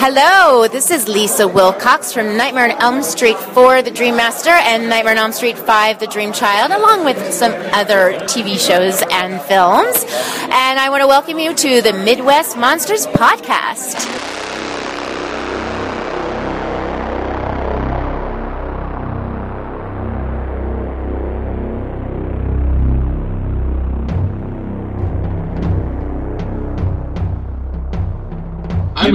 Hello, 0.00 0.68
this 0.68 0.92
is 0.92 1.08
Lisa 1.08 1.48
Wilcox 1.48 2.12
from 2.12 2.36
Nightmare 2.36 2.70
on 2.70 2.80
Elm 2.80 3.02
Street 3.02 3.36
4, 3.36 3.82
The 3.82 3.90
Dream 3.90 4.14
Master, 4.14 4.50
and 4.50 4.88
Nightmare 4.88 5.14
on 5.14 5.18
Elm 5.18 5.32
Street 5.32 5.58
5, 5.58 5.98
The 5.98 6.06
Dream 6.06 6.32
Child, 6.32 6.70
along 6.70 7.04
with 7.04 7.32
some 7.34 7.52
other 7.72 8.12
TV 8.20 8.60
shows 8.60 9.02
and 9.10 9.42
films. 9.42 10.04
And 10.44 10.78
I 10.78 10.88
want 10.88 11.02
to 11.02 11.08
welcome 11.08 11.40
you 11.40 11.52
to 11.52 11.82
the 11.82 11.92
Midwest 11.92 12.56
Monsters 12.56 13.08
Podcast. 13.08 14.37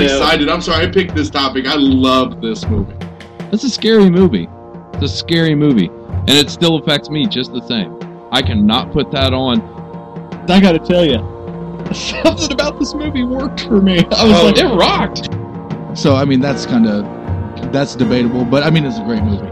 Excited. 0.05 0.49
I'm 0.49 0.61
sorry 0.61 0.85
I 0.87 0.91
picked 0.91 1.15
this 1.15 1.29
topic. 1.29 1.65
I 1.67 1.75
love 1.75 2.41
this 2.41 2.65
movie. 2.67 2.93
It's 3.51 3.63
a 3.63 3.69
scary 3.69 4.09
movie. 4.09 4.47
It's 4.93 5.03
a 5.03 5.07
scary 5.09 5.55
movie. 5.55 5.87
And 5.87 6.29
it 6.31 6.49
still 6.49 6.77
affects 6.77 7.09
me 7.09 7.27
just 7.27 7.51
the 7.53 7.61
same. 7.67 7.97
I 8.31 8.41
cannot 8.41 8.91
put 8.91 9.11
that 9.11 9.33
on. 9.33 9.61
I 10.49 10.59
gotta 10.59 10.79
tell 10.79 11.05
you, 11.05 11.17
something 11.93 12.51
about 12.51 12.79
this 12.79 12.93
movie 12.93 13.23
worked 13.23 13.61
for 13.65 13.81
me. 13.81 13.99
I 13.99 14.25
was 14.25 14.39
Oh. 14.39 14.45
like, 14.45 14.57
it 14.57 14.65
rocked. 14.67 15.29
So 15.97 16.15
I 16.15 16.25
mean, 16.25 16.39
that's 16.39 16.65
kind 16.65 16.87
of 16.87 17.03
that's 17.71 17.95
debatable, 17.95 18.45
but 18.45 18.63
I 18.63 18.69
mean, 18.69 18.85
it's 18.85 18.97
a 18.99 19.03
great 19.03 19.23
movie. 19.23 19.47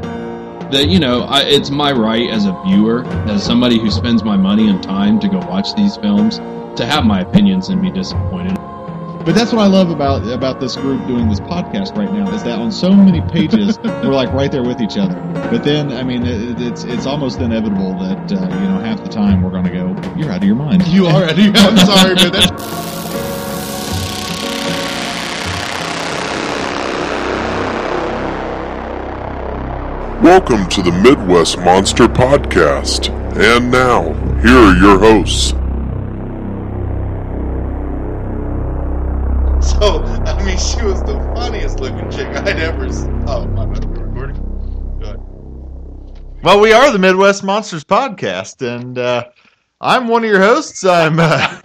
That, 0.71 0.87
you 0.87 0.99
know, 0.99 1.23
I, 1.23 1.41
it's 1.41 1.69
my 1.69 1.91
right 1.91 2.29
as 2.29 2.45
a 2.45 2.57
viewer, 2.65 3.03
as 3.27 3.43
somebody 3.43 3.77
who 3.77 3.91
spends 3.91 4.23
my 4.23 4.37
money 4.37 4.69
and 4.69 4.81
time 4.81 5.19
to 5.19 5.27
go 5.27 5.37
watch 5.39 5.75
these 5.75 5.97
films, 5.97 6.37
to 6.77 6.85
have 6.85 7.03
my 7.05 7.21
opinions 7.21 7.67
and 7.69 7.81
be 7.81 7.91
disappointed. 7.91 8.57
But 9.23 9.35
that's 9.35 9.53
what 9.53 9.61
I 9.61 9.67
love 9.67 9.91
about 9.91 10.27
about 10.27 10.59
this 10.59 10.75
group 10.75 11.05
doing 11.05 11.29
this 11.29 11.39
podcast 11.39 11.95
right 11.95 12.11
now 12.11 12.33
is 12.33 12.43
that 12.43 12.57
on 12.57 12.71
so 12.71 12.91
many 12.91 13.21
pages 13.21 13.77
we're 13.83 14.05
like 14.05 14.33
right 14.33 14.51
there 14.51 14.63
with 14.63 14.81
each 14.81 14.97
other. 14.97 15.13
But 15.51 15.63
then, 15.63 15.91
I 15.91 16.01
mean, 16.01 16.25
it, 16.25 16.59
it's 16.59 16.85
it's 16.85 17.05
almost 17.05 17.39
inevitable 17.39 17.93
that 17.99 18.31
uh, 18.31 18.35
you 18.35 18.67
know 18.67 18.79
half 18.79 19.03
the 19.03 19.09
time 19.09 19.43
we're 19.43 19.51
going 19.51 19.65
to 19.65 19.69
go, 19.69 19.89
"You're 20.17 20.31
out 20.31 20.41
of 20.41 20.43
your 20.43 20.55
mind." 20.55 20.87
You 20.87 21.05
already. 21.05 21.51
I'm 21.53 21.77
sorry, 21.77 22.15
but 22.15 22.33
That's, 22.33 22.51
Welcome 30.23 30.67
to 30.69 30.81
the 30.81 30.91
Midwest 30.91 31.59
Monster 31.59 32.07
Podcast. 32.07 33.09
And 33.37 33.71
now, 33.71 34.13
here 34.41 34.57
are 34.57 34.75
your 34.77 34.97
hosts. 34.97 35.53
she 40.79 40.83
was 40.83 41.01
the 41.03 41.17
funniest 41.35 41.79
looking 41.79 42.09
chick 42.11 42.27
I'd 42.27 42.59
ever. 42.59 42.91
Seen. 42.91 43.23
Oh, 43.27 43.45
my 43.47 43.65
bad. 43.65 43.83
We're 43.85 44.05
recording. 44.05 44.35
Go 44.99 45.05
ahead. 45.07 45.19
Well, 46.43 46.59
we 46.59 46.71
are 46.71 46.91
the 46.91 46.99
Midwest 46.99 47.43
Monsters 47.43 47.83
podcast, 47.83 48.61
and 48.61 48.99
uh, 48.99 49.25
I'm 49.79 50.07
one 50.07 50.23
of 50.23 50.29
your 50.29 50.39
hosts. 50.39 50.83
I'm. 50.83 51.17
Uh... 51.19 51.57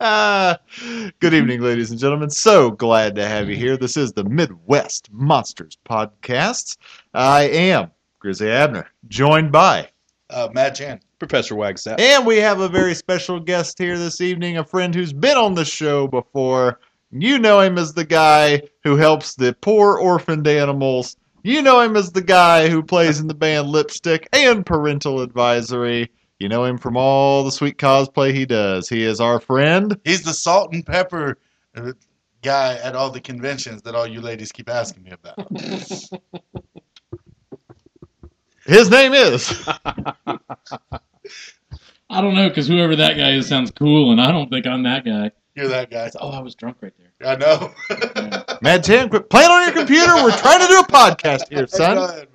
Good 1.20 1.34
evening, 1.34 1.60
ladies 1.60 1.92
and 1.92 2.00
gentlemen. 2.00 2.30
So 2.30 2.72
glad 2.72 3.14
to 3.14 3.28
have 3.28 3.48
you 3.48 3.54
here. 3.54 3.76
This 3.76 3.96
is 3.96 4.12
the 4.12 4.24
Midwest 4.24 5.08
Monsters 5.12 5.78
podcast. 5.88 6.78
I 7.14 7.42
am 7.44 7.92
Grizzly 8.18 8.50
Abner, 8.50 8.88
joined 9.06 9.52
by 9.52 9.88
Uh, 10.30 10.48
Matt 10.52 10.74
Chan, 10.74 11.00
Professor 11.20 11.54
Wagstaff. 11.54 12.00
And 12.00 12.26
we 12.26 12.38
have 12.38 12.58
a 12.58 12.68
very 12.68 12.94
special 12.94 13.38
guest 13.38 13.78
here 13.78 13.96
this 13.98 14.20
evening, 14.20 14.58
a 14.58 14.64
friend 14.64 14.92
who's 14.92 15.12
been 15.12 15.36
on 15.36 15.54
the 15.54 15.64
show 15.64 16.08
before. 16.08 16.80
You 17.22 17.38
know 17.38 17.60
him 17.60 17.78
as 17.78 17.94
the 17.94 18.04
guy 18.04 18.62
who 18.82 18.96
helps 18.96 19.34
the 19.34 19.56
poor 19.60 19.98
orphaned 19.98 20.46
animals. 20.46 21.16
You 21.42 21.62
know 21.62 21.80
him 21.80 21.96
as 21.96 22.12
the 22.12 22.22
guy 22.22 22.68
who 22.68 22.82
plays 22.82 23.20
in 23.20 23.28
the 23.28 23.34
band 23.34 23.68
Lipstick 23.68 24.28
and 24.32 24.66
Parental 24.66 25.20
Advisory. 25.20 26.10
You 26.38 26.48
know 26.48 26.64
him 26.64 26.76
from 26.76 26.96
all 26.96 27.44
the 27.44 27.52
sweet 27.52 27.78
cosplay 27.78 28.34
he 28.34 28.44
does. 28.44 28.88
He 28.88 29.04
is 29.04 29.20
our 29.20 29.40
friend. 29.40 29.98
He's 30.04 30.22
the 30.22 30.34
salt 30.34 30.74
and 30.74 30.84
pepper 30.84 31.38
uh, 31.74 31.92
guy 32.42 32.74
at 32.76 32.94
all 32.94 33.10
the 33.10 33.20
conventions 33.20 33.82
that 33.82 33.94
all 33.94 34.06
you 34.06 34.20
ladies 34.20 34.52
keep 34.52 34.68
asking 34.68 35.04
me 35.04 35.12
about. 35.12 35.38
His 38.66 38.90
name 38.90 39.14
is. 39.14 39.66
I 42.08 42.20
don't 42.20 42.34
know 42.34 42.48
because 42.48 42.66
whoever 42.66 42.96
that 42.96 43.16
guy 43.16 43.32
is 43.32 43.48
sounds 43.48 43.70
cool, 43.70 44.10
and 44.12 44.20
I 44.20 44.30
don't 44.32 44.50
think 44.50 44.66
I'm 44.66 44.82
that 44.82 45.04
guy. 45.04 45.30
You're 45.56 45.68
that 45.68 45.90
guy. 45.90 46.10
Oh, 46.20 46.30
I 46.30 46.40
was 46.40 46.54
drunk 46.54 46.76
right 46.82 46.92
there. 46.98 47.32
I 47.32 47.36
know. 47.36 47.72
Mad 48.60 48.84
Chan, 48.84 49.08
quit 49.08 49.30
playing 49.30 49.50
on 49.50 49.62
your 49.62 49.72
computer. 49.72 50.14
We're 50.16 50.36
trying 50.36 50.60
to 50.60 50.66
do 50.66 50.80
a 50.80 50.84
podcast 50.84 51.48
here, 51.48 51.66
son. 51.66 51.96
ahead, 51.96 52.28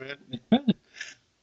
man. 0.52 0.66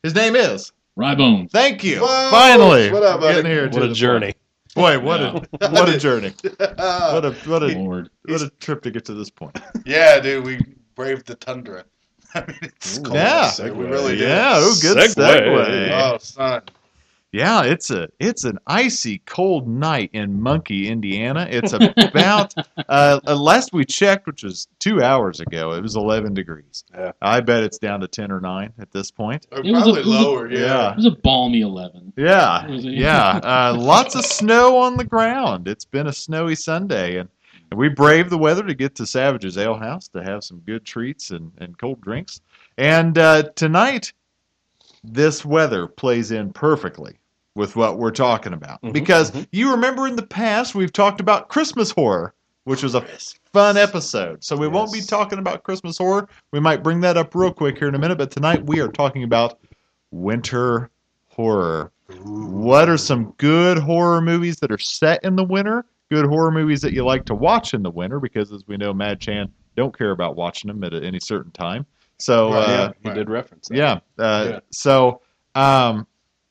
His 0.03 0.13
name 0.15 0.35
is. 0.35 0.73
Rybone. 0.99 1.49
Thank 1.51 1.85
you. 1.85 2.01
Whoa. 2.01 2.31
Finally. 2.33 2.91
What 2.91 3.05
up, 3.05 3.21
getting 3.21 3.47
here 3.47 3.69
What 3.69 3.85
a 3.85 3.89
the 3.89 3.95
journey. 3.95 4.35
Boy, 4.75 4.99
what 4.99 5.21
a 5.21 5.49
what 5.71 5.89
a 5.89 5.99
journey. 5.99 6.35
What 6.69 7.25
a 7.25 7.33
what 7.47 7.63
a 7.63 7.67
Lord. 7.79 8.11
what 8.27 8.43
a 8.43 8.51
trip 8.61 8.83
to 8.83 8.91
get 8.91 9.05
to 9.07 9.15
this 9.15 9.31
point. 9.31 9.59
yeah, 9.87 10.21
dude, 10.21 10.45
we 10.45 10.61
braved 10.95 11.27
the 11.27 11.37
tundra. 11.37 11.85
I 12.35 12.41
mean, 12.41 12.59
it's 12.63 12.99
cold. 12.99 13.15
Yeah. 13.15 13.51
we 13.71 13.87
really 13.87 14.17
did. 14.17 14.29
Yeah, 14.29 14.55
oh 14.57 14.77
good 14.83 14.99
Segue. 14.99 15.15
segue. 15.15 15.91
Oh, 15.93 16.19
son. 16.19 16.63
Yeah, 17.31 17.65
it's 17.65 17.91
a 17.91 18.09
it's 18.19 18.45
an 18.45 18.59
icy 18.67 19.19
cold 19.27 19.69
night 19.69 20.09
in 20.15 20.41
Muncie, 20.41 20.89
Indiana. 20.89 21.47
It's 21.51 21.73
about 21.99 22.55
uh, 22.89 23.21
uh, 23.27 23.37
last 23.37 23.71
we 23.75 23.85
checked, 23.85 24.27
which 24.27 24.43
was 24.43 24.67
two 24.79 25.03
hours 25.03 25.41
ago, 25.41 25.73
it 25.73 25.83
was 25.83 25.95
11 25.95 26.33
degrees. 26.33 26.85
Yeah. 26.95 27.13
I 27.21 27.41
bet 27.41 27.65
it's 27.65 27.77
down 27.79 28.01
to 28.01 28.09
10 28.09 28.33
or 28.33 28.41
9 28.41 28.73
at 28.79 28.91
this 28.93 29.11
point. 29.11 29.47
Or 29.53 29.59
It 29.59 29.71
was 29.71 29.83
a- 29.83 29.93
probably 29.93 30.01
it 30.01 30.07
was 30.07 30.17
a- 30.17 30.21
lower, 30.23 30.51
yeah. 30.51 30.91
It 30.93 30.97
was 30.97 31.07
a 31.07 31.11
balmy 31.23 31.61
11. 31.61 32.15
Yeah, 32.17 32.67
Was 32.67 32.85
it? 32.87 32.93
yeah. 32.93 33.41
Uh, 33.43 33.77
lots 33.79 34.15
of 34.15 34.25
snow 34.25 34.79
on 34.79 34.97
the 34.97 35.05
ground. 35.05 35.69
It's 35.69 35.85
been 35.85 36.07
a 36.07 36.13
snowy 36.15 36.55
Sunday, 36.55 37.19
and, 37.19 37.29
and 37.71 37.79
we 37.79 37.91
braved 37.91 38.31
the 38.31 38.39
weather 38.39 38.63
to 38.65 38.75
get 38.75 38.95
to 38.95 39.07
Savage's 39.07 39.59
Ale 39.59 39.77
House 39.77 40.09
to 40.09 40.23
have 40.23 40.43
some 40.43 40.61
good 40.61 40.87
treats 40.87 41.31
and, 41.31 41.53
and 41.59 41.77
cold 41.77 42.01
drinks. 42.01 42.41
And 42.79 43.19
uh, 43.19 43.43
tonight, 43.55 44.15
this 45.13 45.45
weather 45.45 45.87
plays 45.87 46.31
in 46.31 46.53
perfectly 46.53 47.19
with 47.55 47.77
what 47.77 47.99
we're 47.99 48.11
talking 48.11 48.53
about. 48.53 48.81
Mhm, 48.83 48.93
because 48.93 49.33
mhm. 49.33 49.47
you 49.51 49.71
remember 49.71 50.07
in 50.07 50.17
the 50.17 50.27
past, 50.27 50.75
we've 50.75 50.93
talked 50.93 51.21
about 51.21 51.49
Christmas 51.49 51.91
horror, 51.91 52.35
which 52.65 52.83
was 52.83 52.95
a 52.95 53.05
fun 53.53 53.77
episode. 53.77 54.45
So 54.45 54.57
we 54.57 54.69
won't 54.69 54.93
be 54.93 55.01
talking 55.01 55.39
about 55.39 55.65
Christmas 55.65 55.99
horror. 55.99 56.29
We 56.53 56.61
might 56.61 56.83
bring 56.83 57.01
that 57.01 57.17
up 57.17 57.35
real 57.35 57.53
quick 57.53 57.79
here 57.79 57.89
in 57.89 57.95
a 57.95 57.99
minute, 57.99 58.19
but 58.19 58.31
tonight 58.31 58.65
we 58.65 58.81
are 58.81 58.89
talking 58.89 59.25
about 59.25 59.59
winter 60.11 60.91
horror. 61.29 61.91
What 62.23 62.89
are 62.89 62.97
some 62.97 63.35
good 63.39 63.79
horror 63.79 64.21
movies 64.21 64.57
that 64.57 64.71
are 64.71 64.79
set 64.79 65.25
in 65.25 65.37
the 65.37 65.45
winter? 65.45 65.85
Good 66.11 66.27
horror 66.27 66.51
movies 66.51 66.81
that 66.83 66.93
you 66.93 67.05
like 67.05 67.25
to 67.27 67.35
watch 67.35 67.75
in 67.75 67.83
the 67.83 67.91
winter 67.91 68.19
because, 68.19 68.53
as 68.53 68.67
we 68.67 68.77
know, 68.77 68.95
Mad 68.95 69.21
Chan 69.21 69.53
don't 69.77 69.97
care 69.97 70.13
about 70.13 70.37
watching 70.37 70.69
them 70.69 70.83
at 70.85 70.95
any 70.95 71.21
certain 71.21 71.53
time. 71.53 71.87
So, 72.19 72.53
Right, 72.53 72.69
uh, 72.69 72.93
He 73.03 73.11
did 73.11 73.31
reference 73.31 73.69
that. 73.69 73.77
yeah. 73.77 74.01
Uh, 74.19 74.47
Yeah. 74.51 74.61
So, 74.71 75.21
um, 75.55 76.07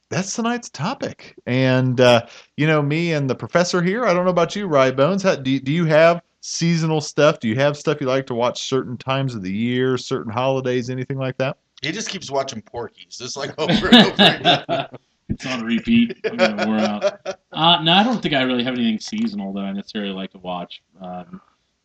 that's 0.09 0.33
tonight's 0.35 0.69
topic. 0.69 1.35
And, 1.45 1.99
uh, 1.99 2.25
you 2.55 2.65
know, 2.67 2.81
me 2.81 3.13
and 3.13 3.29
the 3.29 3.35
professor 3.35 3.81
here, 3.81 4.05
I 4.05 4.13
don't 4.13 4.23
know 4.23 4.31
about 4.31 4.55
you, 4.55 4.67
Rye 4.67 4.91
Bones. 4.91 5.23
How, 5.23 5.35
do, 5.35 5.59
do 5.59 5.71
you 5.73 5.85
have 5.85 6.21
seasonal 6.39 7.01
stuff? 7.01 7.39
Do 7.41 7.49
you 7.49 7.55
have 7.55 7.75
stuff 7.75 7.99
you 7.99 8.07
like 8.07 8.25
to 8.27 8.33
watch 8.33 8.63
certain 8.69 8.95
times 8.97 9.35
of 9.35 9.41
the 9.43 9.51
year, 9.51 9.97
certain 9.97 10.31
holidays, 10.31 10.89
anything 10.89 11.17
like 11.17 11.37
that? 11.39 11.57
He 11.81 11.91
just 11.91 12.09
keeps 12.09 12.31
watching 12.31 12.61
Porky's, 12.61 13.19
It's 13.21 13.35
like 13.35 13.53
over 13.59 13.87
and 13.87 13.95
over 13.95 14.13
again. 14.13 14.87
it's 15.29 15.45
on 15.45 15.63
repeat. 15.65 16.17
I'm 16.25 16.37
gonna 16.37 16.65
wore 16.65 16.79
out. 16.79 17.03
Uh, 17.51 17.81
no, 17.83 17.91
I 17.91 18.03
don't 18.03 18.21
think 18.21 18.33
I 18.33 18.43
really 18.43 18.63
have 18.63 18.75
anything 18.75 18.99
seasonal 18.99 19.51
that 19.53 19.65
I 19.65 19.73
necessarily 19.73 20.13
like 20.13 20.31
to 20.31 20.37
watch. 20.39 20.81
Um, 21.01 21.41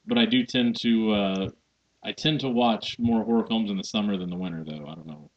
but 0.06 0.16
I 0.16 0.24
do 0.26 0.44
tend 0.46 0.78
to. 0.82 1.12
Uh, 1.12 1.48
I 2.04 2.12
tend 2.12 2.40
to 2.40 2.48
watch 2.48 2.96
more 2.98 3.24
horror 3.24 3.46
films 3.46 3.70
in 3.70 3.76
the 3.76 3.84
summer 3.84 4.16
than 4.16 4.28
the 4.30 4.36
winter, 4.36 4.64
though. 4.66 4.86
I 4.88 4.94
don't 4.94 5.06
know 5.06 5.30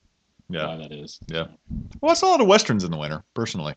Yeah. 0.49 0.67
why 0.67 0.77
that 0.77 0.91
is. 0.91 1.19
Yeah. 1.27 1.45
Well, 2.01 2.11
I 2.11 2.15
saw 2.15 2.29
a 2.29 2.31
lot 2.31 2.41
of 2.41 2.47
westerns 2.47 2.83
in 2.83 2.91
the 2.91 2.97
winter, 2.97 3.23
personally. 3.33 3.75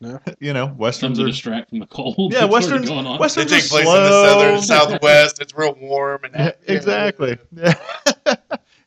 Yeah. 0.00 0.18
You 0.40 0.52
know, 0.52 0.74
westerns 0.76 1.18
are. 1.20 1.26
distract 1.26 1.70
from 1.70 1.78
the 1.78 1.86
cold. 1.86 2.32
Yeah, 2.32 2.46
that's 2.46 2.66
sort 2.66 2.74
of 2.74 2.80
westerns- 2.80 2.88
Going 2.88 3.06
on. 3.06 3.18
westerns- 3.20 3.50
They 3.50 3.60
take 3.60 3.68
place 3.70 3.84
slow. 3.84 3.96
in 3.96 4.02
the 4.10 4.28
southern 4.28 4.62
southwest. 4.92 5.40
It's 5.40 5.54
real 5.56 5.74
warm 5.80 6.24
and 6.24 6.34
Yeah, 6.34 6.50
exactly. 6.66 7.38
Yeah. 7.52 7.74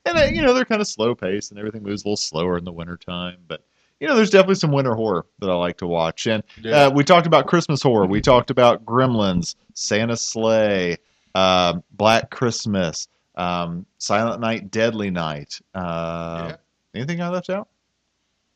and 0.05 0.17
uh, 0.17 0.23
you 0.31 0.41
know 0.41 0.53
they're 0.53 0.65
kind 0.65 0.81
of 0.81 0.87
slow 0.87 1.15
paced 1.15 1.51
and 1.51 1.59
everything 1.59 1.83
moves 1.83 2.03
a 2.03 2.07
little 2.07 2.17
slower 2.17 2.57
in 2.57 2.65
the 2.65 2.71
wintertime. 2.71 3.37
But 3.47 3.63
you 3.99 4.07
know, 4.07 4.15
there's 4.15 4.29
definitely 4.29 4.55
some 4.55 4.71
winter 4.71 4.93
horror 4.93 5.25
that 5.39 5.49
I 5.49 5.55
like 5.55 5.77
to 5.77 5.87
watch. 5.87 6.27
And 6.27 6.43
Yeah. 6.61 6.87
uh, 6.87 6.89
we 6.91 7.03
talked 7.03 7.25
about 7.25 7.47
Christmas 7.47 7.81
horror. 7.81 8.05
We 8.05 8.21
talked 8.21 8.51
about 8.51 8.85
Gremlins, 8.85 9.55
Santa 9.73 10.15
Sleigh, 10.17 10.97
uh, 11.33 11.79
Black 11.93 12.29
Christmas, 12.29 13.07
um, 13.37 13.85
Silent 13.99 14.41
Night, 14.41 14.69
Deadly 14.71 15.09
Night. 15.09 15.59
Uh, 15.73 16.47
Yeah. 16.49 16.55
Anything 16.95 17.21
I 17.21 17.29
left 17.29 17.49
out? 17.49 17.69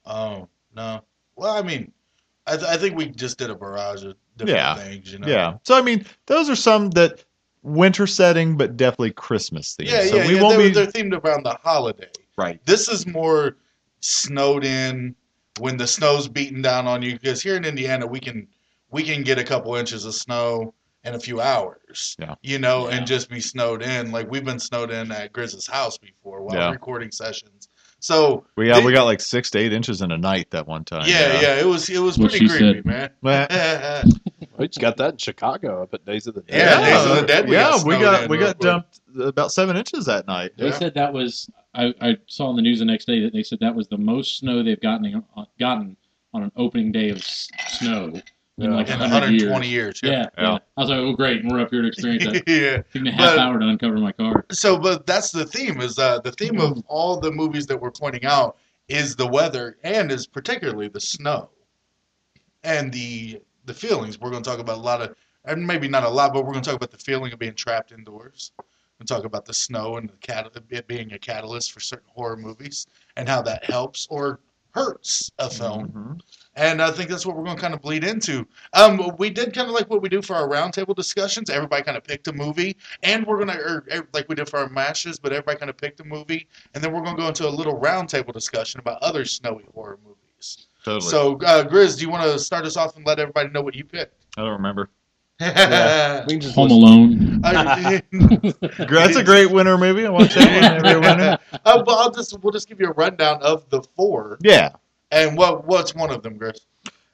Oh 0.05 0.47
no. 0.75 1.03
Well, 1.35 1.55
I 1.55 1.61
mean, 1.61 1.91
I, 2.47 2.57
th- 2.57 2.67
I 2.67 2.77
think 2.77 2.95
we 2.97 3.05
just 3.07 3.37
did 3.37 3.49
a 3.49 3.55
barrage 3.55 4.03
of 4.03 4.15
different 4.37 4.57
Yeah. 4.57 4.75
things. 4.75 5.11
You 5.13 5.19
know. 5.19 5.27
Yeah. 5.27 5.57
So 5.63 5.77
I 5.77 5.81
mean, 5.81 6.05
those 6.25 6.49
are 6.49 6.55
some 6.55 6.89
that 6.91 7.23
winter 7.63 8.07
setting, 8.07 8.57
but 8.57 8.75
definitely 8.77 9.11
Christmas 9.11 9.75
themed. 9.75 9.87
Yeah, 9.89 10.05
so 10.05 10.15
yeah, 10.17 10.27
we 10.27 10.35
yeah. 10.35 10.41
won't 10.41 10.57
They're, 10.57 10.67
be 10.69 10.73
they're 10.73 10.87
themed 10.87 11.23
around 11.23 11.43
the 11.43 11.53
holiday. 11.63 12.09
right. 12.37 12.59
This 12.65 12.89
is 12.89 13.05
more 13.05 13.57
snowed 13.99 14.63
in 14.65 15.15
when 15.59 15.77
the 15.77 15.85
snow's 15.85 16.27
beating 16.27 16.61
down 16.63 16.87
on 16.87 17.03
you. 17.03 17.13
Because 17.13 17.41
here 17.43 17.55
in 17.55 17.65
Indiana, 17.65 18.07
we 18.07 18.19
can 18.19 18.47
we 18.89 19.03
can 19.03 19.21
get 19.21 19.37
a 19.37 19.43
couple 19.43 19.75
inches 19.75 20.05
of 20.05 20.15
snow 20.15 20.73
in 21.03 21.15
a 21.15 21.19
few 21.19 21.41
hours. 21.41 22.15
Yeah. 22.19 22.35
You 22.41 22.59
know, 22.59 22.87
Yeah. 22.89 22.97
and 22.97 23.07
just 23.07 23.29
be 23.29 23.39
snowed 23.39 23.81
in. 23.81 24.11
Like 24.11 24.29
we've 24.29 24.45
been 24.45 24.59
snowed 24.59 24.91
in 24.91 25.11
at 25.11 25.33
Grizz's 25.33 25.67
house 25.67 25.97
before 25.97 26.41
while 26.43 26.55
Yeah. 26.55 26.71
recording 26.71 27.11
sessions. 27.11 27.69
So 27.99 28.45
We 28.55 28.67
got 28.67 28.79
they- 28.79 28.85
we 28.85 28.93
got 28.93 29.03
like 29.03 29.21
six 29.21 29.49
to 29.51 29.59
eight 29.59 29.73
inches 29.73 30.01
in 30.01 30.11
a 30.11 30.17
night 30.17 30.49
that 30.51 30.67
one 30.67 30.83
time. 30.83 31.03
yeah, 31.07 31.39
yeah, 31.41 31.55
it 31.59 31.65
was 31.65 31.89
it 31.89 31.99
was 31.99 32.17
What 32.17 32.31
pretty 32.31 32.47
she 32.47 32.57
creepy, 32.57 32.77
said. 32.79 32.85
man. 32.85 33.09
Well, 33.21 34.03
We 34.57 34.67
just 34.67 34.79
got 34.79 34.97
that 34.97 35.13
in 35.13 35.17
Chicago 35.17 35.81
up 35.81 35.93
at 35.95 36.05
Days 36.05 36.27
of 36.27 36.35
the 36.35 36.41
Dead. 36.41 36.57
Yeah, 36.57 36.81
Days 36.85 37.05
of 37.11 37.15
the 37.21 37.25
Dead, 37.27 37.49
we 37.49 37.55
yeah, 37.55 37.61
got 37.71 37.85
we 37.85 37.97
got 37.97 38.29
we 38.29 38.37
got 38.37 38.57
quick. 38.59 38.59
dumped 38.59 38.99
about 39.19 39.51
seven 39.51 39.75
inches 39.75 40.05
that 40.05 40.27
night. 40.27 40.51
They 40.57 40.67
Yeah. 40.67 40.77
said 40.77 40.93
that 40.95 41.11
was. 41.13 41.49
I, 41.73 41.93
I 42.01 42.17
saw 42.27 42.49
in 42.49 42.57
the 42.57 42.61
news 42.61 42.79
the 42.79 42.85
next 42.85 43.05
day 43.05 43.21
that 43.21 43.33
they 43.33 43.43
said 43.43 43.59
that 43.61 43.73
was 43.73 43.87
the 43.87 43.97
most 43.97 44.37
snow 44.37 44.61
they've 44.61 44.79
gotten 44.79 45.23
uh, 45.37 45.45
gotten 45.59 45.95
on 46.33 46.43
an 46.43 46.51
opening 46.57 46.91
day 46.91 47.09
of 47.09 47.17
s- 47.17 47.47
snow 48.65 48.71
in 48.71 48.77
like 48.77 48.89
in 48.89 48.99
100 48.99 49.29
years. 49.31 49.43
120 49.43 49.67
years. 49.67 49.99
Yeah, 50.03 50.11
Yeah. 50.11 50.27
yeah. 50.37 50.57
I 50.77 50.81
was 50.81 50.89
like, 50.89 50.99
oh 50.99 51.13
great, 51.13 51.41
and 51.41 51.51
we're 51.51 51.59
up 51.61 51.69
here 51.71 51.81
to 51.81 51.87
experience 51.87 52.23
that. 52.25 52.43
yeah. 52.47 52.81
Taking 52.93 53.07
a 53.07 53.11
half 53.11 53.35
But- 53.35 53.39
hour 53.39 53.59
to 53.59 53.65
uncover 53.67 53.97
my 53.97 54.11
car. 54.11 54.45
So, 54.51 54.77
but 54.77 55.05
that's 55.05 55.31
the 55.31 55.45
theme. 55.45 55.81
Is 55.81 55.97
uh, 55.99 56.19
the 56.19 56.31
theme 56.31 56.59
of 56.59 56.83
all 56.87 57.19
the 57.19 57.31
movies 57.31 57.65
that 57.67 57.77
we're 57.79 57.91
pointing 57.91 58.25
out 58.25 58.57
is 58.87 59.15
the 59.15 59.27
weather 59.27 59.77
and 59.83 60.11
is 60.11 60.27
particularly 60.27 60.87
the 60.89 60.99
snow 60.99 61.49
and 62.63 62.91
the 62.91 63.41
the 63.65 63.73
feelings. 63.73 64.19
We're 64.19 64.31
going 64.31 64.43
to 64.43 64.49
talk 64.49 64.59
about 64.59 64.77
a 64.77 64.81
lot 64.81 65.01
of, 65.01 65.15
and 65.45 65.65
maybe 65.65 65.87
not 65.87 66.03
a 66.03 66.09
lot, 66.09 66.33
but 66.33 66.43
we're 66.45 66.51
going 66.51 66.63
to 66.63 66.69
talk 66.69 66.77
about 66.77 66.91
the 66.91 66.97
feeling 66.97 67.31
of 67.31 67.39
being 67.39 67.53
trapped 67.53 67.91
indoors. 67.91 68.51
And 68.99 69.07
talk 69.07 69.23
about 69.25 69.45
the 69.45 69.53
snow 69.55 69.97
and 69.97 70.07
the 70.07 70.17
cat 70.17 70.47
it 70.69 70.85
being 70.87 71.11
a 71.13 71.17
catalyst 71.17 71.71
for 71.71 71.79
certain 71.79 72.07
horror 72.13 72.37
movies 72.37 72.85
and 73.17 73.27
how 73.27 73.41
that 73.41 73.63
helps 73.63 74.05
or 74.11 74.39
hurts 74.73 75.31
a 75.39 75.49
film. 75.49 75.89
Mhm. 75.89 76.19
And 76.55 76.81
I 76.81 76.91
think 76.91 77.09
that's 77.09 77.25
what 77.25 77.37
we're 77.37 77.45
going 77.45 77.55
to 77.55 77.61
kind 77.61 77.73
of 77.73 77.81
bleed 77.81 78.03
into. 78.03 78.45
Um, 78.73 79.15
we 79.17 79.29
did 79.29 79.53
kind 79.53 79.69
of 79.69 79.73
like 79.73 79.89
what 79.89 80.01
we 80.01 80.09
do 80.09 80.21
for 80.21 80.35
our 80.35 80.49
roundtable 80.49 80.95
discussions. 80.95 81.49
Everybody 81.49 81.83
kind 81.83 81.97
of 81.97 82.03
picked 82.03 82.27
a 82.27 82.33
movie, 82.33 82.75
and 83.03 83.25
we're 83.25 83.39
gonna, 83.39 83.57
or, 83.57 83.85
or 83.91 84.07
like 84.13 84.27
we 84.27 84.35
did 84.35 84.49
for 84.49 84.59
our 84.59 84.69
mashes, 84.69 85.17
but 85.17 85.31
everybody 85.31 85.57
kind 85.57 85.69
of 85.69 85.77
picked 85.77 86.01
a 86.01 86.03
movie, 86.03 86.47
and 86.73 86.83
then 86.83 86.91
we're 86.91 87.01
gonna 87.01 87.17
go 87.17 87.27
into 87.27 87.47
a 87.47 87.49
little 87.49 87.79
roundtable 87.79 88.33
discussion 88.33 88.81
about 88.81 89.01
other 89.01 89.23
snowy 89.23 89.63
horror 89.73 89.97
movies. 90.05 90.67
Totally. 90.83 91.09
So, 91.09 91.35
uh, 91.45 91.63
Grizz, 91.63 91.97
do 91.97 92.01
you 92.03 92.09
want 92.09 92.23
to 92.23 92.39
start 92.39 92.65
us 92.65 92.75
off 92.75 92.95
and 92.97 93.05
let 93.05 93.19
everybody 93.19 93.49
know 93.49 93.61
what 93.61 93.75
you 93.75 93.85
picked? 93.85 94.15
I 94.37 94.41
don't 94.41 94.51
remember. 94.51 94.89
Yeah. 95.41 96.23
We 96.25 96.33
can 96.33 96.41
just 96.41 96.55
Home 96.55 96.69
listen- 96.69 96.83
Alone. 96.83 97.41
I- 97.45 98.01
That's 98.85 99.15
a 99.17 99.23
great 99.23 99.51
winter 99.51 99.77
movie. 99.77 100.05
I 100.05 100.09
watch 100.09 100.35
that 100.35 100.61
one 100.79 100.85
every 100.85 100.99
winter. 100.99 101.37
uh, 101.65 101.83
but 101.83 101.91
I'll 101.91 102.11
just 102.11 102.39
we'll 102.41 102.53
just 102.53 102.67
give 102.69 102.79
you 102.79 102.87
a 102.89 102.93
rundown 102.93 103.41
of 103.41 103.69
the 103.69 103.81
four, 103.95 104.37
Yeah. 104.41 104.69
and 105.11 105.35
what 105.37 105.65
what's 105.65 105.95
one 105.95 106.11
of 106.11 106.21
them, 106.23 106.37
Grizz? 106.39 106.59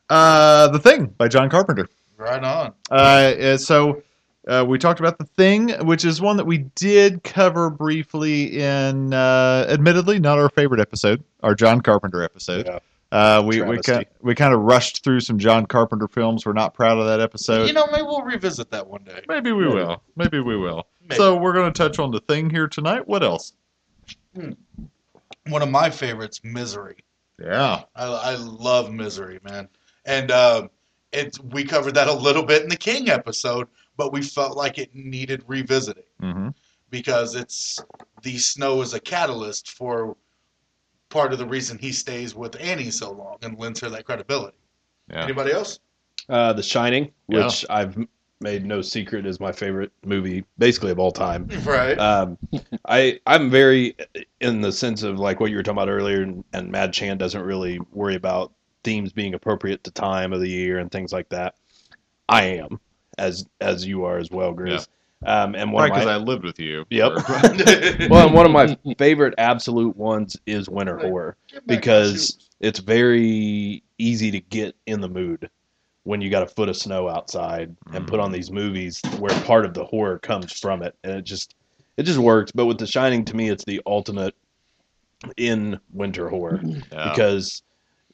Uh, 0.09 0.67
The 0.69 0.79
Thing 0.79 1.07
by 1.17 1.27
John 1.27 1.49
Carpenter. 1.49 1.89
Right 2.17 2.43
on. 2.43 2.73
Uh, 2.89 2.93
uh, 2.93 3.57
so 3.57 4.01
uh, 4.47 4.65
we 4.67 4.77
talked 4.79 4.99
about 4.99 5.17
The 5.17 5.25
Thing, 5.25 5.69
which 5.85 6.03
is 6.05 6.19
one 6.21 6.37
that 6.37 6.45
we 6.45 6.59
did 6.75 7.23
cover 7.23 7.69
briefly 7.69 8.59
in, 8.59 9.13
uh, 9.13 9.65
admittedly, 9.69 10.19
not 10.19 10.37
our 10.39 10.49
favorite 10.49 10.79
episode, 10.81 11.23
our 11.43 11.53
John 11.53 11.81
Carpenter 11.81 12.23
episode. 12.23 12.65
Yeah. 12.65 12.79
Uh, 13.11 13.41
we 13.45 13.61
we, 13.61 13.77
Travesty. 13.77 14.05
ki- 14.05 14.11
we 14.21 14.35
kind 14.35 14.53
of 14.53 14.61
rushed 14.61 15.03
through 15.03 15.21
some 15.21 15.39
John 15.39 15.65
Carpenter 15.65 16.07
films. 16.07 16.45
We're 16.45 16.53
not 16.53 16.73
proud 16.73 16.97
of 16.97 17.05
that 17.05 17.21
episode. 17.21 17.67
you 17.67 17.73
know, 17.73 17.87
maybe 17.87 18.03
we'll 18.03 18.21
revisit 18.23 18.69
that 18.71 18.87
one 18.87 19.03
day. 19.03 19.23
Maybe 19.27 19.51
we 19.51 19.67
will. 19.67 20.03
Maybe 20.15 20.39
we 20.39 20.57
will. 20.57 20.87
Maybe. 21.01 21.15
So 21.15 21.37
we're 21.37 21.53
going 21.53 21.71
to 21.71 21.77
touch 21.77 21.99
on 21.99 22.11
The 22.11 22.19
Thing 22.19 22.49
here 22.49 22.67
tonight. 22.67 23.07
What 23.07 23.23
else? 23.23 23.53
one 24.33 25.61
of 25.61 25.69
my 25.69 25.89
favorites, 25.89 26.41
Misery. 26.43 26.97
Yeah. 27.41 27.83
I, 27.95 28.05
I 28.05 28.35
love 28.35 28.91
Misery, 28.91 29.39
man. 29.43 29.69
And 30.05 30.31
uh, 30.31 30.67
it 31.11 31.37
we 31.51 31.63
covered 31.63 31.95
that 31.95 32.07
a 32.07 32.13
little 32.13 32.43
bit 32.43 32.63
in 32.63 32.69
the 32.69 32.77
King 32.77 33.09
episode, 33.09 33.67
but 33.95 34.11
we 34.11 34.21
felt 34.21 34.57
like 34.57 34.77
it 34.77 34.93
needed 34.93 35.43
revisiting 35.47 36.03
hmm 36.19 36.49
because 36.89 37.35
it's 37.35 37.79
the 38.21 38.37
snow 38.37 38.81
is 38.81 38.93
a 38.93 38.99
catalyst 38.99 39.71
for 39.71 40.15
part 41.09 41.31
of 41.33 41.39
the 41.39 41.45
reason 41.45 41.77
he 41.77 41.91
stays 41.91 42.35
with 42.35 42.59
Annie 42.59 42.91
so 42.91 43.11
long 43.11 43.37
and 43.41 43.57
lends 43.59 43.79
her 43.79 43.89
that 43.89 44.05
credibility. 44.05 44.57
Yeah. 45.09 45.23
Anybody 45.23 45.51
else? 45.51 45.79
Uh, 46.29 46.53
the 46.53 46.63
Shining, 46.63 47.11
Yeah. 47.29 47.45
which 47.45 47.65
I've 47.69 47.97
made 48.39 48.65
no 48.65 48.81
secret 48.81 49.25
is 49.25 49.39
my 49.39 49.51
favorite 49.51 49.91
movie, 50.05 50.43
basically 50.57 50.91
of 50.91 50.99
all 50.99 51.11
time. 51.11 51.47
Right. 51.63 51.97
Um, 51.97 52.37
I 52.85 53.19
I'm 53.25 53.49
very 53.49 53.95
in 54.41 54.61
the 54.61 54.71
sense 54.71 55.03
of 55.03 55.17
like 55.17 55.39
what 55.39 55.49
you 55.49 55.55
were 55.57 55.63
talking 55.63 55.77
about 55.77 55.89
earlier, 55.89 56.21
and, 56.21 56.43
and 56.53 56.71
Mad 56.71 56.93
Chan 56.93 57.17
doesn't 57.17 57.41
really 57.41 57.79
worry 57.93 58.15
about 58.15 58.51
themes 58.83 59.11
being 59.11 59.33
appropriate 59.33 59.83
to 59.85 59.91
time 59.91 60.33
of 60.33 60.41
the 60.41 60.49
year 60.49 60.79
and 60.79 60.91
things 60.91 61.11
like 61.11 61.29
that. 61.29 61.55
I 62.29 62.43
am, 62.43 62.79
as 63.17 63.47
as 63.61 63.87
you 63.87 64.03
are 64.03 64.17
as 64.17 64.29
well, 64.29 64.53
Grizz. 64.53 64.87
Um, 65.25 65.55
and 65.55 65.71
one 65.71 65.89
because 65.89 66.05
my, 66.05 66.13
I 66.13 66.17
lived 66.17 66.43
with 66.43 66.59
you. 66.59 66.85
Yep. 66.89 67.11
well, 67.27 68.09
well, 68.09 68.25
and 68.27 68.35
one 68.35 68.45
of 68.45 68.51
my 68.51 68.77
favorite 68.97 69.33
absolute 69.37 69.95
ones 69.97 70.37
is 70.45 70.69
winter 70.69 70.97
horror 70.97 71.37
because 71.65 72.37
it's 72.59 72.79
very 72.79 73.83
easy 73.97 74.29
to 74.31 74.39
get 74.39 74.75
in 74.85 75.01
the 75.01 75.09
mood 75.09 75.49
when 76.03 76.21
you 76.21 76.29
got 76.29 76.43
a 76.43 76.47
foot 76.47 76.69
of 76.69 76.77
snow 76.77 77.09
outside 77.09 77.75
and 77.93 78.07
put 78.07 78.19
on 78.19 78.31
these 78.31 78.51
movies 78.51 79.01
where 79.17 79.33
part 79.41 79.65
of 79.65 79.73
the 79.73 79.83
horror 79.83 80.19
comes 80.19 80.53
from 80.53 80.81
it 80.83 80.95
and 81.03 81.13
it 81.13 81.23
just 81.23 81.55
it 81.97 82.03
just 82.03 82.19
works 82.19 82.51
but 82.51 82.65
with 82.65 82.77
the 82.77 82.87
shining 82.87 83.25
to 83.25 83.35
me 83.35 83.49
it's 83.49 83.65
the 83.65 83.81
ultimate 83.85 84.33
in 85.35 85.79
winter 85.91 86.29
horror 86.29 86.61
Yeah. 86.63 87.09
because 87.09 87.63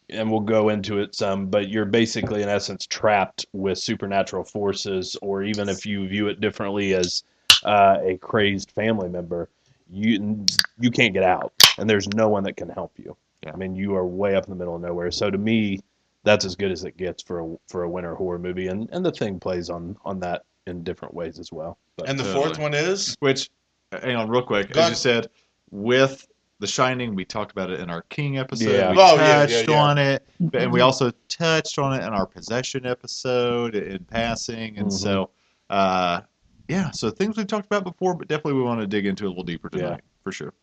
and 0.10 0.30
we'll 0.30 0.40
go 0.40 0.70
into 0.70 1.00
it 1.00 1.16
some 1.16 1.48
but 1.48 1.70
you're 1.70 1.86
basically 1.86 2.42
in 2.42 2.50
essence 2.50 2.86
trapped 2.88 3.46
with 3.54 3.78
supernatural 3.78 4.44
forces 4.44 5.16
or 5.22 5.44
even 5.44 5.70
if 5.70 5.86
you 5.86 6.08
view 6.08 6.28
it 6.28 6.40
differently 6.40 6.94
as 6.94 7.24
uh, 7.64 7.98
a 8.04 8.18
crazed 8.18 8.72
family 8.72 9.10
member 9.10 9.50
you 9.92 10.46
you 10.80 10.90
can't 10.92 11.14
get 11.14 11.24
out 11.24 11.54
and 11.78 11.90
there's 11.90 12.08
no 12.10 12.28
one 12.30 12.44
that 12.44 12.58
can 12.58 12.70
help 12.70 12.92
you 12.98 13.16
Yeah. 13.44 13.52
i 13.54 13.56
mean 13.56 13.76
you 13.76 13.96
are 13.96 14.06
way 14.06 14.36
up 14.36 14.46
in 14.46 14.50
the 14.50 14.56
middle 14.56 14.76
of 14.76 14.82
nowhere 14.82 15.12
so 15.12 15.30
to 15.30 15.38
me 15.38 15.80
that's 16.24 16.46
as 16.46 16.56
good 16.56 16.72
as 16.72 16.84
it 16.84 16.96
gets 16.98 17.22
for 17.22 17.40
a 17.42 17.56
for 17.68 17.84
a 17.84 17.90
winter 17.90 18.16
horror 18.16 18.40
movie 18.40 18.68
and 18.68 18.90
and 18.92 19.06
the 19.06 19.12
thing 19.12 19.40
plays 19.40 19.70
on 19.70 19.96
on 20.06 20.20
that 20.22 20.44
in 20.68 20.84
different 20.84 21.14
ways 21.14 21.40
as 21.40 21.52
well 21.52 21.78
but, 21.98 22.10
and 22.10 22.18
the 22.18 22.24
Totally. 22.24 22.46
fourth 22.46 22.60
one 22.60 22.74
is 22.74 23.16
Which, 23.20 23.50
hang 23.92 24.16
on, 24.16 24.28
real 24.28 24.42
quick. 24.42 24.72
Go 24.72 24.82
As 24.82 24.90
you 24.90 24.96
said, 24.96 25.30
with 25.70 26.26
The 26.60 26.68
Shining, 26.68 27.16
we 27.16 27.26
talked 27.26 27.52
about 27.52 27.70
it 27.72 27.80
in 27.80 27.90
our 27.90 28.04
King 28.04 28.38
episode. 28.38 28.72
Yeah. 28.72 28.92
We 28.92 28.98
Oh, 29.00 29.18
touched 29.18 29.52
yeah, 29.68 29.76
yeah. 29.76 29.82
on 29.82 29.98
it, 29.98 30.28
and 30.54 30.72
we 30.72 30.80
also 30.82 31.12
touched 31.28 31.78
on 31.80 31.94
it 32.00 32.06
in 32.06 32.14
our 32.14 32.26
Possession 32.26 32.86
episode 32.86 33.76
in 33.76 34.04
passing. 34.06 34.78
And 34.78 34.88
Mhm. 34.88 34.92
so, 34.94 35.30
uh, 35.70 36.22
yeah, 36.70 36.92
so 36.92 37.10
things 37.10 37.36
we've 37.38 37.48
talked 37.48 37.66
about 37.66 37.84
before, 37.84 38.14
but 38.16 38.28
definitely 38.28 38.54
we 38.54 38.62
want 38.64 38.80
to 38.82 38.88
dig 38.88 39.06
into 39.06 39.26
a 39.26 39.30
little 39.30 39.44
deeper 39.44 39.70
tonight, 39.70 39.90
Yeah. 39.90 39.98
for 40.24 40.32
sure. 40.32 40.54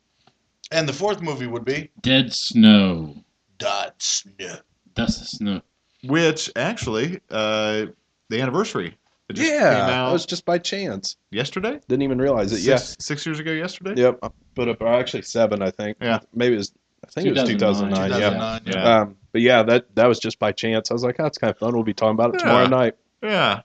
and 0.72 0.88
the 0.88 0.92
fourth 0.92 1.20
movie 1.20 1.48
would 1.48 1.64
be 1.64 1.90
Dead 2.00 2.32
Snow. 2.32 3.16
Dot 3.58 4.00
Snow. 4.00 4.56
That's 4.94 5.18
the 5.18 5.24
snow. 5.24 5.62
Which, 6.04 6.48
actually, 6.54 7.20
uh, 7.28 7.86
the 8.28 8.40
anniversary. 8.40 8.96
It 9.30 9.36
just 9.36 9.50
yeah 9.50 9.58
came 9.58 9.86
that 9.86 9.90
out 9.90 10.12
was 10.12 10.26
just 10.26 10.44
by 10.44 10.58
chance 10.58 11.16
yesterday? 11.30 11.80
didn't 11.88 12.02
even 12.02 12.18
realize 12.18 12.52
it 12.52 12.56
Six, 12.56 12.66
yeah 12.66 12.76
Six 12.98 13.24
years 13.24 13.38
ago 13.38 13.52
yesterday? 13.52 14.00
Yep, 14.00 14.18
but 14.20 14.32
put 14.54 14.68
up 14.68 14.80
or 14.80 14.88
actually 14.88 15.22
seven, 15.22 15.62
I 15.62 15.70
think. 15.70 15.98
Yeah. 16.00 16.18
maybe 16.34 16.54
it 16.54 16.58
was. 16.58 16.72
I 17.04 17.08
think 17.08 17.28
it 17.28 17.32
was 17.32 17.48
2009. 17.48 18.10
2009. 18.10 18.62
Yeah. 18.66 18.72
yeah. 18.72 18.84
Yeah. 18.84 19.00
Um, 19.00 19.16
but 19.32 19.40
yeah, 19.40 19.62
that 19.62 19.94
that 19.94 20.06
was 20.06 20.18
just 20.18 20.38
by 20.38 20.52
chance. 20.52 20.90
I 20.90 20.94
was 20.94 21.04
like, 21.04 21.16
oh, 21.18 21.22
that's 21.22 21.38
kind 21.38 21.50
of 21.50 21.58
fun. 21.58 21.72
We'll 21.74 21.84
be 21.84 21.94
talking 21.94 22.14
about 22.14 22.34
it 22.34 22.38
tomorrow 22.40 22.66
night. 22.66 22.96
Yeah. 23.22 23.62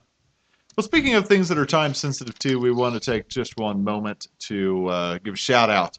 Well, 0.76 0.84
speaking 0.84 1.14
of 1.14 1.26
things 1.26 1.48
that 1.48 1.58
are 1.58 1.66
time 1.66 1.94
sensitive 1.94 2.38
too, 2.38 2.60
we 2.60 2.70
want 2.70 2.94
to 2.94 3.00
take 3.00 3.28
just 3.28 3.56
one 3.56 3.82
moment 3.82 4.28
to 4.40 4.86
uh, 4.88 5.18
give 5.18 5.34
a 5.34 5.36
shout 5.36 5.70
out 5.70 5.98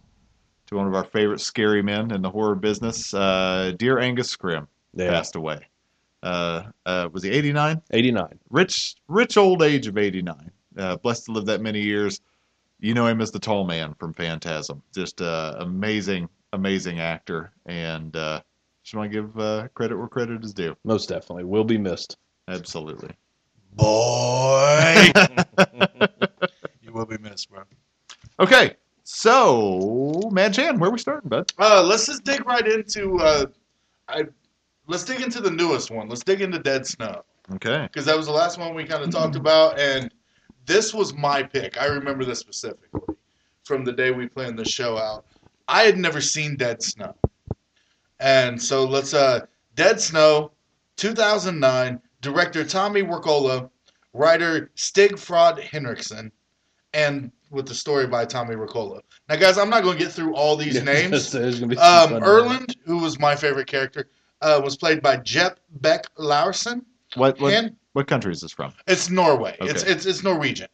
to 0.67 0.75
one 0.75 0.87
of 0.87 0.93
our 0.93 1.03
favorite 1.03 1.41
scary 1.41 1.81
men 1.81 2.11
in 2.11 2.21
the 2.21 2.29
horror 2.29 2.55
business. 2.55 3.13
Uh, 3.13 3.73
dear 3.77 3.99
Angus 3.99 4.35
Scrimm 4.35 4.67
Yeah, 4.93 5.09
passed 5.09 5.35
away. 5.35 5.61
Uh, 6.23 6.63
uh, 6.85 7.09
was 7.11 7.23
he 7.23 7.29
89? 7.29 7.81
89. 7.91 8.39
Rich, 8.49 8.95
rich 9.07 9.37
old 9.37 9.61
age 9.61 9.87
of 9.87 9.97
89. 9.97 10.51
Uh, 10.77 10.95
blessed 10.97 11.25
to 11.25 11.31
live 11.31 11.45
that 11.45 11.61
many 11.61 11.81
years. 11.81 12.21
You 12.79 12.93
know 12.93 13.07
him 13.07 13.21
as 13.21 13.31
the 13.31 13.39
tall 13.39 13.65
man 13.65 13.95
from 13.95 14.13
Phantasm. 14.13 14.83
Just 14.93 15.21
uh, 15.21 15.55
amazing, 15.59 16.29
amazing 16.53 16.99
actor. 16.99 17.51
And 17.65 18.15
uh, 18.15 18.41
just 18.83 18.95
want 18.95 19.11
to 19.11 19.21
give 19.21 19.39
uh, 19.39 19.67
credit 19.73 19.97
where 19.97 20.07
credit 20.07 20.43
is 20.43 20.53
due. 20.53 20.75
Most 20.83 21.09
definitely 21.09 21.43
will 21.43 21.63
be 21.63 21.77
missed. 21.77 22.17
Absolutely. 22.47 23.11
Boy, 23.73 25.11
you 26.81 26.91
will 26.91 27.05
be 27.05 27.17
missed, 27.17 27.49
bro. 27.49 27.63
Okay, 28.39 28.75
so 29.03 30.29
Mad 30.31 30.53
Chan, 30.53 30.79
where 30.79 30.89
are 30.89 30.93
we 30.93 30.99
starting, 30.99 31.29
bud? 31.29 31.51
Uh, 31.59 31.83
let's 31.83 32.07
just 32.07 32.23
dig 32.23 32.45
right 32.45 32.67
into. 32.67 33.19
Uh, 33.19 33.45
I, 34.07 34.23
let's 34.87 35.03
dig 35.03 35.21
into 35.21 35.41
the 35.41 35.51
newest 35.51 35.91
one. 35.91 36.09
Let's 36.09 36.23
dig 36.23 36.41
into 36.41 36.59
Dead 36.59 36.85
Snow 36.87 37.23
Okay. 37.53 37.83
because 37.91 38.05
that 38.05 38.17
was 38.17 38.25
the 38.25 38.31
last 38.31 38.57
one 38.59 38.73
we 38.73 38.83
kind 38.83 39.03
of 39.03 39.09
talked 39.11 39.35
about, 39.35 39.79
and 39.79 40.11
this 40.65 40.93
was 40.93 41.13
my 41.13 41.43
pick. 41.43 41.79
I 41.81 41.85
remember 41.85 42.25
this 42.25 42.39
specifically 42.39 43.15
from 43.63 43.83
the 43.85 43.91
day 43.93 44.11
we 44.11 44.27
planned 44.27 44.57
the 44.57 44.65
show 44.65 44.97
out. 44.97 45.25
I 45.67 45.83
had 45.83 45.97
never 45.97 46.21
seen 46.21 46.55
Dead 46.55 46.81
Snow, 46.81 47.15
and 48.19 48.61
so 48.61 48.85
let's 48.85 49.13
uh, 49.13 49.41
Dead 49.75 49.99
Snow, 49.99 50.51
2009, 50.97 52.01
director 52.21 52.63
Tommy 52.63 53.03
Wirkola, 53.03 53.69
writer 54.13 54.71
Stig 54.75 55.17
Frode 55.17 55.59
Henriksen, 55.59 56.31
and 56.93 57.31
with 57.49 57.67
the 57.67 57.75
story 57.75 58.07
by 58.07 58.25
Tommy 58.25 58.55
Wirkola. 58.55 58.99
Now, 59.29 59.35
guys, 59.37 59.57
I'm 59.57 59.69
not 59.69 59.83
going 59.83 59.97
to 59.97 60.03
get 60.03 60.11
through 60.11 60.33
all 60.35 60.55
these 60.57 60.81
names. 60.83 61.31
There's 61.31 61.59
gonna 61.59 61.69
be 61.75 61.77
Um, 61.77 62.21
Erland, 62.23 62.75
who 62.85 62.97
was 62.97 63.19
my 63.19 63.35
favorite 63.35 63.67
character, 63.67 64.09
uh, 64.41 64.61
was 64.63 64.77
played 64.77 65.01
by 65.01 65.17
Jep 65.17 65.59
Beck 65.81 66.05
Larsen. 66.17 66.85
What 67.15 67.39
what 67.39 67.53
Han- 67.53 67.75
what 67.93 68.07
country 68.07 68.31
is 68.31 68.41
this 68.41 68.51
from? 68.51 68.73
it's 68.87 69.09
Norway. 69.09 69.55
It's, 69.61 69.83
Okay. 69.83 69.91
it's 69.91 70.05
it's 70.05 70.23
Norwegian. 70.23 70.67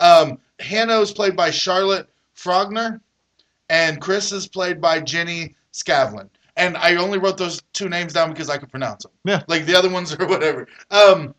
Um, 0.00 0.38
Hannah 0.60 1.00
is 1.00 1.12
played 1.12 1.36
by 1.36 1.50
Charlotte 1.50 2.08
Frogner, 2.36 3.00
and 3.68 4.00
Chris 4.00 4.32
is 4.32 4.46
played 4.46 4.80
by 4.80 5.00
Jenny 5.00 5.54
Skavlan. 5.72 6.28
And 6.56 6.76
I 6.76 6.96
only 6.96 7.18
wrote 7.18 7.38
those 7.38 7.62
two 7.72 7.88
names 7.88 8.12
down 8.12 8.30
because 8.30 8.50
I 8.50 8.58
could 8.58 8.70
pronounce 8.70 9.04
them. 9.04 9.12
Yeah. 9.24 9.42
Like 9.48 9.64
the 9.66 9.74
other 9.74 9.88
ones 9.88 10.14
or 10.18 10.26
whatever. 10.26 10.66
Um, 10.90 11.34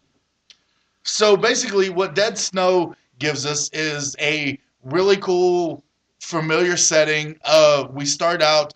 so 1.03 1.35
basically, 1.35 1.89
what 1.89 2.15
Dead 2.15 2.37
Snow 2.37 2.95
gives 3.19 3.45
us 3.45 3.69
is 3.73 4.15
a 4.19 4.59
really 4.83 5.17
cool, 5.17 5.83
familiar 6.19 6.77
setting. 6.77 7.37
Uh, 7.43 7.87
we 7.91 8.05
start 8.05 8.41
out 8.41 8.73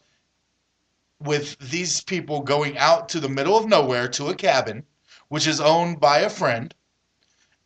with 1.26 1.58
these 1.70 2.02
people 2.02 2.42
going 2.42 2.78
out 2.78 3.10
to 3.10 3.20
the 3.20 3.30
middle 3.30 3.58
of 3.58 3.68
nowhere 3.68 4.08
to 4.10 4.28
a 4.28 4.36
cabin, 4.36 4.84
which 5.30 5.48
is 5.48 5.60
owned 5.60 6.00
by 6.00 6.20
a 6.20 6.30
friend, 6.30 6.74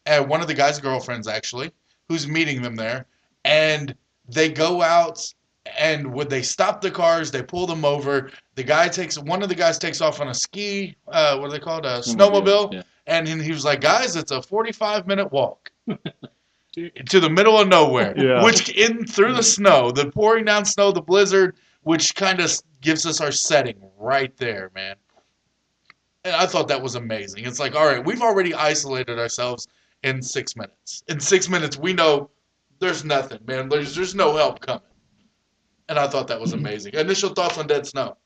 and 0.06 0.28
one 0.28 0.42
of 0.42 0.48
the 0.48 0.54
guy's 0.54 0.80
girlfriends 0.80 1.28
actually, 1.28 1.72
who's 2.08 2.28
meeting 2.28 2.62
them 2.62 2.76
there, 2.76 3.06
and 3.46 3.96
they 4.28 4.50
go 4.50 4.82
out 4.82 5.34
and 5.78 6.12
when 6.12 6.28
they 6.28 6.42
stop 6.42 6.82
the 6.82 6.90
cars, 6.90 7.30
they 7.30 7.44
pull 7.44 7.68
them 7.68 7.86
over. 7.86 8.32
The 8.56 8.64
guy 8.64 8.88
takes 8.88 9.20
one 9.20 9.44
of 9.44 9.50
the 9.50 9.56
guys 9.56 9.78
takes 9.78 10.02
off 10.02 10.20
on 10.20 10.30
a 10.30 10.34
ski, 10.34 10.96
uh, 11.10 11.38
what 11.38 11.48
are 11.50 11.52
they 11.52 11.60
called, 11.60 11.86
a 11.86 12.00
snowmobile, 12.00 12.74
Yeah. 12.74 12.82
and 13.08 13.28
he 13.28 13.44
he 13.44 13.52
was 13.52 13.66
like, 13.66 13.82
guys, 13.82 14.16
it's 14.16 14.32
a 14.32 14.42
forty-five 14.42 15.06
minute 15.06 15.32
walk. 15.32 15.72
to 17.10 17.20
the 17.20 17.30
middle 17.30 17.60
of 17.60 17.68
nowhere, 17.68 18.14
Yeah. 18.18 18.44
which 18.44 18.70
in 18.70 19.06
through 19.06 19.34
the 19.34 19.44
snow, 19.44 19.92
the 19.92 20.10
pouring 20.12 20.46
down 20.46 20.66
snow, 20.66 20.92
the 20.92 21.02
blizzard, 21.02 21.56
which 21.90 22.14
kind 22.14 22.40
of 22.40 22.56
gives 22.82 23.08
us 23.08 23.20
our 23.20 23.32
setting 23.32 23.76
right 23.98 24.38
there, 24.38 24.70
man. 24.76 24.96
And 26.24 26.36
I 26.36 26.46
thought 26.46 26.68
that 26.68 26.80
was 26.80 26.94
amazing. 26.94 27.46
It's 27.46 27.58
like, 27.60 27.74
all 27.74 27.88
right, 27.88 28.06
we've 28.06 28.22
already 28.22 28.54
isolated 28.54 29.18
ourselves 29.18 29.68
in 30.04 30.22
six 30.22 30.56
minutes. 30.56 31.04
In 31.08 31.20
six 31.20 31.50
minutes, 31.50 31.80
we 31.80 31.94
know 31.94 32.30
there's 32.78 33.04
nothing, 33.04 33.40
man. 33.48 33.70
There's 33.70 33.96
there's 33.96 34.14
no 34.14 34.36
help 34.36 34.60
coming. 34.60 34.84
And 35.88 35.98
I 35.98 36.08
thought 36.08 36.28
that 36.28 36.40
was 36.40 36.54
amazing. 36.54 36.94
Initial 36.94 37.30
thoughts 37.30 37.58
on 37.58 37.66
Dead 37.66 37.88
Snow. 37.88 38.18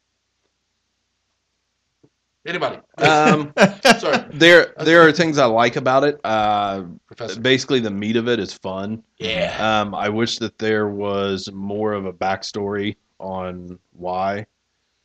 Anybody? 2.45 2.79
Um, 2.97 3.53
Sorry, 3.97 4.25
there 4.31 4.73
there 4.81 5.07
are 5.07 5.13
things 5.13 5.37
I 5.37 5.45
like 5.45 5.77
about 5.77 6.03
it. 6.03 6.19
Uh, 6.25 6.83
Professor. 7.07 7.39
basically, 7.39 7.79
the 7.79 7.91
meat 7.91 8.17
of 8.17 8.27
it 8.27 8.41
is 8.41 8.53
fun. 8.53 9.03
Yeah. 9.19 9.55
Um, 9.57 9.95
I 9.95 10.09
wish 10.09 10.39
that 10.39 10.57
there 10.57 10.89
was 10.89 11.49
more 11.53 11.93
of 11.93 12.05
a 12.05 12.11
backstory 12.11 12.97
on 13.23 13.79
why, 13.93 14.45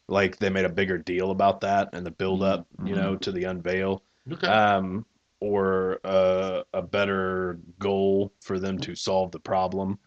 like 0.09 0.39
they 0.39 0.51
made 0.51 0.65
a 0.65 0.71
bigger 0.71 0.99
deal 0.99 1.31
about 1.31 1.61
that 1.61 1.91
and 1.93 2.05
the 2.05 2.11
build 2.11 2.43
up, 2.43 2.67
you 2.85 2.95
know, 2.95 3.17
to 3.17 3.33
the 3.33 3.45
unveil, 3.45 4.03
Okay. 4.33 4.47
um, 4.49 5.07
or 5.41 6.01
uh, 6.05 6.63
a 6.75 6.83
better 6.83 7.59
goal 7.79 8.33
for 8.43 8.59
them 8.59 8.79
to 8.79 8.95
solve 8.95 9.31
the 9.31 9.39
problem. 9.41 9.99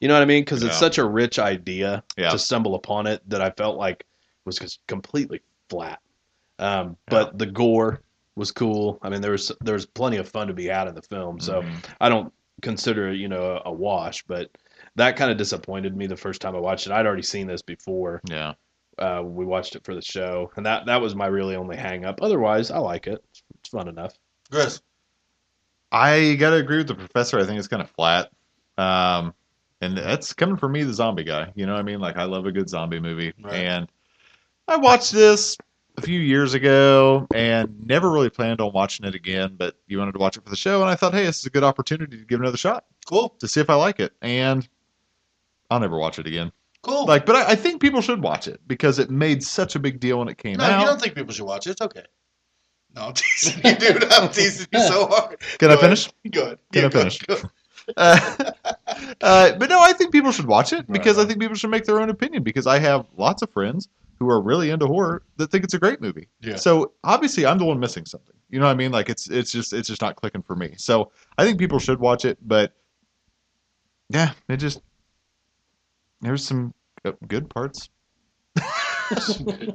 You 0.00 0.08
know 0.08 0.14
what 0.14 0.22
I 0.22 0.26
mean? 0.26 0.42
Because 0.42 0.62
it's 0.62 0.76
such 0.76 0.98
a 0.98 1.04
rich 1.04 1.38
idea 1.38 2.04
Yeah. 2.16 2.30
to 2.30 2.38
stumble 2.38 2.74
upon 2.74 3.06
it 3.06 3.22
that 3.30 3.40
I 3.40 3.50
felt 3.50 3.78
like 3.78 4.04
was 4.44 4.58
just 4.58 4.80
completely 4.86 5.40
flat. 5.70 6.00
Um, 6.58 6.96
but 7.08 7.38
the 7.38 7.46
gore 7.46 8.02
was 8.36 8.50
cool. 8.52 8.98
I 9.02 9.08
mean, 9.08 9.22
there 9.22 9.32
was 9.32 9.50
there 9.62 9.74
was 9.74 9.86
plenty 9.86 10.18
of 10.18 10.28
fun 10.28 10.48
to 10.48 10.52
be 10.52 10.66
had 10.66 10.88
in 10.88 10.94
the 10.94 11.02
film. 11.02 11.40
So 11.40 11.62
Mhm. 11.62 11.84
I 12.00 12.08
don't 12.08 12.32
consider 12.60 13.08
it, 13.08 13.16
you 13.16 13.28
know, 13.28 13.62
a 13.64 13.72
wash, 13.72 14.22
but 14.24 14.50
that 14.96 15.16
kind 15.16 15.30
of 15.30 15.36
disappointed 15.36 15.96
me 15.96 16.06
the 16.06 16.16
first 16.16 16.40
time 16.40 16.54
I 16.54 16.60
watched 16.60 16.86
it. 16.86 16.92
I'd 16.92 17.06
already 17.06 17.22
seen 17.22 17.46
this 17.46 17.62
before. 17.62 18.20
Yeah. 18.28 18.54
Uh, 18.98 19.22
we 19.24 19.44
watched 19.44 19.74
it 19.74 19.84
for 19.84 19.94
the 19.94 20.02
show, 20.02 20.52
and 20.56 20.64
that 20.66 20.86
that 20.86 21.00
was 21.00 21.14
my 21.16 21.26
really 21.26 21.56
only 21.56 21.76
hang 21.76 22.04
up. 22.04 22.22
Otherwise, 22.22 22.70
I 22.70 22.78
like 22.78 23.06
it. 23.08 23.24
It's 23.58 23.68
fun 23.70 23.88
enough. 23.88 24.14
Chris. 24.50 24.80
I 25.90 26.34
gotta 26.34 26.56
agree 26.56 26.78
with 26.78 26.88
the 26.88 26.94
professor. 26.94 27.38
I 27.38 27.44
think 27.44 27.58
it's 27.58 27.68
kind 27.68 27.82
of 27.82 27.90
flat. 27.90 28.30
Um, 28.78 29.34
and 29.80 29.96
that's 29.96 30.32
coming 30.32 30.56
from 30.56 30.72
me, 30.72 30.82
the 30.82 30.92
zombie 30.92 31.24
guy. 31.24 31.52
You 31.54 31.66
know 31.66 31.72
what 31.72 31.80
I 31.80 31.82
mean? 31.82 32.00
Like 32.00 32.16
I 32.16 32.24
love 32.24 32.46
a 32.46 32.52
good 32.52 32.68
zombie 32.68 33.00
movie. 33.00 33.32
Right. 33.42 33.54
And 33.54 33.88
I 34.66 34.76
watched 34.76 35.12
this 35.12 35.56
a 35.96 36.00
few 36.00 36.18
years 36.18 36.54
ago 36.54 37.26
and 37.34 37.86
never 37.86 38.10
really 38.10 38.30
planned 38.30 38.60
on 38.60 38.72
watching 38.72 39.06
it 39.06 39.14
again, 39.14 39.54
but 39.56 39.76
you 39.86 39.98
wanted 39.98 40.12
to 40.12 40.18
watch 40.18 40.36
it 40.36 40.42
for 40.42 40.50
the 40.50 40.56
show 40.56 40.80
and 40.80 40.90
I 40.90 40.96
thought, 40.96 41.14
hey, 41.14 41.24
this 41.24 41.38
is 41.38 41.46
a 41.46 41.50
good 41.50 41.62
opportunity 41.62 42.16
to 42.16 42.24
give 42.24 42.40
another 42.40 42.56
shot 42.56 42.84
Cool. 43.06 43.28
to 43.38 43.46
see 43.46 43.60
if 43.60 43.70
I 43.70 43.74
like 43.74 44.00
it. 44.00 44.12
And 44.22 44.68
I'll 45.74 45.80
never 45.80 45.98
watch 45.98 46.18
it 46.20 46.26
again. 46.26 46.52
Cool. 46.82 47.06
Like, 47.06 47.26
but 47.26 47.34
I, 47.34 47.52
I 47.52 47.54
think 47.56 47.80
people 47.80 48.00
should 48.00 48.22
watch 48.22 48.46
it 48.46 48.60
because 48.68 48.98
it 48.98 49.10
made 49.10 49.42
such 49.42 49.74
a 49.74 49.78
big 49.80 49.98
deal 49.98 50.20
when 50.20 50.28
it 50.28 50.38
came 50.38 50.58
no, 50.58 50.64
out. 50.64 50.80
you 50.80 50.86
don't 50.86 51.00
think 51.00 51.14
people 51.14 51.34
should 51.34 51.46
watch 51.46 51.66
it. 51.66 51.70
It's 51.70 51.80
okay. 51.80 52.04
No, 52.94 53.06
I'm 53.06 53.12
teasing 53.14 53.60
you, 53.64 53.74
dude. 53.74 54.04
I'm 54.12 54.28
teasing 54.30 54.66
you 54.72 54.80
so 54.80 55.06
hard. 55.06 55.40
Can 55.58 55.68
Go 55.68 55.74
I 55.74 55.80
finish? 55.80 56.10
Good. 56.30 56.58
Can 56.72 56.82
Yeah, 56.82 56.86
I 56.86 56.90
finish? 56.90 57.18
go. 57.18 57.36
uh, 57.96 58.34
uh, 59.20 59.52
but 59.56 59.68
no, 59.68 59.80
I 59.80 59.92
think 59.92 60.12
people 60.12 60.30
should 60.30 60.46
watch 60.46 60.72
it 60.72 60.90
because 60.90 61.18
I 61.18 61.24
think 61.24 61.40
people 61.40 61.56
should 61.56 61.70
make 61.70 61.84
their 61.84 62.00
own 62.00 62.10
opinion 62.10 62.44
because 62.44 62.66
I 62.66 62.78
have 62.78 63.06
lots 63.16 63.42
of 63.42 63.50
friends 63.50 63.88
who 64.18 64.30
are 64.30 64.40
really 64.40 64.70
into 64.70 64.86
horror 64.86 65.22
that 65.38 65.50
think 65.50 65.64
it's 65.64 65.74
a 65.74 65.78
great 65.78 66.00
movie. 66.00 66.28
Yeah. 66.40 66.56
So 66.56 66.92
obviously 67.02 67.46
I'm 67.46 67.58
the 67.58 67.64
one 67.64 67.80
missing 67.80 68.06
something. 68.06 68.34
You 68.50 68.60
know 68.60 68.66
what 68.66 68.72
I 68.72 68.76
mean? 68.76 68.92
Like 68.92 69.08
it's 69.08 69.28
it's 69.28 69.50
just 69.50 69.72
it's 69.72 69.88
just 69.88 70.00
not 70.00 70.16
clicking 70.16 70.42
for 70.42 70.54
me. 70.54 70.74
So 70.76 71.10
I 71.36 71.44
think 71.44 71.58
people 71.58 71.78
should 71.78 71.98
watch 71.98 72.24
it, 72.24 72.38
but 72.46 72.72
yeah, 74.10 74.32
it 74.48 74.58
just 74.58 74.80
there's 76.24 76.44
some 76.46 76.72
uh, 77.04 77.12
good 77.28 77.48
parts. 77.50 77.88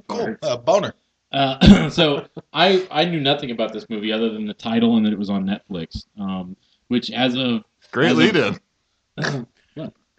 Cool. 0.07 0.35
Uh, 0.41 0.57
boner. 0.57 0.93
Uh, 1.31 1.89
so 1.91 2.25
I 2.51 2.87
I 2.89 3.05
knew 3.05 3.19
nothing 3.21 3.51
about 3.51 3.71
this 3.73 3.87
movie 3.87 4.11
other 4.11 4.29
than 4.31 4.47
the 4.47 4.55
title 4.55 4.97
and 4.97 5.05
that 5.05 5.13
it 5.13 5.19
was 5.19 5.29
on 5.29 5.45
Netflix. 5.45 6.05
Um, 6.19 6.55
which 6.87 7.11
as 7.11 7.35
of 7.35 7.63
Great 7.91 8.07
As 8.09 8.17
a- 8.17 8.19
lead 8.19 8.35
in. 8.35 9.47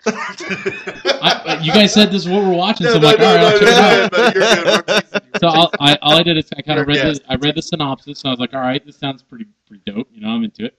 I, 0.07 1.61
you 1.63 1.73
guys 1.73 1.93
said 1.93 2.11
this 2.11 2.23
is 2.23 2.29
what 2.29 2.43
we're 2.43 2.55
watching, 2.57 2.87
so 2.87 2.95
I'm 2.97 3.03
like, 3.03 3.19
no, 3.19 3.27
all 3.27 3.35
right, 3.35 3.45
I'll 3.45 3.59
check 3.59 3.69
it 3.69 3.75
out. 3.75 4.13
no, 4.13 4.19
no, 4.19 4.25
you're 4.25 4.65
good. 4.65 4.75
We're 4.77 4.83
teasing 5.01 5.21
you. 5.35 5.39
So 5.41 5.49
all 5.49 5.71
I, 5.81 5.99
all 6.03 6.13
I 6.17 6.23
did 6.23 6.39
is 6.39 6.49
I 6.57 6.63
kind 6.63 6.79
of 6.81 6.87
read 6.87 6.99
the. 6.99 7.21
I 7.29 7.35
read 7.37 7.55
the 7.57 7.63
synopsis 7.63 8.23
and 8.23 8.29
I 8.29 8.33
was 8.33 8.41
like, 8.41 8.55
all 8.55 8.61
right, 8.61 8.85
this 8.85 8.97
sounds 8.97 9.23
pretty 9.23 9.47
pretty 9.67 9.83
dope. 9.87 10.09
You 10.13 10.21
know, 10.23 10.29
I'm 10.29 10.45
into 10.45 10.65
it. 10.67 10.79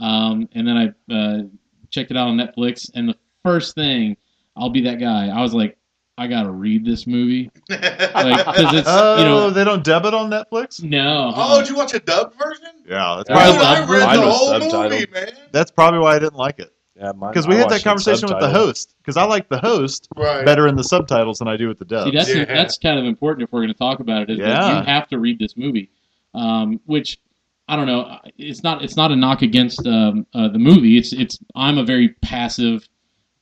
Um, 0.00 0.48
and 0.52 0.66
then 0.66 0.76
I 0.76 1.14
uh, 1.14 1.42
checked 1.90 2.10
it 2.10 2.16
out 2.16 2.28
on 2.28 2.36
Netflix, 2.36 2.90
and 2.94 3.08
the 3.08 3.16
first 3.44 3.74
thing, 3.74 4.16
I'll 4.58 4.70
be 4.70 4.80
that 4.82 4.98
guy. 5.00 5.28
I 5.28 5.40
was 5.40 5.54
like, 5.54 5.76
I 6.16 6.26
gotta 6.26 6.50
read 6.50 6.84
this 6.84 7.06
movie, 7.06 7.50
like 7.70 7.78
because 8.44 8.74
it's 8.74 8.88
Oh, 8.90 9.18
you 9.18 9.24
know 9.24 9.50
they 9.50 9.62
don't 9.64 9.84
dub 9.84 10.04
it 10.04 10.14
on 10.14 10.28
Netflix? 10.30 10.82
no. 10.82 11.32
oh, 11.36 11.60
did 11.60 11.68
you 11.70 11.76
watch 11.76 11.94
a 11.94 12.00
dub 12.00 12.34
version? 12.36 12.66
Yeah, 12.86 13.22
that's 13.24 13.28
Dude, 13.28 13.36
probably, 13.36 13.64
I 13.66 13.86
read 13.86 14.06
Mine 14.06 14.20
the 14.20 14.30
whole 14.30 14.48
subtitled. 14.50 14.90
movie, 14.90 15.06
man. 15.12 15.30
that's 15.52 15.70
probably 15.70 16.00
why 16.00 16.16
I 16.16 16.18
didn't 16.18 16.34
like 16.36 16.58
it. 16.58 16.72
Yeah, 16.96 17.12
Because 17.12 17.46
we 17.46 17.54
I 17.54 17.58
had 17.58 17.68
that 17.68 17.84
conversation 17.84 18.28
with 18.28 18.40
the 18.40 18.50
host. 18.50 18.94
Because 18.98 19.16
I 19.16 19.22
like 19.24 19.48
the 19.48 19.58
host 19.60 20.08
Right. 20.16 20.44
better 20.44 20.66
in 20.66 20.74
the 20.74 20.82
subtitles 20.82 21.38
than 21.38 21.46
I 21.46 21.56
do 21.56 21.68
with 21.68 21.78
the 21.78 21.84
dub. 21.84 22.06
See, 22.08 22.10
that's 22.16 22.34
Yeah. 22.34 22.44
that's 22.46 22.76
kind 22.78 22.98
of 22.98 23.04
important 23.04 23.44
if 23.46 23.52
we're 23.52 23.60
going 23.60 23.72
to 23.72 23.78
talk 23.78 24.00
about 24.00 24.22
it. 24.22 24.30
Is 24.30 24.38
that 24.38 24.48
Yeah. 24.48 24.78
you 24.80 24.84
have 24.86 25.06
to 25.10 25.20
read 25.20 25.38
this 25.38 25.56
movie, 25.56 25.90
um, 26.34 26.80
which 26.86 27.18
I 27.68 27.76
don't 27.76 27.86
know. 27.86 28.18
It's 28.36 28.64
not 28.64 28.82
it's 28.82 28.96
not 28.96 29.12
a 29.12 29.16
knock 29.16 29.42
against 29.42 29.86
um, 29.86 30.26
uh, 30.34 30.48
the 30.48 30.58
movie. 30.58 30.98
It's 30.98 31.12
it's 31.12 31.38
I'm 31.54 31.78
a 31.78 31.84
very 31.84 32.08
passive 32.22 32.88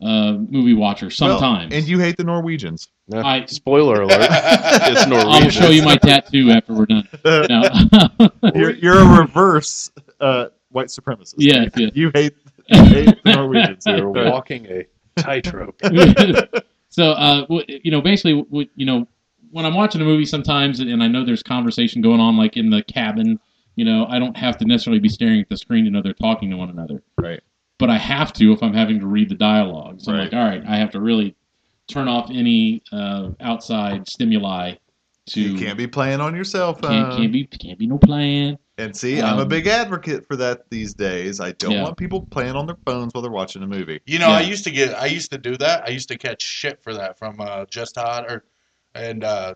uh, 0.02 0.32
movie 0.32 0.74
watcher 0.74 1.06
Well, 1.06 1.10
sometimes. 1.38 1.74
and 1.74 1.86
you 1.86 1.98
hate 1.98 2.16
the 2.16 2.24
Norwegians. 2.24 2.88
Yeah. 3.08 3.24
I 3.26 3.44
Spoiler 3.46 4.02
alert! 4.02 4.18
it's 4.30 5.06
Norwegian. 5.06 5.28
I'll 5.44 5.50
show 5.50 5.68
you 5.70 5.82
my 5.82 5.96
tattoo 5.96 6.50
after 6.50 6.74
we're 6.74 6.86
done. 6.86 7.08
No. 7.24 8.30
you're, 8.54 8.72
you're 8.74 8.98
a 8.98 9.20
reverse 9.20 9.90
uh, 10.20 10.46
white 10.70 10.88
supremacist. 10.88 11.34
yeah, 11.38 11.66
yeah. 11.76 11.88
You 11.94 12.10
hate, 12.14 12.34
you 12.68 12.82
hate 12.84 13.22
the 13.24 13.34
Norwegians. 13.34 13.84
You're 13.86 14.10
walking 14.10 14.66
a 14.66 14.86
tightrope. 15.20 15.80
so 16.88 17.10
uh, 17.12 17.46
you 17.68 17.90
know, 17.90 18.00
basically, 18.00 18.44
you 18.74 18.86
know, 18.86 19.06
when 19.50 19.64
I'm 19.64 19.74
watching 19.74 20.00
a 20.00 20.04
movie, 20.04 20.26
sometimes, 20.26 20.80
and 20.80 21.02
I 21.02 21.08
know 21.08 21.24
there's 21.24 21.42
conversation 21.42 22.02
going 22.02 22.20
on, 22.20 22.36
like 22.36 22.56
in 22.56 22.68
the 22.70 22.82
cabin. 22.82 23.38
You 23.76 23.84
know, 23.84 24.06
I 24.08 24.18
don't 24.18 24.36
have 24.36 24.56
to 24.58 24.64
necessarily 24.64 25.00
be 25.00 25.08
staring 25.08 25.40
at 25.40 25.48
the 25.48 25.56
screen 25.56 25.84
to 25.84 25.90
know 25.90 26.02
they're 26.02 26.12
talking 26.14 26.50
to 26.50 26.56
one 26.56 26.70
another. 26.70 27.02
Right. 27.18 27.40
But 27.78 27.90
I 27.90 27.98
have 27.98 28.32
to 28.34 28.52
if 28.52 28.62
I'm 28.62 28.72
having 28.72 29.00
to 29.00 29.06
read 29.06 29.28
the 29.28 29.34
dialogue. 29.34 30.00
So 30.00 30.12
I'm 30.12 30.18
like, 30.18 30.32
all 30.32 30.44
right, 30.44 30.62
I 30.66 30.76
have 30.76 30.90
to 30.92 31.00
really 31.00 31.34
turn 31.88 32.08
off 32.08 32.30
any 32.30 32.82
uh, 32.90 33.30
outside 33.40 34.08
stimuli. 34.08 34.74
To 35.30 35.40
You 35.40 35.58
can't 35.58 35.76
be 35.76 35.86
playing 35.88 36.20
on 36.20 36.34
your 36.34 36.44
cell 36.44 36.72
phone. 36.72 36.90
can't, 36.90 37.12
can't 37.16 37.32
be 37.32 37.44
can't 37.46 37.78
be 37.78 37.86
no 37.86 37.98
playing. 37.98 38.58
And 38.78 38.96
see, 38.96 39.20
I'm 39.20 39.38
a 39.38 39.42
Um, 39.42 39.48
big 39.48 39.66
advocate 39.66 40.26
for 40.28 40.36
that 40.36 40.70
these 40.70 40.94
days. 40.94 41.40
I 41.40 41.52
don't 41.52 41.72
Yeah. 41.72 41.82
want 41.82 41.96
people 41.96 42.22
playing 42.30 42.54
on 42.56 42.66
their 42.66 42.76
phones 42.86 43.12
while 43.12 43.22
they're 43.22 43.30
watching 43.30 43.62
a 43.62 43.66
movie. 43.66 44.00
You 44.06 44.18
know, 44.18 44.28
I 44.28 44.40
used 44.42 44.64
to 44.64 44.70
get, 44.70 44.94
I 44.94 45.06
used 45.06 45.32
to 45.32 45.38
do 45.38 45.56
that. 45.56 45.84
I 45.84 45.88
used 45.90 46.08
to 46.10 46.18
catch 46.18 46.42
shit 46.42 46.82
for 46.82 46.94
that 46.94 47.18
from 47.18 47.40
uh, 47.40 47.64
Just 47.66 47.96
Hot 47.96 48.30
or 48.30 48.44
and 48.94 49.24
uh, 49.24 49.54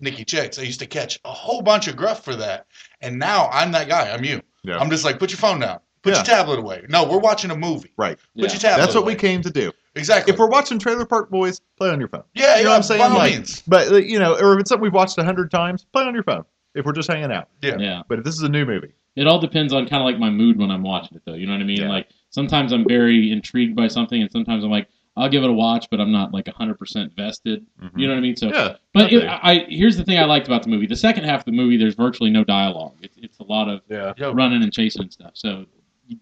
Nikki 0.00 0.24
Chicks. 0.24 0.58
I 0.58 0.62
used 0.62 0.80
to 0.80 0.86
catch 0.86 1.20
a 1.24 1.30
whole 1.30 1.62
bunch 1.62 1.88
of 1.88 1.96
gruff 1.96 2.24
for 2.24 2.34
that. 2.36 2.66
And 3.00 3.18
now 3.18 3.48
I'm 3.52 3.70
that 3.72 3.88
guy. 3.88 4.10
I'm 4.10 4.24
you. 4.24 4.40
Yeah. 4.64 4.78
I'm 4.78 4.90
just 4.90 5.04
like, 5.04 5.18
put 5.18 5.30
your 5.30 5.38
phone 5.38 5.60
down. 5.60 5.78
Put 6.04 6.10
Yeah. 6.12 6.16
your 6.18 6.24
tablet 6.24 6.58
away. 6.60 6.84
No, 6.88 7.04
we're 7.08 7.18
watching 7.18 7.50
a 7.50 7.56
movie. 7.56 7.90
Right. 7.96 8.16
Put 8.18 8.26
Yeah. 8.34 8.42
your 8.52 8.58
tablet. 8.60 8.82
That's 8.82 8.94
what 8.94 9.04
we 9.06 9.14
came 9.16 9.42
to 9.42 9.50
do. 9.50 9.72
Exactly. 9.96 10.32
If 10.32 10.38
we're 10.38 10.48
watching 10.48 10.78
Trailer 10.78 11.06
Park 11.06 11.30
Boys, 11.30 11.60
play 11.78 11.88
on 11.90 11.98
your 11.98 12.08
phone. 12.08 12.22
yeah, 12.34 12.58
You 12.58 12.64
know 12.64 12.68
yeah, 12.68 12.68
what 12.68 12.76
I'm 12.76 12.82
saying? 12.82 13.00
By 13.00 13.06
all 13.08 13.16
Like, 13.16 13.32
means. 13.32 13.62
But 13.66 13.90
uh, 13.90 13.96
you 13.96 14.18
know, 14.18 14.34
or 14.38 14.54
if 14.54 14.60
it's 14.60 14.68
something 14.68 14.82
we've 14.82 14.92
watched 14.92 15.16
a 15.18 15.24
hundred 15.24 15.50
times, 15.50 15.86
play 15.92 16.04
on 16.04 16.14
your 16.14 16.22
phone. 16.24 16.44
If 16.74 16.84
we're 16.84 16.92
just 16.92 17.08
hanging 17.08 17.32
out. 17.32 17.48
Yeah. 17.62 17.76
Yeah. 17.78 18.02
But 18.08 18.18
if 18.18 18.24
this 18.24 18.34
is 18.34 18.42
a 18.42 18.48
new 18.48 18.64
movie, 18.66 18.92
It 19.16 19.26
all 19.28 19.38
depends 19.38 19.72
on 19.72 19.86
kind 19.88 20.02
of 20.02 20.06
like 20.06 20.18
my 20.18 20.28
mood 20.30 20.58
when 20.58 20.70
I'm 20.72 20.82
watching 20.82 21.16
it, 21.16 21.22
though. 21.24 21.34
You 21.34 21.46
know 21.46 21.52
what 21.52 21.60
I 21.62 21.64
mean? 21.64 21.80
Yeah. 21.80 21.88
Like 21.88 22.08
sometimes 22.30 22.72
I'm 22.72 22.84
very 22.86 23.30
intrigued 23.32 23.76
by 23.76 23.86
something, 23.88 24.20
and 24.20 24.30
sometimes 24.32 24.64
I'm 24.64 24.70
like, 24.70 24.88
I'll 25.16 25.28
give 25.28 25.44
it 25.44 25.48
a 25.50 25.52
watch, 25.52 25.86
but 25.92 26.00
I'm 26.00 26.10
not 26.10 26.34
like 26.34 26.46
100% 26.46 27.14
vested. 27.16 27.64
You 27.96 28.08
know 28.08 28.14
what 28.14 28.18
I 28.18 28.20
mean? 28.20 28.34
So, 28.36 28.48
Mm-hmm. 28.48 28.56
yeah. 28.56 28.76
but 28.92 29.12
it, 29.12 29.24
I 29.28 29.64
here's 29.68 29.96
the 29.96 30.02
thing 30.02 30.18
I 30.18 30.24
liked 30.24 30.48
about 30.48 30.64
the 30.64 30.68
movie. 30.68 30.86
The 30.88 30.96
second 30.96 31.22
half 31.22 31.38
of 31.42 31.44
the 31.44 31.52
movie, 31.52 31.76
there's 31.76 31.94
virtually 31.94 32.30
no 32.30 32.42
dialogue. 32.42 32.96
It's, 33.00 33.16
it's 33.18 33.38
a 33.38 33.44
lot 33.44 33.68
of 33.68 33.80
Yeah. 33.88 34.12
Running 34.34 34.64
and 34.64 34.72
chasing 34.72 35.02
and 35.02 35.12
stuff. 35.12 35.30
So 35.34 35.66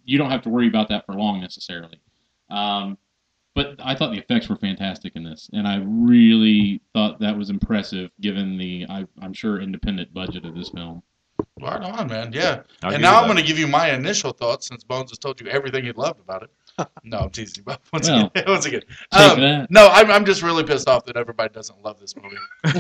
you 0.05 0.19
don't 0.19 0.31
have 0.31 0.43
to 0.43 0.49
worry 0.49 0.69
about 0.69 0.89
that 0.89 1.07
for 1.07 1.15
long 1.15 1.41
necessarily. 1.41 2.01
Um, 2.51 2.99
but 3.55 3.77
I 3.83 3.95
thought 3.95 4.13
the 4.13 4.19
effects 4.19 4.49
were 4.49 4.57
fantastic 4.57 5.15
in 5.15 5.25
this, 5.25 5.51
and 5.53 5.69
I 5.69 5.83
really 5.85 6.81
thought 6.95 7.21
that 7.21 7.37
was 7.37 7.51
impressive 7.51 8.11
given 8.21 8.57
the 8.57 8.87
I, 8.89 9.07
I'm 9.21 9.35
sure 9.35 9.61
independent 9.61 10.15
budget 10.15 10.45
of 10.45 10.55
this 10.55 10.71
film. 10.71 11.03
Right 11.61 11.83
on, 11.83 12.09
man. 12.09 12.33
Yeah. 12.33 12.63
I'll 12.83 12.93
and 12.93 13.03
now 13.03 13.21
I'm 13.21 13.27
going 13.27 13.37
to 13.37 13.43
give 13.43 13.59
you 13.59 13.67
my 13.67 13.91
initial 13.93 14.33
thoughts 14.33 14.69
since 14.69 14.85
Bones 14.85 15.11
has 15.11 15.19
told 15.19 15.41
you 15.41 15.49
everything 15.49 15.85
he 15.85 15.93
loved 15.93 16.21
about 16.21 16.45
it. 16.45 16.51
no, 17.05 17.19
I'm 17.19 17.31
teasing 17.31 17.59
you. 17.59 17.63
But 17.65 17.81
once 17.93 18.09
Well, 18.09 18.27
again, 18.35 18.45
once 18.47 18.67
again. 18.67 18.83
Um, 19.13 19.67
no, 19.71 19.89
I'm, 19.89 20.11
I'm 20.11 20.25
just 20.25 20.43
really 20.43 20.65
pissed 20.65 20.89
off 20.89 21.05
that 21.07 21.17
everybody 21.17 21.53
doesn't 21.53 21.83
love 21.83 22.01
this 22.01 22.15
movie. 22.17 22.37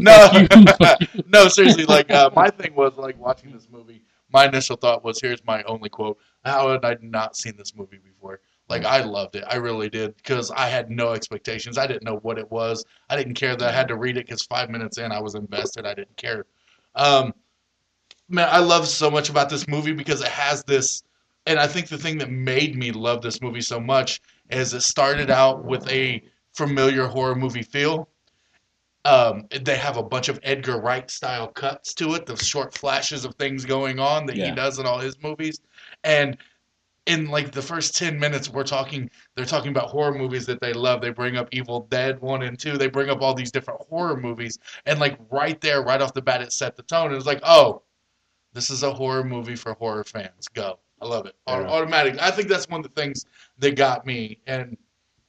No, 0.00 0.28
fuck 0.28 0.56
you, 0.56 0.64
fuck 0.78 1.00
you. 1.00 1.22
no, 1.26 1.48
seriously. 1.48 1.84
Like 1.84 2.10
uh, 2.10 2.30
my 2.34 2.48
thing 2.48 2.74
was 2.74 2.96
like 2.96 3.18
watching 3.18 3.52
this 3.52 3.68
movie. 3.70 4.02
My 4.32 4.46
initial 4.46 4.76
thought 4.76 5.04
was, 5.04 5.20
"Here's 5.20 5.44
my 5.44 5.62
only 5.64 5.88
quote: 5.88 6.18
How 6.44 6.70
had 6.70 6.84
I 6.84 6.96
not 7.00 7.36
seen 7.36 7.56
this 7.56 7.74
movie 7.74 7.98
before?" 7.98 8.40
Like 8.68 8.84
I 8.84 9.02
loved 9.02 9.36
it. 9.36 9.44
I 9.48 9.56
really 9.56 9.88
did 9.88 10.14
because 10.16 10.50
I 10.50 10.68
had 10.68 10.90
no 10.90 11.12
expectations. 11.12 11.78
I 11.78 11.86
didn't 11.86 12.04
know 12.04 12.18
what 12.18 12.38
it 12.38 12.50
was. 12.50 12.84
I 13.08 13.16
didn't 13.16 13.34
care 13.34 13.56
that 13.56 13.68
I 13.68 13.72
had 13.72 13.88
to 13.88 13.96
read 13.96 14.16
it 14.16 14.26
because 14.26 14.42
five 14.42 14.68
minutes 14.68 14.98
in, 14.98 15.10
I 15.10 15.20
was 15.20 15.34
invested. 15.34 15.86
I 15.86 15.94
didn't 15.94 16.16
care. 16.16 16.44
Um, 16.94 17.32
man, 18.28 18.48
I 18.50 18.58
love 18.58 18.86
so 18.86 19.10
much 19.10 19.30
about 19.30 19.48
this 19.48 19.66
movie 19.68 19.92
because 19.92 20.20
it 20.20 20.28
has 20.28 20.62
this, 20.64 21.02
and 21.46 21.58
I 21.58 21.66
think 21.66 21.88
the 21.88 21.96
thing 21.96 22.18
that 22.18 22.30
made 22.30 22.76
me 22.76 22.92
love 22.92 23.22
this 23.22 23.40
movie 23.40 23.62
so 23.62 23.80
much 23.80 24.20
is 24.50 24.74
it 24.74 24.82
started 24.82 25.30
out 25.30 25.64
with 25.64 25.88
a 25.90 26.22
familiar 26.54 27.06
horror 27.06 27.34
movie 27.34 27.62
feel. 27.62 28.10
Um, 29.08 29.46
they 29.62 29.76
have 29.76 29.96
a 29.96 30.02
bunch 30.02 30.28
of 30.28 30.38
Edgar 30.42 30.80
Wright 30.80 31.10
style 31.10 31.48
cuts 31.48 31.94
to 31.94 32.14
it, 32.14 32.26
the 32.26 32.36
short 32.36 32.74
flashes 32.74 33.24
of 33.24 33.34
things 33.36 33.64
going 33.64 33.98
on 33.98 34.26
that 34.26 34.36
he 34.36 34.50
does 34.50 34.78
in 34.78 34.84
all 34.86 34.98
his 34.98 35.22
movies, 35.22 35.60
and 36.04 36.36
in 37.06 37.26
like 37.28 37.50
the 37.50 37.62
first 37.62 37.96
10 37.96 38.18
minutes 38.18 38.50
we're 38.50 38.62
talking 38.62 39.10
they're 39.34 39.46
talking 39.46 39.70
about 39.70 39.88
horror 39.88 40.12
movies 40.12 40.44
that 40.44 40.60
they 40.60 40.74
love. 40.74 41.00
They 41.00 41.08
bring 41.08 41.36
up 41.38 41.48
evil 41.52 41.86
dead 41.90 42.20
1 42.20 42.42
and 42.42 42.58
2 42.58 42.76
they 42.76 42.88
bring 42.88 43.08
up 43.08 43.22
all 43.22 43.32
these 43.32 43.50
different 43.50 43.80
horror 43.88 44.16
movies. 44.16 44.58
And 44.84 45.00
like 45.00 45.18
right 45.30 45.58
there 45.60 45.82
right 45.82 46.02
off 46.02 46.12
the 46.12 46.20
bat 46.20 46.42
it 46.42 46.52
set 46.52 46.76
the 46.76 46.82
tone. 46.82 47.06
And 47.06 47.16
it's 47.16 47.24
like 47.24 47.40
oh 47.42 47.82
this 48.52 48.68
is 48.68 48.82
a 48.82 48.92
horror 48.92 49.24
movie 49.24 49.56
for 49.56 49.72
horror 49.74 50.04
fans. 50.04 50.48
Go. 50.52 50.78
I 51.00 51.06
love 51.06 51.24
it. 51.26 51.34
Yeah. 51.46 51.54
automatic 51.54 52.20
i 52.20 52.30
think 52.30 52.48
that's 52.48 52.68
one 52.68 52.80
of 52.80 52.94
the 52.94 53.00
things 53.00 53.24
that 53.58 53.74
got 53.74 54.04
me. 54.04 54.38
And 54.46 54.76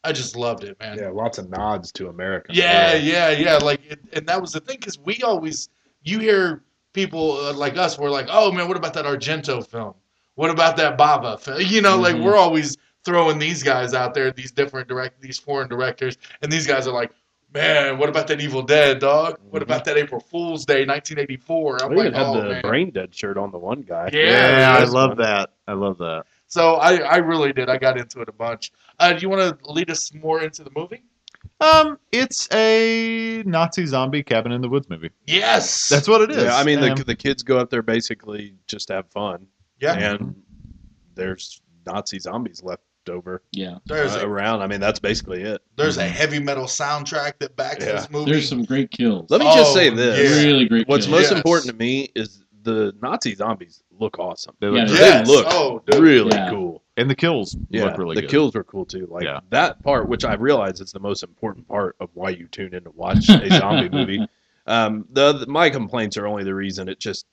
i 0.03 0.11
just 0.11 0.35
loved 0.35 0.63
it 0.63 0.79
man 0.79 0.97
Yeah, 0.97 1.09
lots 1.09 1.37
of 1.37 1.49
nods 1.49 1.91
to 1.93 2.07
America. 2.09 2.51
yeah, 2.53 2.93
yeah, 2.95 3.29
yeah. 3.31 3.57
Like, 3.57 3.81
it, 3.89 3.99
and 4.13 4.25
that 4.27 4.41
was 4.41 4.51
the 4.53 4.59
thing 4.59 4.77
because 4.79 4.97
we 4.99 5.21
always, 5.23 5.69
you 6.03 6.19
hear 6.19 6.63
people 6.93 7.37
uh, 7.37 7.53
like 7.53 7.77
us, 7.77 7.97
we're 7.99 8.09
like, 8.09 8.27
oh 8.29 8.51
man, 8.51 8.67
what 8.67 8.77
about 8.77 8.93
that 8.93 9.05
Argento 9.05 9.65
film? 9.67 9.93
What 10.35 10.49
about 10.49 10.77
that 10.77 10.97
Bava 10.97 11.39
film? 11.39 11.61
You 11.61 11.81
know, 11.81 11.97
like 11.99 12.15
Mhm. 12.15 12.23
we're 12.23 12.37
always 12.37 12.77
throwing 13.03 13.39
these 13.39 13.61
guys 13.63 13.93
out 13.93 14.13
there, 14.13 14.31
these 14.31 14.51
different 14.51 14.87
direct, 14.87 15.21
these 15.21 15.37
foreign 15.39 15.67
directors, 15.69 16.17
and 16.41 16.51
these 16.51 16.65
guys 16.67 16.87
are 16.87 16.93
like, 16.93 17.11
man, 17.53 17.97
what 17.97 18.09
about 18.09 18.27
that 18.27 18.39
Evil 18.41 18.61
Dead, 18.61 18.99
dog? 18.99 19.37
What 19.49 19.61
Mhm. 19.61 19.63
about 19.63 19.85
that 19.85 19.97
April 19.97 20.21
Fool's 20.21 20.65
Day, 20.65 20.85
1984? 20.85 21.83
I'm 21.83 21.89
We 21.89 21.97
like, 21.97 22.07
even 22.07 22.13
had 22.13 22.27
oh 22.27 22.41
the 22.41 22.49
man. 22.53 22.61
brain 22.61 22.91
dead 22.91 23.13
shirt 23.13 23.37
on 23.37 23.51
the 23.51 23.57
one 23.57 23.81
guy. 23.81 24.09
Yeah, 24.13 24.75
I 24.77 24.83
love 24.85 25.11
one. 25.11 25.17
that. 25.19 25.49
I 25.67 25.73
love 25.73 25.97
that. 25.99 26.25
So 26.49 26.75
I, 26.75 26.97
I 26.97 27.17
really 27.17 27.53
did. 27.53 27.69
I 27.69 27.77
got 27.77 27.97
into 27.97 28.21
it 28.21 28.27
a 28.27 28.33
bunch. 28.33 28.71
Uh, 28.99 29.13
do 29.13 29.21
you 29.21 29.29
want 29.29 29.59
to 29.61 29.71
lead 29.71 29.89
us 29.89 30.13
more 30.13 30.41
into 30.43 30.63
the 30.63 30.71
movie? 30.75 31.03
Um, 31.61 31.97
it's 32.11 32.47
a 32.53 33.43
Nazi 33.45 33.85
zombie 33.85 34.23
cabin 34.23 34.51
in 34.51 34.61
the 34.61 34.67
woods 34.69 34.89
movie. 34.89 35.11
Yes, 35.27 35.87
That's 35.89 36.07
what 36.07 36.21
it 36.21 36.31
is. 36.31 36.43
Yeah, 36.43 36.57
I 36.57 36.63
mean 36.63 36.79
Um, 36.83 36.95
the 36.97 37.03
the 37.03 37.15
kids 37.15 37.43
go 37.43 37.57
up 37.59 37.69
there 37.69 37.81
basically 37.81 38.55
just 38.67 38.87
to 38.87 38.95
have 38.95 39.07
fun, 39.09 39.47
yeah. 39.79 39.93
and 39.93 40.35
there's 41.15 41.61
Nazi 41.85 42.19
zombies 42.19 42.61
left 42.63 42.81
over 43.09 43.41
Yeah. 43.51 43.77
There's 43.85 44.15
uh, 44.15 44.21
a 44.21 44.27
around. 44.27 44.61
I 44.61 44.67
mean 44.67 44.79
that's 44.79 44.99
basically 44.99 45.41
it. 45.43 45.61
there's 45.75 45.97
a 45.97 46.07
heavy 46.07 46.39
metal 46.39 46.65
soundtrack 46.65 47.33
that 47.39 47.55
backs 47.55 47.85
Yeah. 47.85 47.93
this 47.93 48.09
movie. 48.09 48.31
There's 48.31 48.47
some 48.49 48.63
great 48.65 48.91
kills. 48.91 49.29
Let 49.29 49.39
me 49.41 49.47
just 49.47 49.71
Oh, 49.71 49.75
say 49.75 49.89
this: 49.89 50.37
yeah. 50.41 50.45
Really 50.45 50.65
great 50.67 50.87
what's 50.87 51.05
kills. 51.05 51.11
most 51.21 51.29
Yes. 51.31 51.37
important 51.37 51.71
to 51.71 51.75
me 51.77 52.09
is 52.15 52.43
the 52.63 52.93
Nazi 53.01 53.35
zombies 53.35 53.81
look 53.99 54.17
awesome. 54.19 54.55
they 54.59 54.67
look 54.67 54.87
they're- 54.87 54.97
Yes. 54.97 55.27
They 55.27 55.33
look 55.33 55.45
Oh, 55.49 55.81
really 55.99 56.31
Yeah. 56.33 56.49
cool. 56.49 56.81
and 56.97 57.09
the 57.09 57.15
kills 57.15 57.55
Yeah, 57.69 57.85
look 57.85 57.97
really 57.97 58.15
the 58.15 58.21
good. 58.21 58.29
kills 58.29 58.55
were 58.55 58.63
cool 58.63 58.85
too. 58.85 59.07
Like 59.09 59.23
Yeah. 59.23 59.39
that 59.51 59.81
part, 59.83 60.07
which 60.09 60.25
I 60.25 60.33
realize 60.35 60.79
is 60.81 60.91
the 60.91 60.99
most 60.99 61.23
important 61.23 61.67
part 61.67 61.95
of 61.99 62.09
why 62.13 62.29
you 62.31 62.47
tune 62.47 62.73
in 62.73 62.83
to 62.83 62.91
watch 62.91 63.29
a 63.29 63.49
zombie 63.59 63.89
movie. 63.89 64.27
Um, 64.67 65.05
the, 65.11 65.33
the- 65.33 65.47
my 65.47 65.69
complaints 65.69 66.17
are 66.17 66.27
only 66.27 66.43
the 66.43 66.55
reason 66.55 66.87
it 66.89 66.99
just 66.99 67.25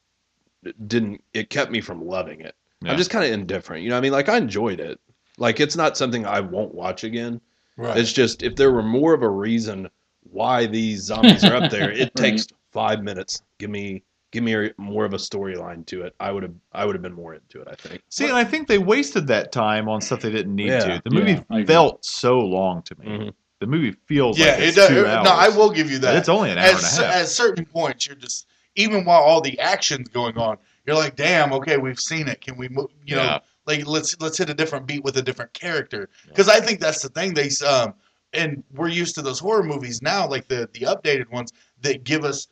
didn't. 0.87 1.22
It 1.35 1.50
kept 1.50 1.70
me 1.70 1.81
from 1.81 2.05
loving 2.07 2.40
it. 2.40 2.55
Yeah. 2.83 2.92
I'm 2.92 2.98
just 2.98 3.11
kind 3.11 3.24
of 3.24 3.31
indifferent. 3.31 3.83
You 3.83 3.88
know, 3.90 3.94
what 3.94 3.98
I 4.00 4.02
mean, 4.02 4.12
like 4.12 4.29
I 4.29 4.37
enjoyed 4.37 4.81
it. 4.81 5.00
Like 5.38 5.61
it's 5.61 5.76
not 5.76 5.96
something 5.96 6.26
I 6.26 6.40
won't 6.40 6.74
watch 6.74 7.05
again. 7.05 7.40
Right. 7.76 7.96
It's 7.96 8.12
just 8.12 8.42
if 8.42 8.57
there 8.57 8.72
were 8.72 8.83
more 8.83 9.12
of 9.14 9.22
a 9.22 9.29
reason 9.29 9.88
why 10.31 10.66
these 10.66 11.02
zombies 11.02 11.44
are 11.44 11.55
up 11.57 11.70
there, 11.70 11.90
it 11.92 11.98
Right. 12.00 12.14
takes 12.14 12.46
five 12.72 13.02
minutes. 13.02 13.42
Give 13.59 13.70
me 13.70 14.02
give 14.37 14.44
me 14.44 14.55
a, 14.55 14.70
more 14.77 15.07
of 15.07 15.14
a 15.14 15.16
storyline 15.16 15.87
to 15.87 16.03
it. 16.03 16.14
I 16.20 16.31
would 16.31 16.42
have 16.42 16.53
I 16.72 16.85
would 16.85 16.94
have 16.94 17.03
been 17.03 17.14
more 17.14 17.33
into 17.35 17.62
it. 17.62 17.68
I 17.70 17.75
think. 17.75 18.03
See, 18.11 18.25
and 18.27 18.35
I 18.35 18.44
think 18.44 18.68
they 18.68 18.77
wasted 18.79 19.27
that 19.29 19.51
time 19.51 19.88
on 19.88 20.01
stuff 20.03 20.20
they 20.20 20.31
didn't 20.31 20.55
need 20.55 20.68
Yeah. 20.68 20.99
to. 20.99 21.03
The 21.05 21.11
movie 21.11 21.42
Yeah, 21.51 21.64
felt 21.64 22.05
so 22.05 22.38
long 22.38 22.83
to 22.83 22.99
me. 23.01 23.07
Mhm. 23.07 23.33
The 23.61 23.66
movie 23.66 23.96
feels 24.07 24.38
yeah, 24.38 24.53
like 24.53 24.61
it 24.61 24.75
does. 24.75 24.88
two 24.88 25.03
No. 25.05 25.22
I 25.25 25.49
will 25.49 25.70
give 25.70 25.90
you 25.90 25.96
But 25.99 26.09
that. 26.09 26.16
it's 26.16 26.29
only 26.29 26.51
an 26.51 26.59
hour 26.59 26.66
at, 26.66 26.75
and 26.75 26.83
a 26.83 27.07
half. 27.07 27.14
at 27.14 27.29
certain 27.29 27.64
points, 27.64 28.07
you're 28.07 28.16
just 28.16 28.46
even 28.75 29.07
while 29.07 29.22
all 29.22 29.40
the 29.40 29.59
action's 29.59 30.09
going 30.09 30.37
on, 30.37 30.59
you're 30.87 30.96
like, 30.96 31.16
damn, 31.16 31.55
okay, 31.55 31.79
we've 31.79 31.99
seen 31.99 32.29
it. 32.29 32.42
Can 32.42 32.59
we 32.59 32.68
move? 32.68 32.88
You 33.07 33.16
Yeah. 33.16 33.22
know, 33.27 33.38
like 33.66 33.87
let's 33.87 34.20
let's 34.20 34.37
hit 34.37 34.51
a 34.51 34.55
different 34.55 34.87
beat 34.87 35.03
with 35.03 35.16
a 35.16 35.22
different 35.22 35.55
character. 35.55 36.11
Because 36.29 36.51
I 36.51 36.61
think 36.61 36.81
that's 36.81 37.01
the 37.01 37.09
thing. 37.09 37.33
They 37.33 37.49
um, 37.66 37.94
and 38.35 38.62
we're 38.75 38.88
used 38.88 39.14
to 39.14 39.22
those 39.22 39.38
horror 39.38 39.62
movies 39.62 40.03
now, 40.03 40.29
like 40.29 40.46
the 40.49 40.68
the 40.75 40.81
updated 40.81 41.31
ones 41.31 41.53
that 41.81 42.05
give 42.05 42.25
us 42.25 42.49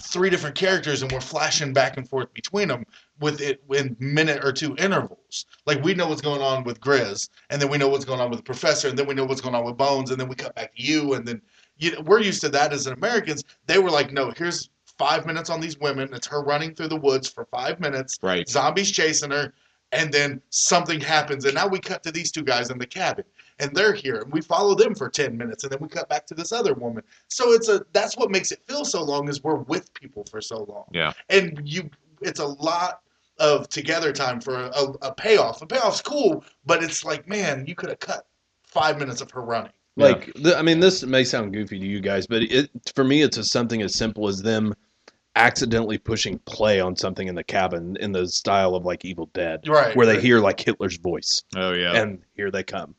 three 0.00 0.30
different 0.30 0.56
characters 0.56 1.02
and 1.02 1.12
we're 1.12 1.20
flashing 1.20 1.72
back 1.72 1.96
and 1.96 2.08
forth 2.08 2.32
between 2.34 2.68
them 2.68 2.84
with 3.20 3.40
it 3.40 3.62
in 3.70 3.96
minute 3.98 4.44
or 4.44 4.52
two 4.52 4.74
intervals. 4.76 5.46
Like 5.66 5.82
we 5.82 5.94
know 5.94 6.08
what's 6.08 6.22
going 6.22 6.40
on 6.40 6.64
with 6.64 6.80
Grizz, 6.80 7.28
and 7.50 7.60
then 7.60 7.70
we 7.70 7.78
know 7.78 7.88
what's 7.88 8.04
going 8.04 8.20
on 8.20 8.30
with 8.30 8.38
the 8.38 8.44
Professor, 8.44 8.88
and 8.88 8.98
then 8.98 9.06
we 9.06 9.14
know 9.14 9.24
what's 9.24 9.40
going 9.40 9.54
on 9.54 9.64
with 9.64 9.76
Bones, 9.76 10.10
and 10.10 10.20
then 10.20 10.28
we 10.28 10.34
cut 10.34 10.54
back 10.54 10.74
to 10.74 10.82
you, 10.82 11.14
and 11.14 11.26
then 11.26 11.40
you 11.78 11.92
know, 11.92 12.00
we're 12.02 12.20
used 12.20 12.40
to 12.42 12.48
that 12.50 12.72
as 12.72 12.86
Americans. 12.86 13.44
They 13.66 13.78
were 13.78 13.90
like, 13.90 14.12
no, 14.12 14.32
here's 14.36 14.70
five 14.98 15.26
minutes 15.26 15.50
on 15.50 15.60
these 15.60 15.78
women. 15.78 16.12
It's 16.12 16.26
her 16.26 16.42
running 16.42 16.74
through 16.74 16.88
the 16.88 16.96
woods 16.96 17.28
for 17.28 17.46
five 17.46 17.80
minutes. 17.80 18.18
right. 18.22 18.48
Zombies 18.48 18.90
chasing 18.90 19.30
her, 19.30 19.54
and 19.92 20.12
then 20.12 20.40
something 20.50 21.00
happens, 21.00 21.44
and 21.44 21.54
now 21.54 21.66
we 21.66 21.78
cut 21.78 22.02
to 22.04 22.12
these 22.12 22.30
two 22.30 22.42
guys 22.42 22.70
in 22.70 22.78
the 22.78 22.86
cabin, 22.86 23.24
and 23.60 23.74
they're 23.74 23.92
here, 23.94 24.22
and 24.22 24.32
we 24.32 24.40
follow 24.40 24.74
them 24.74 24.94
for 24.94 25.08
ten 25.08 25.36
minutes, 25.36 25.64
and 25.64 25.72
then 25.72 25.78
we 25.80 25.88
cut 25.88 26.08
back 26.08 26.26
to 26.26 26.34
this 26.34 26.50
other 26.52 26.74
woman. 26.74 27.02
So 27.28 27.52
it's 27.52 27.68
a 27.68 27.84
that's 27.92 28.16
what 28.16 28.30
makes 28.30 28.50
it 28.52 28.60
feel 28.66 28.84
so 28.84 29.02
long 29.02 29.28
is 29.28 29.42
we're 29.42 29.56
with 29.56 29.92
people 29.94 30.24
for 30.30 30.40
so 30.40 30.64
long. 30.64 30.84
Yeah. 30.92 31.12
and 31.28 31.60
you, 31.64 31.88
it's 32.22 32.40
a 32.40 32.46
lot 32.46 33.00
of 33.38 33.68
together 33.68 34.12
time 34.12 34.40
for 34.40 34.54
a, 34.56 34.82
a 35.02 35.14
payoff. 35.14 35.62
a 35.62 35.66
payoff's 35.66 36.02
cool, 36.02 36.44
but 36.66 36.82
it's 36.82 37.04
like, 37.04 37.26
man, 37.28 37.64
you 37.66 37.74
could 37.74 37.88
have 37.88 37.98
cut 38.00 38.26
five 38.66 38.98
minutes 38.98 39.20
of 39.20 39.30
her 39.30 39.40
running. 39.42 39.72
Like, 39.96 40.32
the, 40.34 40.56
I 40.58 40.62
mean, 40.62 40.78
this 40.80 41.02
may 41.04 41.24
sound 41.24 41.52
goofy 41.52 41.78
to 41.78 41.86
you 41.86 42.00
guys, 42.00 42.26
but 42.26 42.42
it 42.42 42.70
for 42.94 43.04
me, 43.04 43.22
it's 43.22 43.36
just 43.36 43.50
something 43.50 43.82
as 43.82 43.94
simple 43.94 44.28
as 44.28 44.40
them 44.42 44.74
accidentally 45.36 45.96
pushing 45.98 46.38
play 46.40 46.80
on 46.80 46.96
something 46.96 47.28
in 47.28 47.34
the 47.34 47.44
cabin 47.44 47.96
in 48.00 48.12
the 48.12 48.26
style 48.28 48.74
of 48.74 48.84
like 48.84 49.04
Evil 49.04 49.30
Dead, 49.32 49.66
Right. 49.68 49.94
where 49.96 50.06
they 50.06 50.20
hear 50.20 50.40
like 50.40 50.60
Hitler's 50.60 50.96
voice, 50.96 51.42
Oh 51.56 51.72
yeah. 51.72 51.94
and 52.00 52.20
here 52.34 52.50
they 52.50 52.62
come, 52.62 52.94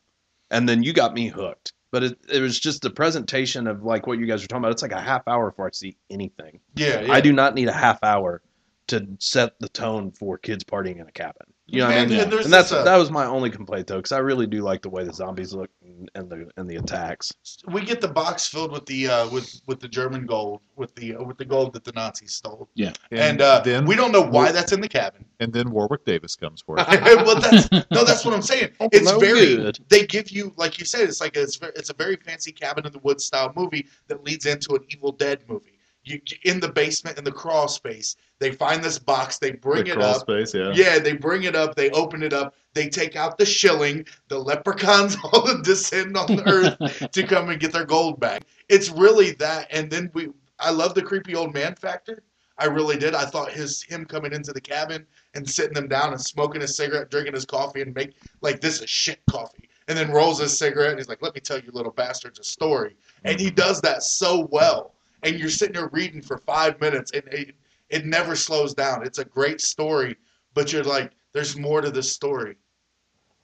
and 0.52 0.68
then 0.68 0.82
you 0.82 0.92
got 0.92 1.14
me 1.14 1.28
hooked. 1.28 1.72
But 1.90 2.04
it, 2.04 2.18
it 2.32 2.40
was 2.40 2.58
just 2.58 2.80
the 2.80 2.90
presentation 2.90 3.66
of 3.66 3.82
like 3.82 4.06
what 4.06 4.18
you 4.18 4.26
guys 4.26 4.42
were 4.42 4.48
talking 4.48 4.62
about. 4.62 4.72
It's 4.72 4.82
like 4.82 4.92
a 4.92 5.00
half 5.00 5.26
hour 5.26 5.50
before 5.50 5.66
I 5.66 5.70
see 5.72 5.96
anything. 6.08 6.60
Yeah, 6.74 7.02
yeah. 7.02 7.12
I 7.12 7.20
do 7.20 7.32
not 7.32 7.54
need 7.54 7.68
a 7.68 7.72
half 7.72 7.98
hour 8.02 8.40
to 8.86 9.06
set 9.18 9.58
the 9.58 9.68
tone 9.68 10.10
for 10.12 10.38
kids 10.38 10.64
partying 10.64 11.00
in 11.00 11.06
a 11.06 11.12
cabin. 11.12 11.51
You 11.72 11.80
know 11.80 11.86
what 11.86 11.96
I 11.96 12.04
mean? 12.06 12.20
and 12.20 12.32
And 12.32 12.52
that's 12.52 12.68
this, 12.68 12.72
uh, 12.72 12.84
that 12.84 12.96
was 12.96 13.10
my 13.10 13.24
only 13.24 13.48
complaint 13.48 13.86
though, 13.86 13.96
because 13.96 14.12
I 14.12 14.18
really 14.18 14.46
do 14.46 14.60
like 14.60 14.82
the 14.82 14.90
way 14.90 15.04
the 15.04 15.12
zombies 15.12 15.54
look 15.54 15.70
and, 15.82 16.10
and 16.14 16.28
the 16.30 16.50
and 16.58 16.68
the 16.68 16.76
attacks. 16.76 17.32
we 17.66 17.80
get 17.80 18.02
the 18.02 18.08
box 18.08 18.46
filled 18.46 18.72
with 18.72 18.84
the 18.84 19.08
uh, 19.08 19.28
with 19.30 19.58
with 19.66 19.80
the 19.80 19.88
German 19.88 20.26
gold, 20.26 20.60
with 20.76 20.94
the 20.96 21.16
uh, 21.16 21.22
with 21.22 21.38
the 21.38 21.46
gold 21.46 21.72
that 21.72 21.82
the 21.84 21.92
Nazis 21.92 22.34
stole, 22.34 22.68
Yeah, 22.74 22.92
and, 23.10 23.40
uh, 23.40 23.60
then 23.60 23.86
we 23.86 23.96
don't 23.96 24.12
know 24.12 24.20
why 24.20 24.52
that's 24.52 24.72
in 24.72 24.82
the 24.82 24.88
cabin. 24.88 25.24
and 25.40 25.50
then 25.50 25.70
Warwick 25.70 26.04
Davis 26.04 26.36
comes 26.36 26.60
for 26.60 26.76
it. 26.78 26.86
well, 27.26 27.40
that's 27.40 27.70
no, 27.90 28.04
that's 28.04 28.24
what 28.24 28.34
I'm 28.34 28.42
saying. 28.42 28.72
It's 28.80 29.10
no 29.10 29.18
very. 29.18 29.56
good. 29.56 29.78
They 29.88 30.06
give 30.06 30.30
you, 30.30 30.52
like 30.58 30.78
you 30.78 30.84
said, 30.84 31.08
it's 31.08 31.22
like 31.22 31.36
a, 31.36 31.42
it's, 31.42 31.58
it's 31.74 31.88
a 31.90 31.94
very 31.94 32.16
fancy 32.16 32.52
cabin 32.52 32.86
in 32.86 32.92
the 32.92 32.98
woods 32.98 33.24
style 33.24 33.50
movie 33.56 33.86
that 34.08 34.22
leads 34.24 34.44
into 34.44 34.74
an 34.74 34.84
Evil 34.90 35.12
Dead 35.12 35.42
movie. 35.48 35.78
You 36.04 36.20
in 36.44 36.58
the 36.58 36.68
basement 36.68 37.18
in 37.18 37.24
the 37.24 37.32
crawl 37.32 37.68
space, 37.68 38.16
they 38.38 38.50
find 38.50 38.82
this 38.82 38.98
box, 38.98 39.38
they 39.38 39.52
bring 39.52 39.84
the 39.84 39.92
it 39.92 39.98
up. 39.98 40.22
space, 40.22 40.52
yeah. 40.52 40.72
Yeah, 40.74 40.98
they 40.98 41.12
bring 41.12 41.44
it 41.44 41.54
up, 41.54 41.76
they 41.76 41.90
open 41.90 42.22
it 42.22 42.32
up, 42.32 42.54
they 42.74 42.88
take 42.88 43.14
out 43.14 43.38
the 43.38 43.46
shilling, 43.46 44.04
the 44.28 44.38
leprechauns 44.38 45.16
all 45.32 45.62
descend 45.62 46.16
on 46.16 46.36
the 46.36 46.48
earth 46.48 47.10
to 47.12 47.26
come 47.26 47.50
and 47.50 47.60
get 47.60 47.72
their 47.72 47.84
gold 47.84 48.18
back. 48.18 48.42
It's 48.68 48.90
really 48.90 49.32
that, 49.32 49.68
and 49.70 49.90
then 49.90 50.10
we. 50.14 50.30
I 50.58 50.70
love 50.70 50.94
the 50.94 51.02
creepy 51.02 51.34
old 51.34 51.54
man 51.54 51.74
factor. 51.74 52.22
I 52.58 52.66
really 52.66 52.96
did. 52.96 53.14
I 53.14 53.24
thought 53.24 53.50
his 53.50 53.82
him 53.82 54.04
coming 54.04 54.32
into 54.32 54.52
the 54.52 54.60
cabin 54.60 55.06
and 55.34 55.48
sitting 55.48 55.74
them 55.74 55.88
down 55.88 56.12
and 56.12 56.20
smoking 56.20 56.62
a 56.62 56.68
cigarette, 56.68 57.10
drinking 57.10 57.34
his 57.34 57.44
coffee, 57.44 57.82
and 57.82 57.94
make 57.94 58.14
like 58.40 58.60
this 58.60 58.80
is 58.80 58.88
shit 58.88 59.20
coffee, 59.28 59.68
and 59.88 59.96
then 59.96 60.10
rolls 60.10 60.38
his 60.38 60.56
cigarette 60.56 60.90
and 60.90 60.98
he's 60.98 61.08
like, 61.08 61.22
"Let 61.22 61.34
me 61.34 61.40
tell 61.40 61.58
you, 61.58 61.70
little 61.72 61.92
bastards, 61.92 62.38
a 62.38 62.44
story." 62.44 62.96
And 63.24 63.40
he 63.40 63.46
mm-hmm. 63.46 63.56
does 63.56 63.80
that 63.80 64.02
so 64.02 64.48
well, 64.52 64.94
and 65.22 65.38
you're 65.38 65.48
sitting 65.50 65.74
there 65.74 65.88
reading 65.92 66.22
for 66.22 66.38
five 66.38 66.80
minutes, 66.80 67.12
and 67.12 67.22
it, 67.32 67.54
it 67.90 68.06
never 68.06 68.34
slows 68.36 68.74
down. 68.74 69.04
It's 69.06 69.18
a 69.18 69.24
great 69.24 69.60
story, 69.60 70.16
but 70.54 70.72
you're 70.72 70.84
like, 70.84 71.12
"There's 71.32 71.56
more 71.56 71.80
to 71.80 71.90
this 71.90 72.10
story." 72.12 72.56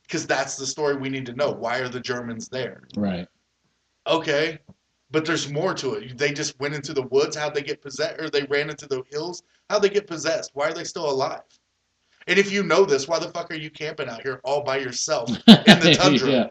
Because 0.02 0.26
that's 0.26 0.56
the 0.56 0.66
story 0.66 0.96
we 0.96 1.10
need 1.10 1.26
to 1.26 1.34
know. 1.34 1.50
Why 1.50 1.78
are 1.80 1.88
the 1.88 2.00
Germans 2.00 2.48
there? 2.48 2.84
Right. 2.96 3.28
Okay, 4.06 4.58
but 5.10 5.26
there's 5.26 5.50
more 5.52 5.74
to 5.74 5.94
it. 5.94 6.16
They 6.16 6.32
just 6.32 6.58
went 6.60 6.74
into 6.74 6.94
the 6.94 7.02
woods. 7.02 7.36
How'd 7.36 7.54
they 7.54 7.60
get 7.62 7.82
possessed? 7.82 8.18
Or 8.18 8.30
they 8.30 8.44
ran 8.44 8.70
into 8.70 8.86
the 8.86 9.02
hills. 9.10 9.42
How'd 9.68 9.82
they 9.82 9.90
get 9.90 10.06
possessed? 10.06 10.52
Why 10.54 10.68
are 10.68 10.72
they 10.72 10.84
still 10.84 11.10
alive? 11.10 11.42
And 12.26 12.38
if 12.38 12.50
you 12.50 12.62
know 12.62 12.86
this, 12.86 13.06
why 13.06 13.18
the 13.18 13.28
fuck 13.28 13.50
are 13.50 13.54
you 13.56 13.70
camping 13.70 14.08
out 14.08 14.22
here 14.22 14.40
all 14.44 14.62
by 14.62 14.78
yourself 14.78 15.28
in 15.46 15.80
the 15.80 15.94
tundra, 15.98 16.30
yeah. 16.30 16.46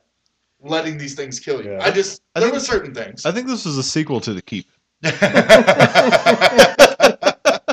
letting 0.59 0.97
these 0.99 1.15
things 1.15 1.39
kill 1.39 1.63
you? 1.63 1.71
Yeah. 1.71 1.79
I 1.83 1.89
just 1.89 2.21
I 2.35 2.39
there 2.39 2.49
think- 2.49 2.61
were 2.61 2.65
certain 2.65 2.93
things. 2.93 3.25
I 3.25 3.31
think 3.31 3.47
this 3.47 3.65
is 3.65 3.77
a 3.79 3.83
sequel 3.83 4.21
to 4.21 4.33
The 4.35 4.41
Keep. 4.43 4.67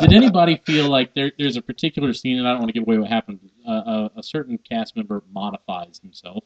Did 0.01 0.13
anybody 0.13 0.61
feel 0.67 0.89
like 0.89 1.15
there, 1.15 1.33
there's 1.39 1.57
a 1.57 1.63
particular 1.63 2.13
scene, 2.13 2.39
and 2.39 2.47
I 2.47 2.51
don't 2.51 2.61
want 2.61 2.69
to 2.69 2.79
give 2.79 2.87
away 2.87 2.99
what 2.99 3.09
happened. 3.09 3.41
Uh, 3.67 3.73
a, 3.73 4.11
a 4.19 4.23
certain 4.23 4.59
cast 4.59 4.97
member 4.97 5.23
modifies 5.33 5.99
himself. 6.03 6.45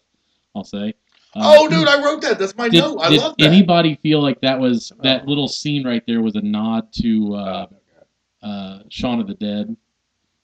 I'll 0.55 0.65
say. 0.65 0.95
Uh, 1.35 1.55
oh, 1.57 1.69
dude, 1.69 1.89
I 1.89 2.03
wrote 2.03 2.23
that. 2.23 2.39
That's 2.39 2.57
my 2.57 2.69
did, 2.69 2.81
note. 2.81 2.99
I 3.01 3.11
did 3.11 3.21
love 3.21 3.35
that. 3.39 3.45
Did 3.45 3.53
anybody 3.53 3.99
feel 4.03 4.23
like 4.23 4.41
that 4.41 4.59
was 4.59 4.93
that 5.03 5.27
little 5.27 5.49
scene 5.49 5.87
right 5.87 6.03
there 6.07 6.23
was 6.23 6.37
a 6.37 6.41
nod 6.41 6.93
to 6.95 7.35
uh, 7.35 7.67
uh, 8.43 8.79
Shaun 8.89 9.21
of 9.21 9.27
the 9.27 9.35
Dead? 9.35 9.77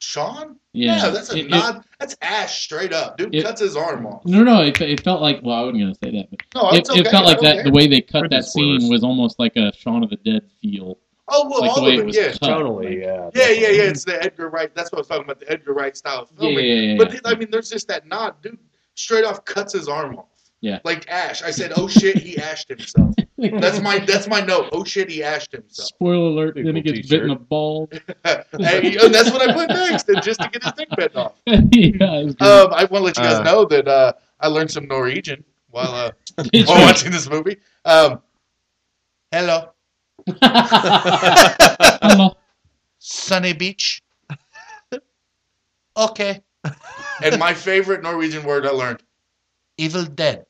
Sean? 0.05 0.57
Yeah, 0.73 1.09
that's 1.11 1.33
a 1.33 1.37
It- 1.39 1.47
it- 1.47 1.51
nod. 1.51 1.85
that's 1.99 2.17
Ash 2.23 2.63
straight 2.65 2.93
up. 2.93 3.17
Dude 3.17 3.35
it- 3.35 3.43
cuts 3.45 3.61
his 3.61 3.77
arm 3.77 4.07
off. 4.07 4.25
no, 4.25 4.43
no, 4.43 4.63
it, 4.63 4.81
it 4.81 5.01
felt 5.03 5.21
like. 5.23 5.41
Well, 5.43 5.57
I 5.57 5.61
wasn't 5.63 5.81
gonna 5.83 5.95
say 5.95 6.11
that, 6.19 6.29
but 6.31 6.41
No, 6.55 6.71
it, 6.71 6.89
okay. 6.91 7.01
it 7.01 7.09
felt 7.09 7.25
like 7.27 7.41
that. 7.41 7.55
care. 7.57 7.65
The 7.65 7.71
way 7.71 7.87
they 7.87 8.01
cut 8.01 8.21
Pretty 8.21 8.37
that 8.37 8.45
scene 8.45 8.89
was 8.89 9.03
almost 9.05 9.39
like 9.39 9.57
a 9.57 9.73
Shaun 9.77 10.03
of 10.05 10.11
the 10.11 10.17
Dead 10.17 10.43
feel. 10.61 10.99
Oh 11.29 11.49
well, 11.49 11.61
like 11.63 11.75
the 11.75 11.81
all 11.81 11.87
way 11.87 11.95
of 11.95 11.99
it 12.01 12.03
it, 12.03 12.07
was 12.07 12.17
yeah. 12.17 12.29
cut. 12.33 12.41
Totally, 12.43 13.01
yeah. 13.01 13.31
Yeah, 13.35 13.49
yeah, 13.49 13.69
yeah. 13.69 13.83
It's 13.85 14.05
the 14.05 14.23
Edgar 14.23 14.51
Wright. 14.51 14.75
That's 14.75 14.93
what 14.93 14.99
I 14.99 15.01
was 15.01 15.09
talking 15.09 15.25
about. 15.25 15.41
The 15.41 15.51
Edgar 15.51 15.73
Wright 15.73 15.97
style 15.97 16.21
of 16.23 16.29
Yeah, 16.35 16.39
filming. 16.41 16.67
yeah, 16.67 16.75
yeah. 16.75 16.97
But 16.99 17.13
yeah. 17.15 17.21
I 17.25 17.35
mean, 17.35 17.51
there's 17.51 17.71
just 17.71 17.89
that 17.89 18.07
nod, 18.07 18.35
dude. 18.43 18.59
Straight 18.95 19.25
off 19.25 19.45
cuts 19.45 19.73
his 19.73 19.89
arm 19.89 20.17
off. 20.19 20.27
Yeah. 20.61 20.81
Like 20.85 21.09
Ash. 21.11 21.43
I 21.43 21.51
said, 21.51 21.73
oh 21.77 21.89
shit, 21.89 22.19
he 22.19 22.37
ashed 22.39 22.69
himself. 22.69 23.15
That's 23.37 23.81
my 23.81 23.99
that's 23.99 24.29
my 24.29 24.41
note. 24.41 24.69
Oh 24.73 24.85
shit, 24.85 25.11
he 25.11 25.23
ashed 25.25 25.51
himself. 25.53 25.89
Spoiler 25.89 26.27
alert! 26.29 26.55
Pretty 26.55 26.67
Then 26.69 26.77
he 26.77 26.83
gets 26.83 27.09
bitten 27.09 27.29
t-shirt. 27.31 27.41
a 27.41 27.45
ball. 27.45 27.91
and, 28.25 28.45
and 28.55 29.13
that's 29.15 29.31
what 29.33 29.49
I 29.49 29.53
put 29.53 29.69
next, 29.71 30.09
and 30.09 30.23
just 30.23 30.41
to 30.41 30.49
get 30.49 30.63
his 30.63 30.73
thing 30.73 30.87
bitten 30.97 31.17
off. 31.19 31.33
yeah, 31.47 31.61
it 31.73 32.25
was 32.27 32.35
great. 32.37 32.49
Um, 32.49 32.73
I 32.73 32.85
want 32.85 32.91
to 32.93 33.01
let 33.01 33.17
you 33.19 33.25
guys 33.25 33.35
Uh. 33.41 33.43
know 33.43 33.65
that 33.65 33.89
uh, 33.89 34.13
I 34.39 34.47
learned 34.47 34.71
some 34.71 34.87
Norwegian 34.87 35.43
while 35.71 35.93
uh, 35.93 36.13
while 36.67 36.81
watching 36.83 37.11
this 37.11 37.29
movie. 37.29 37.57
Um, 37.85 38.23
hello, 39.33 39.71
Hello. 40.43 42.37
sunny 42.99 43.53
beach. 43.53 44.01
okay. 45.97 46.41
And 47.23 47.39
my 47.39 47.53
favorite 47.53 48.03
Norwegian 48.03 48.45
word 48.45 48.65
I 48.67 48.71
learned, 48.71 49.03
evil 49.77 50.05
dead. 50.05 50.47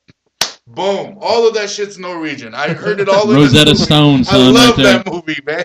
Boom! 0.67 1.17
All 1.21 1.47
of 1.47 1.53
that 1.53 1.69
shit's 1.69 1.97
Norwegian. 1.99 2.55
I 2.55 2.69
heard 2.69 2.99
it 2.99 3.07
all 3.07 3.29
in 3.31 3.39
this 3.39 3.53
Rosetta 3.53 3.71
movie. 3.71 3.83
Stone, 3.83 4.23
I 4.29 4.37
love 4.49 4.55
right 4.55 4.75
there. 4.83 4.97
that 5.03 5.11
movie, 5.11 5.39
man. 5.45 5.63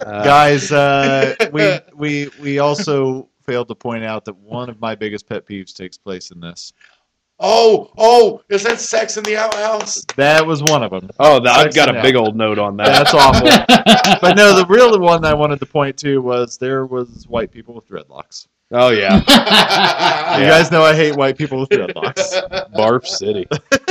Uh, 0.00 0.24
Guys, 0.24 0.72
uh, 0.72 1.34
we 1.52 1.78
we 1.94 2.30
we 2.40 2.58
also 2.58 3.28
failed 3.46 3.68
to 3.68 3.74
point 3.74 4.02
out 4.02 4.24
that 4.24 4.34
one 4.36 4.70
of 4.70 4.80
my 4.80 4.94
biggest 4.94 5.28
pet 5.28 5.46
peeves 5.46 5.74
takes 5.74 5.98
place 5.98 6.30
in 6.30 6.40
this. 6.40 6.72
Oh, 7.38 7.90
oh, 7.98 8.42
is 8.48 8.62
that 8.62 8.80
sex 8.80 9.16
in 9.18 9.24
the 9.24 9.36
outhouse? 9.36 10.02
That 10.16 10.46
was 10.46 10.62
one 10.62 10.82
of 10.82 10.90
them. 10.92 11.10
oh, 11.18 11.40
th- 11.40 11.50
I've 11.54 11.74
got 11.74 11.94
a 11.94 12.00
big 12.00 12.14
old 12.16 12.36
note 12.36 12.58
on 12.58 12.76
that. 12.78 12.86
That's 12.86 13.12
awful. 13.12 13.48
But 14.20 14.36
no, 14.36 14.56
the 14.56 14.64
real 14.66 14.98
one 15.00 15.24
I 15.24 15.34
wanted 15.34 15.58
to 15.60 15.66
point 15.66 15.98
to 15.98 16.22
was 16.22 16.56
there 16.56 16.86
was 16.86 17.26
white 17.28 17.50
people 17.50 17.74
with 17.74 17.86
dreadlocks. 17.88 18.46
Oh 18.70 18.88
yeah, 18.90 19.16
You 20.38 20.44
Yeah. 20.44 20.48
guys 20.48 20.70
know 20.70 20.82
I 20.82 20.94
hate 20.94 21.14
white 21.16 21.36
people 21.36 21.60
with 21.60 21.68
dreadlocks. 21.68 22.72
Barf 22.72 23.06
City. 23.06 23.46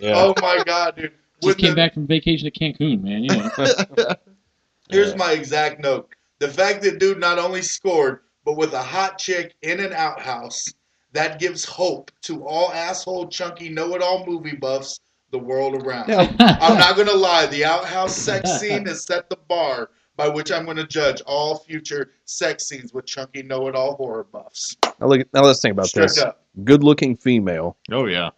Yeah. 0.00 0.14
Oh 0.16 0.34
my 0.40 0.62
god, 0.64 0.96
dude. 0.96 1.12
When 1.42 1.52
Just 1.54 1.58
came 1.58 1.70
the- 1.70 1.76
back 1.76 1.94
from 1.94 2.06
vacation 2.06 2.50
to 2.50 2.58
Cancun, 2.58 3.02
man. 3.02 3.24
You 3.24 3.36
know. 3.36 4.14
Here's 4.90 5.14
my 5.16 5.32
exact 5.32 5.80
note. 5.80 6.08
The 6.38 6.48
fact 6.48 6.82
that 6.82 6.98
dude 6.98 7.18
not 7.20 7.38
only 7.38 7.62
scored, 7.62 8.20
but 8.44 8.56
with 8.56 8.72
a 8.72 8.82
hot 8.82 9.18
chick 9.18 9.54
in 9.62 9.78
an 9.80 9.92
outhouse, 9.92 10.72
that 11.12 11.38
gives 11.38 11.64
hope 11.64 12.10
to 12.22 12.44
all 12.46 12.72
asshole 12.72 13.28
chunky 13.28 13.68
know-it-all 13.68 14.26
movie 14.26 14.56
buffs 14.56 15.00
the 15.30 15.38
world 15.38 15.74
around. 15.82 16.10
I'm 16.40 16.78
not 16.78 16.96
gonna 16.96 17.12
lie, 17.12 17.46
the 17.46 17.64
outhouse 17.64 18.16
sex 18.16 18.50
scene 18.60 18.86
has 18.86 19.04
set 19.04 19.28
the 19.30 19.36
bar 19.48 19.90
by 20.16 20.28
which 20.28 20.50
I'm 20.50 20.66
gonna 20.66 20.86
judge 20.86 21.20
all 21.22 21.58
future 21.58 22.10
sex 22.24 22.66
scenes 22.68 22.92
with 22.92 23.06
chunky 23.06 23.42
know-it-all 23.42 23.94
horror 23.96 24.24
buffs. 24.24 24.76
Now, 25.00 25.06
look, 25.06 25.26
now 25.32 25.42
let's 25.42 25.60
think 25.60 25.72
about 25.72 25.86
Straight 25.86 26.08
this. 26.08 26.18
up. 26.18 26.44
Good-looking 26.64 27.16
female 27.16 27.76
Oh 27.92 28.06
yeah. 28.06 28.30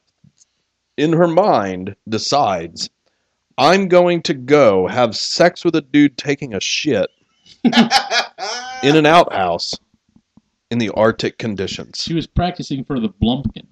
In 0.97 1.13
her 1.13 1.29
mind 1.29 1.97
decides, 2.09 2.91
I'm 3.59 3.89
going 3.89 4.23
to 4.23 4.35
go 4.35 4.87
have 4.87 5.17
sex 5.17 5.65
with 5.65 5.75
a 5.77 5.81
dude 5.83 6.17
taking 6.17 6.55
a 6.55 6.61
shit 6.61 7.09
in 7.65 8.97
an 8.97 9.07
outhouse 9.07 9.75
in 10.71 10.79
the 10.79 10.91
Arctic 10.91 11.39
conditions. 11.39 12.03
she 12.03 12.15
was 12.15 12.27
practicing 12.27 12.85
for 12.85 12.99
the 12.99 13.09
Blumpkin. 13.11 13.67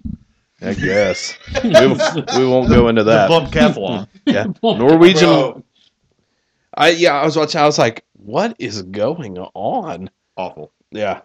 I 0.62 0.74
guess 0.74 1.38
we, 1.64 1.70
we 1.70 2.46
won't 2.46 2.68
go 2.68 2.88
into 2.88 3.04
that. 3.04 3.28
bump 3.28 3.50
cathlon. 3.50 4.06
Yeah, 4.26 4.44
Blumpkin. 4.44 4.78
Norwegian. 4.78 5.28
Bro, 5.28 5.64
I 6.74 6.90
yeah, 6.90 7.14
I 7.20 7.24
was 7.24 7.36
watching. 7.36 7.60
I 7.60 7.64
was 7.64 7.78
like, 7.78 8.04
what 8.12 8.54
is 8.58 8.82
going 8.82 9.38
on? 9.38 10.10
Awful. 10.36 10.72
Yeah. 10.90 11.22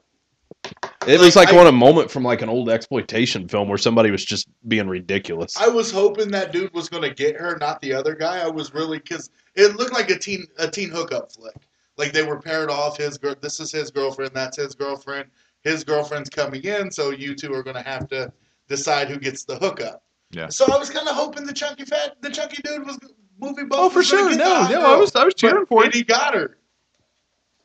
It 1.08 1.20
was 1.20 1.36
Like, 1.36 1.48
like 1.50 1.56
I- 1.56 1.60
on 1.60 1.68
a 1.68 1.72
moment 1.72 2.10
from 2.10 2.24
like 2.24 2.42
an 2.42 2.50
old 2.50 2.70
exploitation 2.70 3.48
film 3.48 3.70
where 3.70 3.78
somebody 3.78 4.10
was 4.12 4.26
just 4.26 4.48
being 4.68 4.88
ridiculous. 4.88 5.56
I 5.58 5.68
was 5.68 5.92
hoping 5.92 6.30
that 6.32 6.52
dude 6.52 6.74
was 6.74 6.90
gonna 6.90 7.14
get 7.14 7.36
her, 7.36 7.58
not 7.60 7.80
the 7.82 7.94
other 7.94 8.16
guy. 8.16 8.40
I 8.44 8.48
was 8.48 8.74
really 8.74 8.98
because 9.00 9.30
it 9.56 9.76
looked 9.76 9.94
like 9.94 10.10
a 10.10 10.18
teen 10.18 10.46
a 10.58 10.68
teen 10.68 10.90
hookup 10.90 11.32
flick. 11.32 11.56
Like 11.98 12.12
they 12.12 12.24
were 12.24 12.42
paired 12.42 12.70
off. 12.70 12.98
His 12.98 13.18
girl, 13.18 13.36
this 13.40 13.60
is 13.60 13.72
his 13.72 13.92
girlfriend. 13.92 14.32
That's 14.34 14.58
his 14.58 14.74
girlfriend. 14.76 15.30
His 15.64 15.84
girlfriend's 15.84 16.30
coming 16.30 16.64
in, 16.64 16.92
so 16.92 17.12
you 17.12 17.36
two 17.36 17.54
are 17.54 17.64
gonna 17.64 17.84
have 17.84 18.08
to 18.10 18.32
decide 18.68 19.08
who 19.08 19.18
gets 19.18 19.46
the 19.46 19.58
hookup. 19.58 20.04
Yeah. 20.32 20.50
So 20.50 20.66
I 20.74 20.78
was 20.78 20.90
kind 20.90 21.08
of 21.08 21.16
hoping 21.16 21.46
the 21.46 21.54
chunky 21.54 21.86
fat, 21.86 22.18
the 22.22 22.30
chunky 22.32 22.62
dude 22.64 22.86
was 22.86 22.98
movie 23.40 23.64
buff. 23.64 23.80
Oh, 23.80 23.90
for 23.90 24.04
sure. 24.04 24.36
No, 24.36 24.68
no. 24.68 24.94
I 24.94 24.98
was 24.98 25.16
I 25.16 25.24
was 25.24 25.36
cheering 25.36 25.62
But- 25.62 25.68
for 25.70 25.84
and 25.84 25.94
it. 25.94 25.98
he 25.98 26.04
got 26.04 26.34
her 26.34 26.58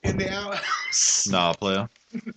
in 0.03 0.19
the 0.19 0.31
outhouse. 0.31 1.27
Nah, 1.31 1.53
player. 1.55 1.89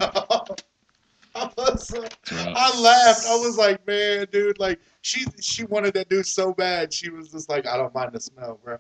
I, 1.36 1.50
was, 1.58 1.94
uh, 1.94 2.08
I 2.32 2.80
laughed. 2.80 3.26
I 3.28 3.36
was 3.38 3.58
like, 3.58 3.86
man, 3.88 4.28
dude, 4.32 4.60
like 4.60 4.80
she 5.02 5.26
she 5.42 5.66
wanted 5.66 5.94
that 5.96 6.10
dude 6.10 6.26
so 6.26 6.54
bad. 6.54 6.94
She 6.94 7.10
was 7.10 7.32
just 7.32 7.50
like, 7.50 7.66
I 7.66 7.76
don't 7.76 7.94
mind 7.94 8.14
the 8.14 8.20
smell, 8.20 8.60
bro. 8.64 8.78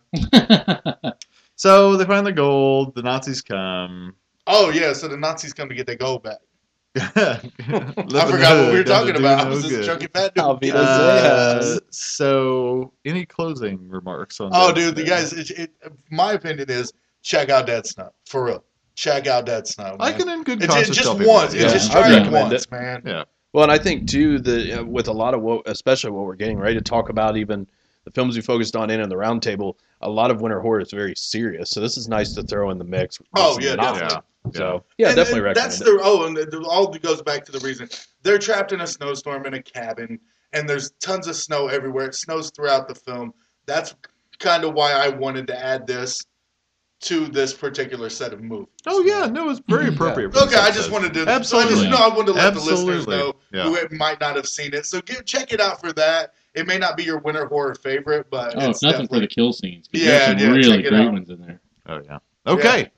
So 1.55 1.95
they 1.95 2.05
find 2.05 2.25
the 2.25 2.31
gold. 2.31 2.95
The 2.95 3.01
Nazis 3.01 3.41
come. 3.41 4.15
Oh 4.47 4.69
yeah, 4.69 4.93
so 4.93 5.07
the 5.07 5.17
Nazis 5.17 5.53
come 5.53 5.69
to 5.69 5.75
get 5.75 5.87
their 5.87 5.95
gold 5.95 6.23
back. 6.23 6.39
I 6.95 7.39
I 7.65 8.31
forgot 8.31 8.57
what 8.57 8.71
we 8.71 8.77
were 8.79 8.83
talking 8.83 9.15
about. 9.15 9.47
I 9.47 9.49
was 9.49 9.63
just 9.63 9.87
chunky 9.87 10.07
fat 10.07 10.35
dude. 10.35 10.75
Uh, 10.75 11.79
so, 11.89 12.93
any 13.05 13.25
closing 13.25 13.87
remarks 13.89 14.39
on? 14.39 14.51
oh, 14.53 14.71
this? 14.71 14.85
dude, 14.85 14.95
the 14.95 15.03
guys. 15.03 15.33
It, 15.33 15.51
it, 15.51 15.71
my 16.11 16.33
opinion 16.33 16.69
is 16.69 16.93
check 17.21 17.49
out 17.49 17.65
Dead 17.65 17.87
Snow 17.87 18.11
for 18.25 18.43
real. 18.45 18.63
Check 18.95 19.27
out 19.27 19.45
Dead 19.45 19.67
Snow. 19.67 19.95
I 19.99 20.11
can 20.13 20.29
in 20.29 20.43
good 20.43 20.61
conscience 20.61 20.89
it 20.89 20.93
just 20.93 21.05
tell 21.07 21.17
people 21.17 21.33
once. 21.33 21.51
that, 21.53 21.59
It 21.59 21.63
yeah. 21.67 21.73
just 21.73 21.91
I'd 21.95 22.01
try 22.01 22.25
it 22.25 22.31
once, 22.31 22.63
it. 22.65 22.71
man. 22.71 23.01
Yeah. 23.05 23.23
Well, 23.53 23.63
and 23.63 23.71
I 23.71 23.77
think 23.77 24.07
too 24.09 24.39
the 24.39 24.79
uh, 24.79 24.83
with 24.83 25.07
a 25.07 25.11
lot 25.13 25.33
of 25.33 25.41
what, 25.41 25.63
especially 25.67 26.11
what 26.11 26.25
we're 26.25 26.35
getting 26.35 26.57
ready 26.57 26.75
to 26.75 26.81
talk 26.81 27.09
about, 27.09 27.37
even 27.37 27.67
the 28.05 28.11
films 28.11 28.35
we 28.35 28.41
focused 28.41 28.75
on 28.75 28.89
in 28.89 28.99
and 28.99 29.11
the 29.11 29.15
roundtable, 29.15 29.75
a 30.01 30.09
lot 30.09 30.31
of 30.31 30.41
winter 30.41 30.59
horror 30.59 30.81
is 30.81 30.91
very 30.91 31.13
serious. 31.15 31.69
So 31.69 31.79
this 31.79 31.95
is 31.97 32.07
nice 32.09 32.33
to 32.33 32.43
throw 32.43 32.71
in 32.71 32.77
the 32.77 32.83
mix. 32.83 33.19
Oh, 33.35 33.57
yeah, 33.61 33.75
novels. 33.75 33.99
definitely. 34.01 34.21
So 34.55 34.83
yeah, 34.97 35.07
And- 35.09 35.15
definitely 35.15 35.47
and 35.47 35.55
That's 35.55 35.79
the 35.79 35.99
oh, 36.03 36.25
and 36.25 36.35
the, 36.35 36.45
the- 36.45 36.65
all 36.67 36.87
goes 36.87 37.21
back 37.21 37.45
to 37.45 37.51
the 37.51 37.59
reason 37.59 37.87
they're 38.23 38.39
trapped 38.39 38.73
in 38.73 38.81
a 38.81 38.87
snowstorm 38.87 39.45
in 39.45 39.53
a 39.53 39.61
cabin, 39.63 40.19
and 40.51 40.67
there's 40.67 40.91
tons 41.01 41.27
of 41.27 41.35
snow 41.35 41.67
everywhere. 41.67 42.07
It 42.07 42.15
snows 42.15 42.49
throughout 42.51 42.87
the 42.87 42.95
film. 42.95 43.33
That's 43.67 43.95
kind 44.39 44.65
of 44.65 44.73
why 44.73 44.91
I 44.91 45.07
wanted 45.09 45.47
to 45.47 45.57
add 45.65 45.87
this 45.87 46.25
to 47.03 47.27
this 47.27 47.53
particular 47.53 48.09
set 48.09 48.33
of 48.33 48.41
movies. 48.41 48.67
Oh 48.85 49.01
yeah, 49.03 49.25
no, 49.27 49.49
it's 49.49 49.61
very 49.67 49.87
appropriate. 49.87 50.33
for 50.33 50.39
Okay, 50.43 50.55
I 50.55 50.67
just 50.67 50.89
episode. 50.89 50.91
wanted 50.91 51.13
to. 51.15 51.27
Absolutely. 51.27 51.73
I 51.73 51.75
just 51.77 51.89
no, 51.89 51.97
I 51.97 52.07
wanted 52.09 52.27
to 52.27 52.33
let 52.33 52.53
the 52.53 52.59
listeners 52.61 53.07
know 53.07 53.35
Yeah. 53.51 53.63
who 53.63 53.75
it 53.75 53.91
might 53.91 54.19
not 54.19 54.35
have 54.35 54.47
seen 54.47 54.73
it. 54.73 54.85
So 54.85 55.01
get, 55.01 55.25
check 55.25 55.51
it 55.53 55.59
out 55.59 55.79
for 55.81 55.91
that. 55.93 56.33
It 56.53 56.67
may 56.67 56.77
not 56.77 56.95
be 56.97 57.03
your 57.03 57.17
winter 57.19 57.45
horror 57.47 57.75
favorite, 57.75 58.27
but 58.29 58.55
Oh, 58.55 58.59
it's 58.69 58.77
it's 58.77 58.83
nothing 58.83 59.07
for 59.07 59.15
the 59.15 59.21
definitely- 59.21 59.27
kill 59.27 59.53
scenes. 59.53 59.87
'cause 59.87 60.01
Yeah, 60.01 60.07
there's 60.07 60.25
some 60.25 60.37
yeah, 60.39 60.47
really 60.55 60.63
check 60.77 60.85
it 60.85 60.89
great 60.89 61.01
out. 61.07 61.13
ones 61.13 61.29
in 61.29 61.41
there. 61.41 61.61
Oh 61.87 62.01
yeah. 62.05 62.17
Okay. 62.47 62.91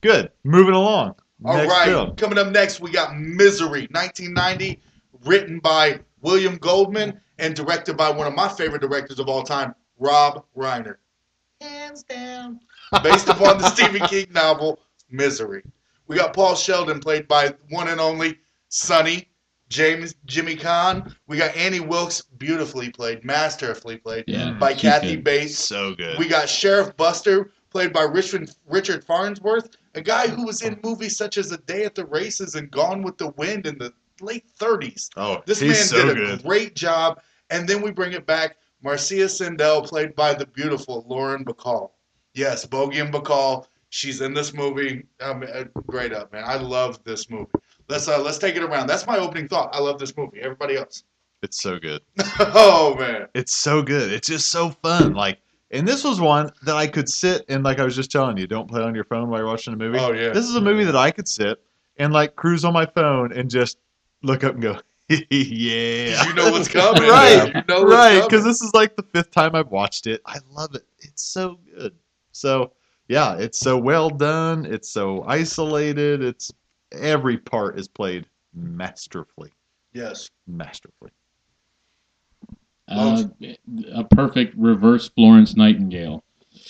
Good. 0.00 0.30
Moving 0.44 0.74
along. 0.74 1.14
All 1.44 1.56
Next 1.56 1.70
right, 1.72 1.86
film. 1.86 2.16
coming 2.16 2.38
up 2.38 2.48
next, 2.48 2.80
we 2.80 2.90
got 2.90 3.16
Misery, 3.18 3.88
1990, 3.92 4.78
written 5.24 5.58
by 5.58 6.00
William 6.20 6.56
Goldman 6.56 7.18
and 7.38 7.54
directed 7.56 7.96
by 7.96 8.10
one 8.10 8.26
of 8.26 8.34
my 8.34 8.48
favorite 8.48 8.82
directors 8.82 9.18
of 9.18 9.28
all 9.28 9.42
time, 9.42 9.74
Rob 9.98 10.44
Reiner. 10.56 10.96
Hands 11.62 12.02
down. 12.04 12.60
Based 13.02 13.28
upon 13.28 13.58
the 13.58 13.68
Stephen 13.70 14.06
King 14.08 14.26
novel 14.32 14.80
Misery. 15.10 15.62
We 16.06 16.16
got 16.16 16.32
Paul 16.34 16.54
Sheldon, 16.56 17.00
played 17.00 17.28
by 17.28 17.54
one 17.70 17.88
and 17.88 18.00
only 18.00 18.38
Sonny 18.68 19.28
James 19.68 20.14
Jimmy 20.26 20.56
Caan. 20.56 21.14
We 21.28 21.36
got 21.36 21.56
Annie 21.56 21.78
Wilkes, 21.80 22.22
beautifully 22.22 22.90
played, 22.90 23.24
masterfully 23.24 23.96
played 23.98 24.24
Yeah, 24.26 24.52
by 24.52 24.74
Kathy 24.74 25.14
good. 25.14 25.24
Bates. 25.24 25.56
So 25.58 25.94
good. 25.94 26.18
We 26.18 26.26
got 26.26 26.48
Sheriff 26.48 26.96
Buster, 26.96 27.52
played 27.70 27.92
by 27.92 28.02
Richard 28.02 28.50
Richard 28.66 29.04
Farnsworth, 29.04 29.70
a 29.94 30.00
guy 30.00 30.26
who 30.26 30.44
was 30.44 30.62
in 30.62 30.78
movies 30.82 31.16
such 31.16 31.38
as 31.38 31.52
A 31.52 31.58
Day 31.58 31.84
at 31.84 31.94
the 31.94 32.06
Races 32.06 32.56
and 32.56 32.68
Gone 32.70 33.02
with 33.02 33.16
the 33.18 33.28
Wind 33.30 33.66
in 33.66 33.78
the 33.78 33.92
late 34.20 34.44
30s. 34.58 35.10
oh, 35.16 35.40
This 35.46 35.60
he's 35.60 35.70
man 35.78 35.86
so 35.86 36.06
did 36.06 36.10
a 36.10 36.14
good. 36.14 36.42
great 36.42 36.74
job. 36.74 37.20
And 37.50 37.68
then 37.68 37.80
we 37.82 37.90
bring 37.92 38.12
it 38.12 38.26
back. 38.26 38.56
Marcia 38.82 39.28
Sindell, 39.28 39.82
played 39.82 40.14
by 40.16 40.34
the 40.34 40.46
beautiful 40.46 41.04
Lauren 41.08 41.44
Bacall. 41.44 41.90
Yes, 42.34 42.64
Bogey 42.64 43.00
and 43.00 43.12
Bacall. 43.12 43.66
She's 43.90 44.20
in 44.20 44.32
this 44.34 44.54
movie. 44.54 45.04
Um, 45.20 45.44
great 45.86 46.12
up, 46.12 46.32
man. 46.32 46.44
I 46.46 46.56
love 46.56 47.02
this 47.04 47.28
movie. 47.28 47.50
Let's 47.88 48.06
uh, 48.06 48.20
let's 48.22 48.38
take 48.38 48.54
it 48.54 48.62
around. 48.62 48.86
That's 48.86 49.06
my 49.06 49.18
opening 49.18 49.48
thought. 49.48 49.74
I 49.74 49.80
love 49.80 49.98
this 49.98 50.16
movie. 50.16 50.40
Everybody 50.40 50.76
else. 50.76 51.02
It's 51.42 51.60
so 51.60 51.78
good. 51.78 52.02
oh 52.38 52.94
man. 52.98 53.26
It's 53.34 53.54
so 53.54 53.82
good. 53.82 54.12
It's 54.12 54.28
just 54.28 54.50
so 54.50 54.70
fun. 54.70 55.14
Like, 55.14 55.38
and 55.72 55.88
this 55.88 56.04
was 56.04 56.20
one 56.20 56.52
that 56.62 56.76
I 56.76 56.86
could 56.86 57.08
sit 57.08 57.44
and, 57.48 57.64
like 57.64 57.80
I 57.80 57.84
was 57.84 57.96
just 57.96 58.12
telling 58.12 58.36
you, 58.36 58.46
don't 58.46 58.68
play 58.68 58.82
on 58.82 58.94
your 58.94 59.04
phone 59.04 59.28
while 59.28 59.40
you're 59.40 59.48
watching 59.48 59.72
a 59.72 59.76
movie. 59.76 59.98
Oh 59.98 60.12
yeah. 60.12 60.28
This 60.28 60.44
is 60.44 60.54
a 60.54 60.60
movie 60.60 60.84
that 60.84 60.96
I 60.96 61.10
could 61.10 61.26
sit 61.26 61.60
and 61.96 62.12
like 62.12 62.36
cruise 62.36 62.64
on 62.64 62.72
my 62.72 62.86
phone 62.86 63.32
and 63.32 63.50
just 63.50 63.78
look 64.22 64.44
up 64.44 64.54
and 64.54 64.62
go, 64.62 64.78
yeah. 65.08 66.26
You 66.26 66.34
know 66.34 66.50
what's 66.52 66.68
coming. 66.72 67.02
Right, 67.02 67.46
You 67.54 67.62
know 67.68 67.82
what's 67.82 67.92
right, 67.92 68.22
because 68.22 68.44
this 68.44 68.60
is 68.60 68.72
like 68.74 68.94
the 68.96 69.02
fifth 69.02 69.32
time 69.32 69.54
I've 69.54 69.70
watched 69.70 70.06
it. 70.06 70.20
I 70.26 70.38
love 70.52 70.74
it. 70.74 70.84
It's 71.00 71.24
so 71.24 71.58
good. 71.74 71.94
So 72.40 72.72
yeah, 73.08 73.36
it's 73.36 73.58
so 73.58 73.76
well 73.76 74.10
done. 74.10 74.66
It's 74.66 74.90
so 74.90 75.24
isolated. 75.26 76.22
It's 76.22 76.52
every 76.92 77.36
part 77.38 77.78
is 77.78 77.88
played 77.88 78.26
masterfully, 78.54 79.52
Yes. 79.92 80.30
masterfully. 80.46 81.10
Uh, 82.88 83.24
a 83.94 84.02
perfect 84.02 84.56
reverse 84.56 85.08
Florence 85.10 85.54
Nightingale. 85.56 86.24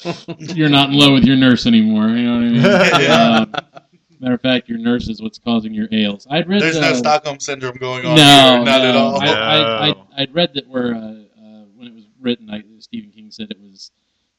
You're 0.39 0.69
not 0.69 0.91
in 0.91 0.97
love 0.97 1.13
with 1.13 1.25
your 1.25 1.37
nurse 1.37 1.67
anymore. 1.67 2.09
You 2.09 2.23
know 2.25 2.35
what 2.35 2.43
I 2.43 2.49
mean? 2.51 2.63
Yeah. 3.03 3.45
Uh, 3.55 3.81
matter 4.21 4.35
of 4.35 4.43
fact, 4.43 4.69
your 4.69 4.79
nurse 4.79 5.09
is 5.09 5.23
what's 5.23 5.39
causing 5.39 5.73
your 5.73 5.89
ails. 5.93 6.27
I'd 6.31 6.47
read 6.49 6.61
There's 6.61 6.75
the, 6.75 6.83
no 6.83 6.93
Stockholm 6.95 7.41
syndrome 7.41 7.77
going 7.79 8.05
on 8.05 8.17
no, 8.17 8.23
here. 8.23 8.65
Not 8.65 8.83
no. 8.83 8.89
at 8.89 8.97
all. 8.97 9.23
I, 9.23 9.27
I, 9.27 9.89
I, 9.89 9.93
No. 9.93 10.07
I'd 10.17 10.35
read 10.35 10.51
that 10.55 10.69
where 10.69 10.95
uh, 10.95 10.99
uh, 10.99 11.65
when 11.75 11.87
it 11.87 11.95
was 11.95 12.05
written, 12.21 12.51
I, 12.51 12.63
Stephen 12.81 13.11
King 13.11 13.31
said 13.31 13.51
it 13.51 13.59
was, 13.59 13.91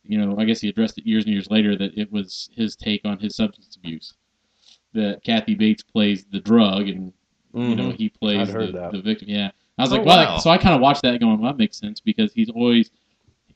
you 0.04 0.18
know, 0.18 0.38
I 0.38 0.46
guess 0.46 0.60
he 0.62 0.70
addressed 0.70 0.98
it 0.98 1.06
years 1.06 1.26
and 1.26 1.34
years 1.34 1.50
later 1.50 1.76
that 1.78 1.98
it 1.98 2.12
was 2.12 2.50
his 2.56 2.76
take 2.76 3.06
on 3.06 3.20
his 3.20 3.36
substance 3.36 3.76
abuse. 3.76 4.14
That 4.94 5.24
Kathy 5.24 5.56
Bates 5.56 5.84
plays 5.84 6.26
the 6.26 6.40
drug, 6.40 6.90
and 6.90 7.14
you 7.54 7.76
know 7.76 7.90
Mhm. 7.92 7.96
he 7.96 8.10
plays 8.10 8.48
the, 8.52 8.90
the 8.92 9.02
victim. 9.02 9.30
Yeah, 9.30 9.52
I 9.78 9.82
was 9.84 9.92
Oh, 9.94 9.98
like, 9.98 10.06
well, 10.06 10.26
wow. 10.34 10.38
so 10.38 10.50
I 10.50 10.58
kind 10.58 10.76
of 10.76 10.82
watched 10.82 11.02
that, 11.04 11.20
going, 11.20 11.40
well, 11.40 11.52
that 11.54 11.58
makes 11.58 11.78
sense 11.78 12.00
because 12.02 12.34
he's 12.34 12.50
always, 12.50 12.92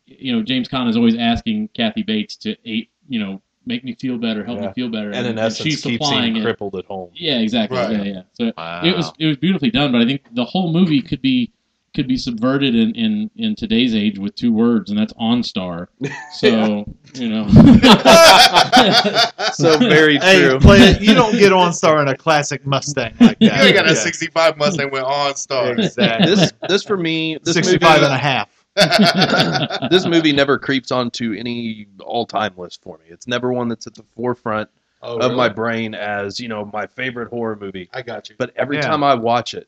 you 0.06 0.32
know, 0.34 0.42
James 0.44 0.70
Caan 0.70 0.88
is 0.88 0.96
always 0.96 1.16
asking 1.16 1.70
Kathy 1.70 2.04
Bates 2.04 2.36
to, 2.38 2.56
aid, 2.66 2.88
you 3.10 3.20
know, 3.20 3.42
make 3.66 3.84
me 3.84 3.96
feel 3.96 4.18
better, 4.18 4.44
help 4.46 4.60
Yeah. 4.62 4.68
me 4.68 4.74
feel 4.74 4.90
better, 4.90 5.12
and 5.12 5.28
in 5.28 5.38
essence, 5.38 5.58
she's 5.68 5.82
keeps 5.84 6.10
him 6.10 6.38
it. 6.38 6.42
crippled 6.42 6.76
at 6.76 6.86
home. 6.86 7.10
Yeah, 7.14 7.40
exactly. 7.40 7.78
Right. 7.80 7.92
Yeah, 7.92 8.04
yeah. 8.04 8.22
So 8.34 8.52
Wow. 8.58 8.82
it 8.84 8.96
was 8.96 9.12
it 9.20 9.26
was 9.26 9.38
beautifully 9.38 9.72
done, 9.72 9.92
but 9.92 10.02
I 10.02 10.06
think 10.06 10.22
the 10.36 10.46
whole 10.46 10.72
movie 10.72 11.02
could 11.02 11.22
be 11.22 11.52
could 11.96 12.08
be 12.08 12.18
subverted 12.18 12.76
in 12.76 12.94
in, 12.96 13.32
in 13.38 13.56
today's 13.56 13.96
age 13.96 14.20
with 14.20 14.36
two 14.36 14.52
words, 14.54 14.90
and 14.92 15.00
that's 15.00 15.14
OnStar. 15.14 15.88
So 16.34 16.86
you 17.16 17.30
know, 17.30 17.48
So 19.54 19.78
very 19.80 20.18
Hey, 20.18 20.42
true. 20.48 20.60
play. 20.60 20.98
You 21.00 21.14
don't 21.14 21.38
get 21.38 21.54
on 21.54 21.72
star 21.74 22.02
in 22.02 22.08
a 22.10 22.16
classic 22.18 22.66
Mustang 22.66 23.14
like 23.22 23.38
You 23.40 23.50
that. 23.50 23.66
ain't 23.66 23.76
got 23.76 23.86
a 23.86 23.90
Yeah. 23.90 23.96
65 23.96 24.58
Mustang 24.58 24.92
with 24.92 25.04
OnStar. 25.04 25.78
Exactly. 25.80 26.36
this 26.36 26.54
this 26.68 26.84
for 26.84 26.98
me, 26.98 27.38
this 27.44 27.54
65 27.56 27.82
movie, 28.02 28.06
and 28.06 28.14
a 28.14 28.18
half. 28.18 28.50
this 29.90 30.06
movie 30.06 30.34
never 30.34 30.60
creeps 30.60 30.92
onto 30.92 31.34
any 31.34 31.88
all-time 32.04 32.54
list 32.58 32.82
for 32.84 32.98
me. 32.98 33.06
It's 33.10 33.26
never 33.28 33.54
one 33.54 33.70
that's 33.70 33.88
at 33.88 33.96
the 33.96 34.04
forefront 34.16 34.70
Oh, 35.02 35.18
of 35.20 35.34
my 35.34 35.50
brain 35.50 35.94
as 35.94 36.40
you 36.40 36.48
know 36.48 36.66
my 36.74 36.88
favorite 36.88 37.30
horror 37.30 37.56
movie. 37.60 37.90
I 37.94 38.02
got 38.02 38.30
you. 38.30 38.36
But 38.40 38.52
every 38.56 38.78
Yeah. 38.78 38.88
time 38.88 39.04
I 39.04 39.14
watch 39.14 39.54
it, 39.54 39.68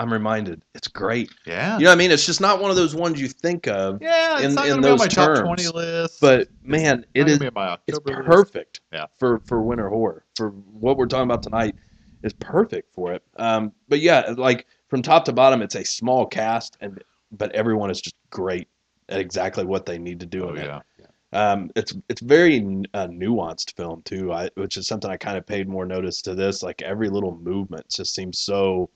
I'm 0.00 0.12
reminded 0.12 0.62
it's 0.74 0.88
great. 0.88 1.30
Yeah. 1.46 1.76
You 1.76 1.84
know 1.84 1.90
what 1.90 1.94
I 1.94 1.98
mean? 1.98 2.10
It's 2.10 2.24
just 2.24 2.40
not 2.40 2.60
one 2.60 2.70
of 2.70 2.76
those 2.76 2.94
ones 2.94 3.20
you 3.20 3.28
think 3.28 3.66
of, 3.68 4.00
Yeah, 4.00 4.36
it's 4.38 4.44
In- 4.46 4.54
not 4.54 4.64
in 4.64 4.70
gonna 4.70 4.82
be 4.82 4.88
on 4.88 4.98
my 4.98 5.04
those 5.06 5.14
top 5.14 5.38
20 5.44 5.68
list. 5.68 6.20
but 6.20 6.48
man, 6.62 7.04
it 7.14 7.20
Not 7.20 7.26
gonna 7.26 7.32
is 7.32 7.38
be 7.38 7.46
on 7.48 7.52
my 7.54 7.78
it's 7.86 7.98
list. 8.06 8.20
perfect 8.24 8.80
Yeah. 8.92 9.06
for 9.18 9.40
for 9.40 9.60
winter 9.62 9.88
horror 9.90 10.24
for 10.36 10.50
what 10.50 10.96
we're 10.96 11.06
talking 11.06 11.24
about 11.30 11.42
tonight 11.42 11.74
is 12.22 12.32
perfect 12.34 12.92
for 12.94 13.12
it 13.12 13.22
um 13.36 13.72
but 13.88 14.00
yeah 14.00 14.34
like 14.36 14.66
from 14.88 15.00
top 15.02 15.24
to 15.26 15.32
bottom 15.32 15.62
it's 15.62 15.74
a 15.74 15.84
small 15.84 16.26
cast 16.26 16.76
and 16.80 17.02
but 17.32 17.50
everyone 17.52 17.90
is 17.90 18.00
just 18.00 18.14
great 18.30 18.68
at 19.08 19.20
exactly 19.20 19.64
what 19.64 19.86
they 19.86 19.98
need 19.98 20.20
to 20.20 20.26
do 20.26 20.44
Oh, 20.46 20.50
in 20.50 20.56
it 20.58 20.82
yeah. 20.98 21.06
um 21.52 21.70
it's 21.76 21.94
it's 22.10 22.20
very 22.20 22.56
uh, 22.94 23.06
nuanced 23.08 23.74
film 23.76 24.02
too 24.02 24.32
I, 24.32 24.50
which 24.56 24.76
is 24.76 24.86
something 24.86 25.10
i 25.10 25.16
kind 25.16 25.38
of 25.38 25.46
paid 25.46 25.66
more 25.68 25.86
notice 25.86 26.20
to 26.22 26.34
this 26.34 26.62
like 26.62 26.82
every 26.82 27.08
little 27.08 27.36
movement 27.38 27.88
just 27.88 28.14
seems 28.14 28.38
so 28.40 28.90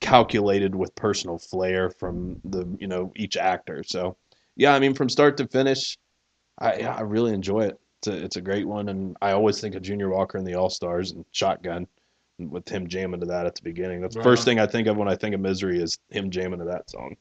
calculated 0.00 0.74
with 0.74 0.94
personal 0.94 1.38
flair 1.38 1.90
from 1.90 2.40
the 2.44 2.66
you 2.78 2.86
know 2.86 3.12
each 3.16 3.36
actor 3.36 3.82
so 3.82 4.16
yeah 4.56 4.74
i 4.74 4.78
mean 4.78 4.94
from 4.94 5.08
start 5.08 5.36
to 5.36 5.46
finish 5.48 5.98
i 6.58 6.72
i 6.82 7.00
really 7.00 7.32
enjoy 7.32 7.60
it 7.62 7.80
it's 7.98 8.08
a, 8.08 8.24
it's 8.24 8.36
a 8.36 8.40
great 8.40 8.66
one 8.68 8.90
and 8.90 9.16
i 9.22 9.32
always 9.32 9.60
think 9.60 9.74
of 9.74 9.82
junior 9.82 10.10
walker 10.10 10.36
and 10.36 10.46
the 10.46 10.54
all 10.54 10.68
stars 10.68 11.12
and 11.12 11.24
shotgun 11.32 11.86
with 12.38 12.68
him 12.68 12.86
jamming 12.86 13.20
to 13.20 13.26
that 13.26 13.46
at 13.46 13.54
the 13.54 13.62
beginning 13.62 14.02
that's 14.02 14.14
the 14.14 14.20
Right 14.20 14.24
first 14.24 14.44
thing 14.44 14.60
i 14.60 14.66
think 14.66 14.86
of 14.86 14.96
when 14.98 15.08
i 15.08 15.16
think 15.16 15.34
of 15.34 15.40
misery 15.40 15.80
is 15.80 15.98
him 16.10 16.30
jamming 16.30 16.58
to 16.58 16.66
that 16.66 16.90
song 16.90 17.16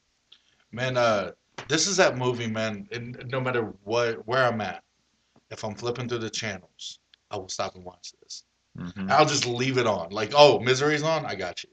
Man, 0.75 0.97
uh, 0.97 1.31
this 1.69 1.87
is 1.87 1.95
that 1.97 2.17
movie, 2.17 2.47
man. 2.47 2.85
And 2.91 3.23
no 3.31 3.39
matter 3.39 3.73
what, 3.85 4.27
where 4.27 4.43
I'm 4.43 4.59
at, 4.59 4.83
if 5.49 5.63
I'm 5.63 5.73
flipping 5.73 6.09
through 6.09 6.17
the 6.17 6.29
channels, 6.29 6.99
I 7.31 7.37
will 7.37 7.47
stop 7.47 7.75
and 7.75 7.85
watch 7.85 8.11
this. 8.21 8.43
Mhm. 8.77 9.09
I'll 9.09 9.25
just 9.25 9.45
leave 9.45 9.77
it 9.77 9.87
on. 9.87 10.09
Like, 10.09 10.33
oh, 10.35 10.59
Misery's 10.59 11.01
on, 11.01 11.25
I 11.25 11.35
got 11.35 11.63
you. 11.63 11.69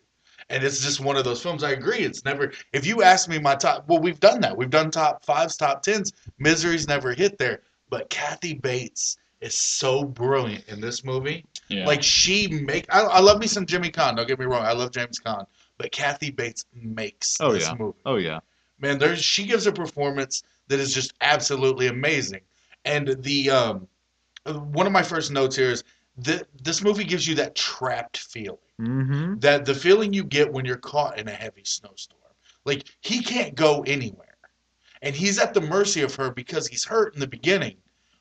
And 0.51 0.63
it's 0.65 0.81
just 0.81 1.01
one 1.01 1.17
of 1.17 1.25
those 1.25 1.43
films. 1.43 1.63
I 1.63 1.71
agree. 1.71 1.99
It's 2.01 2.25
never. 2.25 2.53
If 2.73 2.87
you 2.87 3.03
ask 3.03 3.29
me 3.29 3.39
my 3.39 3.55
top, 3.55 3.89
well, 3.89 4.01
we've 4.01 4.21
done 4.21 4.41
that. 4.41 4.57
We've 4.57 4.71
done 4.71 4.91
top 4.91 5.25
fives, 5.25 5.57
top 5.57 5.83
tens. 5.83 6.13
Misery's 6.39 6.89
never 6.89 7.13
hit 7.15 7.39
there. 7.39 7.63
But 7.91 8.09
Kathy 8.11 8.55
Bates 8.55 9.19
is 9.41 9.57
so 9.57 10.05
brilliant 10.05 10.67
in 10.69 10.81
this 10.81 11.05
movie. 11.05 11.45
yeah. 11.69 11.87
Like 11.87 12.03
she 12.03 12.49
make. 12.49 12.87
I, 12.95 13.03
I 13.03 13.21
love 13.21 13.39
me 13.39 13.47
some 13.47 13.67
Jimmy 13.67 13.91
Caan. 13.91 14.17
Don't 14.17 14.27
get 14.29 14.39
me 14.39 14.47
wrong. 14.47 14.65
I 14.65 14.73
love 14.73 14.91
James 14.93 15.19
Caan. 15.21 15.45
But 15.79 15.91
Kathy 15.93 16.31
Bates 16.31 16.65
makes 16.75 17.39
Oh, 17.41 17.53
this 17.53 17.65
yeah. 17.65 17.75
movie 17.75 17.99
Oh, 18.07 18.17
yeah. 18.17 18.39
man 18.79 18.99
there's 18.99 19.23
she 19.23 19.45
gives 19.47 19.67
a 19.67 19.73
performance 19.73 20.43
that 20.69 20.79
is 20.79 20.95
just 20.95 21.13
absolutely 21.23 21.89
amazing 21.89 22.41
and 22.85 23.17
the 23.23 23.51
um 23.51 23.89
one 24.73 24.87
of 24.87 24.93
my 24.93 25.03
first 25.03 25.31
notes 25.33 25.57
here 25.57 25.71
is 25.71 25.83
that 26.19 26.47
this 26.63 26.83
movie 26.83 27.05
gives 27.05 27.27
you 27.27 27.35
that 27.37 27.55
trapped 27.55 28.19
feeling 28.19 28.59
Mm-hmm. 28.83 29.39
that 29.39 29.65
the 29.65 29.75
feeling 29.75 30.13
you 30.13 30.25
get 30.25 30.53
when 30.53 30.65
you're 30.65 30.77
caught 30.77 31.19
in 31.19 31.29
a 31.29 31.33
heavy 31.33 31.65
snowstorm 31.65 32.21
like 32.65 32.85
he 33.01 33.23
can't 33.23 33.55
go 33.55 33.83
anywhere 33.87 34.37
and 35.03 35.15
he's 35.15 35.39
at 35.39 35.55
the 35.55 35.61
mercy 35.61 36.03
of 36.03 36.15
her 36.15 36.31
because 36.31 36.67
he's 36.67 36.85
hurt 36.85 37.15
in 37.15 37.21
the 37.21 37.27
beginning 37.27 37.77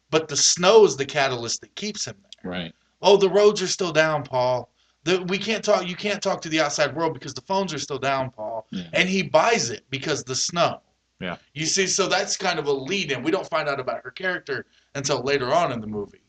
but 0.10 0.28
the 0.28 0.36
snow 0.36 0.86
is 0.86 0.96
the 0.98 1.06
catalyst 1.06 1.62
that 1.62 1.74
keeps 1.76 2.06
him 2.06 2.16
there 2.22 2.52
right. 2.52 2.74
Oh, 3.02 3.18
the 3.18 3.30
roads 3.30 3.62
are 3.62 3.68
still 3.68 3.92
down, 3.92 4.24
Paul. 4.24 4.70
The, 5.04 5.24
we 5.24 5.38
can't 5.38 5.64
talk. 5.64 5.88
You 5.88 5.96
can't 5.96 6.22
talk 6.22 6.42
to 6.42 6.50
the 6.50 6.62
outside 6.62 6.96
world 6.96 7.14
because 7.14 7.34
the 7.34 7.42
phones 7.42 7.74
are 7.74 7.80
still 7.80 7.98
down, 7.98 8.30
Paul. 8.30 8.68
Yeah. 8.70 8.84
And 8.94 9.10
he 9.10 9.24
buys 9.24 9.72
it 9.72 9.84
because 9.90 10.24
the 10.24 10.36
snow. 10.36 10.82
Yeah. 11.20 11.38
You 11.54 11.66
see, 11.66 11.88
so 11.88 12.08
that's 12.08 12.38
kind 12.38 12.60
of 12.60 12.68
a 12.68 12.72
lead 12.72 13.12
in. 13.12 13.24
We 13.24 13.32
don't 13.32 13.50
find 13.50 13.68
out 13.68 13.80
about 13.80 14.04
her 14.04 14.12
character 14.12 14.66
until 14.96 15.22
later 15.24 15.54
on 15.54 15.72
in 15.72 15.82
the 15.82 15.88
movie. 15.88 16.22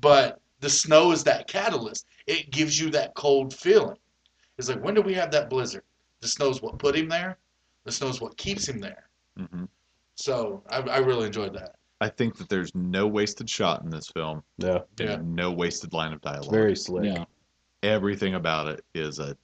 But 0.00 0.40
the 0.60 0.70
snow 0.70 1.12
is 1.12 1.24
that 1.24 1.48
catalyst. 1.48 2.06
It 2.26 2.50
gives 2.50 2.80
you 2.80 2.90
that 2.90 3.14
cold 3.14 3.52
feeling. 3.54 3.96
It's 4.58 4.68
like, 4.68 4.82
when 4.82 4.94
do 4.94 5.02
we 5.02 5.14
have 5.14 5.30
that 5.32 5.50
blizzard? 5.50 5.82
The 6.20 6.28
snow's 6.28 6.62
what 6.62 6.78
put 6.78 6.94
him 6.96 7.08
there. 7.08 7.38
The 7.84 7.92
snow's 7.92 8.20
what 8.20 8.36
keeps 8.36 8.68
him 8.68 8.78
there. 8.78 9.08
hmm 9.36 9.64
So 10.14 10.62
I, 10.70 10.78
I 10.80 10.98
really 10.98 11.26
enjoyed 11.26 11.54
that. 11.54 11.74
I 12.00 12.08
think 12.08 12.36
that 12.38 12.48
there's 12.48 12.74
no 12.74 13.06
wasted 13.06 13.48
shot 13.48 13.82
in 13.82 13.90
this 13.90 14.08
film. 14.08 14.42
Yeah, 14.58 14.78
Yeah. 14.98 15.18
no 15.22 15.50
wasted 15.52 15.92
line 15.92 16.12
of 16.12 16.16
it's 16.18 16.24
dialogue. 16.24 16.50
very 16.52 16.76
slick. 16.76 17.04
Yeah. 17.04 17.24
Everything 17.82 18.34
about 18.34 18.68
it 18.68 18.84
is 18.94 19.18
a 19.18 19.36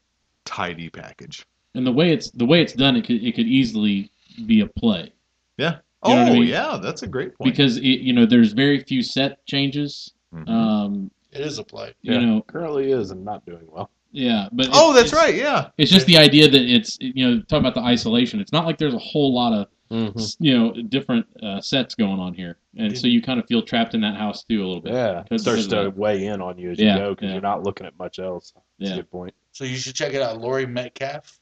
tidy 0.45 0.88
package. 0.88 1.45
And 1.75 1.87
the 1.87 1.93
way 1.93 2.12
it's 2.12 2.31
the 2.33 2.47
way 2.47 2.61
it's 2.62 2.73
done, 2.73 2.97
it 2.97 3.05
could 3.07 3.23
it 3.23 3.35
could 3.35 3.47
easily 3.47 4.11
be 4.47 4.61
a 4.61 4.67
play 4.67 5.12
Yeah. 5.57 5.79
You 6.05 6.14
know 6.14 6.23
oh, 6.23 6.27
I 6.27 6.33
mean? 6.35 6.47
yeah, 6.49 6.79
that's 6.81 7.03
a 7.03 7.07
great 7.09 7.37
point. 7.37 7.51
because 7.53 7.77
it, 7.79 7.83
you 7.83 8.12
know 8.12 8.25
there's 8.27 8.53
very 8.53 8.81
few 8.85 9.03
set 9.03 9.45
changes. 9.47 10.12
Mhm. 10.35 10.49
Um, 10.49 11.11
It 11.38 11.46
is 11.46 11.59
a 11.59 11.64
play. 11.64 11.94
you 12.03 12.14
Yeah. 12.14 12.20
know, 12.20 12.42
Currently 12.42 12.90
is 12.92 13.11
and 13.11 13.24
not 13.24 13.44
doing 13.46 13.66
well. 13.68 13.90
yeah, 14.11 14.48
but 14.53 14.68
oh, 14.72 14.92
that's 14.92 15.12
right. 15.12 15.35
Yeah. 15.35 15.68
It's 15.79 15.90
just 15.90 16.07
the 16.07 16.16
idea 16.16 16.48
that 16.51 16.62
it's 16.62 16.96
you 17.01 17.27
know 17.27 17.42
talk 17.42 17.61
about 17.61 17.74
the 17.74 17.81
isolation. 17.83 18.40
It's 18.40 18.53
not 18.53 18.66
like 18.66 18.79
there's 18.79 18.94
a 18.94 18.98
whole 18.98 19.33
lot 19.35 19.53
of 19.53 19.68
Mm-hmm. 19.90 20.44
you 20.44 20.59
know 20.59 20.72
different 20.90 21.24
uh, 21.42 21.62
sets 21.62 21.94
going 21.94 22.20
on 22.20 22.35
here, 22.35 22.59
and 22.77 22.94
so 22.98 23.07
you 23.07 23.22
kind 23.22 23.40
of 23.40 23.46
feel 23.46 23.62
trapped 23.62 23.94
in 23.94 24.03
that 24.03 24.16
house 24.16 24.44
too 24.44 24.62
a 24.62 24.66
little 24.66 24.83
bit. 24.83 24.92
Yeah, 24.92 25.22
it 25.31 25.40
starts 25.40 25.66
to 25.68 25.87
of 25.87 25.96
weigh 25.96 26.27
in 26.27 26.42
on 26.42 26.59
you 26.59 26.72
as 26.72 26.79
Yeah, 26.79 26.92
you 26.92 26.98
go 27.01 27.11
because 27.14 27.29
yeah. 27.29 27.33
you're 27.33 27.40
not 27.40 27.62
looking 27.62 27.87
at 27.87 27.98
much 27.98 28.18
else. 28.18 28.53
That's 28.79 28.90
Yeah. 28.90 28.96
a 28.96 28.96
good 28.98 29.11
point. 29.11 29.33
So 29.53 29.64
you 29.64 29.77
should 29.79 29.94
check 29.94 30.12
it 30.12 30.20
out. 30.20 30.42
Laurie 30.42 30.66
Metcalf, 30.66 31.40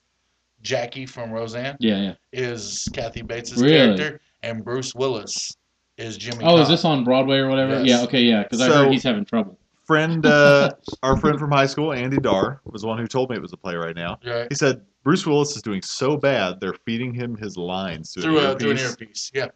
Jackie 0.63 1.07
from 1.07 1.33
Roseanne, 1.33 1.77
Yeah, 1.81 2.01
yeah. 2.01 2.13
is 2.33 2.89
Kathy 2.93 3.23
Bates' 3.23 3.57
Really? 3.57 3.97
character, 3.97 4.21
and 4.45 4.65
Bruce 4.65 4.95
Willis 4.95 5.57
is 5.99 6.17
Jimmy. 6.17 6.45
Oh, 6.45 6.59
is 6.59 6.69
this 6.69 6.85
on 6.85 7.03
Broadway 7.03 7.39
or 7.39 7.49
whatever? 7.49 7.81
Yes. 7.83 7.99
Yeah. 7.99 8.05
Okay. 8.05 8.23
Yeah. 8.23 8.45
Because 8.45 8.61
I 8.61 8.69
So- 8.69 8.75
heard 8.85 8.93
he's 8.93 9.03
having 9.03 9.25
trouble. 9.25 9.59
Friend, 9.87 10.27
uh, 10.27 10.71
our 11.03 11.17
friend 11.17 11.39
from 11.39 11.53
high 11.53 11.67
school, 11.67 11.93
Andy 11.93 12.19
Dar, 12.19 12.61
was 12.65 12.83
the 12.83 12.89
one 12.89 12.99
who 12.99 13.07
told 13.07 13.31
me 13.31 13.37
it 13.37 13.43
was 13.43 13.53
a 13.53 13.57
play 13.57 13.77
right 13.77 13.95
now. 13.95 14.19
Right. 14.27 14.47
He 14.51 14.55
said 14.57 14.83
Bruce 15.05 15.25
Willis 15.25 15.55
is 15.55 15.63
doing 15.63 15.81
so 15.83 16.17
bad 16.17 16.59
they're 16.61 16.75
feeding 16.85 17.15
him 17.15 17.37
his 17.37 17.57
lines 17.57 18.13
through, 18.13 18.23
through 18.23 18.39
an 18.41 18.45
a 18.47 18.59
through 18.59 18.71
an 18.73 18.79
earpiece. 18.79 18.91
earpiece? 19.01 19.33
Yeah. 19.35 19.47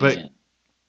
But- 0.00 0.16
Man. 0.16 0.30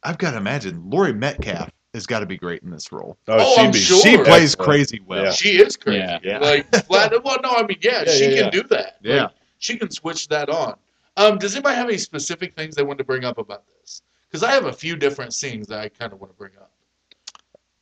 I've 0.03 0.17
got 0.17 0.31
to 0.31 0.37
imagine 0.37 0.81
Laurie 0.89 1.13
Metcalf 1.13 1.69
has 1.93 2.07
got 2.07 2.21
to 2.21 2.25
be 2.25 2.35
great 2.35 2.63
in 2.63 2.71
this 2.71 2.91
role. 2.91 3.17
Oh, 3.27 3.55
she'd 3.55 3.61
I'm 3.61 3.71
be- 3.71 3.77
sure. 3.77 4.01
She 4.01 4.17
plays 4.17 4.53
Excellent. 4.53 4.59
crazy 4.69 4.99
well. 5.05 5.25
Yeah. 5.25 5.31
She 5.31 5.61
is 5.61 5.77
crazy. 5.77 5.99
Yeah. 5.99 6.19
Yeah. 6.23 6.39
Like. 6.39 6.65
Well, 6.89 7.37
no, 7.43 7.51
I 7.51 7.63
mean, 7.67 7.77
yeah, 7.81 8.03
Yeah, 8.07 8.11
she 8.11 8.23
yeah, 8.23 8.29
can 8.29 8.37
yeah. 8.45 8.49
do 8.49 8.63
that. 8.69 8.97
Yeah. 9.01 9.21
Like, 9.23 9.31
she 9.59 9.77
can 9.77 9.91
switch 9.91 10.27
that 10.29 10.49
on. 10.49 10.75
Um, 11.17 11.37
does 11.37 11.53
anybody 11.53 11.75
have 11.75 11.87
any 11.87 11.97
specific 11.99 12.55
things 12.55 12.73
they 12.75 12.81
want 12.83 12.97
to 12.97 13.03
bring 13.03 13.25
up 13.25 13.37
about 13.37 13.63
this? 13.79 14.01
Because 14.27 14.43
I 14.43 14.51
have 14.53 14.65
a 14.65 14.73
few 14.73 14.95
different 14.95 15.33
scenes 15.35 15.67
that 15.67 15.79
I 15.79 15.89
kind 15.89 16.13
of 16.13 16.19
want 16.19 16.33
to 16.33 16.37
bring 16.37 16.53
up, 16.59 16.71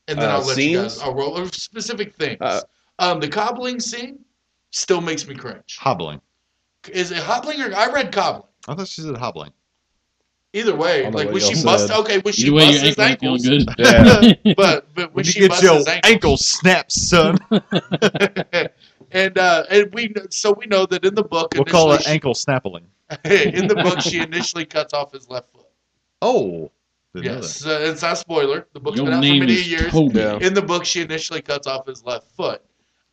and 0.09 0.19
then 0.19 0.29
Uh, 0.29 0.33
I'll 0.33 0.45
let 0.45 0.57
you 0.57 0.77
guys. 0.81 0.93
scenes? 0.93 1.03
I'll 1.03 1.13
roll 1.15 1.37
over 1.37 1.51
specific 1.53 2.15
things. 2.15 2.37
Uh, 2.41 2.61
um, 2.99 3.19
the 3.19 3.27
cobbling 3.27 3.79
scene 3.79 4.19
still 4.71 5.01
makes 5.01 5.27
me 5.27 5.35
cringe. 5.35 5.77
Hobbling. 5.79 6.19
Is 6.91 7.11
it 7.11 7.19
hobbling 7.19 7.61
or 7.61 7.73
I 7.75 7.91
read 7.91 8.11
cobbling? 8.11 8.43
I 8.67 8.75
thought 8.75 8.87
she 8.87 9.01
said 9.01 9.15
hobbling. 9.17 9.51
Either 10.53 10.75
way, 10.75 11.01
I 11.01 11.03
don't 11.03 11.11
know 11.11 11.17
like 11.19 11.25
what 11.27 11.33
when 11.33 11.41
she 11.43 11.53
y'all 11.53 11.63
bust. 11.63 11.87
said. 11.87 11.99
Okay, 11.99 12.17
when 12.19 12.33
she 12.33 12.47
Either 12.47 12.53
way, 12.55 12.65
busts 12.65 12.81
your 12.81 12.87
his 12.89 12.99
ankle 12.99 13.27
ankles. 13.33 13.47
good. 13.47 13.69
Yeah. 14.45 14.53
But 14.57 14.95
but 14.95 15.13
when 15.13 15.13
When 15.13 15.25
you 15.25 15.31
she 15.31 15.39
get 15.41 15.49
busts 15.49 15.63
your 15.63 15.75
his 15.75 15.87
ankles, 15.87 16.11
ankle 16.11 16.37
snaps, 16.37 17.01
son, 17.01 17.37
and 19.11 19.37
uh, 19.37 19.63
and 19.69 19.93
we 19.93 20.13
so 20.29 20.51
we 20.53 20.65
know 20.65 20.85
that 20.87 21.05
in 21.05 21.15
the 21.15 21.23
book 21.23 21.53
we'll 21.55 21.65
call 21.65 21.91
it 21.91 21.95
initially 21.95 22.13
ankle 22.13 22.33
snappling. 22.33 22.85
she- 23.25 23.53
in 23.53 23.67
the 23.67 23.75
book 23.75 24.01
she 24.01 24.19
initially 24.21 24.65
cuts 24.65 24.93
off 24.93 25.11
his 25.13 25.29
left 25.29 25.51
foot. 25.51 25.65
Oh, 26.21 26.71
didn't 27.13 27.25
Yes, 27.25 27.65
uh, 27.65 27.79
it's 27.81 28.01
not 28.01 28.13
a 28.13 28.15
spoiler. 28.15 28.67
The 28.73 28.79
book's 28.79 28.97
Your 28.97 29.05
been 29.05 29.15
out 29.15 29.23
for 29.23 29.33
many 29.33 29.53
years. 29.61 29.91
Toby. 29.91 30.45
In 30.45 30.53
the 30.53 30.61
book, 30.61 30.85
she 30.85 31.01
initially 31.01 31.41
cuts 31.41 31.67
off 31.67 31.87
his 31.87 32.03
left 32.03 32.31
foot, 32.31 32.61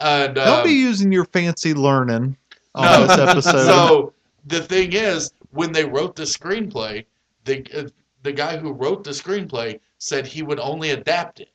and 0.01 0.37
that. 0.37 0.45
Don't 0.45 0.59
um, 0.61 0.65
be 0.67 0.73
using 0.73 1.11
your 1.13 1.25
fancy 1.27 1.75
learning 1.75 2.37
on 2.75 2.85
No. 2.85 3.07
this 3.07 3.19
episode. 3.19 3.65
so 3.67 4.13
the 4.47 4.61
thing 4.63 4.93
is, 4.93 5.33
when 5.51 5.73
they 5.73 5.85
wrote 5.85 6.15
the 6.17 6.25
screenplay, 6.25 7.05
the 7.45 7.65
uh, 7.75 7.89
the 8.23 8.33
guy 8.33 8.57
who 8.57 8.73
wrote 8.73 9.05
the 9.05 9.11
screenplay 9.13 9.81
said 9.99 10.27
he 10.27 10.43
would 10.43 10.61
only 10.61 10.91
adapt 10.91 11.41
it 11.41 11.51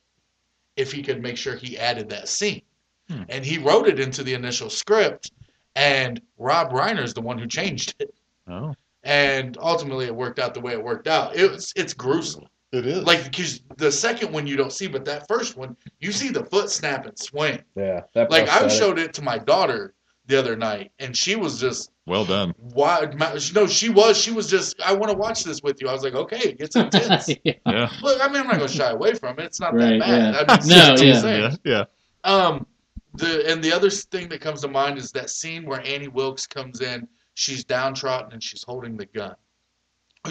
if 0.76 0.90
he 0.90 1.02
could 1.02 1.22
make 1.22 1.36
sure 1.36 1.54
he 1.54 1.78
added 1.78 2.08
that 2.08 2.28
scene, 2.28 2.62
Hmm. 3.08 3.22
and 3.28 3.44
he 3.44 3.58
wrote 3.58 3.86
it 3.88 4.00
into 4.00 4.22
the 4.24 4.34
initial 4.34 4.70
script, 4.70 5.30
and 5.76 6.20
Rob 6.38 6.72
Reiner's 6.72 7.14
the 7.14 7.20
one 7.20 7.38
who 7.38 7.46
changed 7.46 7.94
it, 8.00 8.12
oh, 8.48 8.74
and 9.04 9.56
ultimately 9.60 10.06
it 10.06 10.14
worked 10.14 10.38
out 10.38 10.54
the 10.54 10.60
way 10.60 10.72
it 10.72 10.82
worked 10.82 11.08
out. 11.08 11.36
It 11.36 11.50
was 11.50 11.72
it's 11.76 11.94
gruesome. 11.94 12.44
it 12.72 12.86
is. 12.86 13.04
Like 13.04 13.24
because 13.24 13.60
the 13.76 13.90
second 13.92 14.32
one 14.32 14.46
you 14.46 14.56
don't 14.56 14.72
see, 14.72 14.86
but 14.86 15.04
that 15.06 15.26
first 15.28 15.56
one 15.56 15.76
you 16.00 16.12
see 16.12 16.28
the 16.30 16.44
foot 16.46 16.70
snap 16.70 17.06
and 17.06 17.18
swing. 17.18 17.60
Yeah, 17.76 18.02
that 18.14 18.30
Like 18.30 18.48
I 18.48 18.68
showed 18.68 18.98
it 18.98 19.12
to 19.14 19.22
my 19.22 19.38
daughter 19.38 19.94
the 20.26 20.38
other 20.38 20.54
night, 20.56 20.92
and 21.00 21.16
she 21.16 21.34
was 21.34 21.60
just 21.60 21.90
well 22.06 22.24
done. 22.24 22.54
why? 22.58 23.06
my- 23.16 23.36
No, 23.54 23.66
she 23.66 23.88
was. 23.88 24.16
She 24.16 24.30
was 24.30 24.48
just. 24.48 24.80
I 24.80 24.92
want 24.92 25.10
to 25.10 25.18
watch 25.18 25.42
this 25.44 25.62
with 25.64 25.80
you. 25.82 25.88
I 25.88 25.92
was 25.92 26.04
like, 26.04 26.14
okay, 26.14 26.38
it 26.38 26.58
gets 26.58 26.76
intense. 26.76 27.28
yeah. 27.44 27.54
Yeah. 27.66 27.90
Look, 28.02 28.20
I 28.22 28.28
mean, 28.28 28.36
I'm 28.42 28.46
not 28.46 28.56
gonna 28.56 28.68
shy 28.68 28.90
away 28.90 29.14
from 29.14 29.38
it. 29.40 29.44
It's 29.46 29.60
not 29.60 29.74
Right, 29.74 29.98
that 29.98 30.00
bad. 30.00 30.34
yeah. 30.34 30.44
I 30.48 30.58
mean, 30.60 30.68
No, 30.68 30.92
it's 30.94 31.24
yeah. 31.24 31.24
Yeah, 31.24 31.56
yeah. 31.64 31.84
Um, 32.24 32.66
the 33.14 33.50
and 33.50 33.62
the 33.62 33.72
other 33.72 33.90
thing 33.90 34.28
that 34.30 34.40
comes 34.40 34.60
to 34.62 34.68
mind 34.68 34.96
is 34.96 35.10
that 35.12 35.28
scene 35.28 35.66
where 35.66 35.80
Annie 35.84 36.08
Wilkes 36.08 36.46
comes 36.46 36.80
in. 36.80 37.06
She's 37.34 37.64
downtrodden 37.64 38.32
and 38.32 38.42
she's 38.42 38.62
holding 38.62 38.96
the 38.96 39.06
gun. 39.06 39.34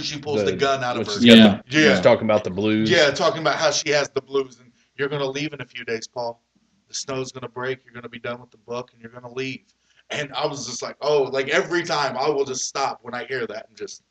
She 0.02 0.20
pulls 0.20 0.44
the, 0.46 0.52
The- 0.52 0.58
gun 0.58 0.84
out 0.84 0.98
of 0.98 1.08
when 1.08 1.18
her. 1.18 1.24
Yeah. 1.24 1.62
the- 1.68 1.80
Yeah. 1.80 1.92
She's 1.96 2.04
talking 2.04 2.24
about 2.26 2.44
the 2.44 2.50
blues. 2.50 2.90
Yeah, 2.90 3.10
talking 3.12 3.42
about 3.42 3.56
how 3.56 3.72
she 3.72 3.90
has 3.90 4.10
the 4.10 4.22
blues, 4.22 4.60
and 4.60 4.72
you're 4.96 5.10
going 5.10 5.22
to 5.22 5.28
leave 5.30 5.52
in 5.54 5.62
a 5.62 5.66
few 5.66 5.84
days, 5.84 6.08
Paul. 6.08 6.42
The 6.88 6.94
snow's 6.94 7.32
going 7.32 7.42
to 7.42 7.50
break. 7.50 7.80
You're 7.84 7.94
going 7.94 8.04
to 8.04 8.10
be 8.10 8.20
done 8.20 8.40
with 8.40 8.52
the 8.52 8.58
book, 8.58 8.92
and 8.94 9.02
you're 9.02 9.12
going 9.12 9.24
to 9.24 9.32
leave. 9.32 9.66
And 10.10 10.32
I 10.34 10.46
was 10.46 10.66
just 10.66 10.82
like, 10.82 10.96
oh, 11.02 11.24
like 11.24 11.50
every 11.50 11.84
time 11.84 12.18
I 12.18 12.30
will 12.30 12.46
just 12.46 12.66
stop 12.66 13.00
when 13.02 13.14
I 13.14 13.26
hear 13.26 13.46
that 13.48 13.68
and 13.70 13.78
just 13.78 14.04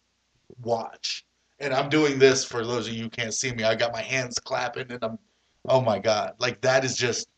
watch. 0.62 1.24
And 1.58 1.74
I'm 1.74 1.88
doing 1.90 2.18
this 2.18 2.44
for 2.44 2.64
those 2.64 2.88
of 2.88 2.94
you 2.94 3.04
who 3.04 3.10
can't 3.10 3.34
see 3.34 3.52
me. 3.52 3.64
I 3.64 3.74
got 3.74 3.92
my 3.92 4.00
hands 4.02 4.38
clapping, 4.38 4.90
and 4.90 5.02
I'm, 5.04 5.18
oh 5.68 5.80
my 5.82 5.98
god, 5.98 6.34
like 6.38 6.60
that 6.62 6.84
is 6.84 6.96
just. 6.96 7.28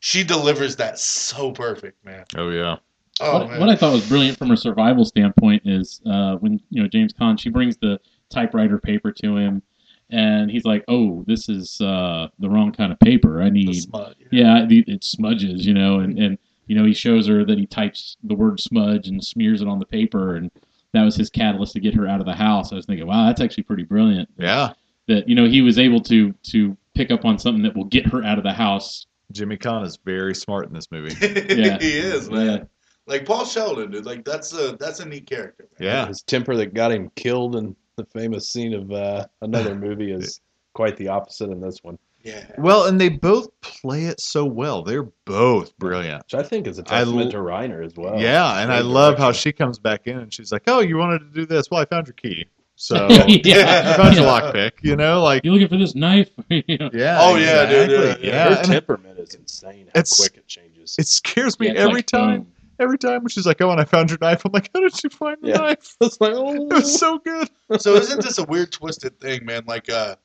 She 0.00 0.22
delivers 0.24 0.76
that 0.76 0.98
so 0.98 1.50
perfect, 1.52 2.02
man. 2.04 2.24
Oh 2.36 2.50
yeah. 2.50 2.76
Oh 3.20 3.38
what, 3.46 3.60
what 3.60 3.68
I 3.68 3.76
thought 3.76 3.92
was 3.92 4.08
brilliant 4.08 4.38
from 4.38 4.50
a 4.50 4.56
survival 4.56 5.04
standpoint 5.04 5.62
is 5.64 6.00
uh, 6.06 6.36
when 6.36 6.60
you 6.70 6.82
know 6.82 6.88
James 6.88 7.12
Caan, 7.12 7.38
she 7.38 7.50
brings 7.50 7.76
the 7.76 7.98
typewriter 8.30 8.78
paper 8.78 9.12
to 9.12 9.36
him, 9.36 9.62
and 10.10 10.50
he's 10.50 10.64
like, 10.64 10.84
"Oh, 10.88 11.24
this 11.26 11.48
is 11.48 11.80
uh, 11.80 12.28
the 12.38 12.48
wrong 12.48 12.72
kind 12.72 12.92
of 12.92 12.98
paper. 13.00 13.42
I 13.42 13.50
need 13.50 13.74
smudge. 13.82 14.16
yeah, 14.30 14.66
it, 14.68 14.88
it 14.88 15.04
smudges, 15.04 15.66
you 15.66 15.74
know." 15.74 16.00
And 16.00 16.18
and 16.18 16.38
you 16.66 16.76
know 16.76 16.84
he 16.84 16.94
shows 16.94 17.26
her 17.26 17.44
that 17.44 17.58
he 17.58 17.66
types 17.66 18.16
the 18.22 18.34
word 18.34 18.60
smudge 18.60 19.08
and 19.08 19.22
smears 19.24 19.62
it 19.62 19.68
on 19.68 19.78
the 19.78 19.86
paper, 19.86 20.36
and 20.36 20.50
that 20.92 21.02
was 21.02 21.16
his 21.16 21.30
catalyst 21.30 21.74
to 21.74 21.80
get 21.80 21.94
her 21.94 22.06
out 22.06 22.20
of 22.20 22.26
the 22.26 22.34
house. 22.34 22.72
I 22.72 22.76
was 22.76 22.86
thinking, 22.86 23.06
wow, 23.06 23.26
that's 23.26 23.40
actually 23.40 23.64
pretty 23.64 23.84
brilliant. 23.84 24.28
Yeah. 24.38 24.72
That 25.06 25.28
you 25.28 25.34
know 25.34 25.46
he 25.46 25.62
was 25.62 25.78
able 25.78 26.00
to 26.02 26.32
to 26.32 26.76
pick 26.94 27.10
up 27.10 27.24
on 27.24 27.38
something 27.38 27.62
that 27.62 27.76
will 27.76 27.84
get 27.84 28.06
her 28.06 28.22
out 28.24 28.38
of 28.38 28.44
the 28.44 28.52
house. 28.52 29.06
Jimmy 29.30 29.56
Caan 29.58 29.84
is 29.84 29.98
very 30.04 30.34
smart 30.34 30.66
in 30.66 30.72
this 30.72 30.90
movie. 30.90 31.14
Yeah. 31.54 31.78
he 31.78 31.98
is, 31.98 32.30
man. 32.30 32.46
Yeah. 32.46 32.64
Like 33.08 33.24
Paul 33.24 33.44
Sheldon, 33.44 33.90
dude. 33.90 34.04
Like 34.06 34.24
that's 34.24 34.52
a 34.52 34.76
that's 34.78 35.00
a 35.00 35.06
neat 35.06 35.26
character. 35.26 35.66
Man. 35.80 35.88
Yeah. 35.88 36.06
His 36.06 36.22
temper 36.22 36.54
that 36.56 36.74
got 36.74 36.92
him 36.92 37.10
killed 37.16 37.56
in 37.56 37.74
the 37.96 38.04
famous 38.04 38.48
scene 38.48 38.74
of 38.74 38.92
uh, 38.92 39.26
another 39.42 39.74
movie 39.86 40.12
is 40.12 40.40
quite 40.74 40.96
the 40.96 41.08
opposite 41.08 41.50
in 41.50 41.60
this 41.60 41.78
one, 41.82 41.98
Yeah. 42.22 42.44
Well, 42.58 42.86
and 42.86 43.00
they 43.00 43.08
both 43.08 43.48
play 43.62 44.04
it 44.04 44.20
so 44.20 44.44
well. 44.44 44.82
They're 44.84 45.08
both 45.24 45.76
brilliant. 45.78 46.22
which 46.30 46.34
I 46.34 46.42
think 46.46 46.68
is 46.68 46.78
a 46.78 46.82
I 46.82 47.00
testament 47.00 47.26
l- 47.26 47.30
to 47.32 47.38
Reiner 47.38 47.84
as 47.84 47.94
well. 47.96 48.20
yeah, 48.20 48.60
and 48.62 48.70
I 48.72 48.80
Great 48.82 48.90
love 48.92 49.18
how 49.18 49.32
she 49.32 49.50
comes 49.52 49.78
back 49.80 50.06
in 50.06 50.18
and 50.18 50.32
she's 50.32 50.52
like, 50.52 50.62
"Oh, 50.68 50.78
you 50.80 50.96
wanted 50.98 51.20
to 51.20 51.24
do 51.40 51.46
this? 51.46 51.70
Well, 51.70 51.80
I 51.80 51.86
found 51.86 52.06
your 52.06 52.14
key. 52.14 52.46
So 52.76 52.94
yeah. 53.26 53.94
I 53.94 53.96
found 53.96 54.14
your 54.14 54.24
yeah. 54.26 54.40
lockpick." 54.40 54.72
You 54.82 54.94
know, 54.94 55.22
like 55.24 55.44
You 55.44 55.50
looking 55.52 55.66
for 55.68 55.78
this 55.78 55.94
knife? 55.96 56.30
Yeah. 56.50 57.18
Oh, 57.20 57.34
yeah, 57.36 57.66
dude, 57.66 57.90
exactly. 57.90 58.28
yeah, 58.28 58.48
Yeah, 58.50 58.54
Her 58.56 58.62
temperament 58.62 59.18
is 59.18 59.34
insane. 59.34 59.86
How 59.86 59.98
It's- 60.00 60.16
quick 60.20 60.36
it 60.36 60.46
changes. 60.46 60.94
it 60.98 61.08
scares 61.08 61.58
me 61.58 61.66
Yeah, 61.68 61.72
every 61.80 61.94
like 61.94 62.06
time. 62.06 62.44
foam. 62.44 62.52
Every 62.80 62.98
time 62.98 63.22
when 63.22 63.28
she's 63.28 63.46
like, 63.46 63.60
"Oh, 63.60 63.70
and 63.70 63.80
I 63.80 63.84
found 63.84 64.10
your 64.10 64.18
knife," 64.20 64.42
I'm 64.44 64.52
like, 64.52 64.70
"How 64.74 64.80
did 64.80 65.02
you 65.02 65.10
find 65.10 65.38
the 65.42 65.48
Yeah. 65.48 65.56
knife?" 65.58 65.96
It's 66.00 66.20
like, 66.20 66.32
oh. 66.34 66.68
It 66.70 66.74
was 66.74 66.98
so 66.98 67.18
good. 67.18 67.48
so 67.78 67.96
isn't 67.96 68.22
this 68.22 68.38
a 68.38 68.44
weird 68.44 68.72
twisted 68.72 69.18
thing, 69.20 69.44
man? 69.44 69.64
Like, 69.66 69.88
uh, 69.90 70.16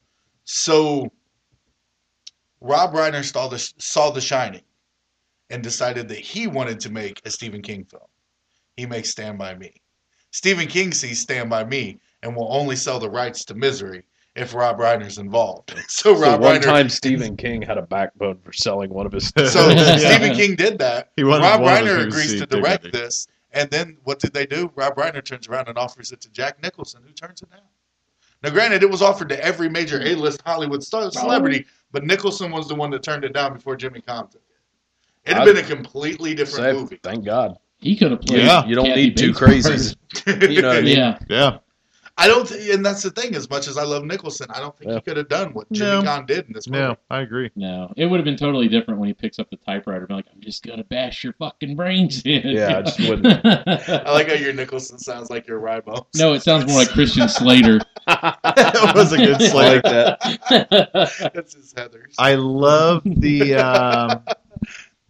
so 0.46 1.12
Rob 2.62 2.94
Reiner 2.94 3.24
saw 3.24 3.48
the 3.48 3.60
saw 3.60 4.12
The 4.12 4.22
Shining, 4.22 4.64
and 5.50 5.62
decided 5.64 6.08
that 6.10 6.20
he 6.20 6.48
wanted 6.48 6.80
to 6.82 6.90
make 6.92 7.22
a 7.26 7.30
Stephen 7.32 7.62
King 7.62 7.86
film. 7.86 8.04
He 8.78 8.86
makes 8.86 9.10
Stand 9.10 9.38
by 9.38 9.56
Me. 9.56 9.82
Stephen 10.32 10.68
King 10.68 10.94
sees 10.94 11.20
Stand 11.20 11.50
by 11.50 11.64
Me 11.64 12.00
and 12.24 12.36
will 12.36 12.52
only 12.52 12.76
sell 12.76 13.00
the 13.00 13.10
rights 13.10 13.46
to 13.46 13.54
Misery, 13.54 14.04
if 14.36 14.54
Rob 14.54 14.78
Reiner's 14.80 15.18
involved. 15.18 15.74
So 15.88 16.16
So 16.16 16.22
Rob 16.22 16.42
one 16.42 16.56
Reiner. 16.60 16.64
time 16.64 16.90
Stephen 16.90 17.36
King 17.38 17.62
had 17.62 17.78
a 17.78 17.82
backbone 17.84 18.38
for 18.44 18.52
selling 18.54 18.90
one 18.94 19.06
of 19.06 19.12
his. 19.12 19.28
So 19.30 19.42
Yeah. 19.70 19.98
Stephen 19.98 20.36
King 20.36 20.56
did 20.56 20.78
that. 20.80 21.12
He 21.16 21.24
wanted 21.24 21.44
Rob 21.44 21.62
one 21.62 21.74
of 21.74 21.80
us 21.80 21.88
Reiner 21.90 22.08
agrees 22.08 22.40
to 22.40 22.46
direct 22.46 22.84
dignity. 22.84 23.04
this, 23.06 23.28
and 23.52 23.70
then 23.70 23.98
what 24.04 24.20
did 24.20 24.34
they 24.34 24.46
do? 24.46 24.72
Rob 24.76 24.96
Reiner 24.96 25.24
turns 25.24 25.48
around 25.48 25.68
and 25.68 25.78
offers 25.78 26.12
it 26.12 26.22
to 26.22 26.30
Jack 26.32 26.62
Nicholson, 26.64 27.02
who 27.06 27.14
turns 27.14 27.42
it 27.42 27.52
down. 27.52 27.62
Now, 28.42 28.50
granted, 28.50 28.84
it 28.84 28.90
was 28.90 29.02
offered 29.02 29.30
to 29.30 29.42
every 29.44 29.70
major 29.70 30.02
A-list 30.06 30.42
Hollywood 30.46 30.84
star, 30.84 31.10
celebrity, 31.12 31.66
but 31.94 32.04
Nicholson 32.04 32.52
was 32.52 32.68
the 32.68 32.76
one 32.76 32.90
that 32.92 33.02
turned 33.02 33.24
it 33.24 33.32
down 33.34 33.54
before 33.54 33.76
Jimmy 33.78 34.02
Compton. 34.02 34.42
It'd 35.26 35.38
have 35.38 35.48
I'd 35.48 35.56
been 35.56 35.64
a 35.64 35.68
completely 35.68 36.34
different 36.36 36.66
Say, 36.66 36.74
movie. 36.74 37.00
thank 37.04 37.24
God. 37.24 37.56
He 37.80 37.96
could 37.96 38.12
have 38.12 38.20
played. 38.22 38.44
Yeah. 38.44 38.66
You 38.66 38.76
don't 38.76 38.86
Kathy 38.86 39.02
need 39.04 39.18
two 39.18 39.32
Bates' 39.34 39.40
crazies. 39.40 40.52
You 40.52 40.62
know 40.62 40.68
what 40.70 40.78
I 40.78 40.82
mean? 40.82 40.98
Yeah. 40.98 41.20
Yeah. 41.30 41.58
I 42.16 42.28
don't, 42.28 42.48
th- 42.48 42.70
and 42.76 42.86
that's 42.86 43.02
the 43.02 43.10
thing. 43.10 43.34
As 43.36 43.50
much 43.50 43.68
as 43.68 43.76
I 43.76 43.84
love 43.84 44.04
Nicholson, 44.06 44.46
I 44.54 44.60
don't 44.60 44.78
think 44.78 44.90
Yeah. 44.90 44.96
he 44.98 45.02
could 45.02 45.18
have 45.18 45.30
done 45.30 45.52
what 45.54 45.72
Jimmy 45.72 45.90
No. 45.90 46.02
Caan 46.04 46.28
did 46.28 46.46
in 46.46 46.54
this 46.54 46.68
movie. 46.68 46.84
No, 46.84 46.96
I 47.10 47.22
agree. 47.22 47.50
No, 47.56 47.92
it 47.98 48.06
would 48.06 48.18
have 48.18 48.26
been 48.26 48.38
totally 48.38 48.68
different 48.68 49.00
when 49.00 49.08
he 49.08 49.14
picks 49.14 49.40
up 49.40 49.50
the 49.50 49.56
typewriter 49.58 50.02
and 50.02 50.08
be 50.10 50.14
like, 50.14 50.26
"I'm 50.32 50.40
just 50.40 50.64
gonna 50.64 50.84
bash 50.84 51.24
your 51.24 51.34
fucking 51.34 51.76
brains 51.76 52.22
in." 52.24 52.48
Yeah, 52.48 52.78
I 52.78 52.82
just 52.84 53.00
wouldn't. 53.10 53.44
I 53.46 54.12
like 54.12 54.28
how 54.28 54.36
your 54.36 54.54
Nicholson 54.54 55.00
sounds 55.00 55.32
like 55.32 55.48
your 55.48 55.60
Ribos. 55.60 56.06
no, 56.16 56.34
it 56.34 56.44
sounds 56.44 56.68
more 56.68 56.78
like 56.78 56.90
Christian 56.90 57.28
Slater. 57.28 57.80
that 58.08 58.92
was 58.96 59.12
a 59.12 59.18
good 59.18 59.42
Slater. 59.50 59.82
like 59.84 59.84
that. 60.70 61.32
That's 61.34 61.56
his 61.56 61.74
Heather's. 61.76 62.14
I 62.20 62.36
love 62.36 63.02
the. 63.06 63.56
Um, 63.56 64.24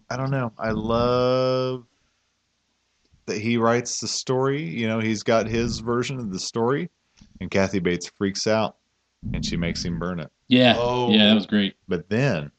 I 0.09 0.15
don't 0.15 0.31
know. 0.31 0.53
I 0.57 0.71
love 0.71 1.85
that 3.25 3.37
he 3.39 3.57
writes 3.57 3.99
the 3.99 4.07
story. 4.07 4.61
You 4.63 4.87
know, 4.87 4.99
he's 4.99 5.23
got 5.23 5.47
his 5.47 5.79
version 5.79 6.19
of 6.19 6.31
the 6.31 6.39
story, 6.39 6.89
and 7.41 7.49
Kathy 7.51 7.79
Bates 7.79 8.07
freaks 8.17 8.47
out, 8.47 8.75
and 9.33 9.45
she 9.45 9.55
makes 9.57 9.83
him 9.83 9.99
burn 9.99 10.19
it. 10.19 10.31
yeah, 10.47 10.75
Oh. 10.77 11.09
yeah, 11.11 11.27
that 11.27 11.35
was 11.35 11.45
great. 11.45 11.75
But 11.87 12.09
then 12.09 12.51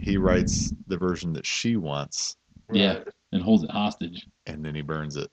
he 0.00 0.16
writes 0.16 0.72
the 0.88 0.96
version 0.96 1.32
that 1.34 1.46
she 1.46 1.76
wants, 1.76 2.36
Yeah. 2.72 3.00
And 3.32 3.42
holds 3.42 3.62
it 3.64 3.70
hostage. 3.70 4.26
and 4.46 4.64
then 4.64 4.74
he 4.74 4.82
burns 4.82 5.16
it. 5.16 5.30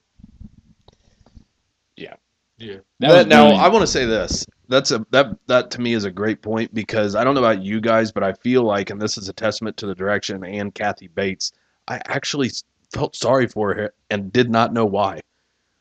Yeah. 1.95 2.13
That 2.59 2.83
But 2.99 3.27
now 3.27 3.43
brilliant. 3.49 3.63
I 3.63 3.67
want 3.69 3.81
to 3.83 3.87
say 3.87 4.05
this. 4.05 4.43
That's 4.67 4.89
a 4.91 5.05
that 5.11 5.37
that 5.45 5.69
to 5.71 5.81
me 5.81 5.93
is 5.93 6.05
a 6.05 6.11
great 6.11 6.41
point 6.41 6.73
because 6.73 7.13
I 7.15 7.23
don't 7.23 7.35
know 7.35 7.39
about 7.43 7.61
you 7.61 7.79
guys, 7.79 8.11
but 8.11 8.23
I 8.23 8.33
feel 8.33 8.63
like, 8.63 8.89
and 8.89 8.99
this 8.99 9.15
is 9.17 9.29
a 9.29 9.33
testament 9.33 9.77
to 9.77 9.85
the 9.85 9.93
direction 9.93 10.43
and 10.43 10.73
Kathy 10.73 11.07
Bates. 11.07 11.51
I 11.87 12.01
actually 12.07 12.49
felt 12.93 13.15
sorry 13.15 13.47
for 13.47 13.73
her 13.73 13.93
and 14.09 14.31
did 14.31 14.49
not 14.49 14.73
know 14.73 14.85
why 14.85 15.21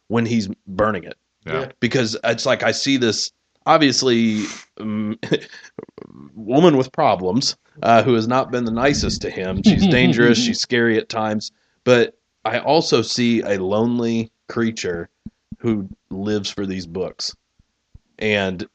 when 0.09 0.27
he's 0.27 0.49
burning 0.67 1.05
it 1.05 1.17
Yeah. 1.47 1.71
because 1.81 2.17
it's 2.25 2.47
like 2.47 2.63
I 2.63 2.73
see 2.73 2.97
this 2.97 3.31
obviously 3.67 4.45
um, 4.79 5.19
woman 6.35 6.77
with 6.77 6.93
problems 6.93 7.57
uh, 7.83 8.03
who 8.03 8.15
has 8.15 8.27
not 8.29 8.51
been 8.51 8.65
the 8.65 8.71
nicest 8.71 9.21
to 9.23 9.31
him. 9.31 9.63
She's 9.63 9.87
dangerous. 9.91 10.39
she's 10.39 10.61
scary 10.61 10.97
at 10.99 11.09
times, 11.09 11.53
but 11.85 12.17
I 12.45 12.59
also 12.61 13.03
see 13.03 13.41
a 13.43 13.59
lonely 13.63 14.31
creature 14.49 15.09
who 15.59 15.89
lives 16.11 16.51
for 16.51 16.65
these 16.67 16.87
books, 16.87 17.35
and 18.19 18.67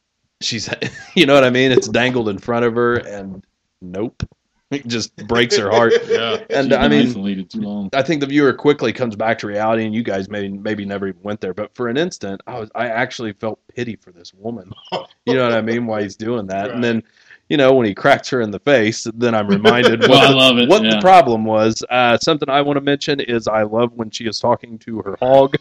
she's 0.42 0.70
you 1.16 1.26
know 1.26 1.34
what 1.34 1.44
I 1.44 1.50
mean. 1.50 1.72
It's 1.72 1.88
dangled 1.88 2.28
in 2.30 2.38
front 2.38 2.66
of 2.66 2.76
her, 2.76 2.96
and 2.96 3.44
nope, 3.82 4.24
it 4.72 4.88
just 4.88 5.16
breaks 5.28 5.58
her 5.58 5.70
heart. 5.70 5.94
Yeah. 6.12 6.44
And 6.50 6.74
I 6.74 6.88
mean, 6.88 7.14
too 7.48 7.62
long. 7.62 7.90
I 7.94 8.02
think 8.02 8.20
the 8.20 8.28
viewer 8.28 8.54
quickly 8.54 8.92
comes 8.92 9.16
back 9.16 9.40
to 9.40 9.48
reality, 9.48 9.86
and 9.86 9.96
you 9.96 10.04
guys 10.04 10.30
maybe 10.30 10.50
maybe 10.50 10.84
never 10.84 11.08
even 11.08 11.22
went 11.22 11.40
there. 11.40 11.54
But 11.54 11.74
for 11.74 11.88
an 11.88 11.96
instant, 11.96 12.42
I 12.48 12.60
was 12.60 12.70
I 12.76 12.88
actually 12.88 13.32
felt 13.34 13.60
pity 13.68 13.96
for 13.96 14.12
this 14.12 14.34
woman. 14.34 14.72
You 15.26 15.36
know 15.36 15.44
what 15.44 15.54
I 15.54 15.62
mean? 15.62 15.86
Why 15.86 16.02
he's 16.02 16.16
doing 16.16 16.48
that, 16.48 16.72
and 16.72 16.84
then 16.84 17.04
you 17.48 17.56
know 17.56 17.74
when 17.74 17.86
he 17.86 17.94
cracks 17.94 18.28
her 18.30 18.42
in 18.42 18.50
the 18.50 18.60
face, 18.60 19.08
then 19.14 19.36
I'm 19.36 19.48
reminded 19.48 20.02
Well, 20.02 20.10
what, 20.10 20.26
I 20.26 20.32
the, 20.32 20.36
love 20.36 20.58
it, 20.58 20.68
what 20.68 20.84
yeah. 20.84 20.96
the 20.96 21.02
problem 21.02 21.46
was. 21.46 21.84
Uh, 21.90 22.18
something 22.18 22.50
I 22.50 22.62
want 22.62 22.78
to 22.78 22.82
mention 22.82 23.20
is 23.20 23.48
I 23.48 23.64
love 23.64 23.94
when 23.94 24.10
she 24.10 24.26
is 24.26 24.40
talking 24.40 24.80
to 24.80 25.02
her 25.04 25.18
hog. 25.20 25.56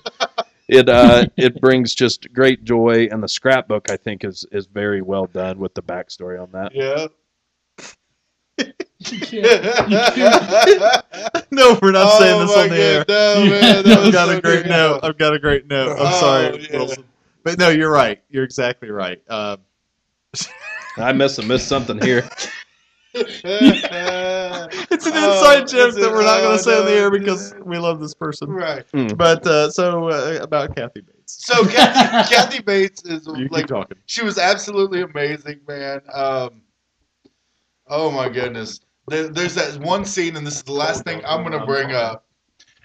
It 0.66 0.88
uh, 0.88 1.26
it 1.36 1.60
brings 1.60 1.94
just 1.94 2.32
great 2.32 2.64
joy, 2.64 3.08
and 3.10 3.22
the 3.22 3.28
scrapbook 3.28 3.90
I 3.90 3.96
think 3.96 4.24
is 4.24 4.46
is 4.52 4.66
very 4.66 5.02
well 5.02 5.26
done 5.26 5.58
with 5.58 5.74
the 5.74 5.82
backstory 5.82 6.40
on 6.40 6.50
that. 6.52 6.74
Yeah. 6.74 7.08
No, 11.52 11.78
we're 11.82 11.90
not 11.90 12.18
saying 12.18 12.40
Oh 12.40 12.46
this 12.46 12.56
on 12.56 12.68
the 12.68 12.78
air. 12.78 13.04
God, 13.04 13.08
no, 13.08 13.50
man, 13.50 13.84
that 13.84 13.86
I've 13.98 14.04
was 14.04 14.12
got 14.14 14.28
so 14.28 14.38
a 14.38 14.40
great 14.40 14.62
good. 14.62 14.68
note. 14.70 15.00
I've 15.02 15.18
got 15.18 15.34
a 15.34 15.38
great 15.38 15.66
note. 15.66 15.98
I'm 15.98 16.06
Oh, 16.06 16.20
sorry, 16.20 16.68
yeah. 16.70 16.76
Wilson. 16.78 17.04
But 17.42 17.58
no, 17.58 17.68
you're 17.70 17.90
right. 17.90 18.22
You're 18.28 18.44
exactly 18.44 18.90
right. 18.90 19.20
Uh, 19.28 19.56
I 20.96 21.12
must 21.12 21.36
have 21.38 21.46
missed 21.46 21.66
something 21.68 22.00
here. 22.00 22.28
it's 23.14 23.42
an 25.06 25.16
inside 25.16 25.66
joke 25.66 25.94
that 25.96 26.10
we're 26.12 26.22
not 26.22 26.40
going 26.42 26.56
to 26.56 26.62
say 26.62 26.78
on 26.78 26.84
the 26.86 26.92
air 26.92 27.10
because 27.10 27.54
we 27.64 27.78
love 27.78 27.98
this 28.00 28.14
person. 28.14 28.48
right. 28.50 28.84
But 29.16 29.44
uh, 29.46 29.70
so 29.70 30.08
uh, 30.10 30.38
about 30.42 30.76
Kathy 30.76 31.00
Bates. 31.00 31.44
So 31.44 31.66
Kathy, 31.66 32.34
Kathy 32.34 32.62
Bates 32.62 33.04
is 33.04 33.26
You 33.26 33.44
keep 33.44 33.52
like 33.52 33.66
talking. 33.66 33.98
she 34.06 34.22
was 34.24 34.38
absolutely 34.38 35.02
amazing, 35.02 35.60
man. 35.66 36.00
Um, 36.12 36.62
oh 37.90 38.10
my 38.10 38.28
goodness, 38.28 38.80
there, 39.08 39.28
there's 39.28 39.54
that 39.56 39.76
one 39.80 40.04
scene, 40.04 40.36
and 40.36 40.46
this 40.46 40.56
is 40.56 40.62
the 40.62 40.72
last 40.72 41.04
thing 41.04 41.20
I'm 41.26 41.42
gonna 41.42 41.66
bring 41.66 41.92
up. 41.92 42.26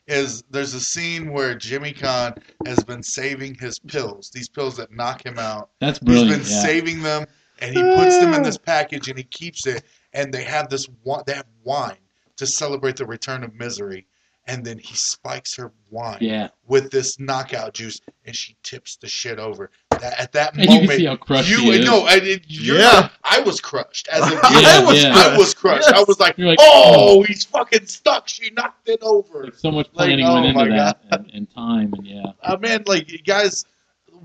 Is 0.08 0.44
there's 0.52 0.76
a 0.76 0.80
scene 0.80 1.32
where 1.32 1.56
Jimmy 1.56 1.92
Caan 1.92 2.38
has 2.68 2.84
been 2.84 3.02
saving 3.02 3.56
his 3.56 3.80
pills, 3.80 4.30
these 4.30 4.48
pills 4.48 4.78
that 4.78 4.92
knock 4.92 5.26
him 5.26 5.40
out. 5.40 5.70
That's 5.80 5.98
He's 5.98 6.06
brilliant. 6.06 6.44
been 6.44 6.52
yeah. 6.52 6.62
saving 6.62 7.02
them, 7.02 7.26
and 7.60 7.76
he 7.76 7.82
puts 7.82 8.20
them 8.20 8.34
in 8.36 8.44
this 8.44 8.58
package, 8.58 9.08
and 9.08 9.18
he 9.18 9.24
keeps 9.24 9.66
it. 9.66 9.84
And 10.14 10.32
they 10.32 10.44
have 10.44 10.70
this 10.70 10.88
they 11.26 11.34
have 11.34 11.48
wine 11.64 11.98
to 12.38 12.46
celebrate 12.46 12.98
the 12.98 13.06
return 13.06 13.44
of 13.44 13.56
misery, 13.56 14.06
and 14.48 14.64
then 14.64 14.78
he 14.78 14.96
spikes 14.96 15.56
her 15.56 15.72
wine 15.90 16.18
yeah. 16.22 16.50
with 16.68 16.92
this 16.92 17.20
knockout 17.20 17.74
juice, 17.74 18.00
and 18.26 18.36
she 18.36 18.56
tips 18.64 18.96
the 18.98 19.08
shit 19.08 19.40
over. 19.40 19.72
That, 19.90 20.20
at 20.20 20.32
that 20.34 20.54
And 20.54 20.62
you 20.62 20.68
can 20.68 20.78
moment, 20.82 21.00
see 21.00 21.06
how 21.06 21.16
crushed 21.16 21.50
you 21.50 21.58
she 21.58 21.70
is. 21.80 21.86
no, 21.86 22.02
I, 22.06 22.16
it, 22.16 22.44
Yeah. 22.48 23.10
I 23.24 23.40
was 23.40 23.60
crushed 23.62 24.08
as 24.10 24.22
a 24.22 24.30
Yeah, 24.36 24.40
I 24.44 24.84
was 24.86 25.04
yeah. 25.04 25.14
I 25.16 25.38
was 25.38 25.54
crushed. 25.54 25.88
I 25.92 26.04
was 26.04 26.20
like, 26.20 26.38
like, 26.38 26.60
oh, 26.62 27.24
he's 27.24 27.44
fucking 27.46 27.86
stuck. 27.88 28.28
She 28.28 28.50
knocked 28.52 28.88
it 28.90 29.00
over. 29.02 29.46
Like 29.46 29.56
so 29.56 29.72
much 29.72 29.88
Like, 29.94 30.08
planning 30.08 30.26
oh 30.26 30.42
went 30.42 30.56
my 30.56 30.64
into 30.64 30.76
that 30.76 31.00
and, 31.12 31.32
and 31.34 31.50
time 31.54 31.94
and 31.94 32.06
yeah. 32.06 32.24
Uh, 32.44 32.58
man, 32.58 32.84
like 32.86 33.10
you 33.12 33.20
guys, 33.20 33.66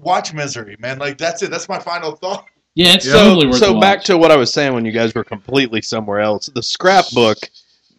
watch 0.03 0.35
Misery, 0.35 0.77
man. 0.81 0.99
Like 0.99 1.17
that's 1.19 1.43
it. 1.43 1.51
That's 1.51 1.69
my 1.69 1.79
final 1.79 2.13
thought. 2.17 2.47
Yeah, 2.75 2.95
it's 2.95 3.07
Yeah. 3.07 3.13
totally 3.15 3.47
worth 3.47 3.59
so 3.59 3.77
a 3.77 3.81
back 3.81 4.03
to 4.05 4.19
what 4.19 4.31
I 4.31 4.37
was 4.37 4.53
saying 4.53 4.75
when 4.75 4.85
you 4.85 4.93
guys 4.93 5.15
were 5.15 5.25
completely 5.25 5.83
somewhere 5.83 6.21
else. 6.21 6.47
The 6.47 6.63
scrapbook 6.63 7.39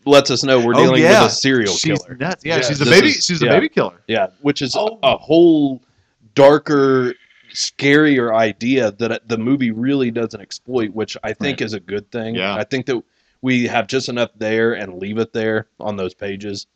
lets 0.06 0.32
us 0.32 0.44
know 0.44 0.60
we're 0.66 0.74
Oh, 0.76 0.84
dealing 0.84 1.02
yeah. 1.04 1.24
with 1.24 1.32
a 1.32 1.36
serial 1.36 1.74
she's 1.74 2.00
killer. 2.02 2.16
nuts. 2.16 2.44
Yeah, 2.46 2.58
Yeah, 2.58 2.62
she's 2.64 2.82
a 2.82 2.86
baby. 2.86 3.08
is- 3.10 3.26
she's 3.26 3.42
a 3.42 3.46
yeah. 3.46 3.52
baby 3.52 3.70
killer. 3.70 4.02
Yeah, 4.08 4.28
which 4.42 4.62
is 4.62 4.76
Oh. 4.76 5.00
a 5.04 5.16
whole 5.18 5.82
darker, 6.36 7.14
scarier 7.54 8.34
idea 8.34 8.92
that 8.94 9.28
the 9.28 9.38
movie 9.38 9.72
really 9.72 10.10
doesn't 10.12 10.40
exploit, 10.40 10.92
which 10.94 11.18
I 11.24 11.34
think 11.34 11.62
is 11.62 11.74
a 11.74 11.80
good 11.80 12.10
thing. 12.12 12.36
Yeah. 12.36 12.56
I 12.56 12.64
think 12.64 12.86
that 12.86 13.02
we 13.42 13.68
have 13.68 13.88
just 13.88 14.08
enough 14.10 14.30
there 14.38 14.74
and 14.74 15.00
leave 15.00 15.18
it 15.18 15.34
there 15.34 15.68
on 15.80 15.98
those 15.98 16.14
pages. 16.14 16.68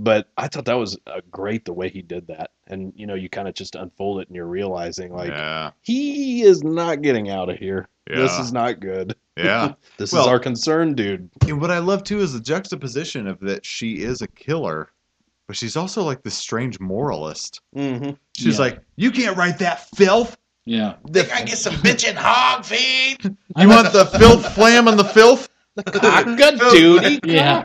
But 0.00 0.28
I 0.36 0.46
thought 0.46 0.64
that 0.66 0.74
was 0.78 0.96
uh, 1.08 1.20
great 1.30 1.64
the 1.64 1.72
way 1.72 1.88
he 1.88 2.02
did 2.02 2.28
that, 2.28 2.52
and 2.68 2.92
you 2.94 3.06
know, 3.06 3.14
you 3.14 3.28
kind 3.28 3.48
of 3.48 3.54
just 3.54 3.74
unfold 3.74 4.20
it 4.20 4.28
and 4.28 4.36
you're 4.36 4.46
realizing 4.46 5.12
like 5.12 5.30
yeah, 5.30 5.70
he 5.82 6.42
is 6.42 6.62
not 6.62 7.02
getting 7.02 7.30
out 7.30 7.48
of 7.50 7.56
here. 7.58 7.88
This 8.06 8.38
is 8.38 8.52
not 8.54 8.80
good. 8.80 9.14
yeah. 9.36 9.74
This 9.98 10.12
Well- 10.12 10.22
is 10.22 10.28
our 10.28 10.38
concern, 10.38 10.94
dude. 10.94 11.28
And 11.46 11.60
what 11.60 11.70
I 11.70 11.78
love 11.78 12.04
too 12.04 12.20
is 12.20 12.32
the 12.32 12.40
juxtaposition 12.40 13.26
of 13.26 13.38
that 13.40 13.66
she 13.66 14.02
is 14.02 14.22
a 14.22 14.28
killer, 14.28 14.90
but 15.46 15.56
she's 15.56 15.76
also 15.76 16.02
like 16.04 16.22
this 16.22 16.34
strange 16.34 16.80
moralist. 16.80 17.60
Mm-hmm. 17.76 18.12
She's 18.34 18.54
Yeah. 18.58 18.64
like, 18.64 18.80
you 18.96 19.10
can't 19.10 19.36
write 19.36 19.58
that 19.58 19.88
filth. 19.96 20.38
Yeah. 20.64 20.94
Think 21.12 21.30
I 21.34 21.42
get 21.42 21.58
some 21.58 21.74
bitchin' 21.74 22.14
hog 22.14 22.64
feed? 22.64 23.18
You 23.58 23.68
want 23.68 23.92
the 23.92 24.06
filth, 24.06 24.54
flam, 24.54 24.86
and 24.88 24.98
the 24.98 25.04
filth? 25.04 25.48
Good 25.84 26.58
duty. 26.70 27.20
Yeah. 27.24 27.64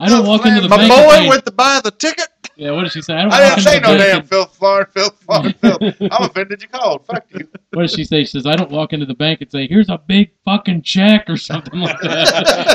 I 0.00 0.08
don't 0.08 0.26
walk 0.26 0.44
into 0.46 0.60
the 0.60 0.68
My 0.68 0.76
bank. 0.78 0.92
and 0.92 1.04
boy 1.06 1.12
say- 1.14 1.28
went 1.28 1.44
to 1.46 1.52
buy 1.52 1.80
the 1.82 1.90
ticket. 1.90 2.28
yeah, 2.56 2.70
what 2.72 2.82
did 2.82 2.92
she 2.92 3.02
say? 3.02 3.14
I 3.14 3.22
don't 3.22 3.32
I 3.32 3.40
walk 3.48 3.56
didn't 3.56 3.58
into 3.58 3.70
say 3.70 3.78
the 3.78 3.80
no 3.82 3.88
bank 3.88 4.00
damn 4.10 4.18
and- 4.20 4.28
filth, 4.28 4.56
Florida, 4.56 4.90
filth, 4.92 5.22
Florida, 5.24 5.54
filth. 5.60 5.82
I'm 6.12 6.22
offended 6.30 6.62
you 6.62 6.68
called. 6.68 7.06
Fuck 7.06 7.24
you. 7.30 7.48
What 7.72 7.82
does 7.82 7.92
she 7.94 8.04
say? 8.04 8.20
She 8.24 8.26
says, 8.32 8.46
I 8.46 8.54
don't 8.56 8.70
walk 8.70 8.92
into 8.92 9.06
the 9.06 9.14
bank 9.14 9.40
and 9.40 9.50
say, 9.50 9.66
here's 9.66 9.88
a 9.88 9.96
big 10.06 10.30
fucking 10.44 10.82
check 10.82 11.28
or 11.30 11.36
something 11.38 11.80
like 11.80 11.98
that. 12.00 12.68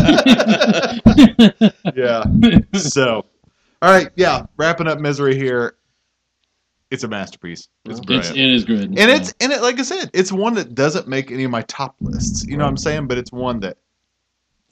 Yeah. 1.96 2.24
so, 2.80 3.26
all 3.82 3.92
right, 3.92 4.10
yeah. 4.16 4.46
Wrapping 4.58 4.88
up 4.88 5.00
misery 5.00 5.36
here. 5.36 5.76
It's 6.90 7.04
a 7.04 7.08
masterpiece. 7.08 7.68
It's 7.86 7.98
it's, 8.00 8.06
brilliant. 8.06 8.38
it 8.38 8.50
is 8.50 8.64
good. 8.64 8.84
and 8.86 8.98
it's 8.98 9.34
and 9.42 9.52
it 9.52 9.62
like 9.62 9.78
I 9.78 9.82
said, 9.84 10.10
it's 10.14 10.32
one 10.32 10.54
that 10.54 10.74
doesn't 10.74 11.06
make 11.08 11.32
any 11.32 11.44
of 11.44 11.52
my 11.52 11.62
top 11.64 11.96
lists. 12.00 12.46
You 12.46 12.56
know 12.58 12.64
what 12.64 12.70
I'm 12.70 12.78
saying? 12.78 13.08
But 13.08 13.18
it's 13.18 13.32
one 13.32 13.60
that 13.60 13.78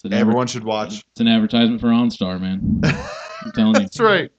It's 0.05 0.11
an 0.11 0.13
adver- 0.13 0.29
everyone 0.29 0.47
should 0.47 0.63
watch. 0.63 1.03
It's 1.11 1.19
an 1.21 1.27
advertisement 1.27 1.81
for 1.81 1.87
OnStar, 1.87 2.39
man. 2.39 2.81
I'm 2.83 3.51
telling 3.53 3.73
you. 3.75 3.79
That's 3.81 3.99
right. 3.99 4.31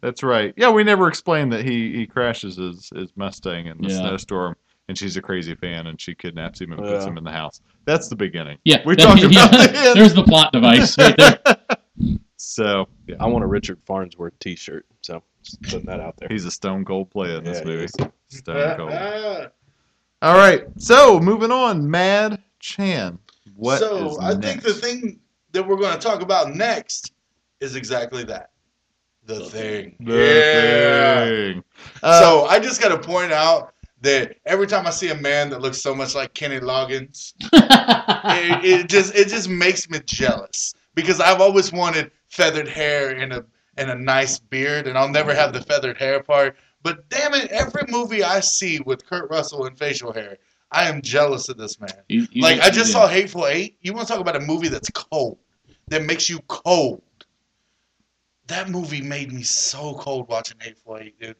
That's 0.00 0.22
right. 0.22 0.52
Yeah, 0.56 0.70
we 0.70 0.84
never 0.84 1.08
explained 1.08 1.52
that 1.52 1.64
he 1.64 1.92
he 1.96 2.06
crashes 2.06 2.56
his 2.56 2.90
his 2.94 3.10
Mustang 3.16 3.66
in 3.66 3.78
the 3.78 3.88
Yeah. 3.88 3.98
snowstorm 3.98 4.54
and 4.88 4.98
she's 4.98 5.16
a 5.16 5.22
crazy 5.22 5.54
fan, 5.54 5.86
and 5.86 5.98
she 5.98 6.14
kidnaps 6.14 6.60
him 6.60 6.72
and 6.72 6.82
puts 6.82 7.04
Yeah. 7.04 7.10
him 7.10 7.16
in 7.16 7.24
the 7.24 7.30
house. 7.32 7.62
That's 7.86 8.08
the 8.08 8.16
beginning. 8.16 8.58
Yeah, 8.64 8.82
we 8.84 8.94
that- 8.96 9.02
talked 9.02 9.20
yeah, 9.22 9.46
about 9.46 9.50
the. 9.72 9.92
There's 9.94 10.12
the 10.14 10.24
plot 10.24 10.52
device 10.52 10.96
right 10.98 11.16
there. 11.16 11.38
So 12.36 12.86
yeah, 13.06 13.16
I 13.20 13.26
want 13.26 13.42
a 13.42 13.46
Richard 13.46 13.80
Farnsworth 13.86 14.38
T-shirt, 14.38 14.84
so 15.00 15.22
just 15.42 15.62
putting 15.62 15.86
that 15.86 15.98
out 16.00 16.16
there. 16.18 16.28
he's 16.30 16.44
a 16.44 16.50
stone 16.50 16.84
cold 16.84 17.10
player 17.10 17.38
in 17.38 17.44
this 17.44 17.58
Yeah, 17.60 17.64
he 17.64 17.70
movie. 17.70 18.12
Stone 18.28 18.76
cold. 18.76 19.50
All 20.20 20.36
right, 20.36 20.64
so 20.76 21.18
moving 21.20 21.50
on, 21.50 21.90
Mad 21.90 22.42
Chad. 22.60 23.16
What 23.56 23.78
so 23.78 24.10
is 24.10 24.18
I 24.18 24.34
think 24.34 24.62
the 24.62 24.74
thing 24.74 25.20
that 25.52 25.66
we're 25.66 25.76
going 25.76 25.94
to 25.94 26.00
talk 26.00 26.22
about 26.22 26.54
next 26.54 27.12
is 27.60 27.76
exactly 27.76 28.24
that. 28.24 28.50
The 29.26 29.40
thing. 29.40 29.96
The 30.00 30.16
yeah. 30.16 31.24
thing. 31.24 31.64
Uh, 32.02 32.20
so 32.20 32.44
I 32.46 32.58
just 32.58 32.80
got 32.80 32.88
to 32.88 32.98
point 32.98 33.32
out 33.32 33.72
that 34.02 34.36
every 34.44 34.66
time 34.66 34.86
I 34.86 34.90
see 34.90 35.08
a 35.10 35.14
man 35.14 35.48
that 35.50 35.62
looks 35.62 35.80
so 35.80 35.94
much 35.94 36.14
like 36.14 36.34
Kenny 36.34 36.60
Loggins, 36.60 37.32
it, 37.52 38.64
it 38.64 38.88
just 38.88 39.14
it 39.14 39.28
just 39.28 39.48
makes 39.48 39.88
me 39.88 39.98
jealous 40.04 40.74
because 40.94 41.20
I've 41.20 41.40
always 41.40 41.72
wanted 41.72 42.10
feathered 42.28 42.68
hair 42.68 43.16
and 43.16 43.32
a 43.32 43.44
and 43.76 43.90
a 43.90 43.94
nice 43.94 44.38
beard, 44.38 44.86
and 44.86 44.98
I'll 44.98 45.08
never 45.08 45.34
have 45.34 45.52
the 45.52 45.60
feathered 45.60 45.96
hair 45.96 46.22
part. 46.22 46.56
But 46.82 47.08
damn 47.08 47.32
it, 47.34 47.50
every 47.50 47.84
movie 47.88 48.22
I 48.22 48.40
see 48.40 48.78
with 48.80 49.06
Kurt 49.06 49.30
Russell 49.30 49.64
and 49.64 49.78
facial 49.78 50.12
hair, 50.12 50.36
I 50.74 50.88
am 50.88 51.00
jealous 51.02 51.48
of 51.48 51.56
this 51.56 51.80
man. 51.80 51.90
He- 52.08 52.28
he's 52.32 52.42
Like 52.42 52.60
I 52.60 52.70
just 52.70 52.90
saw 52.92 53.06
Hateful 53.06 53.46
Eight. 53.46 53.78
You 53.80 53.92
want 53.94 54.06
to 54.08 54.12
talk 54.12 54.20
about 54.20 54.36
a 54.36 54.40
movie 54.40 54.68
that's 54.68 54.90
cold, 54.90 55.38
that 55.88 56.02
makes 56.02 56.28
you 56.28 56.40
cold? 56.48 57.02
That 58.48 58.68
movie 58.68 59.00
made 59.00 59.32
me 59.32 59.42
so 59.42 59.94
cold 59.94 60.28
watching 60.28 60.58
Hateful 60.60 60.98
Eight, 60.98 61.18
dude. 61.18 61.36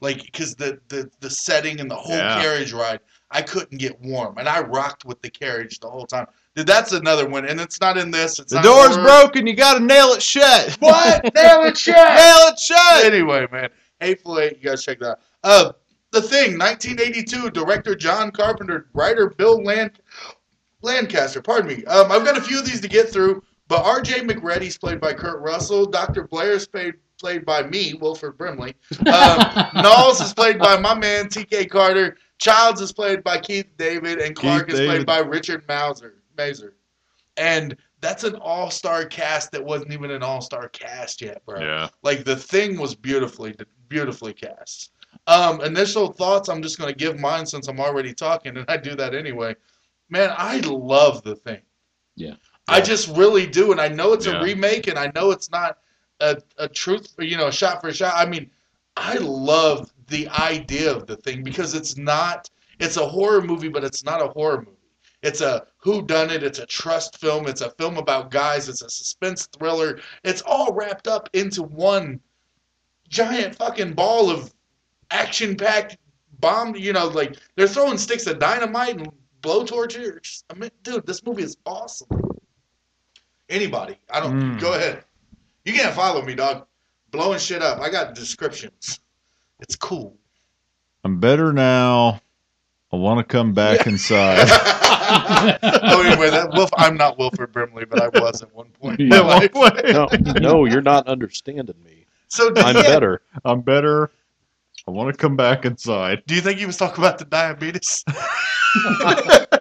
Like 0.00 0.22
because 0.22 0.54
the, 0.54 0.78
the 0.88 1.10
the 1.20 1.30
setting 1.30 1.80
and 1.80 1.90
the 1.90 1.96
whole 1.96 2.14
Yeah. 2.16 2.40
carriage 2.40 2.72
ride, 2.72 3.00
I 3.30 3.40
couldn't 3.42 3.78
get 3.78 3.98
warm, 4.00 4.36
and 4.38 4.46
I 4.48 4.60
rocked 4.60 5.06
with 5.06 5.20
the 5.22 5.30
carriage 5.30 5.80
the 5.80 5.88
whole 5.88 6.06
time. 6.06 6.26
Dude, 6.54 6.66
that's 6.66 6.92
another 6.92 7.26
one, 7.26 7.46
and 7.46 7.58
it's 7.60 7.80
not 7.80 7.96
in 7.96 8.10
this. 8.10 8.38
It's 8.38 8.52
the 8.52 8.60
door's 8.60 8.96
broken. 8.98 9.46
You 9.46 9.54
got 9.54 9.78
to 9.78 9.80
nail 9.80 10.08
it 10.12 10.22
shut. 10.22 10.76
What? 10.80 11.24
Nail 11.34 11.62
it 11.64 11.76
shut. 11.78 11.96
nail 11.96 12.52
it 12.52 12.58
shut. 12.58 13.04
anyway, 13.06 13.46
man, 13.50 13.70
Hateful 14.00 14.38
Eight. 14.38 14.58
You 14.62 14.68
guys 14.70 14.84
check 14.84 14.98
that. 15.00 15.12
out. 15.12 15.18
Uh, 15.42 15.72
the 16.12 16.22
thing, 16.22 16.58
1982, 16.58 17.50
director 17.50 17.94
John 17.94 18.30
Carpenter, 18.30 18.88
writer 18.92 19.30
Bill 19.30 19.62
Land 19.62 20.00
Lancaster. 20.82 21.42
Pardon 21.42 21.76
me. 21.76 21.84
Um, 21.84 22.10
I've 22.12 22.24
got 22.24 22.38
a 22.38 22.40
few 22.40 22.58
of 22.58 22.66
these 22.66 22.80
to 22.80 22.88
get 22.88 23.08
through, 23.10 23.42
but 23.68 23.84
R.J. 23.84 24.20
McReady's 24.20 24.78
played 24.78 25.00
by 25.00 25.12
Kurt 25.12 25.40
Russell. 25.40 25.86
Dr. 25.86 26.26
Blair's 26.26 26.66
played 26.66 26.94
played 27.18 27.46
by 27.46 27.62
me, 27.62 27.94
Wilford 27.94 28.36
Brimley. 28.36 28.74
Um, 29.00 29.38
Nauls 29.82 30.20
is 30.20 30.34
played 30.34 30.58
by 30.58 30.78
my 30.78 30.94
man 30.94 31.28
T.K. 31.28 31.64
Carter. 31.66 32.18
Childs 32.38 32.82
is 32.82 32.92
played 32.92 33.24
by 33.24 33.38
Keith 33.38 33.68
David, 33.78 34.18
and 34.18 34.36
Clark 34.36 34.68
is 34.68 34.78
David. 34.78 34.88
played 34.88 35.06
by 35.06 35.18
Richard 35.18 35.64
Mauser. 35.66 36.22
Mazer. 36.36 36.74
And 37.38 37.76
that's 38.00 38.24
an 38.24 38.34
all-star 38.36 39.06
cast 39.06 39.52
that 39.52 39.64
wasn't 39.64 39.92
even 39.92 40.10
an 40.10 40.22
all-star 40.22 40.68
cast 40.68 41.22
yet, 41.22 41.44
bro. 41.46 41.60
Yeah. 41.60 41.88
Like 42.02 42.24
the 42.24 42.36
thing 42.36 42.78
was 42.78 42.94
beautifully 42.94 43.54
beautifully 43.88 44.32
cast. 44.32 44.90
Um, 45.26 45.60
initial 45.62 46.12
thoughts. 46.12 46.48
I'm 46.48 46.62
just 46.62 46.78
gonna 46.78 46.92
give 46.92 47.18
mine 47.18 47.46
since 47.46 47.68
I'm 47.68 47.80
already 47.80 48.14
talking, 48.14 48.56
and 48.56 48.64
I 48.68 48.76
do 48.76 48.94
that 48.96 49.14
anyway. 49.14 49.54
Man, 50.08 50.32
I 50.36 50.58
love 50.60 51.22
the 51.22 51.34
thing. 51.36 51.60
Yeah. 52.14 52.34
I 52.68 52.80
just 52.80 53.08
really 53.16 53.46
do, 53.46 53.72
and 53.72 53.80
I 53.80 53.88
know 53.88 54.12
it's 54.12 54.26
Yeah. 54.26 54.40
a 54.40 54.42
remake, 54.42 54.86
and 54.88 54.98
I 54.98 55.10
know 55.14 55.30
it's 55.30 55.50
not 55.50 55.78
a, 56.20 56.38
a 56.58 56.68
truth, 56.68 57.14
you 57.18 57.36
know, 57.36 57.50
shot 57.50 57.80
for 57.80 57.92
shot. 57.92 58.14
I 58.16 58.26
mean, 58.26 58.50
I 58.96 59.18
love 59.18 59.92
the 60.08 60.28
idea 60.28 60.90
of 60.94 61.06
the 61.06 61.16
thing 61.16 61.42
because 61.42 61.74
it's 61.74 61.96
not. 61.96 62.48
It's 62.78 62.96
a 62.96 63.06
horror 63.06 63.42
movie, 63.42 63.68
but 63.68 63.84
it's 63.84 64.04
not 64.04 64.22
a 64.22 64.28
horror 64.28 64.58
movie. 64.58 64.72
It's 65.22 65.40
a 65.40 65.66
who 65.78 66.02
done 66.02 66.30
it. 66.30 66.42
It's 66.42 66.58
a 66.58 66.66
trust 66.66 67.18
film. 67.18 67.46
It's 67.46 67.60
a 67.60 67.70
film 67.70 67.96
about 67.96 68.30
guys. 68.30 68.68
It's 68.68 68.82
a 68.82 68.90
suspense 68.90 69.46
thriller. 69.58 70.00
It's 70.24 70.42
all 70.42 70.72
wrapped 70.72 71.08
up 71.08 71.28
into 71.32 71.62
one 71.62 72.20
giant 73.08 73.54
fucking 73.54 73.94
ball 73.94 74.30
of 74.30 74.52
action 75.10 75.56
packed 75.56 75.98
bomb. 76.40 76.76
You 76.76 76.92
know, 76.92 77.06
like 77.08 77.36
they're 77.56 77.68
throwing 77.68 77.98
sticks 77.98 78.26
of 78.26 78.38
dynamite 78.38 78.98
and 78.98 79.08
blowtorches. 79.42 80.44
I 80.50 80.54
mean, 80.54 80.70
dude, 80.82 81.06
this 81.06 81.24
movie 81.24 81.42
is 81.42 81.56
awesome. 81.66 82.08
Anybody? 83.48 83.96
I 84.10 84.20
don't. 84.20 84.40
Mm. 84.40 84.60
Go 84.60 84.74
ahead. 84.74 85.04
You 85.64 85.72
can't 85.72 85.94
follow 85.94 86.22
me, 86.22 86.34
dog. 86.34 86.66
Blowing 87.10 87.38
shit 87.38 87.62
up. 87.62 87.80
I 87.80 87.90
got 87.90 88.14
descriptions. 88.14 89.00
It's 89.60 89.76
cool. 89.76 90.16
I'm 91.04 91.20
better 91.20 91.52
now. 91.52 92.20
I 92.92 92.96
want 92.96 93.18
to 93.18 93.24
come 93.24 93.52
back 93.52 93.86
inside. 93.86 94.48
oh, 94.50 96.02
anyway, 96.04 96.30
that 96.30 96.50
Wolf. 96.52 96.70
I'm 96.76 96.96
not 96.96 97.18
Wilford 97.18 97.52
Brimley, 97.52 97.84
but 97.84 98.02
I 98.02 98.20
was 98.20 98.42
at 98.42 98.54
one 98.54 98.68
point. 98.80 99.00
in 99.00 99.08
my 99.10 99.20
life. 99.20 99.52
No, 99.54 100.08
no, 100.40 100.64
you're 100.64 100.82
not 100.82 101.06
understanding 101.06 101.76
me. 101.84 102.06
So 102.28 102.52
I'm 102.56 102.76
yeah, 102.76 102.82
better. 102.82 103.22
I'm 103.44 103.60
better. 103.60 104.10
I 104.88 104.92
want 104.92 105.12
to 105.12 105.16
come 105.18 105.36
back 105.36 105.64
inside. 105.64 106.22
Do 106.26 106.34
you 106.34 106.40
think 106.40 106.58
he 106.60 106.66
was 106.66 106.76
talking 106.76 107.02
about 107.02 107.18
the 107.18 107.24
diabetes? 107.24 108.04
My 109.00 109.14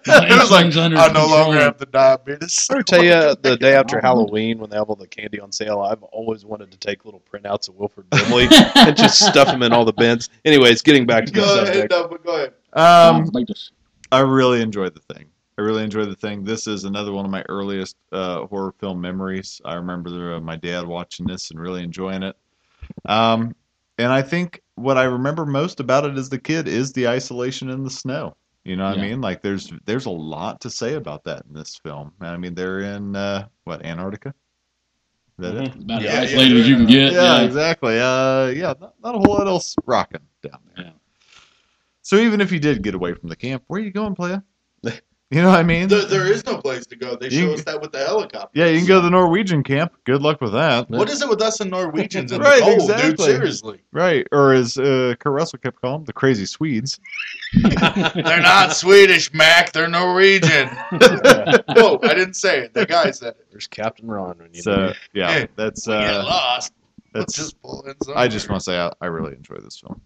it 0.07 0.39
was 0.39 0.51
like 0.51 0.65
I 0.75 0.87
no 0.89 1.05
control. 1.07 1.29
longer 1.29 1.59
have 1.61 1.77
the 1.79 1.85
diabetes. 1.87 2.67
I 2.69 2.81
tell 2.83 3.03
you, 3.03 3.35
the 3.41 3.57
day 3.59 3.73
after 3.73 3.99
Halloween, 3.99 4.59
when 4.59 4.69
they 4.69 4.75
have 4.75 4.89
all 4.89 4.95
the 4.95 5.07
candy 5.07 5.39
on 5.39 5.51
sale, 5.51 5.79
I've 5.81 6.03
always 6.03 6.45
wanted 6.45 6.69
to 6.71 6.77
take 6.77 7.05
little 7.05 7.21
printouts 7.31 7.69
of 7.69 7.75
Wilford 7.75 8.09
Brimley 8.09 8.47
and 8.75 8.95
just 8.95 9.19
stuff 9.19 9.47
them 9.47 9.63
in 9.63 9.73
all 9.73 9.85
the 9.85 9.93
bins. 9.93 10.29
Anyways, 10.43 10.81
getting 10.81 11.05
back 11.07 11.25
to 11.25 11.31
the 11.31 11.39
Go 11.39 11.55
ahead, 11.63 11.67
subject. 11.67 11.91
no, 11.91 12.07
go 12.23 12.35
ahead. 12.35 12.53
Um. 12.73 13.31
I 14.11 14.19
really 14.19 14.61
enjoyed 14.61 14.93
the 14.93 15.13
thing. 15.13 15.25
I 15.57 15.61
really 15.61 15.83
enjoyed 15.83 16.09
the 16.09 16.15
thing. 16.15 16.43
This 16.43 16.67
is 16.67 16.83
another 16.83 17.11
one 17.11 17.25
of 17.25 17.31
my 17.31 17.43
earliest 17.49 17.95
uh, 18.11 18.45
horror 18.45 18.73
film 18.79 19.01
memories. 19.01 19.59
I 19.65 19.75
remember 19.75 20.35
uh, 20.35 20.39
my 20.41 20.55
dad 20.57 20.85
watching 20.85 21.25
this 21.25 21.49
and 21.51 21.59
really 21.59 21.83
enjoying 21.83 22.21
it. 22.21 22.35
Um, 23.05 23.55
and 23.97 24.11
I 24.11 24.21
think 24.21 24.61
what 24.75 24.97
I 24.97 25.03
remember 25.03 25.45
most 25.45 25.79
about 25.79 26.05
it 26.05 26.17
as 26.17 26.29
the 26.29 26.39
kid 26.39 26.67
is 26.67 26.93
the 26.93 27.07
isolation 27.07 27.69
in 27.69 27.83
the 27.83 27.89
snow. 27.89 28.35
You 28.63 28.75
know 28.75 28.89
what 28.89 28.97
I 28.97 29.01
mean? 29.01 29.21
Like 29.21 29.41
there's 29.41 29.71
there's 29.85 30.07
a 30.07 30.11
lot 30.11 30.59
to 30.61 30.69
say 30.69 30.95
about 30.95 31.23
that 31.25 31.43
in 31.47 31.53
this 31.53 31.77
film. 31.83 32.11
I 32.19 32.35
mean 32.37 32.55
they're 32.55 32.79
in 32.79 33.15
uh, 33.15 33.47
what 33.63 33.85
Antarctica. 33.85 34.33
Is 35.37 35.43
that 35.43 35.55
it? 35.55 35.75
About 35.75 36.01
Yeah, 36.01 36.11
as 36.11 36.33
yeah, 36.33 36.39
as 36.39 36.67
you 36.67 36.75
can 36.75 36.85
get. 36.87 37.13
Yeah, 37.13 37.41
exactly. 37.41 37.99
Uh, 37.99 38.47
yeah, 38.47 38.73
not, 38.79 38.93
not 39.03 39.15
a 39.15 39.17
whole 39.19 39.35
lot 39.35 39.47
else 39.47 39.75
rocking 39.85 40.21
down 40.41 40.59
there. 40.75 40.85
Yeah. 40.85 40.91
So 42.01 42.17
even 42.17 42.41
if 42.41 42.51
you 42.51 42.59
did 42.59 42.81
get 42.81 42.95
away 42.95 43.13
from 43.13 43.29
the 43.29 43.35
camp, 43.35 43.63
where 43.67 43.81
are 43.81 43.83
you 43.83 43.91
going, 43.91 44.15
playa? 44.15 44.41
You 45.31 45.41
know 45.41 45.49
what 45.49 45.59
I 45.59 45.63
mean? 45.63 45.87
There, 45.87 46.05
there 46.05 46.31
is 46.31 46.45
no 46.45 46.57
place 46.59 46.85
to 46.85 46.95
go. 46.95 47.15
They 47.15 47.29
You- 47.29 47.47
show 47.47 47.53
us 47.53 47.63
that 47.63 47.81
with 47.81 47.91
the 47.91 47.97
helicopter. 48.05 48.49
yeah, 48.53 48.67
you 48.67 48.77
can 48.77 48.87
go 48.87 48.95
to 48.95 49.01
the 49.01 49.09
Norwegian 49.09 49.63
camp. 49.63 49.91
Good 50.03 50.21
luck 50.21 50.39
with 50.39 50.53
that. 50.53 50.87
What 50.89 51.09
is 51.09 51.21
it 51.23 51.27
with 51.27 51.41
us 51.41 51.59
and 51.61 51.71
Norwegians 51.71 52.31
in 52.31 52.41
Right, 52.41 52.59
the 52.59 52.75
cold, 52.77 53.01
dude? 53.01 53.19
Seriously, 53.19 53.81
Right, 53.91 54.27
or 54.31 54.53
as 54.53 54.77
uh, 54.77 55.15
Kurt 55.19 55.33
Russell 55.33 55.57
kept 55.59 55.81
calling 55.81 55.97
them, 56.01 56.05
the 56.05 56.13
crazy 56.13 56.45
Swedes. 56.45 56.99
they're 57.53 58.39
not 58.41 58.73
Swedish, 58.73 59.33
Mac. 59.33 59.71
They're 59.73 59.87
Norwegian. 59.89 60.67
Whoa, 60.91 61.99
I 62.03 62.13
didn't 62.13 62.35
say 62.35 62.59
it. 62.59 62.73
The 62.75 62.85
guy 62.85 63.09
said 63.09 63.29
it. 63.29 63.47
There's 63.49 63.67
Captain 63.67 64.07
Ron. 64.07 64.37
When 64.37 64.53
you 64.53 64.61
So 64.61 64.75
know. 64.75 64.93
yeah, 65.13 65.31
Hey, 65.31 65.47
that's 65.55 65.87
We 65.87 65.93
get 65.93 66.13
uh, 66.13 66.23
lost. 66.23 66.71
That's. 67.13 67.33
just 67.33 67.59
pull 67.63 67.81
in 67.87 67.95
I 68.15 68.27
just 68.27 68.47
want 68.49 68.59
to 68.59 68.63
say 68.63 68.77
I, 68.77 68.91
I 69.01 69.07
really 69.07 69.33
enjoy 69.33 69.55
this 69.55 69.79
film. 69.79 69.99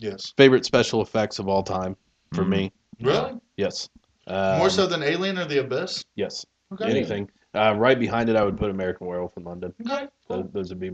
yes. 0.00 0.32
Favorite 0.38 0.64
special 0.64 1.02
effects 1.02 1.38
of 1.38 1.46
all 1.48 1.62
time 1.62 1.94
for 2.32 2.42
Mhm. 2.44 2.48
me. 2.48 2.72
Really? 3.02 3.32
Yes. 3.56 3.90
Um, 4.26 4.58
More 4.58 4.70
so 4.70 4.86
than 4.86 5.02
Alien 5.02 5.38
or 5.38 5.44
The 5.44 5.58
Abyss? 5.58 6.04
Yes. 6.16 6.44
Okay. 6.72 6.90
Anything. 6.90 7.30
Uh, 7.54 7.74
right 7.76 7.98
behind 7.98 8.28
it, 8.28 8.36
I 8.36 8.42
would 8.42 8.58
put 8.58 8.70
American 8.70 9.06
Werewolf 9.06 9.36
in 9.36 9.44
London. 9.44 9.72
Okay. 9.86 10.08
Those, 10.28 10.46
those 10.52 10.68
would 10.70 10.80
be, 10.80 10.90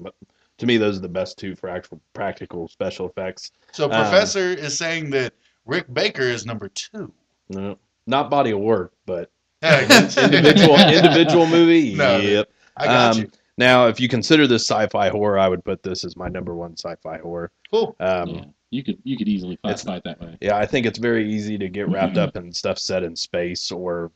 to 0.58 0.66
me, 0.66 0.76
those 0.76 0.98
are 0.98 1.00
the 1.00 1.08
best 1.08 1.38
two 1.38 1.56
for 1.56 1.68
actual 1.70 2.00
practical 2.12 2.68
special 2.68 3.08
effects. 3.08 3.52
So 3.72 3.84
Um, 3.84 3.90
Professor 3.92 4.50
is 4.50 4.76
saying 4.76 5.10
that 5.10 5.32
Rick 5.64 5.92
Baker 5.94 6.22
is 6.22 6.44
number 6.44 6.68
two. 6.68 7.12
No, 7.48 7.78
not 8.06 8.28
body 8.30 8.50
of 8.50 8.58
work, 8.60 8.92
but 9.06 9.30
individual 9.62 10.76
individual 10.78 11.46
movie. 11.46 11.94
No, 11.96 12.18
yep. 12.18 12.50
I 12.76 12.86
got 12.86 13.16
Um, 13.16 13.22
you. 13.22 13.30
Now, 13.60 13.86
if 13.88 14.00
you 14.00 14.08
consider 14.08 14.46
this 14.46 14.62
sci-fi 14.66 15.10
horror, 15.10 15.38
I 15.38 15.46
would 15.46 15.62
put 15.64 15.82
this 15.82 16.02
as 16.02 16.16
my 16.16 16.28
number 16.28 16.54
one 16.54 16.72
sci-fi 16.78 17.18
horror. 17.18 17.50
Cool. 17.70 17.94
Um, 18.00 18.28
yeah. 18.30 18.44
You 18.70 18.82
could 18.82 18.98
you 19.04 19.18
could 19.18 19.28
easily 19.28 19.56
fight, 19.56 19.70
It's- 19.72 19.84
fight 19.84 20.02
that 20.04 20.18
way. 20.20 20.38
Yeah, 20.40 20.56
I 20.56 20.64
think 20.64 20.86
it's 20.86 20.98
very 20.98 21.30
easy 21.30 21.58
to 21.58 21.68
get 21.68 21.88
wrapped 21.88 22.16
up 22.16 22.36
in 22.36 22.52
stuff 22.52 22.78
set 22.78 23.02
in 23.02 23.14
space 23.14 23.70
or, 23.70 24.10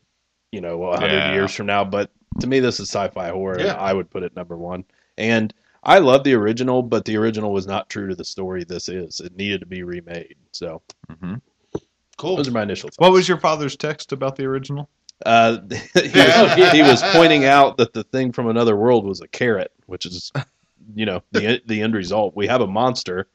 you 0.50 0.60
know, 0.62 0.82
a 0.84 0.96
hundred 0.98 1.16
Yeah. 1.16 1.34
years 1.34 1.54
from 1.54 1.66
now. 1.66 1.84
But 1.84 2.10
to 2.40 2.46
me, 2.46 2.58
this 2.60 2.80
is 2.80 2.88
sci-fi 2.88 3.28
horror. 3.28 3.60
Yeah. 3.60 3.74
I 3.74 3.92
would 3.92 4.08
put 4.10 4.22
it 4.22 4.34
number 4.34 4.56
one. 4.56 4.84
And 5.18 5.52
I 5.82 5.98
love 5.98 6.24
the 6.24 6.32
original, 6.34 6.82
but 6.82 7.04
the 7.04 7.16
original 7.18 7.52
was 7.52 7.66
not 7.66 7.90
true 7.90 8.08
to 8.08 8.14
the 8.14 8.24
story. 8.24 8.64
This 8.64 8.88
is. 8.88 9.20
It 9.20 9.36
needed 9.36 9.60
to 9.60 9.66
be 9.66 9.82
remade. 9.82 10.36
So 10.52 10.80
hmm 11.20 11.34
Cool. 12.16 12.36
those 12.36 12.48
are 12.48 12.52
my 12.52 12.62
initial 12.62 12.88
thoughts. 12.88 12.98
What 12.98 13.12
was 13.12 13.28
your 13.28 13.38
father's 13.38 13.76
text 13.76 14.12
about 14.12 14.36
the 14.36 14.44
original? 14.46 14.88
Uh, 15.24 15.58
he, 15.94 16.18
was, 16.18 16.54
he 16.72 16.82
was 16.82 17.02
pointing 17.12 17.44
out 17.44 17.76
that 17.78 17.92
the 17.92 18.04
thing 18.04 18.32
from 18.32 18.48
another 18.48 18.76
world 18.76 19.06
was 19.06 19.20
a 19.20 19.28
carrot, 19.28 19.72
which 19.86 20.06
is, 20.06 20.32
you 20.94 21.06
know, 21.06 21.22
the 21.32 21.62
the 21.66 21.82
end 21.82 21.94
result. 21.94 22.36
We 22.36 22.46
have 22.46 22.60
a 22.60 22.66
monster 22.66 23.28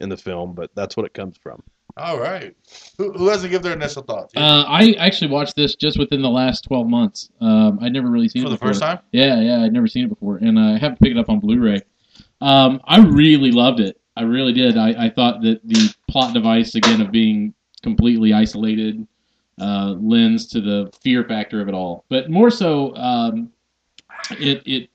in 0.00 0.08
the 0.08 0.16
film, 0.16 0.54
but 0.54 0.70
that's 0.74 0.96
what 0.96 1.06
it 1.06 1.14
comes 1.14 1.36
from. 1.38 1.62
All 1.98 2.18
right. 2.18 2.54
Who, 2.98 3.12
who 3.12 3.28
hasn't 3.28 3.50
give 3.50 3.62
their 3.62 3.72
initial 3.72 4.02
thoughts? 4.02 4.34
Uh, 4.36 4.64
I 4.68 4.94
actually 4.98 5.30
watched 5.30 5.56
this 5.56 5.74
just 5.74 5.98
within 5.98 6.20
the 6.20 6.28
last 6.28 6.64
12 6.64 6.86
months. 6.86 7.30
Um, 7.40 7.78
I'd 7.80 7.92
never 7.92 8.10
really 8.10 8.28
seen 8.28 8.42
it 8.42 8.44
For 8.44 8.52
it 8.52 8.60
the 8.60 8.66
first 8.66 8.80
time? 8.80 8.98
Yeah, 9.12 9.40
yeah, 9.40 9.62
I'd 9.62 9.72
never 9.72 9.86
seen 9.86 10.04
it 10.04 10.08
before, 10.08 10.36
and 10.36 10.58
I 10.58 10.76
have 10.76 10.92
to 10.92 10.98
pick 10.98 11.12
it 11.12 11.16
up 11.16 11.30
on 11.30 11.40
Blu-ray. 11.40 11.80
Um, 12.42 12.82
I 12.84 12.98
really 12.98 13.50
loved 13.50 13.80
it. 13.80 13.98
I 14.14 14.22
really 14.22 14.52
did. 14.52 14.76
I, 14.76 15.06
I 15.06 15.10
thought 15.10 15.40
that 15.42 15.60
the 15.64 15.94
plot 16.06 16.34
device 16.34 16.74
again 16.74 17.00
of 17.00 17.10
being 17.10 17.54
completely 17.82 18.34
isolated 18.34 19.06
uh, 19.60 19.94
lends 19.98 20.46
to 20.48 20.60
the 20.60 20.90
fear 21.02 21.24
factor 21.24 21.60
of 21.60 21.68
it 21.68 21.74
all, 21.74 22.04
but 22.08 22.30
more 22.30 22.50
so, 22.50 22.94
um, 22.96 23.50
it 24.32 24.62
it 24.66 24.90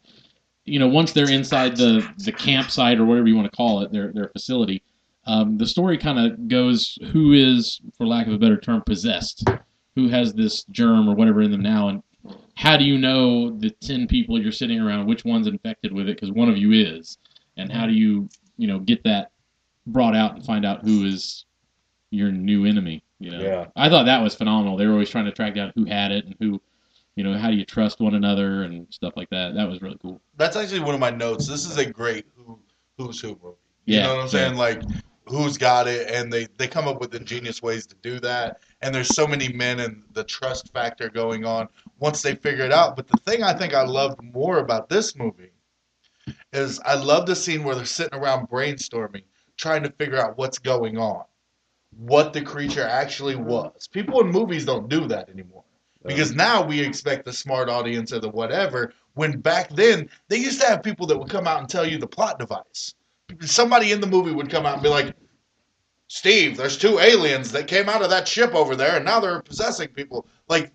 you 0.66 0.80
know 0.80 0.88
once 0.88 1.12
they're 1.12 1.32
inside 1.32 1.76
the 1.76 2.08
the 2.20 2.32
campsite 2.32 3.00
or 3.00 3.06
whatever 3.06 3.28
you 3.28 3.36
want 3.36 3.50
to 3.50 3.56
call 3.56 3.82
it, 3.82 3.92
their 3.92 4.12
their 4.12 4.30
facility. 4.30 4.84
Um, 5.26 5.58
the 5.58 5.68
story 5.68 5.98
kind 5.98 6.20
of 6.20 6.48
goes 6.48 6.98
who 7.12 7.34
is, 7.34 7.80
for 7.96 8.08
lack 8.08 8.26
of 8.26 8.34
a 8.34 8.40
better 8.40 8.58
term, 8.58 8.82
possessed, 8.86 9.48
who 9.96 10.10
has 10.10 10.34
this 10.34 10.64
germ 10.72 11.08
or 11.08 11.14
whatever 11.14 11.42
in 11.42 11.52
them 11.52 11.62
now, 11.62 11.90
and 11.90 12.04
how 12.56 12.76
do 12.76 12.84
you 12.84 12.98
know 12.98 13.52
the 13.52 13.70
10 13.70 14.08
people 14.08 14.42
you're 14.42 14.52
sitting 14.52 14.80
around 14.80 15.06
which 15.06 15.26
one's 15.26 15.48
infected 15.48 15.92
with 15.92 16.08
it? 16.10 16.16
Because 16.16 16.32
one 16.32 16.50
of 16.50 16.58
you 16.58 16.72
is. 16.72 17.18
And 17.58 17.72
how 17.72 17.86
do 17.86 17.94
you 17.94 18.30
you 18.58 18.68
know 18.68 18.80
get 18.80 19.04
that 19.04 19.32
brought 19.88 20.16
out 20.16 20.36
and 20.36 20.46
find 20.46 20.66
out 20.66 20.84
who 20.84 21.06
is 21.06 21.46
your 22.12 22.32
new 22.32 22.66
enemy 22.66 23.04
you 23.22 23.32
know 23.32 23.54
Yeah. 23.54 23.72
i 23.78 23.90
thought 23.90 24.06
that 24.06 24.22
was 24.24 24.36
phenomenal 24.36 24.78
they 24.78 24.88
were 24.88 24.94
always 24.94 25.10
trying 25.10 25.26
to 25.26 25.32
track 25.34 25.56
down 25.56 25.72
who 25.76 25.86
had 25.86 26.12
it 26.12 26.26
and 26.26 26.36
who 26.40 26.62
you 27.16 27.24
know 27.24 27.38
how 27.38 27.50
do 27.50 27.56
you 27.58 27.66
trust 27.66 28.00
one 28.02 28.16
another 28.16 28.64
and 28.64 28.88
stuff 28.92 29.14
like 29.18 29.30
that 29.32 29.56
that 29.56 29.70
was 29.70 29.82
really 29.82 30.00
cool 30.02 30.22
That's 30.36 30.56
actually 30.56 30.80
one 30.82 30.94
of 30.96 31.00
my 31.00 31.10
notes. 31.10 31.46
This 31.48 31.66
is 31.66 31.78
a 31.78 31.86
great 31.86 32.26
who 32.36 32.60
who's 32.98 33.20
who 33.22 33.38
movie. 33.42 33.58
You 33.88 34.00
Yeah, 34.00 34.02
know 34.02 34.16
what 34.16 34.22
I'm 34.22 34.28
saying? 34.28 34.56
Like 34.56 34.86
who's 35.28 35.58
got 35.58 35.88
it 35.88 36.10
and 36.10 36.32
they 36.32 36.48
they 36.58 36.68
come 36.68 36.88
up 36.88 37.00
with 37.00 37.16
ingenious 37.16 37.62
ways 37.62 37.86
to 37.88 37.96
do 38.02 38.20
that. 38.22 38.58
And 38.82 38.94
there's 38.94 39.12
so 39.12 39.28
many 39.28 39.50
men 39.54 39.80
and 39.80 40.04
the 40.14 40.24
trust 40.24 40.74
factor 40.74 41.10
going 41.10 41.46
on 41.46 41.68
once 42.00 42.22
they 42.22 42.36
figure 42.36 42.66
it 42.66 42.72
out. 42.74 42.96
But 42.96 43.08
the 43.08 43.16
thing 43.16 43.44
I 43.44 43.54
think 43.54 43.74
I 43.74 43.84
loved 43.84 44.22
more 44.22 44.58
about 44.60 44.90
this 44.90 45.16
movie 45.16 45.52
is 46.54 46.80
I 46.86 46.96
love 46.96 47.26
the 47.26 47.36
scene 47.36 47.64
where 47.64 47.76
they're 47.76 47.86
sitting 47.86 48.18
around 48.18 48.48
brainstorming, 48.50 49.24
trying 49.58 49.84
to 49.84 49.92
figure 49.92 50.18
out 50.18 50.38
what's 50.38 50.60
going 50.60 50.98
on, 50.98 51.24
what 51.98 52.34
the 52.34 52.42
creature 52.42 52.84
actually 52.84 53.36
mm-hmm. 53.36 53.46
was. 53.46 53.88
People 53.88 54.22
in 54.22 54.28
movies 54.28 54.66
don't 54.66 54.90
do 54.90 55.08
that 55.08 55.30
anymore. 55.30 55.64
Because 56.04 56.34
now 56.34 56.66
we 56.66 56.80
expect 56.80 57.26
the 57.26 57.34
smart 57.34 57.70
audience 57.70 58.12
or 58.12 58.20
the 58.20 58.30
whatever. 58.30 58.94
When 59.14 59.40
back 59.40 59.70
then 59.70 60.10
they 60.30 60.38
used 60.38 60.60
to 60.62 60.68
have 60.68 60.82
people 60.82 61.06
that 61.08 61.18
would 61.18 61.30
come 61.30 61.48
out 61.48 61.60
and 61.60 61.70
tell 61.70 61.86
you 61.88 62.00
the 62.00 62.08
plot 62.08 62.40
device. 62.40 62.96
Somebody 63.42 63.92
in 63.92 64.02
the 64.02 64.08
movie 64.08 64.32
would 64.32 64.50
come 64.50 64.66
out 64.66 64.74
and 64.74 64.84
be 64.84 64.90
like, 64.90 65.14
"Steve, 66.08 66.58
there's 66.58 66.78
two 66.78 66.98
aliens 66.98 67.52
that 67.52 67.68
came 67.68 67.88
out 67.88 68.02
of 68.02 68.10
that 68.10 68.28
ship 68.28 68.56
over 68.56 68.76
there, 68.76 68.96
and 68.96 69.06
now 69.06 69.20
they're 69.20 69.44
possessing 69.44 69.90
people." 69.90 70.26
Like 70.50 70.72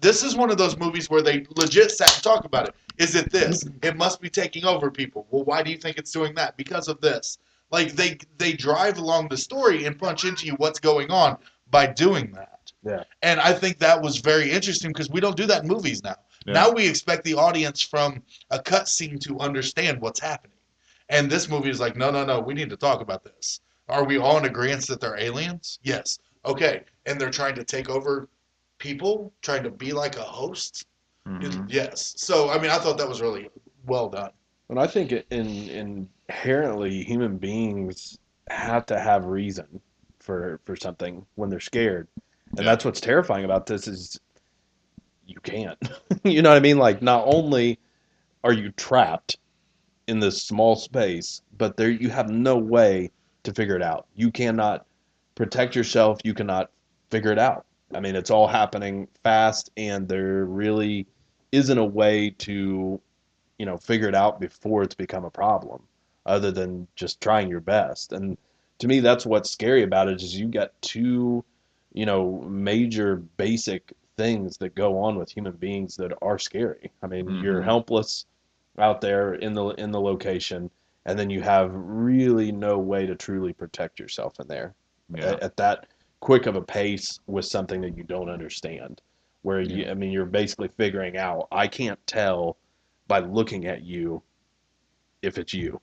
this 0.00 0.24
is 0.24 0.34
one 0.34 0.50
of 0.50 0.58
those 0.58 0.76
movies 0.76 1.08
where 1.08 1.22
they 1.22 1.46
legit 1.56 1.90
sat 1.90 2.12
and 2.12 2.22
talked 2.22 2.44
about 2.44 2.68
it. 2.68 2.74
Is 2.98 3.14
it 3.14 3.30
this? 3.30 3.64
Mm-hmm. 3.64 3.86
It 3.86 3.96
must 3.96 4.20
be 4.20 4.28
taking 4.28 4.64
over 4.64 4.90
people. 4.90 5.26
Well, 5.30 5.44
why 5.44 5.62
do 5.62 5.70
you 5.70 5.78
think 5.78 5.98
it's 5.98 6.12
doing 6.12 6.34
that? 6.34 6.56
Because 6.56 6.88
of 6.88 7.00
this. 7.00 7.38
Like 7.76 7.92
they 8.00 8.16
they 8.38 8.52
drive 8.52 8.96
along 8.98 9.22
the 9.28 9.36
story 9.36 9.84
and 9.86 9.98
punch 9.98 10.24
into 10.24 10.46
you 10.46 10.54
what's 10.62 10.78
going 10.78 11.10
on 11.10 11.36
by 11.70 11.84
doing 11.86 12.26
that. 12.38 12.60
Yeah. 12.84 13.02
And 13.22 13.40
I 13.40 13.52
think 13.52 13.78
that 13.78 14.00
was 14.00 14.18
very 14.18 14.48
interesting 14.56 14.90
because 14.92 15.10
we 15.10 15.20
don't 15.20 15.36
do 15.36 15.46
that 15.46 15.62
in 15.64 15.68
movies 15.68 16.00
now. 16.04 16.14
Yeah. 16.46 16.52
Now 16.60 16.70
we 16.70 16.86
expect 16.86 17.24
the 17.24 17.34
audience 17.34 17.80
from 17.82 18.22
a 18.50 18.60
cut 18.72 18.88
scene 18.88 19.18
to 19.26 19.40
understand 19.40 20.00
what's 20.00 20.20
happening. 20.20 20.58
And 21.08 21.28
this 21.28 21.48
movie 21.48 21.70
is 21.70 21.80
like, 21.80 21.96
no, 21.96 22.10
no, 22.10 22.24
no, 22.24 22.38
we 22.48 22.54
need 22.54 22.70
to 22.70 22.76
talk 22.76 23.00
about 23.00 23.24
this. 23.24 23.60
Are 23.88 24.04
we 24.04 24.18
all 24.18 24.38
in 24.38 24.44
agreement 24.44 24.86
that 24.86 25.00
they're 25.00 25.18
aliens? 25.18 25.78
Yes. 25.82 26.18
Okay. 26.44 26.82
And 27.06 27.20
they're 27.20 27.36
trying 27.40 27.56
to 27.56 27.64
take 27.64 27.88
over 27.90 28.28
people, 28.78 29.32
trying 29.42 29.64
to 29.64 29.70
be 29.70 29.92
like 29.92 30.16
a 30.16 30.22
host? 30.40 30.86
Mhm. 31.26 31.66
Yes. 31.68 32.14
So, 32.18 32.50
I 32.50 32.56
mean, 32.60 32.70
I 32.70 32.78
thought 32.78 32.98
that 32.98 33.08
was 33.08 33.20
really 33.20 33.48
well 33.86 34.08
done. 34.08 34.30
And 34.68 34.78
I 34.78 34.86
think 34.86 35.10
it- 35.12 35.26
in 35.30 35.48
in 35.80 36.08
inherently 36.28 37.02
human 37.02 37.38
beings 37.38 38.18
have 38.48 38.86
to 38.86 38.98
have 38.98 39.24
reason 39.26 39.80
for 40.20 40.60
for 40.64 40.76
something 40.76 41.26
when 41.36 41.50
they're 41.50 41.60
scared. 41.60 42.08
And 42.56 42.64
Yeah. 42.64 42.72
that's 42.72 42.84
what's 42.84 43.00
terrifying 43.00 43.44
about 43.44 43.66
this 43.66 43.88
is 43.88 44.18
you 45.26 45.40
can't. 45.42 45.78
you 46.24 46.42
know 46.42 46.50
what 46.50 46.56
I 46.56 46.60
mean? 46.60 46.78
Like 46.78 47.02
not 47.02 47.24
only 47.26 47.78
are 48.44 48.52
you 48.52 48.70
trapped 48.72 49.38
in 50.08 50.20
this 50.20 50.42
small 50.42 50.76
space, 50.76 51.42
but 51.56 51.76
there 51.76 51.90
you 51.90 52.10
have 52.10 52.30
no 52.30 52.58
way 52.58 53.10
to 53.44 53.52
figure 53.54 53.76
it 53.76 53.82
out. 53.82 54.06
You 54.14 54.30
cannot 54.30 54.86
protect 55.34 55.76
yourself, 55.76 56.20
you 56.24 56.34
cannot 56.34 56.70
figure 57.10 57.32
it 57.32 57.38
out. 57.38 57.66
I 57.94 58.00
mean, 58.00 58.16
it's 58.16 58.30
all 58.30 58.48
happening 58.48 59.08
fast 59.22 59.70
and 59.76 60.08
there 60.08 60.44
really 60.46 61.06
isn't 61.52 61.78
a 61.78 61.84
way 61.84 62.30
to 62.30 63.00
you 63.58 63.66
know 63.66 63.76
figure 63.78 64.08
it 64.08 64.14
out 64.14 64.40
before 64.40 64.82
it's 64.82 64.94
become 64.94 65.24
a 65.24 65.30
problem 65.30 65.82
other 66.26 66.50
than 66.50 66.86
just 66.96 67.20
trying 67.20 67.48
your 67.48 67.60
best. 67.60 68.12
And 68.12 68.36
to 68.78 68.88
me 68.88 69.00
that's 69.00 69.26
what's 69.26 69.50
scary 69.50 69.82
about 69.82 70.08
it 70.08 70.22
is 70.22 70.38
you 70.38 70.48
got 70.48 70.72
two 70.82 71.44
you 71.92 72.06
know 72.06 72.42
major 72.48 73.16
basic 73.16 73.92
things 74.16 74.56
that 74.58 74.74
go 74.74 74.98
on 74.98 75.16
with 75.16 75.30
human 75.30 75.52
beings 75.52 75.96
that 75.96 76.12
are 76.22 76.38
scary. 76.38 76.90
I 77.02 77.06
mean 77.06 77.42
you're 77.42 77.60
Mhm. 77.60 77.64
helpless 77.64 78.26
out 78.78 79.00
there 79.00 79.34
in 79.34 79.54
the 79.54 79.66
in 79.70 79.90
the 79.92 80.00
location 80.00 80.70
and 81.06 81.18
then 81.18 81.30
you 81.30 81.42
have 81.42 81.70
really 81.74 82.50
no 82.50 82.78
way 82.78 83.06
to 83.06 83.14
truly 83.14 83.52
protect 83.52 84.00
yourself 84.00 84.40
in 84.40 84.48
there. 84.48 84.74
Yeah. 85.14 85.32
at, 85.32 85.40
at 85.42 85.56
that 85.58 85.86
quick 86.20 86.46
of 86.46 86.56
a 86.56 86.62
pace 86.62 87.20
with 87.26 87.44
something 87.44 87.82
that 87.82 87.94
you 87.96 88.02
don't 88.04 88.30
understand 88.30 89.02
where 89.42 89.60
you 89.60 89.86
i 89.90 89.92
mean 89.92 90.10
you're 90.10 90.24
basically 90.24 90.68
figuring 90.78 91.18
out 91.18 91.46
i 91.52 91.68
can't 91.68 92.04
tell 92.06 92.56
by 93.06 93.18
looking 93.18 93.66
at 93.66 93.82
you 93.82 94.22
if 95.20 95.36
it's 95.36 95.52
you 95.52 95.78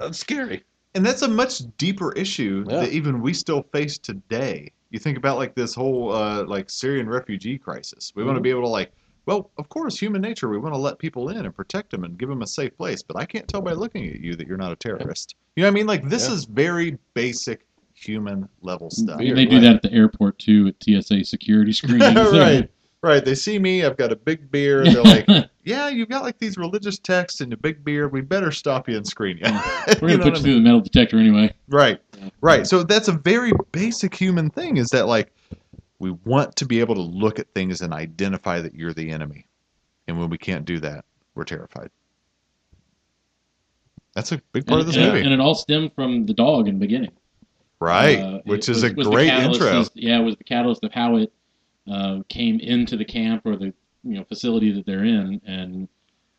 that's 0.00 0.18
scary 0.18 0.62
And 0.94 1.06
that's 1.06 1.22
a 1.22 1.28
much 1.28 1.62
deeper 1.78 2.12
issue 2.12 2.64
Yeah. 2.68 2.80
that 2.80 2.92
even 2.92 3.20
we 3.20 3.32
still 3.32 3.62
face 3.72 3.96
today. 3.98 4.72
You 4.90 4.98
think 4.98 5.16
about 5.16 5.36
like 5.36 5.54
this 5.54 5.72
whole 5.74 6.12
uh, 6.12 6.44
like 6.44 6.68
Syrian 6.68 7.08
refugee 7.08 7.58
crisis. 7.58 8.12
We 8.16 8.24
want 8.24 8.36
to 8.36 8.40
be 8.40 8.50
able 8.50 8.62
to 8.62 8.68
like, 8.68 8.90
well, 9.26 9.50
of 9.56 9.68
course, 9.68 9.96
human 10.00 10.20
nature. 10.20 10.48
We 10.48 10.58
want 10.58 10.74
to 10.74 10.80
let 10.80 10.98
people 10.98 11.28
in 11.28 11.44
and 11.46 11.54
protect 11.54 11.92
them 11.92 12.02
and 12.02 12.18
give 12.18 12.28
them 12.28 12.42
a 12.42 12.46
safe 12.46 12.76
place. 12.76 13.02
But 13.04 13.16
I 13.16 13.24
can't 13.24 13.46
tell 13.46 13.60
by 13.62 13.72
looking 13.72 14.08
at 14.08 14.18
you 14.18 14.34
that 14.34 14.48
you're 14.48 14.56
not 14.56 14.72
a 14.72 14.76
terrorist. 14.76 15.36
You 15.54 15.62
know 15.62 15.68
what 15.68 15.72
I 15.72 15.74
mean? 15.74 15.86
Like 15.86 16.08
this 16.08 16.26
Yeah. 16.28 16.34
is 16.34 16.44
very 16.46 16.98
basic 17.14 17.66
human 17.94 18.48
level 18.62 18.90
stuff. 18.90 19.20
And 19.20 19.36
they 19.36 19.46
do 19.46 19.60
that 19.60 19.76
at 19.76 19.82
the 19.82 19.92
airport 19.92 20.38
too 20.40 20.66
at 20.68 20.82
tsa 20.82 21.22
security 21.24 21.72
screenings 21.80 22.32
right, 22.32 22.68
right. 23.02 23.24
They 23.24 23.34
see 23.34 23.58
me. 23.58 23.84
I've 23.84 23.96
got 23.96 24.12
a 24.12 24.16
big 24.16 24.50
beard. 24.50 24.86
They're 24.86 25.02
like, 25.02 25.26
yeah, 25.64 25.88
you've 25.88 26.08
got 26.08 26.22
like 26.22 26.38
these 26.38 26.56
religious 26.56 26.98
texts 26.98 27.40
and 27.40 27.52
a 27.52 27.56
big 27.56 27.84
beard. 27.84 28.12
We 28.12 28.20
better 28.20 28.50
stop 28.50 28.88
you 28.88 28.96
and 28.96 29.06
screen 29.06 29.38
you. 29.38 29.44
we're 30.00 30.08
gonna 30.08 30.16
know 30.18 30.24
put 30.24 30.34
I 30.34 30.36
you 30.36 30.42
through 30.42 30.54
the 30.54 30.60
metal 30.60 30.80
detector 30.80 31.18
anyway 31.18 31.54
Right. 31.68 32.00
Right. 32.40 32.66
So 32.66 32.82
that's 32.82 33.08
a 33.08 33.12
very 33.12 33.52
basic 33.72 34.14
human 34.14 34.50
thing 34.50 34.76
is 34.76 34.88
that 34.88 35.06
like 35.06 35.32
we 35.98 36.10
want 36.24 36.56
to 36.56 36.66
be 36.66 36.80
able 36.80 36.94
to 36.94 37.00
look 37.02 37.38
at 37.38 37.52
things 37.54 37.80
and 37.80 37.92
identify 37.92 38.60
that 38.60 38.74
you're 38.74 38.92
the 38.92 39.10
enemy. 39.10 39.46
And 40.08 40.18
when 40.18 40.28
we 40.30 40.38
can't 40.38 40.64
do 40.64 40.78
that, 40.80 41.04
we're 41.34 41.44
terrified. 41.44 41.90
That's 44.14 44.32
a 44.32 44.40
big 44.52 44.66
part 44.66 44.80
of 44.80 44.86
this 44.86 44.96
and, 44.96 45.06
movie. 45.06 45.20
and 45.22 45.32
it 45.32 45.40
all 45.40 45.54
stemmed 45.54 45.92
from 45.94 46.26
the 46.26 46.34
dog 46.34 46.68
in 46.68 46.74
the 46.78 46.80
beginning 46.86 47.12
right. 47.80 48.18
Uh, 48.18 48.40
Which 48.44 48.68
it 48.68 48.72
is 48.76 48.82
was- 48.82 48.92
a 48.92 48.94
was 48.94 49.06
great 49.08 49.28
catalyst 49.30 49.60
intro. 49.62 49.80
is- 49.80 49.90
yeah, 49.94 50.20
it 50.20 50.22
was 50.24 50.36
the 50.36 50.44
catalyst 50.44 50.84
of 50.84 50.92
how 50.92 51.16
it 51.16 51.32
uh, 51.90 52.20
came 52.28 52.60
into 52.60 52.96
the 52.96 53.04
camp 53.04 53.42
or 53.44 53.56
the 53.56 53.72
you 54.04 54.14
know 54.16 54.24
facility 54.24 54.70
that 54.72 54.86
they're 54.86 55.04
in, 55.04 55.40
and 55.46 55.88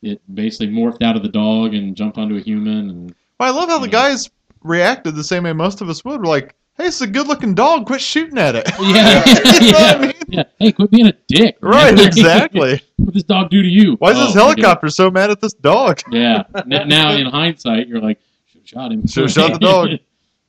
it 0.02 0.20
basically 0.34 0.68
morphed 0.70 1.04
out 1.04 1.16
of 1.16 1.22
the 1.24 1.30
dog 1.30 1.74
and 1.74 1.96
jumped 1.96 2.18
onto 2.18 2.36
a 2.38 2.40
human. 2.42 2.90
And 2.90 3.16
Well, 3.40 3.54
I 3.54 3.60
love 3.60 3.70
how 3.70 3.78
the 3.80 3.86
Yeah. 3.88 3.92
guys 3.92 4.30
reacted 4.64 5.16
the 5.16 5.24
same 5.24 5.44
way 5.44 5.54
most 5.54 5.82
of 5.82 5.90
us 5.90 6.04
would. 6.06 6.22
We're 6.22 6.28
like, 6.28 6.56
hey, 6.78 6.86
it's 6.88 7.02
a 7.02 7.08
good 7.08 7.28
looking 7.28 7.54
dog. 7.54 7.86
Quit 7.86 8.02
shooting 8.02 8.38
at 8.40 8.56
it. 8.56 8.68
yeah, 8.80 9.24
you 9.62 9.72
know 9.72 9.78
what 9.78 9.96
I 9.96 10.00
mean? 10.00 10.14
yeah. 10.28 10.44
Hey, 10.60 10.72
quit 10.72 10.90
being 10.92 11.08
a 11.08 11.14
dick. 11.28 11.62
man. 11.62 11.72
Right, 11.72 12.00
exactly. 12.08 12.82
what 12.98 13.14
does 13.14 13.24
dog 13.24 13.50
do 13.52 13.62
to 13.62 13.68
you? 13.68 13.96
Why 14.00 14.12
is 14.12 14.18
Oh, 14.18 14.26
this 14.26 14.34
helicopter 14.36 14.90
so 14.90 15.12
mad 15.12 15.30
at 15.30 15.42
this 15.42 15.54
dog? 15.54 16.02
Yeah. 16.12 16.44
N- 16.56 16.88
now 16.88 17.12
in 17.14 17.26
hindsight, 17.28 17.88
you're 17.88 18.02
like, 18.02 18.20
should 18.48 18.62
have 18.62 18.68
shot 18.70 18.92
him. 18.92 19.06
Should've 19.08 19.32
shot 19.32 19.54
the 19.54 19.60
dog. 19.60 19.90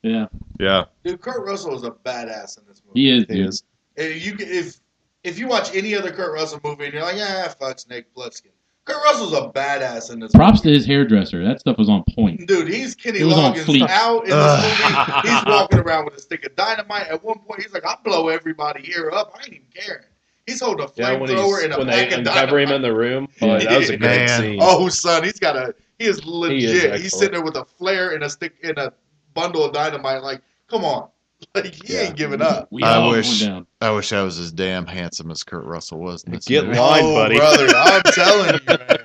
yeah, 0.02 0.26
Yeah. 0.60 0.84
Dude, 1.04 1.20
Kurt 1.20 1.44
Russell 1.46 1.74
is 1.76 1.82
a 1.84 1.90
badass 1.90 2.58
in 2.58 2.64
this 2.68 2.80
movie. 2.86 3.00
he 3.00 3.10
is. 3.10 3.24
He 3.28 3.34
dude. 3.34 3.46
is. 3.48 3.62
If 3.96 4.24
you 4.26 4.36
if 4.38 4.80
if 5.24 5.38
you 5.38 5.46
watch 5.46 5.74
any 5.74 5.94
other 5.94 6.10
Kurt 6.10 6.32
Russell 6.32 6.60
movie 6.64 6.84
and 6.84 6.94
you're 6.94 7.02
like, 7.02 7.16
ah, 7.18 7.54
fuck 7.58 7.78
Snake 7.78 8.06
Plissken. 8.14 8.50
Kurt 8.84 9.02
Russell's 9.04 9.32
a 9.32 9.48
badass 9.48 10.12
in 10.12 10.18
this. 10.18 10.32
Props 10.32 10.60
to 10.62 10.70
his 10.70 10.84
hairdresser. 10.84 11.44
That 11.44 11.60
stuff 11.60 11.78
was 11.78 11.88
on 11.88 12.02
point. 12.16 12.48
Dude, 12.48 12.66
he's 12.66 12.96
Kenny 12.96 13.20
It 13.20 13.24
was 13.24 13.34
on 13.34 13.54
Loggins 13.54 13.88
out 13.88 14.24
in 14.24 14.30
this 14.30 14.62
movie. 14.62 15.28
He's 15.28 15.44
walking 15.46 15.78
around 15.78 16.06
with 16.06 16.16
a 16.16 16.20
stick 16.20 16.44
of 16.44 16.56
dynamite. 16.56 17.06
At 17.06 17.22
one 17.22 17.38
point, 17.38 17.62
he's 17.62 17.72
like, 17.72 17.86
"I'll 17.86 18.00
blow 18.02 18.28
everybody 18.28 18.82
here 18.82 19.10
up. 19.12 19.34
I 19.36 19.44
ain't 19.44 19.48
even 19.54 19.66
caring." 19.72 20.02
He's 20.46 20.60
holding 20.60 20.84
a 20.84 20.90
Yeah, 20.96 21.12
when, 21.12 21.30
flamethrower 21.30 21.56
he's, 21.56 21.64
and 21.64 21.74
a 21.74 21.78
when 21.78 21.86
pack 21.86 22.08
they 22.08 22.14
of 22.14 22.26
uncover 22.26 22.58
him 22.58 22.72
in 22.72 22.82
the 22.82 22.92
room, 22.92 23.28
oh, 23.40 23.58
that 23.60 23.78
was 23.78 23.90
a 23.90 23.96
great 23.96 24.28
scene. 24.28 24.58
Oh, 24.60 24.88
son, 24.88 25.22
he's 25.22 25.38
got 25.38 25.56
a. 25.56 25.74
He 26.00 26.06
is 26.06 26.24
legit. 26.24 27.00
he's 27.00 27.16
sitting 27.16 27.34
there 27.34 27.42
with 27.42 27.54
a 27.54 27.64
flare 27.64 28.14
and 28.14 28.24
a 28.24 28.30
stick 28.30 28.54
and 28.64 28.76
a 28.78 28.92
bundle 29.34 29.64
of 29.64 29.72
dynamite. 29.72 30.22
Like, 30.24 30.42
come 30.66 30.84
on, 30.84 31.08
Like 31.54 31.74
he 31.74 31.92
Yeah. 31.94 32.00
ain't 32.02 32.16
giving 32.16 32.40
up. 32.42 32.68
We 32.70 32.82
I 32.82 33.06
wish- 33.08 33.46
I 33.80 33.90
wish 33.90 34.12
I 34.12 34.22
was 34.22 34.38
as 34.38 34.52
damn 34.52 34.86
handsome 34.86 35.30
as 35.30 35.42
Kurt 35.42 35.64
Russell 35.64 35.98
was. 35.98 36.24
In 36.24 36.32
this 36.32 36.44
Get 36.46 36.64
movie. 36.64 36.76
Fine, 36.78 37.04
oh, 37.04 37.14
buddy. 37.14 37.36
brother, 37.36 37.66
I'm 37.74 38.02
telling 38.12 38.54
you, 38.54 38.60
man. 38.66 38.98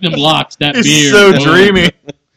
Them 0.00 0.12
locks, 0.20 0.56
that 0.56 0.76
He's 0.76 1.10
beard. 1.10 1.14
so 1.14 1.32
boy. 1.32 1.44
dreamy. 1.44 1.90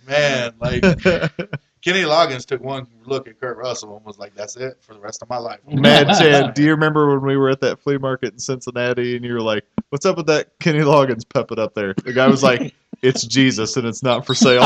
Man, 0.08 0.54
like 0.60 0.82
Kenny 1.84 2.04
Loggins 2.04 2.46
took 2.46 2.64
one 2.64 2.88
look 3.04 3.28
at 3.28 3.40
Kurt 3.42 3.58
Russell 3.58 3.98
and 3.98 4.06
was 4.06 4.18
like, 4.18 4.34
"That's 4.36 4.56
it 4.56 4.78
for 4.80 4.94
the 4.94 5.02
rest 5.02 5.22
of 5.22 5.30
my 5.30 5.38
life." 5.38 5.60
Mad 5.68 6.08
Chad, 6.18 6.54
do 6.56 6.64
you 6.64 6.72
remember 6.72 7.10
when 7.10 7.22
we 7.26 7.36
were 7.36 7.50
at 7.50 7.60
that 7.62 7.80
flea 7.80 7.98
market 7.98 8.32
in 8.34 8.40
Cincinnati 8.40 9.18
and 9.18 9.26
you 9.26 9.34
were 9.34 9.42
like, 9.42 9.66
"What's 9.90 10.06
up 10.06 10.16
with 10.16 10.28
that 10.28 10.58
Kenny 10.60 10.80
Loggins 10.80 11.28
puppet 11.28 11.60
up 11.60 11.74
there?" 11.74 11.94
The 11.94 12.14
guy 12.14 12.28
was 12.28 12.42
like, 12.42 12.74
"It's 13.02 13.26
Jesus 13.26 13.76
and 13.76 13.86
it's 13.86 14.02
not 14.02 14.26
for 14.26 14.34
sale." 14.34 14.64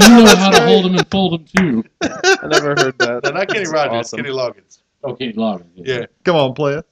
You 0.00 0.08
know 0.08 0.26
how 0.36 0.50
to 0.50 0.64
hold 0.66 0.84
them 0.86 0.94
and 0.94 1.10
fold 1.10 1.32
them 1.32 1.44
too. 1.56 1.84
I 2.02 2.46
never 2.46 2.68
heard 2.68 2.98
that. 2.98 3.20
No, 3.24 3.30
not 3.30 3.48
Kenny 3.48 3.60
That's 3.60 3.72
Rogers, 3.72 4.06
awesome. 4.06 4.18
Kenny 4.18 4.30
Loggins. 4.30 4.78
Okay, 5.04 5.32
Loggins. 5.32 5.70
Yeah, 5.76 6.06
Come 6.24 6.36
on, 6.36 6.54
play 6.54 6.74
it. 6.74 6.86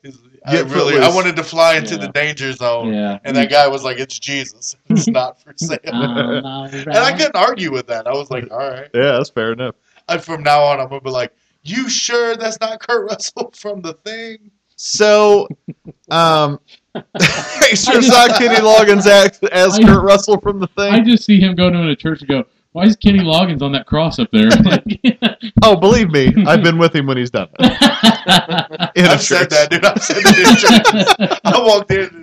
I 0.44 0.52
Get 0.56 0.66
really. 0.68 0.98
I 0.98 1.08
wanted 1.14 1.36
to 1.36 1.44
fly 1.44 1.76
into 1.76 1.94
Yeah. 1.96 2.06
the 2.06 2.08
danger 2.08 2.52
zone, 2.52 2.92
Yeah. 2.94 3.18
and 3.24 3.36
that 3.36 3.50
guy 3.50 3.68
was 3.68 3.84
like, 3.84 3.98
"It's 3.98 4.18
Jesus, 4.18 4.74
it's 4.88 5.06
not 5.06 5.40
for 5.42 5.52
sale." 5.56 5.78
Um, 5.86 6.44
all 6.44 6.64
and 6.64 6.88
I 6.90 7.12
couldn't 7.16 7.36
argue 7.36 7.70
with 7.70 7.86
that. 7.88 8.06
I 8.06 8.12
was 8.12 8.30
like, 8.30 8.50
"All 8.50 8.58
right." 8.58 8.88
Yeah, 8.94 9.12
that's 9.18 9.30
fair 9.30 9.52
enough. 9.52 9.74
And 10.08 10.22
from 10.24 10.42
now 10.42 10.62
on, 10.64 10.80
I'm 10.80 10.88
gonna 10.88 11.02
be 11.02 11.10
like, 11.10 11.32
"You 11.62 11.88
sure 11.90 12.36
that's 12.36 12.58
not 12.60 12.80
Kurt 12.80 13.08
Russell 13.10 13.50
from 13.54 13.82
the 13.82 13.92
thing?" 13.92 14.50
So, 14.76 15.46
um, 16.10 16.58
he 17.68 17.76
sure 17.76 18.00
saw 18.00 18.28
Kenny 18.38 18.56
Loggins 18.56 19.06
act 19.06 19.44
as 19.52 19.78
I- 19.78 19.82
Kurt 19.82 20.02
Russell 20.02 20.40
from 20.40 20.58
the 20.58 20.68
thing. 20.68 20.94
I 20.94 21.00
just 21.00 21.24
see 21.26 21.38
him 21.38 21.54
go 21.54 21.68
to 21.70 21.88
a 21.90 21.94
church 21.96 22.20
and 22.20 22.28
go, 22.30 22.44
"Why 22.72 22.84
is 22.84 22.96
Kenny 22.96 23.18
Loggins 23.20 23.62
on 23.62 23.72
that 23.72 23.86
cross 23.86 24.18
up 24.18 24.28
there?" 24.32 24.48
Oh, 25.62 25.76
believe 25.76 26.10
me, 26.10 26.32
I've 26.46 26.62
been 26.62 26.78
with 26.78 26.94
him 26.94 27.06
when 27.06 27.16
he's 27.16 27.30
done 27.30 27.48
that. 27.58 28.92
In 28.96 29.04
a 29.04 29.08
I've 29.10 29.22
said 29.22 29.50
that, 29.50 29.70
dude. 29.70 29.84
I've 29.84 30.02
said 30.02 30.16
that. 30.16 31.18
in 31.18 31.28
church. 31.28 31.40
I 31.44 31.58
walked 31.60 31.90
in, 31.90 32.22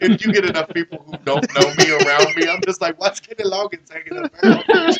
and 0.00 0.12
if 0.14 0.24
you 0.24 0.32
get 0.32 0.44
enough 0.44 0.68
people 0.70 1.02
who 1.06 1.16
don't 1.24 1.46
know 1.54 1.72
me 1.78 1.90
around 1.92 2.34
me, 2.36 2.46
I'm 2.48 2.60
just 2.64 2.80
like, 2.80 2.98
"What's 3.00 3.20
Kenny 3.20 3.48
Loggins 3.48 3.90
hanging 3.90 4.28
around?" 4.44 4.98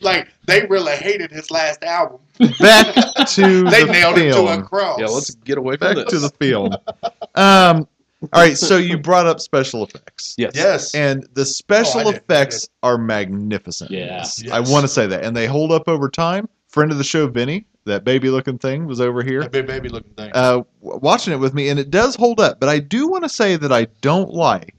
like 0.00 0.28
they 0.46 0.64
really 0.66 0.96
hated 0.96 1.30
his 1.30 1.50
last 1.50 1.82
album. 1.84 2.20
Back 2.58 2.94
to 3.28 3.64
They 3.64 3.84
the 3.84 3.92
nailed 3.92 4.16
him 4.18 4.32
to 4.32 4.40
a 4.42 4.46
film. 4.54 4.64
cross. 4.66 4.98
Yeah, 5.00 5.06
let's 5.06 5.34
get 5.34 5.58
away 5.58 5.76
from 5.76 5.88
Back 5.94 5.96
this. 6.06 6.10
to 6.12 6.18
the 6.20 6.30
film. 6.30 6.74
Um, 7.34 7.86
all 8.22 8.28
right, 8.42 8.56
so 8.56 8.76
you 8.76 8.98
brought 8.98 9.26
up 9.26 9.40
special 9.40 9.82
effects. 9.84 10.34
yes. 10.36 10.52
yes. 10.54 10.94
And 10.94 11.26
the 11.34 11.44
special 11.46 12.00
Oh, 12.00 12.08
I 12.08 12.12
did, 12.12 12.16
effects 12.22 12.68
are 12.82 12.98
magnificent. 12.98 13.90
in 13.90 13.98
Yeah. 13.98 14.18
this. 14.20 14.42
Yes. 14.42 14.52
I 14.52 14.60
want 14.60 14.82
to 14.84 14.88
say 14.88 15.06
that. 15.06 15.24
And 15.24 15.36
they 15.36 15.46
hold 15.46 15.72
up 15.72 15.88
over 15.88 16.08
time. 16.08 16.48
Friend 16.68 16.92
of 16.92 16.98
the 16.98 17.04
show, 17.04 17.26
Benny, 17.28 17.66
that 17.86 18.04
baby 18.04 18.28
looking 18.30 18.58
thing 18.58 18.86
was 18.86 19.00
over 19.00 19.22
here. 19.22 19.40
that 19.40 19.52
big 19.52 19.66
baby 19.66 19.88
looking 19.88 20.12
thing. 20.12 20.30
uh, 20.34 20.62
w- 20.82 21.00
watching 21.02 21.32
it 21.32 21.36
with 21.38 21.54
me, 21.54 21.68
and 21.70 21.78
it 21.80 21.90
does 21.90 22.14
hold 22.14 22.40
up. 22.40 22.60
But 22.60 22.68
I 22.68 22.78
do 22.78 23.08
want 23.08 23.24
to 23.24 23.28
say 23.28 23.56
that 23.56 23.72
I 23.72 23.86
don't 24.02 24.30
like 24.30 24.74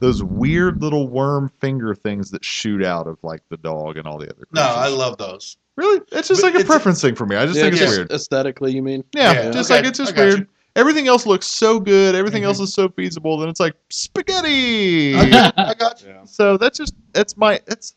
those 0.00 0.22
weird 0.22 0.82
little 0.82 1.08
worm 1.08 1.50
finger 1.60 1.94
things 1.94 2.30
that 2.32 2.44
shoot 2.44 2.84
out 2.84 3.06
of 3.06 3.16
like 3.22 3.40
the 3.48 3.56
dog 3.56 3.96
and 3.96 4.06
all 4.06 4.18
the 4.18 4.28
other. 4.28 4.46
no, 4.52 4.60
creatures. 4.62 4.76
I 4.78 4.88
love 4.88 5.16
those. 5.16 5.56
really. 5.76 6.00
It's 6.12 6.28
just 6.28 6.42
But 6.42 6.48
like 6.48 6.54
a 6.54 6.58
it's- 6.58 6.66
preference 6.66 7.00
thing 7.00 7.14
for 7.14 7.24
me. 7.26 7.36
I 7.36 7.46
just 7.46 7.56
Yeah, 7.56 7.62
think 7.62 7.74
it's 7.74 7.82
just 7.82 7.96
weird. 7.96 8.10
Aesthetically, 8.12 8.74
you 8.74 8.82
mean? 8.82 9.04
Yeah, 9.14 9.32
Yeah, 9.32 9.50
just 9.52 9.70
okay, 9.70 9.78
like 9.80 9.88
it's 9.88 10.00
I 10.00 10.02
just 10.04 10.16
got 10.16 10.22
weird. 10.26 10.48
You. 10.76 10.80
Everything 10.80 11.08
else 11.08 11.26
looks 11.26 11.46
so 11.46 11.80
good. 11.80 12.14
Everything 12.14 12.42
Mhm. 12.42 12.46
else 12.46 12.60
is 12.60 12.74
so 12.74 12.88
feasible. 12.88 13.38
Then 13.38 13.48
it's 13.48 13.60
like 13.60 13.74
spaghetti. 13.90 15.14
I 15.16 15.74
got, 15.78 16.02
you. 16.02 16.08
Yeah. 16.08 16.24
so 16.24 16.56
that's 16.56 16.78
just 16.78 16.94
that's 17.12 17.36
my 17.36 17.60
that's 17.66 17.94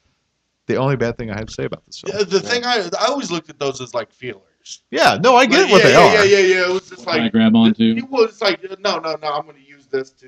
the 0.68 0.76
only 0.76 0.96
bad 0.96 1.18
thing 1.18 1.32
I 1.32 1.36
have 1.38 1.48
to 1.48 1.54
say 1.54 1.66
about 1.66 1.86
this 1.86 2.00
film. 2.02 2.18
Yeah, 2.18 2.24
the 2.24 2.40
thing 2.40 2.64
I 2.66 2.90
I 3.00 3.06
always 3.08 3.32
looked 3.32 3.50
at 3.50 3.60
those 3.60 3.82
as 3.82 3.94
like 3.94 4.12
feelers. 4.12 4.44
Yeah, 4.92 5.18
no, 5.24 5.36
I 5.36 5.46
get 5.46 5.64
Like, 5.64 5.72
what 5.72 5.78
yeah, 5.84 5.88
they 5.88 5.94
yeah, 5.94 6.22
are. 6.22 6.26
Yeah, 6.26 6.38
yeah, 6.38 6.56
yeah. 6.62 6.70
It 6.70 6.74
was 6.74 6.90
just 6.90 7.08
like 7.08 7.20
I 7.20 7.24
like 7.24 7.32
grab 7.32 7.56
onto? 7.56 7.84
It 7.98 8.10
was 8.10 8.42
like, 8.42 8.62
no, 8.80 9.00
no, 9.00 9.16
no. 9.16 9.28
I'm 9.34 9.44
going 9.46 9.56
to 9.56 9.64
use 9.68 9.88
this 9.88 10.12
to. 10.12 10.28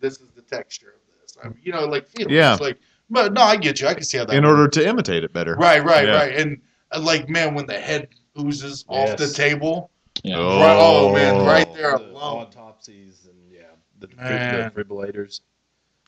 This 0.00 0.14
is 0.14 0.28
the 0.34 0.42
texture 0.42 0.94
of 0.96 1.20
this. 1.22 1.36
I 1.42 1.48
mean, 1.48 1.58
you 1.62 1.72
know, 1.72 1.84
like 1.86 2.06
feelings. 2.08 2.32
Yeah. 2.32 2.56
Like, 2.60 2.78
but 3.08 3.32
no, 3.32 3.42
I 3.42 3.56
get 3.56 3.80
you. 3.80 3.86
I 3.86 3.94
can 3.94 4.02
see 4.02 4.18
how 4.18 4.24
that. 4.24 4.34
In 4.34 4.42
would- 4.44 4.50
order 4.50 4.68
to 4.68 4.86
imitate 4.88 5.24
it 5.24 5.32
better. 5.32 5.54
Right, 5.54 5.82
right, 5.84 6.06
Yeah. 6.08 6.14
right. 6.16 6.36
And 6.36 6.60
uh, 6.90 7.00
like, 7.00 7.28
man, 7.28 7.54
when 7.54 7.66
the 7.66 7.78
head 7.78 8.08
oozes 8.38 8.84
off 8.88 9.16
the 9.16 9.24
Yes. 9.24 9.34
Table. 10.22 10.38
Yeah. 10.38 10.38
Oh. 10.38 10.60
Right, 10.60 10.76
oh 10.78 11.12
man, 11.14 11.46
right 11.46 11.74
there 11.74 11.98
The 11.98 12.04
alone. 12.10 12.42
autopsies 12.46 13.26
and 13.28 13.36
yeah, 13.52 13.62
the, 13.98 14.08
Man. 14.16 14.70
defibrillators. 14.70 15.40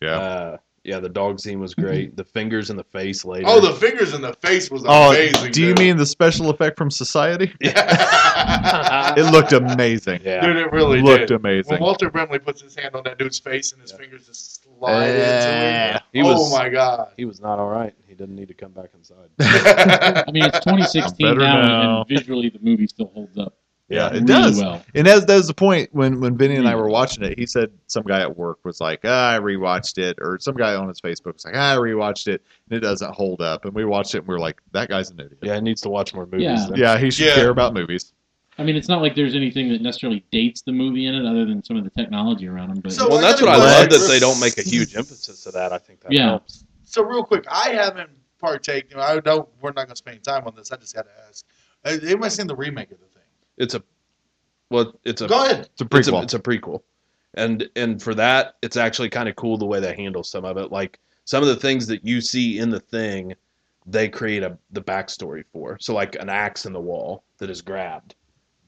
Yeah. 0.01 0.09
Uh, 0.19 0.57
yeah, 0.85 0.99
the 0.99 1.09
dog 1.09 1.39
scene 1.39 1.61
was 1.61 1.77
great. 1.77 2.17
The 2.17 2.25
fingers 2.25 2.69
in 2.71 2.77
the 2.77 2.83
face 2.83 3.25
later. 3.25 3.45
Oh, 3.49 3.61
the 3.61 3.73
fingers 3.73 4.15
in 4.15 4.21
the 4.21 4.33
face 4.35 4.69
was 4.69 4.83
Oh, 4.85 5.11
amazing. 5.13 5.53
do 5.53 5.61
you 5.61 5.69
dude. 5.69 5.79
mean 5.79 5.97
the 5.97 6.05
special 6.07 6.51
effect 6.51 6.77
from 6.77 6.91
Society? 6.91 7.53
Yeah. 7.63 9.15
It 9.17 9.31
looked 9.31 9.53
amazing. 9.53 10.23
yeah. 10.25 10.41
Dude, 10.45 10.57
it 10.57 10.73
really 10.73 11.01
looked 11.01 11.29
did. 11.29 11.37
amazing. 11.39 11.71
When 11.73 11.81
Walter 11.81 12.11
Brimley 12.11 12.39
puts 12.41 12.61
his 12.63 12.75
hand 12.75 12.97
on 12.97 13.05
that 13.05 13.19
dude's 13.19 13.39
face 13.39 13.73
and 13.73 13.81
his 13.81 13.93
Yeah. 13.93 13.99
fingers 13.99 14.27
just 14.27 14.65
slide 14.65 15.11
into 15.11 15.25
Eh, 15.27 15.95
it. 15.97 16.03
he 16.13 16.23
oh 16.23 16.27
was- 16.33 16.51
my 16.53 16.69
god. 16.69 17.13
He 17.17 17.25
was 17.25 17.41
not 17.41 17.59
all 17.61 17.69
right. 17.69 17.95
He 18.09 18.15
didn't 18.15 18.35
need 18.35 18.49
to 18.49 18.55
come 18.55 18.73
back 18.73 18.91
inside. 18.95 19.29
I 19.39 20.31
mean, 20.33 20.45
it's 20.45 20.59
2016 20.61 21.39
now, 21.39 21.63
now. 21.63 22.01
and 22.01 22.09
visually 22.09 22.49
the 22.49 22.59
movie 22.61 22.87
still 22.89 23.11
holds 23.15 23.39
up. 23.39 23.55
Yeah, 23.93 24.09
it 24.09 24.13
really 24.13 24.25
does. 24.27 24.61
well. 24.61 24.83
And 24.95 25.07
as 25.07 25.27
that 25.27 25.37
was 25.37 25.47
the 25.49 25.55
point 25.55 25.89
when 25.93 26.21
when 26.21 26.37
Vinny 26.37 26.57
and 26.57 26.67
I 26.69 26.75
were 26.75 26.89
watching 26.89 27.23
it, 27.25 27.39
he 27.39 27.47
said 27.47 27.71
some 27.87 28.03
guy 28.05 28.21
at 28.21 28.37
work 28.37 28.59
was 28.65 28.81
like, 28.81 29.01
ah, 29.05 29.33
"I 29.35 29.39
rewatched 29.39 29.99
it," 29.99 30.19
or 30.21 30.39
some 30.41 30.55
guy 30.55 30.75
on 30.75 30.89
his 30.89 31.01
Facebook 31.01 31.35
was 31.35 31.45
like, 31.45 31.55
ah, 31.57 31.75
"I 31.75 31.77
rewatched 31.77 32.27
it, 32.29 32.43
and 32.69 32.77
it 32.77 32.81
doesn't 32.81 33.13
hold 33.15 33.41
up." 33.41 33.65
And 33.65 33.75
we 33.75 33.85
watched 33.85 34.15
it, 34.15 34.19
and 34.19 34.27
we 34.29 34.35
were 34.35 34.41
like, 34.41 34.61
"That 34.73 34.89
guy's 34.89 35.11
an 35.11 35.21
idiot." 35.21 35.39
Yeah, 35.43 35.55
he 35.57 35.61
needs 35.61 35.81
to 35.83 35.89
watch 35.91 36.15
more 36.15 36.27
movies. 36.27 36.43
Yeah. 36.47 36.69
Yeah, 36.77 36.99
he 36.99 37.11
should 37.11 37.27
Yeah. 37.27 37.35
care 37.35 37.51
about 37.51 37.75
movies. 37.75 38.13
I 38.59 38.65
mean, 38.65 38.77
it's 38.77 38.89
not 38.89 39.01
like 39.01 39.15
there's 39.15 39.35
anything 39.35 39.71
that 39.71 39.81
necessarily 39.81 40.25
dates 40.31 40.61
the 40.63 40.73
movie 40.73 41.07
in 41.07 41.15
it, 41.15 41.25
other 41.27 41.45
than 41.47 41.63
some 41.65 41.77
of 41.77 41.85
the 41.85 41.91
technology 41.91 42.47
around 42.49 42.69
them. 42.69 42.81
But 42.81 42.93
So- 42.93 43.09
Well, 43.09 43.19
I 43.25 43.31
what 43.33 43.49
I 43.49 43.57
love 43.57 43.89
that 43.91 44.07
they 44.09 44.19
don't 44.21 44.39
make 44.41 44.59
a 44.59 44.63
huge 44.63 44.95
emphasis 44.95 45.47
of 45.47 45.55
that. 45.55 45.73
I 45.73 45.79
think 45.79 46.01
that 46.01 46.13
Yeah. 46.13 46.27
helps. 46.29 46.65
So 46.85 47.03
real 47.03 47.25
quick, 47.25 47.47
I 47.51 47.71
haven't 47.71 48.11
partaken. 48.41 48.99
I 49.01 49.21
don't. 49.21 49.49
We're 49.63 49.71
not 49.71 49.77
going 49.77 49.89
to 49.89 49.97
spend 49.97 50.23
time 50.23 50.43
on 50.47 50.55
this. 50.55 50.71
I 50.71 50.77
just 50.77 50.95
got 50.95 51.07
to 51.07 51.11
ask. 51.29 51.47
Uh, 51.85 51.97
Anybody 52.07 52.29
seen 52.31 52.47
the 52.47 52.55
remake 52.55 52.91
of 52.93 52.99
the 53.01 53.07
thing? 53.07 53.22
It's 53.59 53.75
a 53.75 53.83
well, 54.71 54.93
it's 55.05 55.21
a 55.21 55.29
Go 55.29 55.45
ahead. 55.45 55.69
It's 55.73 55.83
a 55.83 55.85
it's 55.85 56.09
a, 56.09 56.11
prequel. 56.13 56.23
it's 56.23 56.35
a 56.35 56.39
prequel, 56.39 56.83
and 57.35 57.69
and 57.77 58.03
for 58.03 58.15
that, 58.15 58.55
it's 58.63 58.77
actually 58.77 59.11
kind 59.11 59.29
of 59.29 59.37
cool 59.37 59.59
the 59.59 59.67
way 59.67 59.81
they 59.81 59.95
handle 59.95 60.25
some 60.25 60.45
of 60.45 60.57
it. 60.57 60.73
Like 60.73 60.99
some 61.25 61.43
of 61.43 61.49
the 61.49 61.57
things 61.57 61.87
that 61.89 62.05
you 62.05 62.21
see 62.21 62.59
in 62.59 62.71
the 62.71 62.81
thing, 62.81 63.35
they 63.87 64.09
create 64.09 64.43
a 64.43 64.57
the 64.71 64.81
backstory 64.83 65.45
for. 65.53 65.77
So 65.81 65.93
like 65.95 66.15
an 66.17 66.29
axe 66.31 66.65
in 66.67 66.73
the 66.73 66.81
wall 66.81 67.23
that 67.39 67.51
is 67.51 67.61
grabbed, 67.61 68.15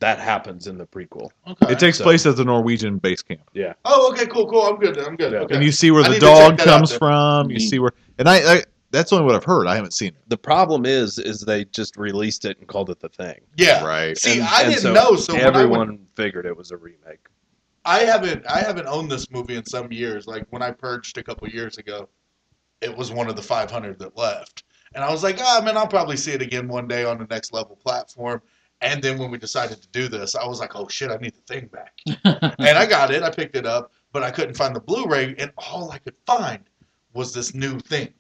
that 0.00 0.18
happens 0.18 0.66
in 0.66 0.76
the 0.76 0.86
prequel. 0.86 1.30
Okay. 1.48 1.72
it 1.72 1.78
takes 1.78 1.96
so- 1.98 2.04
place 2.04 2.26
at 2.26 2.36
the 2.36 2.44
Norwegian 2.44 2.98
base 2.98 3.22
camp, 3.22 3.40
Yeah. 3.54 3.72
oh, 3.86 4.12
okay, 4.12 4.26
cool, 4.26 4.46
cool. 4.48 4.62
I'm 4.62 4.76
good. 4.76 4.98
I'm 4.98 5.16
good. 5.16 5.32
Yeah. 5.32 5.38
Okay. 5.40 5.54
and 5.54 5.64
you 5.64 5.72
see 5.72 5.90
where 5.90 6.02
I 6.02 6.08
the 6.08 6.14
need 6.14 6.20
to 6.20 6.26
check 6.26 6.56
dog 6.56 6.58
comes 6.58 6.92
from. 6.94 7.50
You 7.50 7.56
Mhm. 7.56 7.68
see 7.70 7.78
where, 7.78 7.92
and 8.18 8.28
I, 8.28 8.56
I 8.56 8.62
that's 8.94 9.12
only 9.12 9.24
what 9.24 9.34
I've 9.34 9.44
heard. 9.44 9.66
I 9.66 9.74
haven't 9.76 9.92
seen 9.92 10.08
it. 10.08 10.28
The 10.28 10.36
problem 10.38 10.86
is, 10.86 11.18
is 11.18 11.40
they 11.40 11.64
just 11.66 11.96
released 11.96 12.44
it 12.44 12.58
and 12.58 12.66
called 12.68 12.90
it 12.90 13.00
the 13.00 13.08
thing. 13.08 13.40
yeah. 13.56 13.84
Right. 13.84 14.16
See, 14.16 14.38
And- 14.38 14.48
I 14.48 14.62
and 14.62 14.70
didn't 14.70 14.82
so 14.82 14.92
know. 14.92 15.16
So 15.16 15.34
when 15.34 15.42
I, 15.42 15.46
everyone 15.48 15.88
went, 15.88 16.00
figured 16.16 16.46
it 16.46 16.56
was 16.56 16.70
a 16.70 16.76
remake. 16.76 17.26
I 17.84 18.00
haven't, 18.00 18.44
I 18.48 18.60
haven't 18.60 18.86
owned 18.86 19.10
this 19.10 19.30
movie 19.30 19.56
in 19.56 19.66
some 19.66 19.92
years. 19.92 20.26
Like 20.26 20.46
when 20.50 20.62
I 20.62 20.70
purged 20.70 21.18
a 21.18 21.22
couple 21.22 21.46
years 21.48 21.76
ago, 21.76 22.08
it 22.80 22.96
was 22.96 23.10
one 23.12 23.28
of 23.28 23.36
the 23.36 23.42
500 23.42 23.98
that 23.98 24.16
left, 24.16 24.64
and 24.94 25.02
I 25.04 25.10
was 25.10 25.22
like, 25.22 25.38
ah, 25.40 25.60
man, 25.64 25.76
I'll 25.76 25.86
probably 25.86 26.16
see 26.16 26.32
it 26.32 26.42
again 26.42 26.68
one 26.68 26.86
day 26.88 27.04
on 27.04 27.18
the 27.18 27.26
next 27.26 27.52
level 27.52 27.76
platform. 27.76 28.40
And 28.80 29.02
then 29.02 29.18
when 29.18 29.30
we 29.30 29.38
decided 29.38 29.80
to 29.80 29.88
do 29.88 30.08
this, 30.08 30.34
I 30.34 30.46
was 30.46 30.60
like, 30.60 30.76
oh 30.76 30.88
shit, 30.88 31.10
I 31.10 31.16
need 31.16 31.34
the 31.34 31.40
thing 31.54 31.68
back. 31.68 31.92
and 32.58 32.78
I 32.78 32.84
got 32.86 33.10
it. 33.10 33.22
I 33.22 33.30
picked 33.30 33.56
it 33.56 33.64
up, 33.66 33.92
but 34.12 34.22
I 34.22 34.30
couldn't 34.30 34.54
find 34.56 34.74
the 34.76 34.80
Blu-ray, 34.80 35.34
and 35.38 35.50
all 35.56 35.90
I 35.90 35.98
could 35.98 36.16
find 36.26 36.60
was 37.14 37.32
this 37.32 37.54
new 37.54 37.78
thing. 37.80 38.12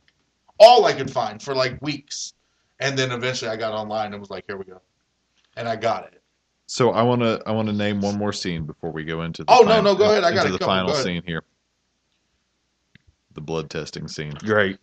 All 0.58 0.84
I 0.86 0.92
could 0.92 1.10
find 1.10 1.42
for 1.42 1.54
like 1.54 1.80
weeks, 1.82 2.34
and 2.80 2.96
then 2.98 3.10
eventually 3.12 3.50
I 3.50 3.56
got 3.56 3.72
online 3.72 4.12
and 4.12 4.20
was 4.20 4.30
like, 4.30 4.44
"Here 4.46 4.56
we 4.56 4.64
go," 4.64 4.80
and 5.56 5.68
I 5.68 5.76
got 5.76 6.04
it. 6.04 6.20
So 6.66 6.90
I 6.92 7.02
want 7.02 7.20
to 7.22 7.42
I 7.46 7.52
want 7.52 7.68
to 7.68 7.74
name 7.74 8.00
one 8.00 8.16
more 8.16 8.32
scene 8.32 8.64
before 8.64 8.90
we 8.90 9.04
go 9.04 9.22
into 9.22 9.44
the 9.44 9.52
Oh, 9.52 9.60
no, 9.60 9.66
final- 9.68 9.82
no, 9.92 9.94
go 9.98 10.10
ahead. 10.10 10.24
I 10.24 10.32
got 10.32 10.44
the 10.44 10.52
couple. 10.52 10.66
final 10.66 10.92
Go 10.92 11.02
scene 11.02 11.22
here. 11.26 11.42
The 13.34 13.40
blood 13.40 13.68
testing 13.68 14.06
scene. 14.08 14.32
Great. 14.44 14.78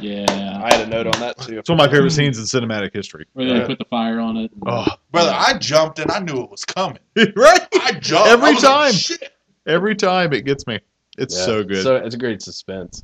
yeah, 0.00 0.60
I 0.62 0.74
had 0.76 0.86
a 0.86 0.90
note 0.90 1.06
on 1.06 1.20
that 1.20 1.38
too. 1.38 1.58
It's 1.58 1.70
one 1.70 1.80
of 1.80 1.86
my 1.86 1.90
favorite 1.90 2.10
scenes 2.12 2.38
in 2.38 2.44
cinematic 2.44 2.92
history. 2.94 3.26
where 3.32 3.46
they 3.46 3.54
Yeah. 3.60 3.66
put 3.66 3.78
the 3.78 3.86
fire 3.86 4.20
on 4.20 4.36
it. 4.36 4.50
Oh, 4.66 4.86
Brother, 5.10 5.32
I 5.34 5.56
jumped 5.58 5.98
and 5.98 6.10
I 6.10 6.18
knew 6.18 6.42
it 6.42 6.50
was 6.50 6.64
coming. 6.66 6.98
right. 7.36 7.66
I 7.80 7.92
jumped 7.92 8.28
Every 8.28 8.50
I 8.50 8.52
was 8.52 8.62
like, 8.62 8.72
time. 8.90 8.92
Shit. 8.92 9.32
Every 9.66 9.94
time 9.96 10.32
it 10.34 10.44
gets 10.44 10.66
me. 10.66 10.78
It's 11.18 11.36
Yeah. 11.36 11.44
so 11.46 11.64
good. 11.64 11.82
So 11.82 11.96
it's 11.96 12.14
a 12.14 12.18
great 12.18 12.42
suspense. 12.42 13.02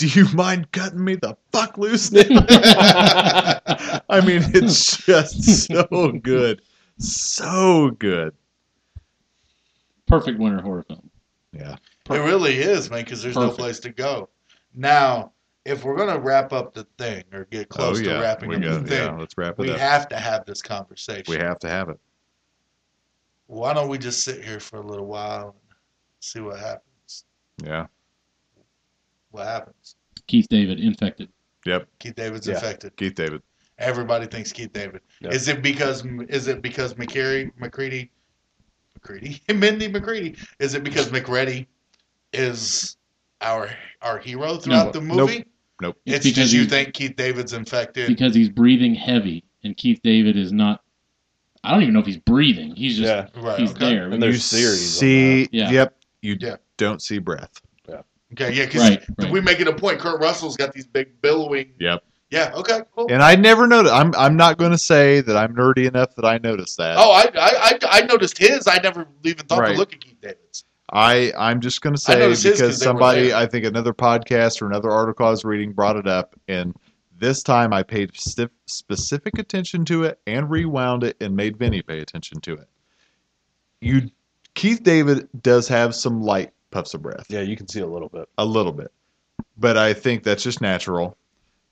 Do 0.00 0.06
you 0.06 0.26
mind 0.32 0.72
cutting 0.72 1.04
me 1.04 1.16
the 1.16 1.36
fuck 1.52 1.76
loose? 1.76 2.10
I 2.16 3.60
mean, 4.24 4.40
it's 4.54 4.96
just 4.96 5.66
so 5.66 6.12
good. 6.12 6.62
So 6.96 7.90
good. 7.98 8.32
Perfect 10.06 10.38
winter 10.38 10.62
horror 10.62 10.84
film. 10.84 11.10
Yeah. 11.52 11.76
It 12.08 12.16
really 12.16 12.54
is, 12.54 12.88
man, 12.90 13.04
because 13.04 13.22
there's 13.22 13.36
no 13.36 13.50
place 13.50 13.78
to 13.80 13.90
go. 13.90 14.30
Now, 14.74 15.32
if 15.66 15.84
we're 15.84 15.98
gonna 15.98 16.18
wrap 16.18 16.54
up 16.54 16.72
the 16.72 16.84
thing 16.96 17.22
or 17.34 17.44
get 17.50 17.66
Oh 17.72 17.74
close 17.74 18.00
yeah, 18.00 18.14
to 18.14 18.20
wrapping 18.20 18.48
we 18.48 18.56
up 18.56 18.62
got, 18.62 18.82
the 18.84 18.88
thing, 18.88 19.04
yeah. 19.04 19.18
Let's 19.18 19.36
wrap 19.36 19.58
it 19.58 19.58
we 19.58 19.70
up. 19.70 19.78
have 19.78 20.08
to 20.08 20.16
have 20.16 20.46
this 20.46 20.62
conversation. 20.62 21.24
we 21.28 21.36
have 21.36 21.58
to 21.58 21.68
have 21.68 21.90
it. 21.90 22.00
Why 23.48 23.74
don't 23.74 23.90
we 23.90 23.98
just 23.98 24.24
sit 24.24 24.42
here 24.42 24.60
for 24.60 24.78
a 24.78 24.82
little 24.82 25.04
while 25.04 25.48
and 25.68 25.76
see 26.20 26.40
what 26.40 26.58
happens? 26.58 27.26
Yeah. 27.62 27.86
What 29.30 29.46
happens? 29.46 29.96
Keith 30.26 30.46
David 30.48 30.80
infected. 30.80 31.28
Yep. 31.66 31.88
Keith 31.98 32.14
David's 32.14 32.46
Yeah. 32.46 32.54
infected. 32.54 32.96
Keith 32.96 33.14
David. 33.14 33.42
Everybody 33.78 34.26
thinks 34.26 34.52
Keith 34.52 34.72
David. 34.72 35.00
Yeah. 35.20 35.30
Is 35.30 35.48
it 35.48 35.62
because 35.62 36.04
is 36.28 36.46
it 36.48 36.62
because 36.62 36.94
McCary 36.94 37.50
McCready 37.58 38.10
McCready 38.94 39.40
Mindy 39.54 39.88
McCready? 39.88 40.36
Is 40.58 40.74
it 40.74 40.84
because 40.84 41.08
McReady 41.08 41.66
is 42.32 42.96
our 43.40 43.70
our 44.02 44.18
hero 44.18 44.56
throughout 44.56 44.86
No. 44.86 44.92
the 44.92 45.00
movie? 45.00 45.44
Nope. 45.80 45.96
It's 46.04 46.26
It's, 46.26 46.34
because 46.36 46.52
you 46.52 46.66
think 46.66 46.92
Keith 46.92 47.16
David's 47.16 47.54
infected. 47.54 48.06
because 48.08 48.34
he's 48.34 48.50
breathing 48.50 48.94
heavy, 48.94 49.44
and 49.64 49.74
Keith 49.76 50.00
David 50.02 50.36
is 50.36 50.52
not. 50.52 50.82
I 51.64 51.72
don't 51.72 51.82
even 51.82 51.94
know 51.94 52.00
if 52.00 52.06
he's 52.06 52.18
breathing. 52.18 52.74
He's 52.76 52.98
just 52.98 53.08
Yeah. 53.08 53.40
right. 53.42 53.58
he's 53.58 53.70
okay. 53.72 53.90
there. 53.94 54.10
And 54.10 54.22
there's 54.22 54.36
you 54.36 54.58
series 54.58 54.98
see, 54.98 55.48
Yeah. 55.52 55.70
yep. 55.70 55.96
You 56.22 56.36
Yeah. 56.38 56.56
don't 56.76 57.00
see 57.02 57.18
breath. 57.18 57.50
Okay. 58.32 58.52
Yeah. 58.52 58.66
Because 58.66 58.80
Right, 58.90 59.04
right. 59.18 59.30
we 59.32 59.40
make 59.40 59.60
it 59.60 59.68
a 59.68 59.72
point. 59.72 59.98
Kurt 59.98 60.20
Russell's 60.20 60.56
got 60.56 60.72
these 60.72 60.86
big 60.86 61.20
billowing. 61.20 61.72
Yep. 61.78 62.04
Yeah. 62.30 62.52
Okay. 62.54 62.80
Cool. 62.94 63.08
And 63.10 63.22
I 63.22 63.34
never 63.34 63.66
noticed. 63.66 63.92
I'm 63.92 64.14
I'm 64.16 64.36
not 64.36 64.56
going 64.56 64.70
to 64.70 64.78
say 64.78 65.20
that 65.22 65.36
I'm 65.36 65.54
nerdy 65.54 65.88
enough 65.88 66.14
that 66.14 66.24
I 66.24 66.38
noticed 66.38 66.76
that. 66.78 66.96
Oh, 66.96 67.10
I, 67.10 67.22
I 67.22 67.30
I 67.34 67.78
I 67.90 68.00
noticed 68.02 68.38
his. 68.38 68.66
I 68.68 68.78
never 68.78 69.08
even 69.24 69.46
thought 69.46 69.58
Right. 69.60 69.72
to 69.72 69.78
look 69.78 69.92
at 69.92 70.00
Keith 70.00 70.20
David's. 70.20 70.64
I 70.92 71.32
I'm 71.36 71.60
just 71.60 71.82
going 71.82 71.94
to 71.94 72.00
say 72.00 72.18
noticed 72.18 72.44
his 72.44 72.52
'cause 72.52 72.60
because 72.60 72.82
somebody. 72.82 73.34
I 73.34 73.46
think 73.46 73.64
another 73.64 73.92
podcast 73.92 74.62
or 74.62 74.66
another 74.66 74.90
article 74.90 75.26
I 75.26 75.30
was 75.30 75.44
reading 75.44 75.72
brought 75.72 75.96
it 75.96 76.06
up, 76.06 76.34
and 76.46 76.74
this 77.18 77.42
time 77.42 77.72
I 77.72 77.82
paid 77.82 78.16
stif- 78.16 78.50
specific 78.66 79.38
attention 79.38 79.84
to 79.86 80.04
it 80.04 80.20
and 80.26 80.48
rewound 80.48 81.02
it 81.04 81.16
and 81.20 81.34
made 81.36 81.56
Vinny 81.58 81.82
pay 81.82 81.98
attention 82.00 82.40
to 82.42 82.54
it. 82.54 82.68
You 83.80 84.10
Keith 84.54 84.82
David 84.82 85.28
does 85.42 85.68
have 85.68 85.94
some 85.94 86.22
light 86.22 86.52
puffs 86.70 86.94
of 86.94 87.02
breath, 87.02 87.26
Yeah, 87.28 87.40
you 87.40 87.56
can 87.56 87.66
see 87.68 87.80
a 87.80 87.86
little 87.86 88.08
bit. 88.08 88.28
a 88.38 88.44
little 88.44 88.72
bit, 88.72 88.90
but 89.58 89.76
I 89.76 89.92
think 89.94 90.22
that's 90.22 90.42
just 90.42 90.60
natural. 90.60 91.16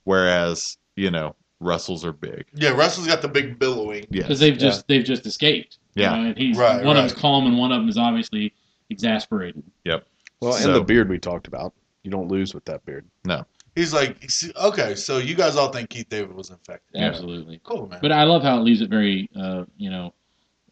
Whereas 0.04 0.78
you 0.96 1.10
know 1.10 1.34
Russell's 1.60 2.04
are 2.04 2.12
big. 2.12 2.44
Yeah. 2.54 2.70
Russell's 2.70 3.06
got 3.06 3.22
the 3.22 3.28
big 3.28 3.58
billowing. 3.58 4.06
Yeah. 4.10 4.22
because 4.22 4.40
they've 4.40 4.56
just 4.56 4.86
they've 4.88 5.04
just 5.04 5.26
escaped. 5.26 5.78
you 5.94 6.02
Yeah. 6.04 6.10
know, 6.16 6.28
and 6.28 6.38
he's 6.38 6.56
Right, 6.56 6.84
one 6.84 6.96
of 6.96 7.02
right. 7.02 7.08
them's 7.08 7.20
calm 7.20 7.46
and 7.46 7.58
one 7.58 7.72
of 7.72 7.80
them 7.80 7.88
is 7.88 7.98
obviously 7.98 8.52
exasperated. 8.90 9.62
Yep. 9.84 10.06
Well, 10.40 10.52
So- 10.52 10.66
and 10.68 10.74
the 10.76 10.84
beard 10.84 11.08
we 11.08 11.18
talked 11.18 11.46
about. 11.48 11.72
You 12.04 12.10
don't 12.12 12.28
lose 12.28 12.54
with 12.54 12.64
that 12.66 12.84
beard. 12.86 13.04
No. 13.24 13.44
He's 13.74 13.92
like, 13.92 14.16
okay, 14.56 14.94
so 14.94 15.18
you 15.18 15.34
guys 15.34 15.56
all 15.56 15.70
think 15.70 15.90
Keith 15.90 16.08
David 16.08 16.32
was 16.34 16.50
infected. 16.50 16.88
Yeah. 17.00 17.06
Absolutely. 17.08 17.60
Cool, 17.64 17.86
man. 17.88 17.98
But 18.00 18.12
I 18.12 18.22
love 18.24 18.42
how 18.42 18.56
it 18.58 18.62
leaves 18.62 18.80
it 18.80 18.88
very, 18.88 19.28
uh, 19.36 19.64
you 19.76 19.90
know, 19.90 20.14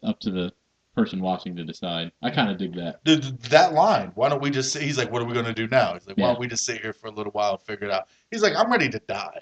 up 0.03 0.19
to 0.21 0.31
the 0.31 0.51
person 0.97 1.21
watching 1.21 1.55
to 1.55 1.63
decide. 1.63 2.11
I 2.23 2.31
kind 2.31 2.49
of 2.49 2.57
dig 2.57 2.75
that. 2.75 3.03
Dude, 3.03 3.39
that 3.43 3.73
line, 3.73 4.11
why 4.15 4.29
don't 4.29 4.41
we 4.41 4.49
just 4.49 4.73
sit? 4.73 4.81
He's 4.81 4.97
like, 4.97 5.11
what 5.11 5.21
are 5.21 5.25
we 5.25 5.33
going 5.33 5.45
to 5.45 5.53
do 5.53 5.67
now? 5.67 5.93
He's 5.93 6.07
like, 6.07 6.17
why 6.17 6.23
Yeah. 6.23 6.31
don't 6.31 6.39
we 6.39 6.47
just 6.47 6.65
sit 6.65 6.81
here 6.81 6.91
for 6.91 7.07
a 7.07 7.11
little 7.11 7.31
while 7.31 7.51
and 7.51 7.61
figure 7.61 7.85
it 7.87 7.93
out? 7.93 8.07
He's 8.31 8.41
like, 8.41 8.55
I'm 8.55 8.71
ready 8.71 8.89
to 8.89 8.99
die. 9.07 9.41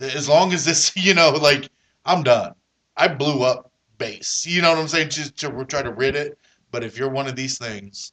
As 0.00 0.28
long 0.28 0.52
as 0.54 0.64
this, 0.64 0.90
you 0.96 1.12
know, 1.14 1.30
like, 1.30 1.68
I'm 2.06 2.22
done. 2.22 2.54
I 2.96 3.08
blew 3.08 3.42
up 3.42 3.70
base. 3.98 4.46
You 4.46 4.62
know 4.62 4.70
what 4.70 4.78
I'm 4.78 4.88
saying? 4.88 5.10
Just 5.10 5.36
to 5.38 5.64
try 5.66 5.82
to 5.82 5.92
rid 5.92 6.16
it. 6.16 6.38
But 6.70 6.82
if 6.82 6.96
you're 6.98 7.10
one 7.10 7.26
of 7.26 7.36
these 7.36 7.58
things, 7.58 8.12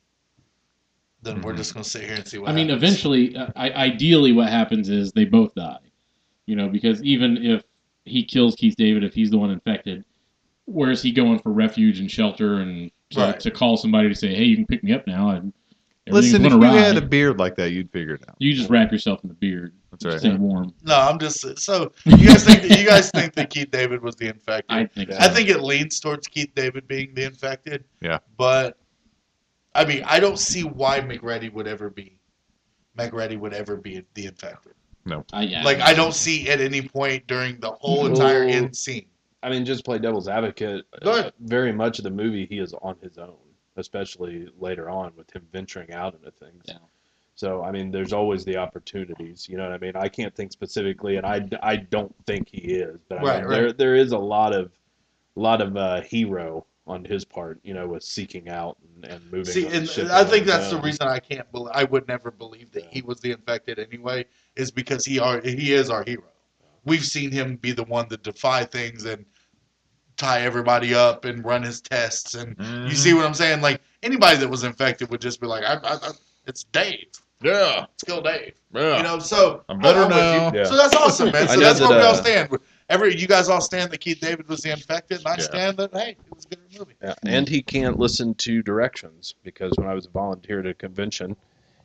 then 1.21 1.41
we're 1.41 1.53
Mhm. 1.53 1.57
just 1.57 1.73
going 1.73 1.83
to 1.83 1.89
sit 1.89 2.03
here 2.03 2.15
and 2.15 2.27
see 2.27 2.38
what 2.38 2.49
I 2.49 2.53
mean, 2.53 2.69
eventually, 2.69 3.36
uh, 3.36 3.47
I, 3.55 3.71
ideally, 3.71 4.31
what 4.33 4.49
happens 4.49 4.89
is 4.89 5.11
they 5.11 5.25
both 5.25 5.55
die. 5.55 5.79
You 6.47 6.55
know, 6.55 6.67
because 6.69 7.01
even 7.03 7.38
if 7.38 7.63
he 8.03 8.23
kills 8.23 8.55
Keith 8.55 8.75
David, 8.75 9.03
if 9.03 9.13
he's 9.13 9.31
the 9.31 9.38
one 9.38 9.49
infected, 9.51 10.03
where 10.66 10.91
is 10.91 11.01
he 11.01 11.11
going 11.11 11.39
for 11.39 11.51
refuge 11.51 11.99
and 11.99 12.09
shelter 12.09 12.55
and 12.55 12.91
to, 13.11 13.20
Right. 13.20 13.39
to 13.39 13.51
call 13.51 13.78
somebody 13.78 14.09
to 14.09 14.16
say, 14.16 14.34
"Hey, 14.34 14.43
you 14.45 14.55
can 14.55 14.66
pick 14.66 14.84
me 14.84 14.91
up 14.93 15.05
now"? 15.07 15.30
And 15.30 15.53
Listen, 16.07 16.45
if 16.45 16.51
you 16.51 16.59
awry. 16.61 16.74
had 16.78 16.97
a 16.97 17.01
beard 17.01 17.39
like 17.39 17.55
that, 17.55 17.72
you'd 17.72 17.91
figure 17.91 18.16
it 18.16 18.24
out. 18.28 18.36
you 18.39 18.53
just 18.53 18.70
wrap 18.70 18.91
yourself 18.91 19.24
in 19.24 19.28
the 19.30 19.36
beard. 19.36 19.74
That's 19.91 20.05
right. 20.05 20.20
Stay 20.20 20.36
warm. 20.36 20.74
No, 20.84 20.95
I'm 20.99 21.18
just 21.20 21.57
so 21.59 21.91
you 22.05 22.28
guys 22.28 22.43
think 22.43 22.63
you 22.63 22.86
guys 22.86 23.09
think 23.11 23.34
that 23.36 23.49
Keith 23.49 23.72
David 23.72 24.01
was 24.01 24.16
the 24.16 24.28
infected. 24.28 24.66
I 24.76 24.86
think. 24.86 25.11
I 25.11 25.28
think 25.30 25.49
it 25.49 25.61
leans 25.61 25.99
towards 25.99 26.28
Keith 26.28 26.53
David 26.55 26.88
being 26.88 27.13
the 27.16 27.24
infected. 27.26 27.86
Yeah. 28.01 28.20
But 28.38 28.78
I 29.74 29.86
mean, 29.86 30.03
I 30.05 30.20
don't 30.20 30.39
see 30.39 30.63
why 30.63 30.99
McReady 31.01 31.51
would 31.53 31.68
ever 31.68 31.89
be 31.89 32.18
McReady 32.97 33.38
would 33.38 33.53
ever 33.53 33.76
be 33.76 34.03
the 34.16 34.26
infected. 34.26 34.74
I, 35.34 35.43
yeah, 35.43 35.63
Like 35.63 35.80
I 35.82 35.93
don't 35.93 36.13
see 36.16 36.49
at 36.49 36.59
any 36.59 36.82
point 36.82 37.28
during 37.28 37.59
the 37.59 37.72
whole 37.72 38.07
entire 38.07 38.45
Well, 38.45 38.53
end 38.55 38.76
scene. 38.76 39.05
I 39.46 39.50
mean, 39.50 39.64
just 39.64 39.86
play 39.86 40.00
devil's 40.00 40.28
advocate. 40.28 40.86
Uh, 41.04 41.30
very 41.39 41.72
much 41.72 42.00
of 42.00 42.04
the 42.04 42.10
movie, 42.10 42.48
he 42.48 42.58
is 42.58 42.74
on 42.82 42.96
his 43.00 43.20
own, 43.20 43.38
especially 43.78 44.48
later 44.58 44.89
on 44.89 45.14
with 45.16 45.32
him 45.32 45.46
venturing 45.54 45.93
out 45.93 46.16
into 46.16 46.32
things. 46.32 46.64
Yeah. 46.68 46.78
So, 47.36 47.64
I 47.64 47.72
mean, 47.72 47.91
there's 47.91 48.12
always 48.12 48.43
the 48.43 48.58
opportunities. 48.58 49.48
You 49.48 49.58
know 49.58 49.64
what 49.66 49.74
I 49.74 49.78
mean? 49.78 49.96
I 49.96 50.08
can't 50.08 50.34
think 50.36 50.52
specifically, 50.52 51.18
and 51.18 51.28
I, 51.28 51.48
I 51.62 51.76
don't 51.76 52.14
think 52.26 52.50
he 52.50 52.58
is, 52.58 52.98
but 53.08 53.20
I 53.20 53.22
mean, 53.22 53.28
right. 53.28 53.50
there 53.50 53.74
there 53.74 53.96
is 53.96 54.14
a 54.14 54.18
lot 54.18 54.52
of 54.52 54.72
lot 55.36 55.62
of 55.62 55.78
uh, 55.78 56.02
hero 56.02 56.66
on 56.88 57.06
his 57.06 57.24
part. 57.24 57.60
You 57.62 57.76
know, 57.76 57.88
with 57.88 58.04
seeking 58.04 58.50
out 58.50 58.78
and, 58.82 59.06
and 59.06 59.32
moving. 59.32 59.54
See, 59.54 59.68
and 59.68 60.12
I 60.12 60.24
think 60.24 60.46
his 60.46 60.54
that's 60.54 60.70
the 60.72 60.82
reason 60.82 61.08
I 61.08 61.20
can't 61.20 61.52
believe 61.52 61.72
I 61.76 61.84
would 61.84 62.08
never 62.08 62.32
believe 62.32 62.72
that 62.72 62.86
he 62.89 63.04
was 63.04 63.20
the 63.20 63.32
infected 63.32 63.78
anyway, 63.78 64.26
is 64.56 64.72
because 64.72 65.06
he 65.06 65.20
are 65.20 65.39
he 65.41 65.74
is 65.74 65.91
our 65.91 66.04
hero. 66.04 66.24
We've 66.86 67.06
seen 67.06 67.32
him 67.32 67.58
be 67.58 67.74
the 67.74 67.84
one 67.84 68.08
to 68.10 68.18
defy 68.18 68.64
things 68.64 69.06
and 69.06 69.26
tie 70.18 70.41
everybody 70.41 70.93
up 70.93 71.26
and 71.26 71.43
run 71.43 71.63
his 71.63 71.82
tests 71.82 72.34
and 72.36 72.57
Mm-hmm. 72.57 72.88
you 72.88 72.95
see 72.95 73.13
what 73.13 73.26
I'm 73.26 73.34
saying? 73.34 73.61
Like 73.61 73.82
anybody 74.03 74.38
that 74.38 74.47
was 74.49 74.63
infected 74.63 75.09
would 75.11 75.22
just 75.22 75.39
be 75.41 75.47
like, 75.47 75.63
I, 75.63 75.74
I, 75.76 75.93
I, 75.95 76.11
"It's 76.47 76.63
Dave, 76.66 77.05
Yeah, 77.41 77.82
let's 77.82 78.03
kill 78.03 78.22
Dave." 78.22 78.53
yeah. 78.74 78.97
You 78.97 79.03
know, 79.03 79.20
so 79.20 79.63
I'm 79.70 79.80
better 79.80 80.01
with 80.01 80.09
now. 80.09 80.51
you. 80.51 80.59
Yeah. 80.59 80.66
So 80.66 80.76
that's 80.78 80.95
awesome, 80.95 81.32
man. 81.32 81.47
So 81.49 81.59
that's 81.59 81.80
that, 81.80 81.89
where 81.89 81.99
we 81.99 82.03
all 82.05 82.11
uh, 82.13 82.16
stand. 82.16 82.49
Every 82.89 83.16
you 83.18 83.28
guys 83.28 83.49
all 83.49 83.61
stand 83.61 83.89
that 83.91 83.99
Keith 83.99 84.20
David 84.20 84.47
was 84.47 84.61
the 84.61 84.72
infected, 84.72 85.20
and 85.20 85.28
I 85.28 85.32
Yeah. 85.38 85.41
stand 85.43 85.78
that 85.78 85.93
hey, 85.93 86.11
it 86.11 86.36
was 86.36 86.45
a 86.45 86.49
good 86.55 86.59
movie. 86.80 86.93
Yeah, 87.01 87.16
and 87.26 87.47
he 87.49 87.61
can't 87.61 87.97
listen 87.97 88.36
to 88.36 88.61
directions 88.61 89.34
because 89.43 89.72
when 89.78 89.88
I 89.88 89.93
was 89.93 90.05
a 90.05 90.09
volunteer 90.09 90.59
at 90.59 90.68
a 90.68 90.74
convention, 90.74 91.36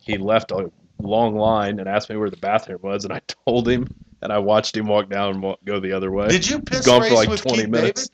he 0.01 0.19
left 0.19 0.51
a 0.51 0.71
long 1.01 1.37
line 1.37 1.79
and 1.81 1.89
asked 1.89 2.11
me 2.11 2.17
where 2.17 2.29
the 2.31 2.37
bathroom 2.37 2.81
was, 2.83 3.05
and 3.05 3.13
I 3.15 3.21
told 3.47 3.67
him, 3.69 3.89
and 4.23 4.31
I 4.33 4.39
watched 4.39 4.77
him 4.77 4.87
walk 4.87 5.09
down 5.09 5.31
and 5.35 5.43
walk, 5.43 5.59
go 5.65 5.81
the 5.81 5.93
other 5.93 6.11
way. 6.11 6.29
Did 6.29 6.47
you 6.49 6.57
He's 6.59 6.65
piss 6.67 6.87
gone 6.87 7.01
race 7.01 7.11
for 7.11 7.17
like 7.17 7.29
with 7.31 7.41
20 7.43 7.59
Keith 7.63 7.69
minutes. 7.71 8.11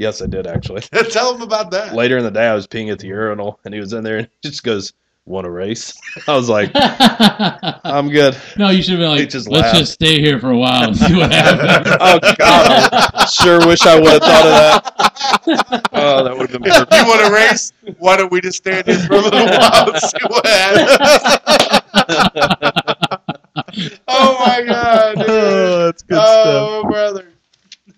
Yes, 0.00 0.22
I 0.22 0.26
did 0.26 0.46
actually. 0.46 0.80
Tell 1.10 1.34
him 1.34 1.42
about 1.42 1.70
that. 1.72 1.94
Later 1.94 2.16
in 2.16 2.24
the 2.24 2.30
day, 2.30 2.46
I 2.46 2.54
was 2.54 2.66
peeing 2.66 2.90
at 2.90 2.98
the 3.00 3.08
urinal, 3.08 3.60
and 3.66 3.74
he 3.74 3.80
was 3.80 3.92
in 3.92 4.02
there, 4.02 4.16
and 4.16 4.28
he 4.40 4.48
just 4.48 4.62
goes, 4.64 4.94
"Want 5.26 5.46
a 5.46 5.50
race?" 5.50 5.92
I 6.26 6.34
was 6.34 6.48
like, 6.48 6.70
"I'm 6.74 8.08
good." 8.08 8.34
no, 8.56 8.70
you 8.70 8.82
should 8.82 8.92
have 8.92 9.00
been 9.00 9.10
like, 9.10 9.28
just 9.28 9.46
let's 9.46 9.64
laughed. 9.64 9.78
just 9.78 9.92
stay 9.92 10.18
here 10.18 10.40
for 10.40 10.52
a 10.52 10.56
while 10.56 10.84
and 10.84 10.96
see 10.96 11.14
what 11.14 11.30
happens. 11.30 11.96
Oh 12.00 12.18
God, 12.38 12.88
I 13.12 13.26
sure 13.26 13.58
wish 13.66 13.84
I 13.84 14.00
would 14.00 14.08
have 14.08 14.22
thought 14.22 14.46
of 14.46 14.52
that. 14.52 15.90
Oh, 15.92 16.24
that 16.24 16.32
would 16.34 16.48
have 16.48 16.62
been 16.62 16.72
perfect. 16.72 16.94
You 16.94 17.06
want 17.06 17.26
to 17.26 17.32
race? 17.34 17.74
Why 17.98 18.16
don't 18.16 18.32
we 18.32 18.40
just 18.40 18.56
stand 18.56 18.86
here 18.86 19.00
for 19.00 19.16
a 19.16 19.20
little 19.20 19.44
while 19.44 19.90
and 19.90 19.98
see 20.00 20.18
what 20.28 20.46
happens? 20.46 20.96
oh 24.08 24.46
my 24.46 24.64
god, 24.66 25.16
dude. 25.16 25.26
Oh, 25.28 25.84
that's 25.84 26.02
good 26.04 26.18
oh, 26.18 26.42
stuff. 26.42 26.84
Oh, 26.86 26.88
brother. 26.88 27.26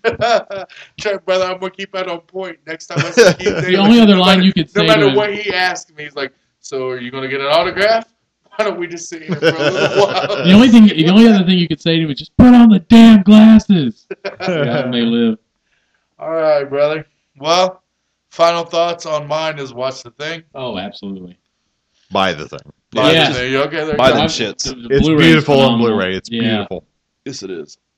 Try- 0.03 1.17
brother, 1.25 1.45
I'm 1.45 1.59
gonna 1.59 1.71
keep 1.71 1.91
that 1.93 2.07
on 2.07 2.21
point 2.21 2.59
next 2.67 2.87
time 2.87 2.99
I 2.99 3.11
see 3.11 3.23
Keith 3.35 3.37
David. 3.39 3.63
the 3.65 3.75
only 3.77 3.99
other 3.99 4.15
No 4.15 4.21
line 4.21 4.37
matter- 4.39 4.47
you 4.47 4.53
could 4.53 4.69
say 4.69 4.81
No 4.81 4.83
to 4.85 4.87
matter 4.99 5.09
him, 5.09 5.15
what 5.15 5.33
he 5.33 5.53
asks 5.53 5.93
me, 5.93 6.03
he's 6.03 6.15
like, 6.15 6.33
"So, 6.59 6.89
are 6.89 6.99
you 6.99 7.11
gonna 7.11 7.27
get 7.27 7.41
an 7.41 7.47
autograph? 7.47 8.07
Why 8.55 8.65
don't 8.65 8.77
we 8.79 8.87
just 8.87 9.09
sit 9.09 9.23
here 9.23 9.35
for 9.35 9.47
a 9.47 9.51
little 9.51 10.05
while?" 10.07 10.27
the 10.45 10.51
only 10.53 10.69
thing, 10.69 10.85
the 10.87 11.09
only 11.09 11.27
other 11.27 11.45
thing 11.45 11.57
you 11.57 11.67
could 11.67 11.81
say 11.81 11.95
to 11.97 12.03
him 12.03 12.11
is 12.11 12.19
just 12.19 12.35
put 12.37 12.53
on 12.53 12.69
the 12.69 12.79
damn 12.79 13.23
glasses. 13.23 14.05
God 14.39 14.89
may 14.89 15.01
live. 15.01 15.37
All 16.19 16.31
right, 16.31 16.63
brother. 16.65 17.05
Well, 17.37 17.81
final 18.29 18.63
thoughts 18.63 19.05
on 19.05 19.27
mine 19.27 19.57
is 19.59 19.73
watch 19.73 20.03
the 20.03 20.11
thing. 20.11 20.43
Oh, 20.53 20.77
absolutely. 20.77 21.37
Buy 22.11 22.33
the 22.33 22.47
thing. 22.47 22.59
Buy 22.91 23.11
Yeah. 23.11 23.29
the 23.29 23.33
thing. 23.35 23.55
Okay, 23.55 23.85
there 23.85 23.95
Buy 23.97 24.09
you 24.09 24.13
go. 24.13 24.19
them 24.19 24.27
shits. 24.27 24.63
the- 24.69 24.87
the 24.87 24.95
It's 24.95 25.01
Blu-ray's 25.07 25.25
beautiful 25.27 25.59
on. 25.59 25.79
Blu-ray. 25.79 26.15
It's 26.15 26.29
Yeah. 26.29 26.41
beautiful. 26.41 26.85
Yes, 27.25 27.41
it 27.41 27.49
is. 27.49 27.77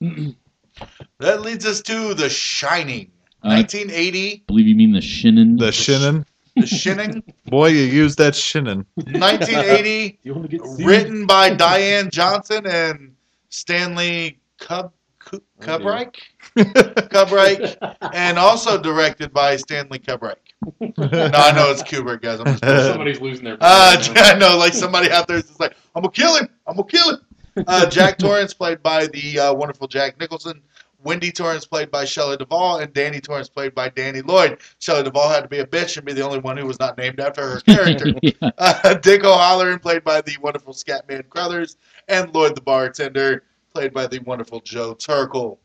That 1.20 1.42
leads 1.42 1.64
us 1.66 1.80
to 1.82 2.14
The 2.14 2.28
Shining, 2.28 3.10
Uh, 3.42 3.50
1980. 3.56 4.44
believe 4.46 4.66
you 4.66 4.74
mean 4.74 4.92
the 4.92 5.00
Shinnin. 5.00 5.58
The 5.58 5.70
Shinnin. 5.70 6.24
The 6.56 6.66
Shining, 6.66 7.22
Boy, 7.46 7.68
you 7.68 7.82
used 7.84 8.18
that 8.18 8.32
Shinnin. 8.34 8.84
1980. 8.96 10.18
You 10.24 10.34
want 10.34 10.50
to 10.50 10.58
get 10.58 10.66
written 10.86 11.26
by 11.26 11.50
Diane 11.50 12.10
Johnson 12.10 12.66
and 12.66 13.14
Stanley 13.50 14.40
Cub, 14.58 14.92
Cub, 15.18 15.42
Kubrick, 15.60 16.16
Kubrick, 16.56 17.76
and 18.14 18.38
also 18.38 18.80
directed 18.80 19.32
by 19.32 19.56
Stanley 19.56 19.98
Kubrick. 19.98 20.36
No, 20.80 20.92
I 20.98 21.52
know 21.52 21.70
it's 21.70 21.82
Kubrick, 21.82 22.22
guys. 22.22 22.40
I'm 22.40 22.46
just 22.46 22.62
Somebody's 22.88 23.20
losing 23.20 23.44
their. 23.44 23.56
uh, 23.60 23.96
I 24.16 24.36
know, 24.38 24.56
like 24.56 24.72
somebody 24.72 25.10
out 25.10 25.28
there 25.28 25.36
is 25.36 25.44
just 25.44 25.60
like, 25.60 25.76
I'm 25.94 26.02
gonna 26.02 26.12
kill 26.12 26.36
him. 26.36 26.48
I'm 26.66 26.76
gonna 26.76 26.88
kill 26.88 27.10
him. 27.10 27.18
Uh, 27.66 27.86
Jack 27.86 28.18
Torrance, 28.18 28.52
played 28.54 28.82
by 28.82 29.06
the 29.06 29.38
uh, 29.40 29.54
wonderful 29.54 29.88
Jack 29.88 30.18
Nicholson. 30.20 30.62
Wendy 31.02 31.30
Torrance, 31.30 31.64
played 31.64 31.90
by 31.90 32.04
Shelley 32.04 32.36
Duvall, 32.36 32.78
and 32.78 32.92
Danny 32.92 33.20
Torrance, 33.20 33.48
played 33.48 33.74
by 33.74 33.88
Danny 33.90 34.22
Lloyd. 34.22 34.58
Shelley 34.80 35.04
Duvall 35.04 35.28
had 35.28 35.42
to 35.42 35.48
be 35.48 35.60
a 35.60 35.66
bitch 35.66 35.96
and 35.96 36.04
be 36.04 36.12
the 36.12 36.22
only 36.22 36.40
one 36.40 36.56
who 36.56 36.66
was 36.66 36.80
not 36.80 36.98
named 36.98 37.20
after 37.20 37.48
her 37.48 37.60
character. 37.60 38.12
Yeah. 38.22 38.32
Uh, 38.58 38.94
Dick 38.94 39.22
O'Halloran, 39.22 39.78
played 39.78 40.02
by 40.02 40.20
the 40.20 40.36
wonderful 40.40 40.72
Scatman 40.72 41.28
Crothers, 41.28 41.76
and 42.08 42.34
Lloyd 42.34 42.56
the 42.56 42.60
bartender, 42.60 43.44
played 43.72 43.92
by 43.92 44.06
the 44.06 44.18
wonderful 44.20 44.60
Joe 44.60 44.94
Turkel. 44.94 45.58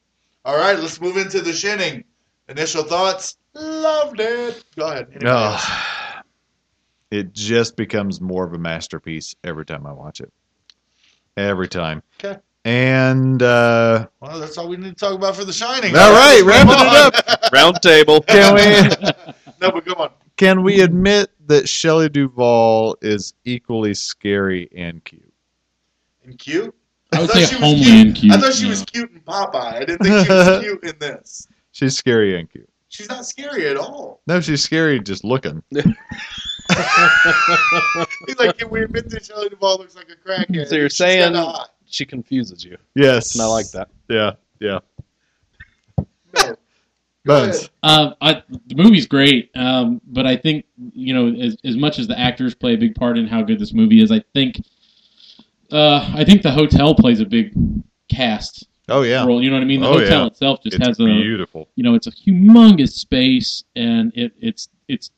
All 0.45 0.57
right, 0.57 0.77
let's 0.77 1.01
move 1.01 1.17
into 1.17 1.41
the 1.41 1.53
shinning. 1.53 2.03
Initial 2.49 2.83
thoughts? 2.83 3.37
Loved 3.53 4.19
it. 4.19 4.63
Go 4.75 4.87
ahead. 4.87 5.07
Anybody 5.09 5.29
else? 5.29 5.63
Ugh. 5.65 6.23
it 7.11 7.33
just 7.33 7.75
becomes 7.75 8.21
more 8.21 8.45
of 8.45 8.53
a 8.53 8.57
masterpiece 8.57 9.35
every 9.43 9.65
time 9.65 9.85
I 9.85 9.93
watch 9.93 10.19
it. 10.21 10.31
Every 11.37 11.67
time. 11.67 12.03
Okay. 12.23 12.39
And 12.65 13.41
uh, 13.41 14.07
Well, 14.19 14.39
that's 14.39 14.57
all 14.57 14.67
we 14.69 14.77
need 14.77 14.89
to 14.89 15.05
talk 15.05 15.15
about 15.15 15.35
for 15.35 15.45
The 15.45 15.53
Shining. 15.53 15.95
all 15.95 16.11
right, 16.11 16.39
Come 16.39 16.47
wrapping 16.47 17.19
it 17.25 17.27
up. 17.43 17.51
Round 17.51 17.81
table. 17.81 18.21
Can 18.27 18.53
we 18.55 18.61
no, 19.61 19.71
but 19.71 19.85
come 19.85 19.97
on. 19.97 20.11
can 20.37 20.61
we 20.63 20.81
admit 20.81 21.31
that 21.47 21.67
Shelley 21.67 22.09
Duvall 22.09 22.97
is 23.01 23.33
equally 23.45 23.93
scary 23.93 24.69
and 24.75 25.03
cute? 25.03 25.33
And 26.23 26.37
cute? 26.37 26.73
I 27.13 27.21
would 27.21 27.29
thought 27.29 27.37
say 27.37 27.45
she 27.47 27.61
was 27.61 27.73
cute. 27.73 27.87
and 28.07 28.15
cute. 28.15 28.33
I 28.33 28.37
thought 28.39 28.53
she 28.53 28.63
yeah. 28.63 28.69
was 28.69 28.83
cute 28.85 29.11
in 29.11 29.19
Popeye. 29.21 29.55
I 29.73 29.79
didn't 29.85 30.03
think 30.03 30.25
she 30.27 30.31
was 30.33 30.59
cute 30.63 30.83
in 30.83 30.99
this. 30.99 31.47
She's 31.71 31.97
scary 31.97 32.39
and 32.39 32.49
cute. 32.49 32.69
She's 32.89 33.09
not 33.09 33.25
scary 33.25 33.67
at 33.67 33.77
all. 33.77 34.21
No, 34.27 34.39
she's 34.41 34.61
scary 34.63 34.99
just 34.99 35.23
looking. 35.23 35.63
He's 38.27 38.37
like, 38.39 38.57
can 38.57 38.69
we 38.69 38.83
admit 38.83 39.09
that 39.09 39.25
Shelley 39.25 39.49
Duvall 39.49 39.77
looks 39.77 39.95
like 39.95 40.07
a 40.09 40.15
crackhead? 40.27 40.67
So 40.67 40.75
you're 40.75 40.89
She's 40.89 40.97
saying- 40.97 41.35
She 41.85 42.05
confuses 42.05 42.63
you. 42.63 42.77
Yes. 42.95 43.33
And 43.35 43.41
I 43.41 43.45
like 43.47 43.69
that. 43.71 43.89
Yeah, 44.09 44.31
yeah. 44.59 44.79
No. 45.97 46.05
Go 46.35 46.55
Bones. 47.25 47.57
ahead. 47.57 47.69
Uh, 47.83 48.13
I, 48.21 48.43
the 48.67 48.75
movie's 48.75 49.05
great, 49.05 49.51
um, 49.55 50.01
but 50.07 50.25
I 50.25 50.35
think 50.37 50.65
you 50.93 51.13
know 51.13 51.27
as, 51.39 51.55
as 51.63 51.75
much 51.77 51.99
as 51.99 52.07
the 52.07 52.17
actors 52.19 52.55
play 52.55 52.73
a 52.73 52.77
big 52.77 52.95
part 52.95 53.15
in 53.17 53.27
how 53.27 53.43
good 53.43 53.59
this 53.59 53.73
movie 53.73 54.01
is, 54.01 54.11
I 54.11 54.23
think 54.33 54.59
uh, 55.71 56.11
I 56.15 56.23
think 56.23 56.41
the 56.41 56.49
hotel 56.51 56.95
plays 56.95 57.19
a 57.19 57.25
big 57.25 57.53
cast 58.09 58.65
Oh 58.89 59.03
yeah. 59.03 59.23
role. 59.23 59.39
You 59.43 59.51
know 59.51 59.57
what 59.57 59.61
I 59.61 59.65
mean? 59.65 59.81
The 59.81 59.87
Oh, 59.87 59.93
hotel 59.99 60.21
yeah. 60.21 60.27
itself 60.27 60.63
just 60.63 60.77
It's 60.77 60.87
has 60.87 60.99
a 60.99 61.05
beautiful. 61.05 61.67
you 61.75 61.83
know 61.83 61.93
it's 61.93 62.07
a 62.07 62.11
humongous 62.11 62.93
space, 62.93 63.65
and 63.75 64.11
it, 64.15 64.31
it's 64.41 64.69
it's 64.87 65.11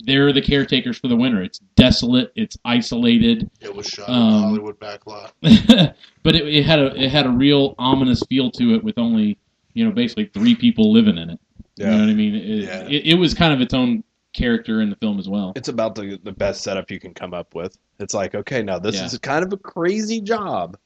they're 0.00 0.32
the 0.32 0.42
caretakers 0.42 0.98
for 0.98 1.08
the 1.08 1.16
winter. 1.16 1.42
It's 1.42 1.58
desolate. 1.76 2.30
It's 2.36 2.56
isolated. 2.64 3.50
It 3.60 3.74
was 3.74 3.86
shot 3.86 4.08
in 4.08 4.14
Um, 4.14 4.30
the 4.32 4.38
Hollywood 4.40 4.78
backlot. 4.80 5.30
but 6.22 6.34
it, 6.34 6.46
it 6.46 6.64
had 6.66 6.78
a 6.78 6.94
it 7.02 7.10
had 7.10 7.26
a 7.26 7.30
real 7.30 7.74
ominous 7.78 8.22
feel 8.28 8.50
to 8.52 8.74
it 8.74 8.84
with 8.84 8.98
only 8.98 9.38
you 9.74 9.84
know 9.84 9.90
basically 9.90 10.26
three 10.26 10.54
people 10.54 10.92
living 10.92 11.16
in 11.18 11.30
it. 11.30 11.40
You 11.76 11.86
know 11.86 11.98
what 12.00 12.08
I 12.10 12.14
mean? 12.14 12.34
It, 12.34 12.42
Yeah. 12.64 12.88
it, 12.88 13.06
it 13.06 13.14
was 13.14 13.34
kind 13.34 13.52
of 13.52 13.60
its 13.60 13.74
own 13.74 14.02
character 14.32 14.80
in 14.82 14.90
the 14.90 14.96
film 14.96 15.18
as 15.18 15.28
well. 15.28 15.52
It's 15.56 15.68
about 15.68 15.94
the 15.94 16.18
the 16.24 16.32
best 16.32 16.62
setup 16.62 16.90
you 16.90 17.00
can 17.00 17.14
come 17.14 17.32
up 17.34 17.54
with. 17.54 17.76
It's 17.98 18.12
like, 18.14 18.34
okay, 18.34 18.62
now 18.62 18.78
this 18.78 18.96
Yeah. 18.96 19.06
is 19.06 19.16
kind 19.18 19.44
of 19.44 19.52
a 19.52 19.56
crazy 19.56 20.20
job. 20.20 20.76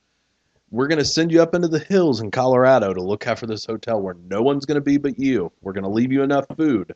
We're 0.72 0.86
gonna 0.86 1.04
send 1.04 1.32
you 1.32 1.42
up 1.42 1.54
into 1.56 1.66
the 1.66 1.80
hills 1.80 2.20
in 2.20 2.30
Colorado 2.30 2.94
to 2.94 3.02
look 3.02 3.26
after 3.26 3.44
this 3.44 3.64
hotel 3.66 4.00
where 4.00 4.14
no 4.28 4.40
one's 4.42 4.64
gonna 4.66 4.80
be 4.80 4.98
but 4.98 5.18
you. 5.18 5.50
We're 5.62 5.72
gonna 5.72 5.90
leave 5.90 6.12
you 6.12 6.22
enough 6.22 6.46
food. 6.56 6.94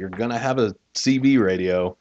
You're 0.00 0.08
gonna 0.08 0.38
have 0.38 0.58
a 0.58 0.74
CB 0.94 1.38
radio. 1.38 1.94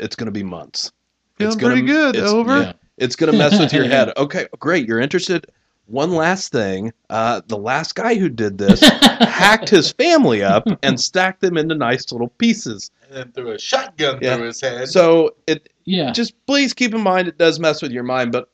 It's 0.00 0.16
gonna 0.16 0.32
be 0.32 0.42
months. 0.42 0.90
Feeling 1.36 1.52
it's 1.52 1.60
gonna, 1.62 1.74
pretty 1.74 1.86
good. 1.86 2.16
it's- 2.16 2.28
Over. 2.32 2.60
Yeah. 2.60 2.72
It's 2.98 3.14
gonna 3.14 3.34
mess 3.34 3.56
with 3.56 3.72
your 3.72 3.84
head. 3.84 4.10
Okay, 4.16 4.48
great. 4.58 4.88
You're 4.88 4.98
interested. 4.98 5.46
One 5.86 6.10
last 6.10 6.50
thing. 6.50 6.92
Uh, 7.08 7.40
the 7.46 7.56
last 7.56 7.94
guy 7.94 8.16
who 8.16 8.28
did 8.28 8.58
this 8.58 8.80
hacked 9.20 9.68
his 9.68 9.92
family 9.92 10.42
up 10.42 10.66
and 10.82 11.00
stacked 11.00 11.40
them 11.40 11.56
into 11.56 11.76
nice 11.76 12.10
little 12.10 12.28
pieces. 12.30 12.90
And 13.08 13.16
then 13.16 13.32
threw 13.32 13.52
a 13.52 13.58
shotgun 13.60 14.18
Yeah. 14.20 14.36
through 14.36 14.46
his 14.46 14.60
head. 14.60 14.88
So 14.88 15.36
it 15.46 15.68
Yeah. 15.84 16.10
just 16.10 16.34
please 16.46 16.72
keep 16.74 16.94
in 16.94 17.00
mind 17.00 17.28
it 17.28 17.38
does 17.38 17.60
mess 17.60 17.80
with 17.80 17.92
your 17.92 18.02
mind, 18.04 18.32
but 18.32 18.48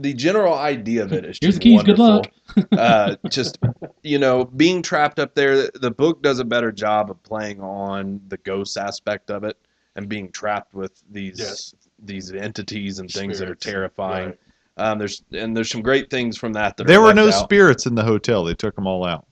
the 0.00 0.14
general 0.14 0.54
idea 0.54 1.02
of 1.02 1.12
it 1.12 1.24
is 1.24 1.38
Here's 1.40 1.54
just 1.54 1.62
the 1.62 1.70
keys, 1.70 1.82
good 1.82 1.98
wonderful. 1.98 2.32
luck. 2.56 2.68
uh, 2.78 3.16
just 3.28 3.58
you 4.02 4.18
know, 4.18 4.44
being 4.44 4.82
trapped 4.82 5.18
up 5.18 5.34
there. 5.34 5.68
The 5.74 5.90
book 5.90 6.22
does 6.22 6.38
a 6.40 6.44
better 6.44 6.72
job 6.72 7.10
of 7.10 7.22
playing 7.22 7.60
on 7.60 8.20
the 8.28 8.36
ghost 8.38 8.76
aspect 8.76 9.30
of 9.30 9.44
it 9.44 9.56
and 9.96 10.08
being 10.08 10.30
trapped 10.32 10.74
with 10.74 11.02
these 11.10 11.38
Yes. 11.38 11.74
these 12.02 12.32
entities 12.32 12.98
and 12.98 13.10
things 13.10 13.38
that 13.38 13.48
are 13.50 13.54
terrifying. 13.54 14.28
Right. 14.28 14.38
Um, 14.76 14.98
there's 14.98 15.22
and 15.32 15.56
there's 15.56 15.70
some 15.70 15.82
great 15.82 16.08
things 16.10 16.38
from 16.38 16.52
that. 16.54 16.76
that 16.78 16.86
There 16.86 17.00
are 17.00 17.04
were 17.04 17.14
no 17.14 17.28
out. 17.28 17.34
spirits 17.34 17.86
in 17.86 17.94
the 17.94 18.04
hotel. 18.04 18.44
They 18.44 18.54
took 18.54 18.74
them 18.76 18.86
all 18.86 19.04
out. 19.04 19.26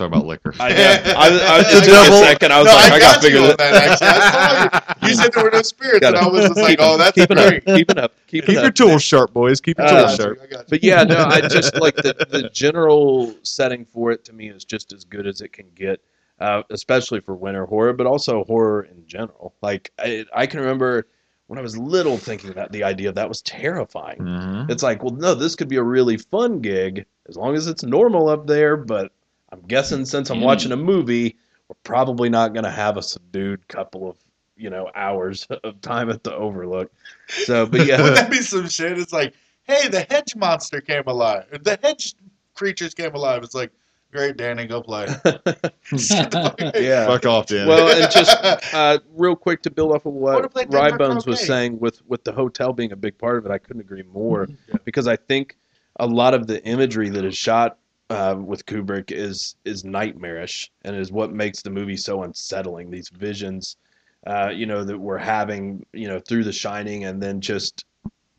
I'm 0.00 0.10
talking 0.10 0.18
about 0.20 0.26
liquor. 0.26 0.54
I, 0.60 0.68
yeah, 0.76 1.14
I, 1.16 1.28
I, 1.28 1.60
it 1.60 1.64
The 1.64 1.80
took 1.80 2.10
me 2.10 2.16
a 2.16 2.18
second. 2.20 2.52
I 2.52 2.58
was 2.58 2.66
no, 2.66 2.74
like, 2.74 2.92
I, 2.92 2.96
I, 2.96 2.98
got 2.98 3.14
gotta 3.14 3.20
figure 3.20 3.40
that. 3.42 3.58
that. 3.58 3.74
Actually, 3.74 4.08
I 4.08 4.30
saw 4.30 4.78
you. 5.00 5.08
You 5.08 5.14
said 5.14 5.32
there 5.32 5.44
were 5.44 5.50
no 5.50 5.62
spirits, 5.62 6.04
and 6.06 6.16
I 6.16 6.26
was 6.28 6.44
just 6.48 6.56
like, 6.60 6.78
"Oh, 6.80 6.94
it- 6.94 6.98
that's 6.98 7.14
keep 7.14 7.30
it 7.30 7.34
great." 7.34 7.68
up, 7.68 7.76
keep 7.76 7.90
it 7.90 7.98
up, 7.98 8.12
keep, 8.26 8.44
Keep 8.46 8.56
it 8.56 8.60
your 8.60 8.66
up. 8.66 8.74
tools 8.74 9.02
sharp, 9.02 9.32
boys. 9.32 9.60
Keep 9.60 9.78
your 9.78 9.86
Uh, 9.86 9.90
tools 9.90 10.02
got 10.10 10.16
sharp. 10.16 10.38
you, 10.50 10.56
you. 10.58 10.64
But 10.68 10.82
yeah, 10.84 11.04
no, 11.04 11.24
I 11.24 11.40
just 11.48 11.76
like 11.80 11.94
the 11.96 12.14
the 12.28 12.48
general 12.50 13.34
setting 13.42 13.84
for 13.84 14.10
it 14.10 14.24
to 14.24 14.32
me 14.32 14.48
is 14.50 14.64
just 14.64 14.92
as 14.92 15.04
good 15.04 15.26
as 15.26 15.40
it 15.40 15.52
can 15.52 15.66
get, 15.76 16.00
uh, 16.40 16.62
especially 16.70 17.20
for 17.20 17.34
winter 17.36 17.64
horror, 17.66 17.92
but 17.92 18.06
also 18.06 18.44
horror 18.44 18.82
in 18.90 19.06
general. 19.06 19.54
Like 19.62 19.92
I, 19.98 20.24
I 20.34 20.46
can 20.46 20.60
remember 20.60 21.06
when 21.46 21.58
I 21.60 21.62
was 21.62 21.78
little 21.78 22.16
thinking 22.18 22.50
that 22.54 22.72
the 22.72 22.82
idea 22.82 23.08
of 23.10 23.14
that 23.14 23.28
was 23.28 23.40
terrifying. 23.42 24.18
Mhm. 24.18 24.68
It's 24.70 24.82
like, 24.82 25.04
well, 25.04 25.14
no, 25.14 25.34
this 25.34 25.54
could 25.54 25.68
be 25.68 25.76
a 25.76 25.82
really 25.82 26.16
fun 26.16 26.60
gig 26.60 27.06
as 27.28 27.36
long 27.36 27.54
as 27.54 27.68
it's 27.68 27.84
normal 27.84 28.28
up 28.28 28.48
there. 28.48 28.76
But 28.76 29.12
I'm 29.56 29.66
guessing 29.68 30.04
since 30.04 30.30
I'm 30.30 30.38
Mm. 30.38 30.42
watching 30.44 30.72
a 30.72 30.76
movie, 30.76 31.36
we're 31.68 31.76
probably 31.82 32.28
not 32.28 32.52
going 32.52 32.64
to 32.64 32.70
have 32.70 32.96
a 32.96 33.02
subdued 33.02 33.66
couple 33.68 34.08
of 34.08 34.16
you 34.56 34.70
know 34.70 34.90
hours 34.94 35.46
of 35.64 35.80
time 35.80 36.10
at 36.10 36.22
the 36.24 36.34
Overlook. 36.34 36.90
So, 37.28 37.66
but 37.66 37.86
yeah, 37.86 37.98
Wouldn't 38.00 38.16
that 38.16 38.30
be 38.30 38.38
some 38.38 38.68
shit? 38.68 38.98
It's 38.98 39.12
like, 39.12 39.34
hey, 39.64 39.88
the 39.88 40.06
hedge 40.08 40.34
monster 40.36 40.80
came 40.80 41.02
alive. 41.06 41.44
The 41.62 41.78
hedge 41.82 42.14
creatures 42.54 42.94
came 42.94 43.14
alive. 43.14 43.42
It's 43.42 43.54
like, 43.54 43.70
great, 44.12 44.36
Danny, 44.36 44.66
go 44.66 44.80
play. 44.82 45.06
yeah. 46.74 47.06
Fuck 47.06 47.26
off, 47.26 47.46
Dan. 47.46 47.68
Well, 47.68 48.02
and 48.02 48.10
just 48.10 48.36
uh, 48.74 48.98
real 49.14 49.36
quick 49.36 49.62
to 49.62 49.70
build 49.70 49.92
off 49.92 50.06
of 50.06 50.14
what 50.14 50.50
play 50.52 50.64
Denver 50.64 50.96
Rybones 50.96 51.26
was 51.26 51.40
saying 51.40 51.78
with 51.80 52.02
with 52.06 52.24
the 52.24 52.32
hotel 52.32 52.72
being 52.72 52.92
a 52.92 52.96
big 52.96 53.18
part 53.18 53.38
of 53.38 53.46
it, 53.46 53.50
I 53.52 53.58
couldn't 53.58 53.80
agree 53.82 54.04
more 54.12 54.46
Yeah. 54.68 54.76
because 54.84 55.06
I 55.06 55.16
think 55.16 55.56
a 55.98 56.06
lot 56.06 56.34
of 56.34 56.46
the 56.46 56.62
imagery 56.64 57.08
that 57.10 57.24
is 57.24 57.36
shot 57.36 57.78
uh, 58.10 58.36
with 58.38 58.66
Kubrick 58.66 59.10
is 59.10 59.56
is 59.64 59.84
nightmarish 59.84 60.70
and 60.82 60.96
is 60.96 61.10
what 61.10 61.32
makes 61.32 61.62
the 61.62 61.70
movie 61.70 61.96
so 61.96 62.22
unsettling. 62.22 62.90
These 62.90 63.08
visions, 63.08 63.76
uh, 64.26 64.50
you 64.54 64.66
know, 64.66 64.84
that 64.84 64.98
we're 64.98 65.18
having, 65.18 65.84
you 65.92 66.08
know, 66.08 66.20
through 66.20 66.44
The 66.44 66.52
Shining, 66.52 67.04
and 67.04 67.22
then 67.22 67.40
just, 67.40 67.84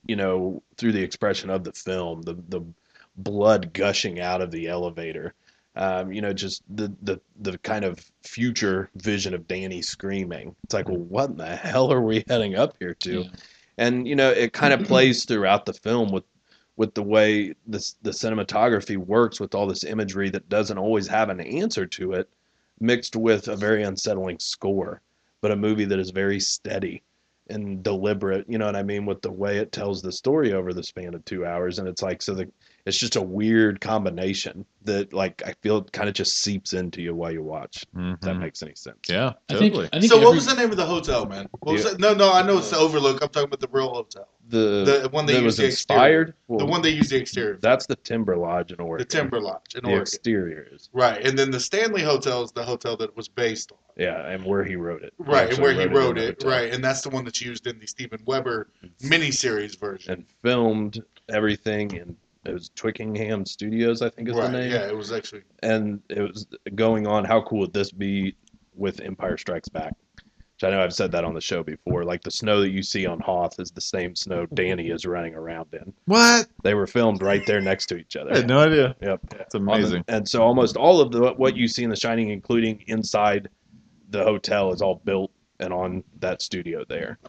you 0.07 0.15
know, 0.15 0.61
through 0.77 0.93
the 0.93 1.03
expression 1.03 1.49
of 1.49 1.63
the 1.63 1.73
film, 1.73 2.21
the 2.21 2.35
the 2.49 2.61
blood 3.17 3.73
gushing 3.73 4.19
out 4.19 4.41
of 4.41 4.51
the 4.51 4.67
elevator. 4.67 5.33
Um, 5.75 6.11
you 6.11 6.21
know, 6.21 6.33
just 6.33 6.63
the, 6.75 6.91
the 7.03 7.21
the 7.41 7.57
kind 7.59 7.85
of 7.85 8.03
future 8.23 8.89
vision 8.95 9.33
of 9.35 9.47
Danny 9.47 9.81
screaming. 9.81 10.55
It's 10.63 10.73
like, 10.73 10.87
well, 10.87 10.97
what 10.97 11.29
in 11.29 11.37
the 11.37 11.55
hell 11.55 11.91
are 11.93 12.01
we 12.01 12.23
heading 12.27 12.55
up 12.55 12.75
here 12.79 12.95
to? 13.01 13.21
Yeah. 13.21 13.29
And 13.77 14.07
you 14.07 14.15
know, 14.15 14.31
it 14.31 14.53
kind 14.53 14.73
of 14.73 14.83
plays 14.87 15.25
throughout 15.25 15.65
the 15.65 15.73
film 15.73 16.11
with 16.11 16.23
with 16.77 16.93
the 16.93 17.03
way 17.03 17.53
this 17.65 17.95
the 18.03 18.11
cinematography 18.11 18.97
works 18.97 19.39
with 19.39 19.53
all 19.53 19.67
this 19.67 19.83
imagery 19.83 20.29
that 20.29 20.47
doesn't 20.47 20.77
always 20.77 21.07
have 21.07 21.29
an 21.29 21.41
answer 21.41 21.85
to 21.85 22.13
it, 22.13 22.29
mixed 22.79 23.15
with 23.15 23.47
a 23.47 23.55
very 23.55 23.83
unsettling 23.83 24.39
score, 24.39 25.01
but 25.41 25.51
a 25.51 25.55
movie 25.55 25.85
that 25.85 25.99
is 25.99 26.11
very 26.11 26.39
steady 26.39 27.03
and 27.49 27.83
deliberate. 27.83 28.45
You 28.47 28.59
know 28.59 28.67
what 28.67 28.75
I 28.75 28.83
mean 28.83 29.05
with 29.05 29.21
the 29.21 29.31
way 29.31 29.57
it 29.57 29.71
tells 29.71 30.01
the 30.01 30.11
story 30.11 30.53
over 30.53 30.71
the 30.71 30.83
span 30.83 31.15
of 31.15 31.25
two 31.25 31.45
hours, 31.45 31.79
and 31.79 31.87
it's 31.87 32.03
like 32.03 32.21
so 32.21 32.35
the 32.35 32.49
it's 32.87 32.97
just 32.97 33.17
a 33.17 33.21
weird 33.21 33.81
combination 33.81 34.65
that 34.83 35.11
like 35.11 35.43
I 35.45 35.53
feel 35.61 35.79
it 35.79 35.91
kind 35.91 36.07
of 36.07 36.15
just 36.15 36.37
seeps 36.41 36.71
into 36.71 37.01
you 37.01 37.13
while 37.13 37.31
you 37.31 37.43
watch. 37.43 37.83
If 37.83 37.87
that 37.91 38.21
mm-hmm. 38.21 38.39
makes 38.39 38.63
any 38.63 38.75
sense. 38.75 38.97
Yeah, 39.09 39.33
I 39.49 39.55
think. 39.57 39.73
totally. 39.73 39.89
I 39.91 39.99
think 39.99 40.11
So, 40.11 40.19
what 40.21 40.33
was 40.33 40.45
the 40.45 40.55
name 40.55 40.71
of 40.71 40.77
the 40.77 40.85
hotel, 40.85 41.25
man? 41.25 41.47
What 41.59 41.73
was 41.73 41.83
Yeah. 41.83 41.91
it? 41.91 41.99
No, 41.99 42.13
no, 42.13 42.31
I 42.31 42.41
know 42.43 42.59
it's 42.59 42.69
the 42.71 42.77
Overlook. 42.77 43.21
I'm 43.21 43.27
talking 43.29 43.49
about 43.49 43.59
the 43.59 43.67
real 43.69 43.89
hotel. 43.89 44.29
The, 44.49 45.01
The 45.03 45.09
one 45.11 45.25
they 45.25 45.33
that 45.33 45.39
used 45.39 45.45
was 45.45 45.57
the 45.57 45.65
inspired. 45.65 46.33
the 46.47 46.65
one 46.65 46.81
they 46.81 46.91
used 46.91 47.11
the 47.11 47.17
exterior. 47.17 47.55
for. 47.55 47.59
that's 47.61 47.85
the 47.85 47.97
Timber 47.97 48.37
Lodge 48.37 48.71
in 48.71 48.79
Oregon. 48.79 49.05
the 49.05 49.17
Timber 49.17 49.41
Lodge 49.41 49.75
in 49.75 49.81
The 49.83 49.89
Oregon. 49.89 50.01
exterior 50.03 50.67
is 50.71 50.89
Right, 50.93 51.21
and 51.21 51.37
then 51.37 51.51
the 51.51 51.59
Stanley 51.59 52.01
Hotel 52.01 52.41
is 52.43 52.53
the 52.53 52.63
hotel 52.63 52.95
that 52.95 53.09
it 53.09 53.17
was 53.17 53.27
based 53.27 53.73
on. 53.73 53.77
yeah, 53.97 54.25
and 54.29 54.45
where 54.45 54.63
he 54.63 54.77
wrote 54.77 55.03
it. 55.03 55.13
Right, 55.17 55.41
and 55.41 55.49
actually 55.49 55.63
where 55.63 55.73
he 55.73 55.81
in 55.81 55.91
wrote 55.91 56.15
the 56.15 56.29
it. 56.29 56.43
Right, 56.45 56.73
and 56.73 56.81
that's 56.81 57.01
the 57.01 57.09
one 57.09 57.25
that's 57.25 57.41
used 57.41 57.67
in 57.67 57.77
the 57.77 57.87
Steven 57.87 58.21
Weber 58.25 58.69
miniseries 59.01 59.77
version. 59.77 60.13
and 60.13 60.25
filmed 60.41 61.03
everything 61.29 61.91
in 61.93 62.15
it 62.47 62.53
was 62.53 62.69
Twickenham 62.75 63.45
Studios, 63.45 64.01
I 64.01 64.09
think 64.09 64.29
is 64.29 64.35
the 64.35 64.41
right, 64.41 64.51
name. 64.51 64.71
yeah, 64.71 64.87
it 64.87 64.95
was 64.95 65.11
actually 65.11 65.43
And 65.63 66.01
it 66.09 66.21
was 66.21 66.47
going 66.75 67.05
on. 67.07 67.25
How 67.25 67.41
cool 67.41 67.59
would 67.59 67.73
this 67.73 67.91
be 67.91 68.35
with 68.75 68.99
Empire 69.01 69.37
Strikes 69.37 69.69
Back? 69.69 69.93
Which 70.15 70.63
I 70.63 70.71
know 70.71 70.81
I've 70.83 70.93
said 70.93 71.11
that 71.11 71.23
on 71.23 71.35
the 71.35 71.41
show 71.41 71.61
before. 71.61 72.03
Like 72.03 72.23
the 72.23 72.31
snow 72.31 72.61
that 72.61 72.69
you 72.71 72.81
see 72.81 73.05
on 73.05 73.19
Hoth 73.19 73.59
is 73.59 73.69
the 73.69 73.81
same 73.81 74.15
snow 74.15 74.47
Danny 74.55 74.89
is 74.89 75.05
running 75.05 75.35
around 75.35 75.67
in. 75.73 75.93
What? 76.05 76.47
They 76.63 76.73
were 76.73 76.87
filmed 76.87 77.21
right 77.21 77.45
there 77.45 77.61
next 77.61 77.85
to 77.87 77.97
each 77.97 78.15
other. 78.15 78.33
I 78.33 78.37
had 78.37 78.47
no 78.47 78.59
idea. 78.61 78.95
Yep. 79.01 79.19
It's 79.39 79.53
On 79.55 79.65
the- 79.65 79.71
amazing. 79.73 80.03
and 80.07 80.27
so 80.27 80.41
almost 80.41 80.75
all 80.75 80.99
of 80.99 81.11
the 81.11 81.33
what 81.33 81.55
you 81.55 81.67
see 81.67 81.83
in 81.83 81.91
The 81.91 81.95
Shining, 81.95 82.29
including 82.29 82.83
inside 82.87 83.49
the 84.09 84.23
hotel, 84.23 84.71
is 84.73 84.81
all 84.81 84.95
built 85.05 85.31
and 85.59 85.71
on 85.71 86.03
that 86.21 86.41
studio 86.41 86.83
there. 86.89 87.19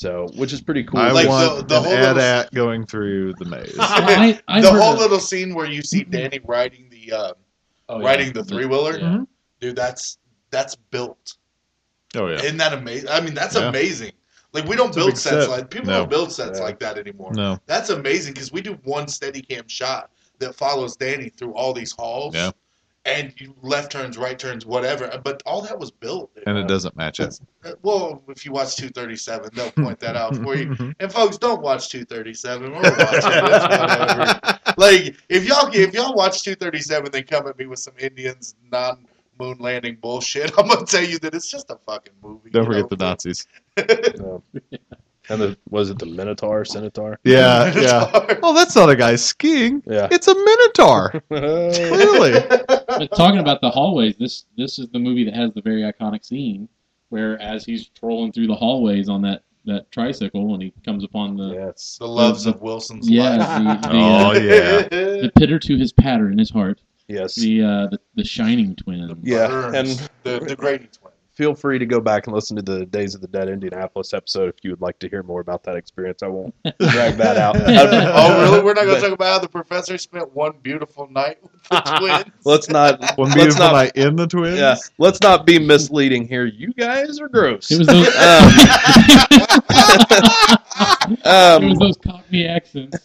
So, 0.00 0.28
which 0.34 0.54
is 0.54 0.62
pretty 0.62 0.82
cool. 0.84 0.98
I 0.98 1.10
Like 1.10 1.28
want 1.28 1.68
the- 1.68 1.74
the 1.74 1.76
an 1.76 1.84
whole 1.84 2.14
little- 2.14 2.48
going 2.54 2.86
through 2.86 3.34
the 3.34 3.44
maze. 3.44 3.76
I, 3.78 4.40
I 4.48 4.60
the 4.62 4.70
whole 4.70 4.94
of- 4.94 4.98
little 4.98 5.20
scene 5.20 5.54
where 5.54 5.66
you 5.66 5.82
see 5.82 6.04
Danny 6.04 6.40
riding 6.42 6.88
the 6.88 7.12
uh, 7.14 7.32
oh, 7.90 8.00
yeah. 8.00 8.06
riding 8.06 8.32
the 8.32 8.42
three 8.42 8.64
wheeler, 8.64 8.98
Yeah. 8.98 9.24
dude. 9.60 9.76
That's 9.76 10.16
that's 10.50 10.74
built. 10.74 11.36
Oh 12.14 12.28
yeah. 12.28 12.36
Isn't 12.36 12.56
that 12.56 12.72
amazing? 12.72 13.10
I 13.10 13.20
mean, 13.20 13.34
that's 13.34 13.56
Yeah. 13.56 13.68
amazing. 13.68 14.12
Like 14.54 14.64
we 14.64 14.74
don't 14.74 14.88
It's 14.88 14.96
build 14.96 15.18
sets 15.18 15.44
set. 15.44 15.50
like 15.50 15.68
people 15.68 15.88
No. 15.88 15.98
don't 15.98 16.08
build 16.10 16.32
sets 16.32 16.58
Yeah. 16.58 16.64
like 16.64 16.78
that 16.78 16.96
anymore. 16.96 17.34
No. 17.34 17.58
That's 17.66 17.90
amazing 17.90 18.32
because 18.32 18.50
we 18.50 18.62
do 18.62 18.78
one 18.84 19.06
steady 19.06 19.42
cam 19.42 19.68
shot 19.68 20.10
that 20.38 20.54
follows 20.54 20.96
Danny 20.96 21.28
through 21.28 21.52
all 21.52 21.74
these 21.74 21.92
halls. 21.92 22.34
Yeah. 22.34 22.52
And 23.06 23.32
you 23.40 23.54
left 23.62 23.92
turns, 23.92 24.18
right 24.18 24.38
turns, 24.38 24.66
whatever. 24.66 25.10
But 25.24 25.42
all 25.46 25.62
that 25.62 25.78
was 25.78 25.90
built. 25.90 26.30
And 26.46 26.58
it 26.58 26.68
doesn't 26.68 26.94
match 26.96 27.18
it. 27.18 27.40
Uh, 27.64 27.72
Well, 27.82 28.22
if 28.28 28.44
you 28.44 28.52
watch 28.52 28.76
237, 28.76 29.50
they'll 29.54 29.70
point 29.72 29.98
that 30.00 30.16
out 30.16 30.36
for 30.36 30.54
you. 30.54 30.76
And 31.00 31.10
folks, 31.10 31.38
don't 31.38 31.62
watch 31.62 31.88
237 31.88 32.72
or 32.72 32.74
watch 32.74 32.84
it. 32.84 32.94
It's 32.98 33.24
whatever. 33.24 34.40
Like 34.78 35.16
if 35.28 35.46
y'all 35.46 35.68
if 35.74 35.92
y'all 35.92 36.14
watch 36.14 36.42
237, 36.42 37.10
then 37.10 37.24
come 37.24 37.46
at 37.48 37.58
me 37.58 37.66
with 37.66 37.80
some 37.80 37.94
Indians 37.98 38.54
non 38.70 39.06
moon 39.38 39.58
landing 39.58 39.96
bullshit. 40.00 40.52
I'm 40.58 40.68
gonna 40.68 40.86
tell 40.86 41.02
you 41.04 41.18
that 41.20 41.34
it's 41.34 41.50
just 41.50 41.70
a 41.70 41.78
fucking 41.86 42.14
movie. 42.22 42.50
Don't 42.50 42.64
forget 42.66 42.82
know? 42.82 42.88
the 42.88 42.96
Nazis. 42.96 43.46
And 45.30 45.40
the 45.40 45.56
was 45.68 45.90
it 45.90 45.98
the 45.98 46.06
Minotaur, 46.06 46.64
Centaur? 46.64 47.18
Yeah, 47.24 47.72
yeah. 47.78 48.38
Oh, 48.42 48.52
that's 48.52 48.74
not 48.74 48.90
a 48.90 48.96
guy 48.96 49.14
skiing. 49.16 49.82
Yeah. 49.86 50.08
It's 50.10 50.26
a 50.28 50.34
minotaur. 50.34 51.22
Clearly. 51.28 52.40
But 52.90 53.12
talking 53.16 53.38
about 53.38 53.60
the 53.62 53.70
hallways, 53.70 54.16
this 54.18 54.44
this 54.58 54.78
is 54.80 54.88
the 54.88 54.98
movie 54.98 55.24
that 55.24 55.34
has 55.34 55.52
the 55.54 55.62
very 55.62 55.82
iconic 55.82 56.24
scene 56.24 56.68
where 57.08 57.40
as 57.40 57.64
he's 57.64 57.88
trolling 57.88 58.32
through 58.32 58.48
the 58.48 58.54
hallways 58.54 59.08
on 59.08 59.22
that 59.22 59.42
that 59.64 59.90
tricycle 59.92 60.52
and 60.54 60.62
he 60.62 60.72
comes 60.84 61.04
upon 61.04 61.36
the 61.36 61.54
yes. 61.54 61.96
The 62.00 62.08
loves 62.08 62.46
of 62.46 62.60
Wilson's 62.60 63.08
yeah 63.08 63.36
life. 63.36 63.82
the, 63.82 63.88
the, 63.88 63.94
Oh 63.96 64.30
uh, 64.30 64.32
yeah. 64.34 64.82
the 65.22 65.32
pitter 65.36 65.58
to 65.60 65.76
his 65.78 65.92
patter 65.92 66.30
in 66.30 66.36
his 66.38 66.50
heart 66.50 66.80
Yes. 67.08 67.36
the 67.36 67.62
uh 67.62 67.86
the, 67.86 68.00
the 68.16 68.24
shining 68.24 68.74
twin 68.74 69.16
Yeah, 69.22 69.46
Burns, 69.46 69.76
and- 70.00 70.10
the 70.24 70.44
the 70.44 70.56
Grady 70.56 70.88
twin. 70.92 71.09
Feel 71.40 71.54
free 71.54 71.78
to 71.78 71.86
go 71.86 72.00
back 72.02 72.26
and 72.26 72.34
listen 72.34 72.54
to 72.56 72.62
the 72.62 72.84
Days 72.84 73.14
of 73.14 73.22
the 73.22 73.26
Dead 73.26 73.48
Indianapolis 73.48 74.12
episode 74.12 74.50
if 74.50 74.56
you 74.62 74.68
would 74.72 74.82
like 74.82 74.98
to 74.98 75.08
hear 75.08 75.22
more 75.22 75.40
about 75.40 75.62
that 75.64 75.74
experience. 75.74 76.22
I 76.22 76.26
won't 76.26 76.54
drag 76.64 77.16
that 77.16 77.38
out. 77.38 77.56
Oh, 78.12 78.42
really? 78.42 78.62
We're 78.62 78.74
not 78.74 78.84
going 78.84 78.96
to 78.96 79.00
talk 79.00 79.12
about 79.12 79.32
how 79.32 79.38
the 79.38 79.48
professor 79.48 79.96
spent 79.96 80.34
one 80.34 80.52
beautiful 80.62 81.08
night 81.10 81.38
with 81.42 81.52
the 81.70 81.80
twins. 81.98 82.24
Let's 82.44 82.68
not. 82.68 83.00
One 83.16 83.30
let's 83.30 83.34
beautiful 83.36 83.64
not, 83.64 83.72
night 83.72 83.92
in 83.94 84.16
the 84.16 84.26
twins. 84.26 84.58
Yeah, 84.58 84.76
let's 84.98 85.22
not 85.22 85.46
be 85.46 85.58
misleading 85.58 86.28
here. 86.28 86.44
You 86.44 86.74
guys 86.74 87.18
are 87.20 87.28
gross. 87.28 87.70
it 87.70 87.78
was 87.78 87.86
those 87.86 88.08
Um, 91.24 91.64
it 91.64 91.68
was 91.68 91.72
um, 91.72 91.74
those 91.78 91.96
cockney 91.96 92.46
accents 92.46 92.98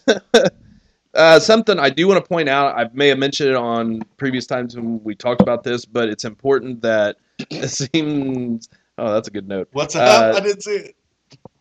uh, 1.16 1.40
something 1.40 1.80
I 1.80 1.90
do 1.90 2.08
want 2.08 2.24
to 2.24 2.28
point 2.28 2.50
out. 2.50 2.78
I 2.78 2.90
may 2.94 3.08
have 3.08 3.18
mentioned 3.18 3.50
it 3.50 3.56
on 3.56 4.04
previous 4.18 4.46
times 4.46 4.76
when 4.76 5.02
we 5.04 5.16
talked 5.16 5.42
about 5.42 5.64
this, 5.64 5.86
but 5.86 6.10
it's 6.10 6.26
important 6.26 6.82
that 6.82 7.18
it 7.50 7.68
seems. 7.70 8.70
Oh, 8.98 9.14
that's 9.14 9.28
a 9.28 9.32
good 9.32 9.48
note. 9.48 9.68
What's 9.74 9.96
Uh, 9.96 10.00
up? 10.00 10.36
I 10.36 10.40
didn't 10.40 10.62
see 10.64 10.76
it. 10.76 10.96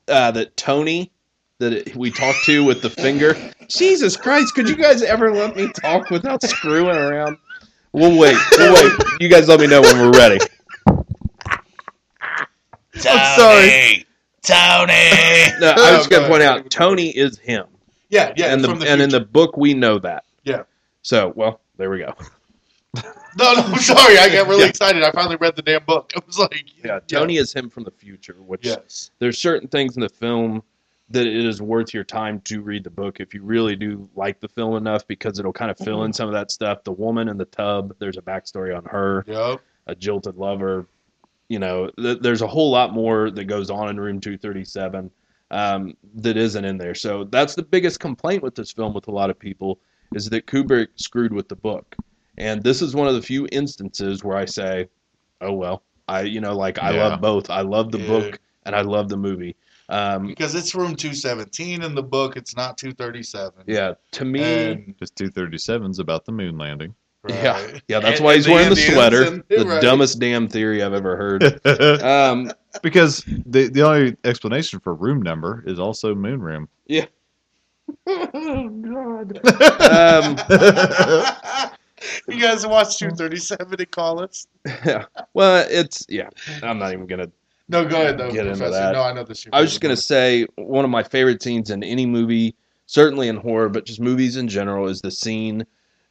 uh, 0.08 0.30
that 0.32 0.56
Tony 0.56 1.10
that 1.58 1.72
it, 1.72 1.96
we 1.96 2.10
talked 2.10 2.44
to 2.44 2.64
with 2.64 2.82
the 2.82 2.90
finger. 2.90 3.36
Jesus 3.68 4.16
Christ! 4.16 4.54
Could 4.54 4.68
you 4.68 4.76
guys 4.76 5.02
ever 5.02 5.32
let 5.32 5.56
me 5.56 5.68
talk 5.72 6.10
without 6.10 6.42
screwing 6.42 6.96
around? 6.96 7.38
We'll 7.92 8.18
wait. 8.18 8.36
We'll 8.58 8.74
wait. 8.74 8.92
You 9.20 9.28
guys 9.28 9.48
let 9.48 9.60
me 9.60 9.66
know 9.66 9.80
when 9.80 9.98
we're 9.98 10.18
ready. 10.18 10.38
I'm 13.06 13.38
sorry. 13.38 14.06
Tony. 14.42 14.94
No, 15.60 15.70
I 15.70 15.90
Oh, 15.94 15.98
was 15.98 16.06
going 16.08 16.22
to 16.22 16.28
point 16.28 16.42
out 16.42 16.68
Tony 16.70 17.08
is 17.08 17.38
him, 17.38 17.66
Yeah, 18.10 18.32
yeah. 18.36 18.52
and 18.52 18.62
the, 18.62 18.74
the 18.74 18.88
and 18.90 19.00
in 19.00 19.10
the 19.10 19.20
book 19.20 19.56
we 19.56 19.74
know 19.74 19.98
that. 20.00 20.24
Yeah. 20.44 20.64
So 21.02 21.32
well, 21.34 21.60
there 21.76 21.90
we 21.90 21.98
go. 21.98 22.14
No, 23.36 23.52
no, 23.54 23.62
I'm 23.62 23.78
sorry. 23.80 24.16
I 24.16 24.28
got 24.28 24.46
really 24.46 24.62
Yeah. 24.62 24.68
excited. 24.68 25.02
I 25.02 25.10
finally 25.10 25.34
read 25.36 25.56
the 25.56 25.62
damn 25.62 25.84
book. 25.84 26.12
I 26.16 26.20
was 26.24 26.38
like, 26.38 26.64
Yeah, 26.84 27.00
Tony 27.08 27.36
is 27.38 27.52
him 27.52 27.68
from 27.68 27.82
the 27.82 27.90
future. 27.90 28.36
Which 28.38 28.64
Yes. 28.64 29.10
there's 29.18 29.38
certain 29.38 29.66
things 29.68 29.96
in 29.96 30.02
the 30.02 30.08
film 30.08 30.62
that 31.10 31.26
it 31.26 31.44
is 31.44 31.60
worth 31.60 31.92
your 31.92 32.04
time 32.04 32.40
to 32.42 32.62
read 32.62 32.84
the 32.84 32.90
book 32.90 33.18
if 33.20 33.34
you 33.34 33.42
really 33.42 33.74
do 33.74 34.08
like 34.14 34.38
the 34.40 34.48
film 34.48 34.76
enough 34.76 35.04
because 35.08 35.38
it'll 35.40 35.52
kind 35.52 35.70
of 35.70 35.76
fill 35.78 36.04
in 36.04 36.12
some 36.12 36.28
of 36.28 36.32
that 36.34 36.50
stuff. 36.52 36.84
The 36.84 36.92
woman 36.92 37.28
in 37.28 37.36
the 37.36 37.44
tub, 37.46 37.94
there's 37.98 38.16
a 38.16 38.22
backstory 38.22 38.76
on 38.76 38.84
her. 38.84 39.24
Yep. 39.26 39.60
a 39.88 39.94
jilted 39.96 40.36
lover. 40.36 40.86
You 41.48 41.58
know, 41.58 41.90
th- 41.98 42.20
there's 42.20 42.40
a 42.42 42.46
whole 42.46 42.70
lot 42.70 42.92
more 42.94 43.30
that 43.32 43.44
goes 43.46 43.68
on 43.68 43.88
in 43.90 43.98
Room 43.98 44.20
237 44.20 45.10
um, 45.50 45.94
that 46.14 46.36
isn't 46.36 46.64
in 46.64 46.78
there. 46.78 46.94
So 46.94 47.24
that's 47.24 47.54
the 47.56 47.62
biggest 47.64 47.98
complaint 48.00 48.42
with 48.44 48.54
this 48.54 48.70
film 48.72 48.94
with 48.94 49.08
a 49.08 49.12
lot 49.12 49.28
of 49.28 49.38
people 49.38 49.80
is 50.14 50.30
that 50.30 50.46
Kubrick 50.46 50.86
screwed 50.94 51.32
with 51.32 51.48
the 51.48 51.56
book. 51.56 51.96
And 52.38 52.62
this 52.62 52.82
is 52.82 52.94
one 52.94 53.06
of 53.08 53.14
the 53.14 53.22
few 53.22 53.46
instances 53.52 54.24
where 54.24 54.36
I 54.36 54.44
say, 54.44 54.88
oh 55.40 55.52
well, 55.52 55.82
I 56.08 56.22
you 56.22 56.40
know 56.40 56.56
like 56.56 56.82
I 56.82 56.92
Yeah. 56.92 57.08
love 57.08 57.20
both. 57.20 57.50
I 57.50 57.60
love 57.62 57.90
the 57.92 57.98
Yeah. 58.00 58.06
book 58.06 58.40
and 58.66 58.74
I 58.74 58.80
love 58.82 59.08
the 59.08 59.16
movie. 59.16 59.56
Um, 59.90 60.26
Because 60.28 60.54
it's 60.54 60.74
room 60.74 60.96
217 60.96 61.82
in 61.82 61.94
the 61.94 62.02
book. 62.02 62.36
It's 62.36 62.56
not 62.56 62.78
237. 62.78 63.64
yeah, 63.66 63.92
to 64.12 64.24
me, 64.24 64.40
And, 64.42 64.94
Just 64.98 65.14
237's 65.16 65.98
about 65.98 66.24
the 66.24 66.32
moon 66.32 66.56
landing. 66.56 66.94
yeah, 67.28 67.52
right. 67.62 67.82
yeah, 67.88 68.00
that's 68.00 68.18
And- 68.18 68.24
why 68.24 68.32
and 68.32 68.38
he's 68.44 68.48
wearing 68.48 68.70
the 68.70 68.76
sweater. 68.76 69.22
and- 69.24 69.44
the 69.50 69.66
right. 69.66 69.82
dumbest 69.82 70.18
damn 70.18 70.48
theory 70.48 70.82
I've 70.82 70.94
ever 70.94 71.16
heard. 71.16 71.60
Um, 72.02 72.50
because 72.82 73.22
the 73.46 73.68
the 73.68 73.82
only 73.82 74.16
explanation 74.24 74.80
for 74.80 74.94
room 74.94 75.20
number 75.22 75.62
is 75.66 75.78
also 75.78 76.14
moon 76.14 76.40
room. 76.40 76.68
Yeah. 76.86 77.06
oh 78.06 78.68
God. 78.68 79.38
um, 79.90 80.36
you 82.28 82.40
guys 82.40 82.66
watch 82.66 82.98
237 82.98 83.74
and 83.78 83.90
call 83.90 84.22
us? 84.22 84.46
yeah. 84.84 85.04
Well, 85.34 85.66
it's 85.68 86.04
yeah. 86.08 86.28
I'm 86.62 86.78
not 86.78 86.92
even 86.92 87.06
gonna. 87.06 87.30
No, 87.68 87.84
go 87.86 87.96
ahead, 88.02 88.18
though, 88.18 88.30
Get 88.30 88.46
into 88.46 88.68
that. 88.68 88.92
No, 88.92 89.02
I 89.02 89.12
know 89.14 89.24
this. 89.24 89.46
I 89.52 89.60
was 89.60 89.70
just 89.70 89.80
gonna 89.80 89.96
say 89.96 90.46
one 90.56 90.84
of 90.84 90.90
my 90.90 91.02
favorite 91.02 91.42
scenes 91.42 91.70
in 91.70 91.82
any 91.82 92.04
movie, 92.06 92.54
certainly 92.86 93.28
in 93.28 93.36
horror, 93.36 93.68
but 93.68 93.86
just 93.86 94.00
movies 94.00 94.36
in 94.36 94.48
general, 94.48 94.88
is 94.88 95.00
the 95.00 95.10
scene. 95.10 95.64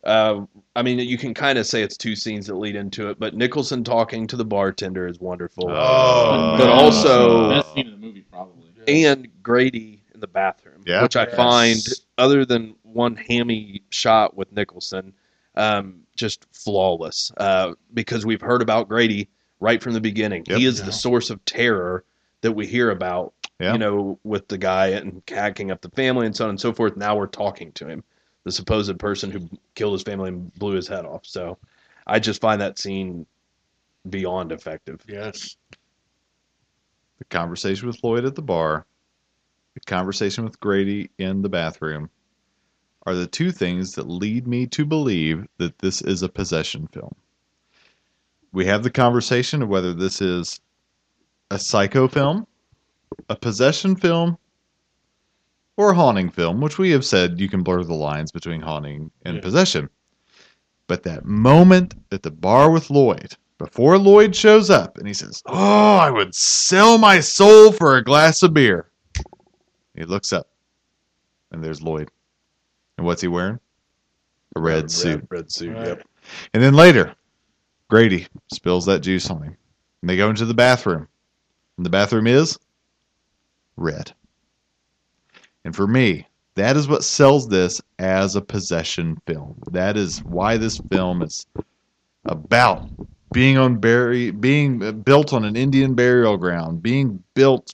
Uh, 0.03 0.45
I 0.75 0.81
mean, 0.81 0.99
you 0.99 1.17
can 1.17 1.33
kind 1.33 1.57
of 1.57 1.65
say 1.65 1.81
it's 1.81 1.95
two 1.95 2.15
scenes 2.15 2.47
that 2.47 2.55
lead 2.55 2.75
into 2.75 3.09
it, 3.09 3.19
but 3.19 3.35
Nicholson 3.35 3.83
talking 3.85 4.27
to 4.27 4.35
the 4.35 4.43
bartender 4.43 5.07
is 5.07 5.19
wonderful, 5.21 5.69
Oh, 5.69 6.55
but 6.57 6.67
also 6.69 7.49
best 7.51 7.73
scene 7.73 7.85
in 7.85 7.91
the 7.93 7.97
movie 7.97 8.25
probably 8.29 8.63
and 8.85 9.29
Grady 9.41 10.01
in 10.13 10.19
the 10.19 10.27
bathroom, 10.27 10.83
Yeah. 10.85 11.03
which 11.03 11.15
I 11.15 11.23
Yes. 11.23 11.35
find, 11.37 11.79
other 12.17 12.43
than 12.43 12.75
one 12.83 13.15
hammy 13.15 13.81
shot 13.91 14.35
with 14.35 14.51
Nicholson, 14.51 15.13
um, 15.55 16.01
just 16.15 16.45
flawless. 16.53 17.31
Uh, 17.37 17.73
because 17.93 18.25
we've 18.25 18.41
heard 18.41 18.61
about 18.61 18.87
Grady 18.89 19.29
right 19.59 19.81
from 19.81 19.93
the 19.93 20.01
beginning. 20.01 20.43
Yep. 20.47 20.57
He 20.57 20.65
is 20.65 20.79
Yeah. 20.79 20.85
the 20.87 20.91
source 20.91 21.29
of 21.29 21.43
terror 21.45 22.03
that 22.41 22.51
we 22.51 22.67
hear 22.67 22.91
about. 22.91 23.33
Yeah. 23.59 23.73
You 23.73 23.77
know, 23.79 24.19
with 24.23 24.47
the 24.47 24.57
guy 24.57 24.87
and 24.87 25.21
hacking 25.27 25.71
up 25.71 25.81
the 25.81 25.89
family 25.91 26.25
and 26.25 26.35
so 26.35 26.45
on 26.45 26.49
and 26.49 26.59
so 26.59 26.73
forth. 26.73 26.97
Now 26.97 27.15
we're 27.15 27.27
talking 27.27 27.71
to 27.73 27.87
him, 27.87 28.03
the 28.43 28.51
supposed 28.51 28.97
person 28.99 29.31
who 29.31 29.47
killed 29.75 29.93
his 29.93 30.03
family 30.03 30.29
and 30.29 30.53
blew 30.55 30.73
his 30.73 30.87
head 30.87 31.05
off. 31.05 31.25
So, 31.25 31.57
I 32.05 32.19
just 32.19 32.41
find 32.41 32.59
that 32.59 32.77
scene 32.79 33.25
beyond 34.09 34.51
effective. 34.51 34.99
Yes. 35.07 35.55
The 37.19 37.25
conversation 37.25 37.87
with 37.87 38.03
Lloyd 38.03 38.25
at 38.25 38.35
the 38.35 38.41
bar, 38.41 38.85
the 39.75 39.79
conversation 39.81 40.43
with 40.43 40.59
Grady 40.59 41.09
in 41.19 41.41
the 41.41 41.47
bathroom 41.47 42.09
are 43.05 43.15
the 43.15 43.27
two 43.27 43.51
things 43.51 43.93
that 43.95 44.07
lead 44.07 44.47
me 44.47 44.65
to 44.67 44.85
believe 44.85 45.45
that 45.57 45.77
this 45.79 46.01
is 46.01 46.23
a 46.23 46.29
possession 46.29 46.87
film. 46.87 47.13
We 48.51 48.65
have 48.65 48.83
the 48.83 48.89
conversation 48.89 49.61
of 49.61 49.69
whether 49.69 49.93
this 49.93 50.21
is 50.21 50.59
a 51.51 51.59
psycho 51.59 52.07
film, 52.07 52.47
a 53.29 53.35
possession 53.35 53.95
film, 53.95 54.37
or 55.75 55.91
a 55.91 55.95
haunting 55.95 56.29
film, 56.29 56.61
which 56.61 56.77
we 56.77 56.91
have 56.91 57.03
said 57.03 57.39
you 57.39 57.49
can 57.49 57.63
blur 57.63 57.83
the 57.83 57.93
lines 57.93 58.31
between 58.31 58.61
haunting 58.61 59.11
and 59.25 59.35
Yeah. 59.37 59.41
possession. 59.41 59.89
But 60.87 61.03
that 61.03 61.25
moment 61.25 61.95
at 62.11 62.23
the 62.23 62.31
bar 62.31 62.69
with 62.69 62.89
Lloyd, 62.89 63.35
before 63.57 63.97
Lloyd 63.97 64.35
shows 64.35 64.69
up 64.69 64.97
and 64.97 65.07
he 65.07 65.13
says, 65.13 65.41
Oh, 65.47 65.95
I 65.97 66.09
would 66.11 66.35
sell 66.35 66.97
my 66.97 67.19
soul 67.19 67.71
for 67.71 67.97
a 67.97 68.03
glass 68.03 68.43
of 68.43 68.53
beer. 68.53 68.89
He 69.95 70.03
looks 70.03 70.31
up 70.31 70.47
and 71.51 71.63
there's 71.63 71.81
Lloyd. 71.81 72.09
And 72.97 73.05
what's 73.05 73.21
he 73.21 73.27
wearing? 73.27 73.59
A 74.55 74.61
red 74.61 74.91
suit. 74.91 75.25
Red 75.29 75.51
suit. 75.51 75.73
Right. 75.75 75.87
Yep. 75.87 76.03
And 76.53 76.63
then 76.63 76.73
later, 76.73 77.15
Grady 77.89 78.27
spills 78.51 78.85
that 78.85 78.99
juice 78.99 79.29
on 79.29 79.41
him. 79.41 79.57
And 80.01 80.09
they 80.09 80.17
go 80.17 80.29
into 80.29 80.45
the 80.45 80.53
bathroom. 80.53 81.07
And 81.77 81.85
the 81.85 81.89
bathroom 81.89 82.27
is 82.27 82.57
red. 83.77 84.13
And 85.65 85.75
for 85.75 85.87
me, 85.87 86.27
that 86.55 86.77
is 86.77 86.87
what 86.87 87.03
sells 87.03 87.47
this 87.47 87.81
as 87.99 88.35
a 88.35 88.41
possession 88.41 89.19
film. 89.25 89.55
That 89.71 89.97
is 89.97 90.23
why 90.23 90.57
this 90.57 90.79
film 90.91 91.23
is 91.23 91.47
about 92.25 92.87
being 93.31 93.57
on 93.57 93.77
bury, 93.77 94.29
being 94.29 95.01
built 95.01 95.33
on 95.33 95.45
an 95.45 95.55
Indian 95.55 95.95
burial 95.95 96.37
ground, 96.37 96.83
being 96.83 97.23
built 97.33 97.73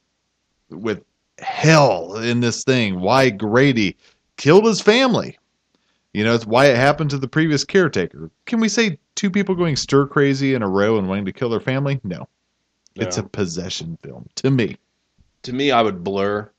with 0.70 1.04
hell 1.40 2.18
in 2.18 2.40
this 2.40 2.64
thing. 2.64 3.02
Why 3.02 3.30
Grady 3.30 3.98
killed 4.40 4.66
his 4.66 4.82
family. 4.82 5.38
You 6.14 6.24
know, 6.24 6.34
it's 6.34 6.45
why 6.48 6.66
it 6.66 6.76
happened 6.76 7.11
to 7.11 7.20
the 7.20 7.28
previous 7.28 7.64
caretaker. 7.64 8.32
Can 8.48 8.60
we 8.60 8.70
say 8.70 8.98
two 9.14 9.30
people 9.30 9.53
going 9.53 9.76
stir 9.76 10.07
crazy 10.07 10.56
in 10.56 10.64
a 10.64 10.68
row 10.68 10.98
and 10.98 11.07
wanting 11.07 11.26
to 11.26 11.32
kill 11.32 11.49
their 11.49 11.60
family? 11.60 11.99
No. 12.03 12.28
It's 12.95 13.18
a 13.18 13.24
possession 13.24 13.98
film 14.02 14.28
to 14.36 14.49
me. 14.49 14.78
to 15.44 15.53
me, 15.53 15.72
I 15.72 15.82
would 15.82 16.03
blur 16.03 16.49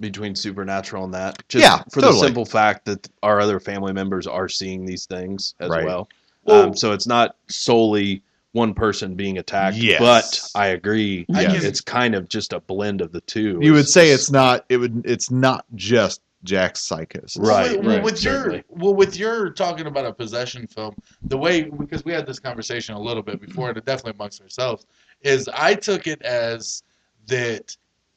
between 0.00 0.34
supernatural 0.34 1.04
and 1.04 1.14
that. 1.14 1.40
Just 1.48 1.62
Yeah, 1.62 1.78
for 1.92 2.00
totally. 2.00 2.14
the 2.20 2.26
simple 2.26 2.44
fact 2.44 2.84
that 2.86 3.08
our 3.22 3.40
other 3.40 3.60
family 3.60 3.92
members 3.92 4.26
are 4.26 4.48
seeing 4.48 4.84
these 4.86 5.04
things 5.06 5.54
as 5.60 5.70
Right. 5.70 5.84
well. 5.84 6.08
Well- 6.44 6.62
um, 6.70 6.76
so 6.76 6.90
it's 6.92 7.06
not 7.06 7.36
solely 7.48 8.22
one 8.52 8.74
person 8.74 9.14
being 9.14 9.38
attacked. 9.38 9.76
Yes. 9.76 10.00
But 10.00 10.60
I 10.60 10.68
agree. 10.68 11.26
I 11.32 11.44
can- 11.44 11.64
It's 11.64 11.80
kind 11.80 12.14
of 12.16 12.28
just 12.28 12.52
a 12.52 12.58
blend 12.60 13.00
of 13.02 13.12
the 13.12 13.20
two. 13.20 13.58
You 13.62 13.72
would 13.74 13.88
say 13.88 14.10
it's 14.10 14.30
not 14.32 14.64
it 14.68 14.78
would 14.78 15.02
it's 15.04 15.30
not 15.30 15.64
just 15.76 16.20
Jack's 16.44 16.80
psychosis. 16.80 17.36
Right, 17.36 17.72
Well, 17.72 17.80
well, 17.80 17.96
right, 17.96 18.02
with 18.04 18.18
certainly. 18.18 18.56
your 18.56 18.64
well, 18.68 18.94
with 18.94 19.16
your 19.16 19.50
talking 19.50 19.86
about 19.86 20.06
a 20.06 20.12
possession 20.12 20.66
film, 20.66 20.94
the 21.22 21.38
way 21.38 21.62
because 21.64 22.04
we 22.04 22.12
had 22.12 22.26
this 22.26 22.38
conversation 22.38 22.94
a 22.94 23.00
little 23.00 23.22
bit 23.22 23.40
before, 23.40 23.70
and 23.70 23.84
definitely 23.84 24.12
amongst 24.12 24.40
ourselves, 24.40 24.86
is 25.22 25.48
I 25.52 25.74
took 25.74 26.06
it 26.06 26.22
as 26.22 26.82
that 27.26 27.76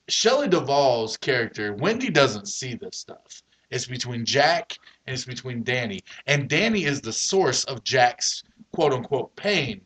Shelley 0.10 0.48
Duvall's 0.48 1.18
character, 1.18 1.74
Wendy 1.74 2.10
doesn't 2.10 2.48
see 2.48 2.76
this 2.76 2.98
stuff. 2.98 3.44
It's 3.70 3.86
between 3.86 4.24
Jack 4.26 4.78
and 5.06 5.14
it's 5.14 5.26
between 5.26 5.64
Danny, 5.64 6.02
and 6.28 6.48
Danny 6.48 6.86
is 6.86 7.02
the 7.02 7.14
source 7.14 7.64
of 7.66 7.84
Jack's 7.84 8.44
quote 8.72 8.94
unquote 8.94 9.36
pain. 9.36 9.82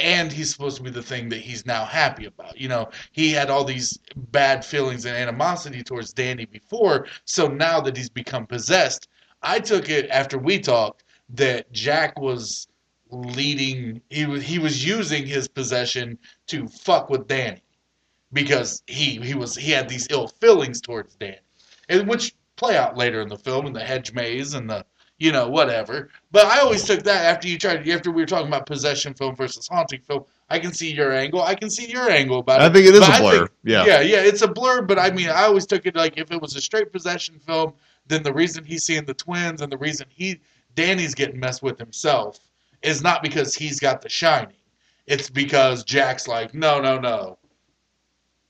And 0.00 0.32
he's 0.32 0.50
supposed 0.50 0.76
to 0.78 0.82
be 0.82 0.90
the 0.90 1.02
thing 1.02 1.28
that 1.28 1.40
he's 1.40 1.66
now 1.66 1.84
happy 1.84 2.26
about. 2.26 2.58
You 2.58 2.68
know, 2.68 2.90
he 3.12 3.32
had 3.32 3.50
all 3.50 3.64
these 3.64 3.98
bad 4.16 4.64
feelings 4.64 5.04
and 5.04 5.16
animosity 5.16 5.82
towards 5.82 6.12
Danny 6.12 6.46
before, 6.46 7.06
so 7.24 7.46
now 7.46 7.80
that 7.80 7.96
he's 7.96 8.10
become 8.10 8.46
possessed, 8.46 9.08
I 9.42 9.58
took 9.60 9.88
it 9.88 10.08
after 10.10 10.38
we 10.38 10.58
talked 10.58 11.04
that 11.30 11.70
Jack 11.72 12.18
was 12.18 12.68
leading 13.12 14.00
he 14.08 14.24
was 14.24 14.42
he 14.42 14.58
was 14.58 14.86
using 14.86 15.26
his 15.26 15.48
possession 15.48 16.16
to 16.46 16.68
fuck 16.68 17.10
with 17.10 17.26
Danny 17.26 17.62
because 18.32 18.82
he 18.86 19.18
he 19.20 19.34
was 19.34 19.56
he 19.56 19.72
had 19.72 19.88
these 19.88 20.06
ill 20.10 20.28
feelings 20.28 20.80
towards 20.80 21.16
Danny. 21.16 21.38
And 21.88 22.08
which 22.08 22.34
play 22.56 22.76
out 22.76 22.96
later 22.96 23.20
in 23.20 23.28
the 23.28 23.38
film 23.38 23.66
in 23.66 23.72
the 23.72 23.84
hedge 23.84 24.12
maze 24.12 24.54
and 24.54 24.68
the 24.68 24.84
you 25.20 25.30
know 25.30 25.48
whatever. 25.48 26.08
But 26.32 26.46
I 26.46 26.58
always 26.60 26.82
took 26.82 27.04
that 27.04 27.24
after 27.26 27.46
you 27.46 27.58
tried 27.58 27.88
after 27.88 28.10
we 28.10 28.22
were 28.22 28.26
talking 28.26 28.48
about 28.48 28.66
possession 28.66 29.14
film 29.14 29.36
versus 29.36 29.68
haunting 29.68 30.00
film. 30.00 30.24
I 30.48 30.58
can 30.58 30.72
see 30.72 30.92
your 30.92 31.12
angle. 31.12 31.42
I 31.42 31.54
can 31.54 31.70
see 31.70 31.88
your 31.88 32.10
angle 32.10 32.40
about 32.40 32.60
it. 32.60 32.64
I 32.64 32.72
think 32.72 32.86
it 32.88 32.94
is 32.94 33.00
But 33.00 33.18
a 33.18 33.22
blur. 33.22 33.38
think- 33.38 33.50
yeah. 33.62 33.84
yeah, 33.86 34.00
yeah, 34.00 34.18
it's 34.22 34.42
a 34.42 34.48
blur, 34.48 34.82
but 34.82 34.98
I 34.98 35.12
mean, 35.12 35.28
I 35.28 35.44
always 35.44 35.64
took 35.66 35.86
it 35.86 35.94
like 35.94 36.18
if 36.18 36.32
it 36.32 36.42
was 36.42 36.56
a 36.56 36.60
straight 36.60 36.90
possession 36.92 37.38
film, 37.38 37.74
then 38.08 38.24
the 38.24 38.32
reason 38.32 38.64
he's 38.64 38.82
seeing 38.82 39.04
the 39.04 39.14
twins 39.14 39.60
and 39.60 39.70
the 39.70 39.78
reason 39.78 40.06
he 40.08 40.40
Danny's 40.74 41.14
getting 41.14 41.38
messed 41.38 41.62
with 41.62 41.78
himself 41.78 42.40
is 42.82 43.02
not 43.02 43.22
because 43.22 43.54
he's 43.54 43.78
got 43.78 44.00
the 44.02 44.08
shining. 44.08 44.56
It's 45.06 45.28
because 45.28 45.84
Jack's 45.84 46.26
like, 46.26 46.54
no, 46.54 46.80
no, 46.80 46.98
no. 46.98 47.38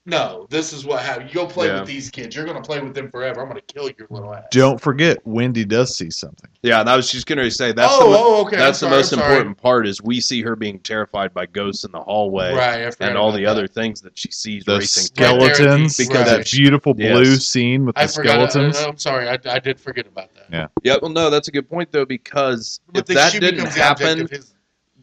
No, 0.07 0.47
this 0.49 0.73
is 0.73 0.87
what 0.87 1.03
happened. 1.03 1.29
You 1.29 1.35
go 1.35 1.47
play 1.47 1.67
Yeah. 1.67 1.81
with 1.81 1.89
these 1.89 2.09
kids. 2.11 2.35
You're 2.35 2.47
gonna 2.47 2.63
play 2.63 2.81
with 2.81 2.95
them 2.95 3.11
forever. 3.11 3.43
I'm 3.43 3.49
gonna 3.49 3.61
kill 3.61 3.91
your 3.99 4.07
little 4.09 4.35
ass. 4.35 4.45
Don't 4.51 4.81
forget 4.81 5.19
Wendy 5.27 5.65
does 5.65 5.95
see 5.95 6.11
something. 6.11 6.49
Yeah, 6.63 6.81
and 6.81 6.89
I 6.89 6.97
was 6.97 7.11
just 7.13 7.27
going 7.27 7.39
to 7.39 7.51
say 7.51 7.73
that's 7.73 7.93
oh, 7.95 8.05
the, 8.05 8.11
mo- 8.11 8.17
oh, 8.19 8.47
okay. 8.47 8.57
that's 8.57 8.83
I'm 8.83 8.91
the 8.91 8.97
most 8.97 9.13
important 9.13 9.57
part 9.59 9.87
is 9.87 10.03
we 10.03 10.21
see 10.21 10.43
her 10.43 10.57
being 10.57 10.79
terrified 10.81 11.33
by 11.35 11.47
ghosts 11.47 11.85
in 11.85 11.93
the 11.93 12.01
hallway 12.01 12.53
Right, 12.55 12.95
and 13.01 13.17
all 13.17 13.31
the 13.33 13.45
that. 13.45 13.51
other 13.51 13.67
things 13.67 14.01
that 14.03 14.19
she 14.19 14.31
sees 14.31 14.65
The 14.65 14.79
racing 14.79 15.15
through. 15.15 15.27
Right 15.27 15.39
there 15.39 15.51
at 15.51 15.57
skeletons, 15.57 15.97
because- 15.97 16.27
that 16.27 16.51
beautiful 16.51 16.95
blue 16.95 17.23
Yes. 17.23 17.45
scene 17.47 17.85
with 17.87 17.95
the 17.95 18.09
forgot. 18.09 18.51
skeletons. 18.53 18.77
I, 18.79 18.89
am 18.89 18.99
sorry. 18.99 19.29
I, 19.29 19.39
I 19.47 19.59
did 19.59 19.79
forget 19.79 20.07
about 20.07 20.35
that. 20.35 20.47
Yeah. 20.51 20.67
Yeah, 20.83 20.97
well, 21.01 21.11
no, 21.11 21.29
that's 21.31 21.49
a 21.49 21.53
good 21.53 21.69
point 21.69 21.93
though 21.93 22.05
because 22.07 22.81
But 22.93 23.09
if 23.09 23.15
that 23.17 23.33
didn't 23.33 23.57
becomes 23.57 23.75
the 23.75 23.83
object 23.87 24.31
happen, 24.33 24.45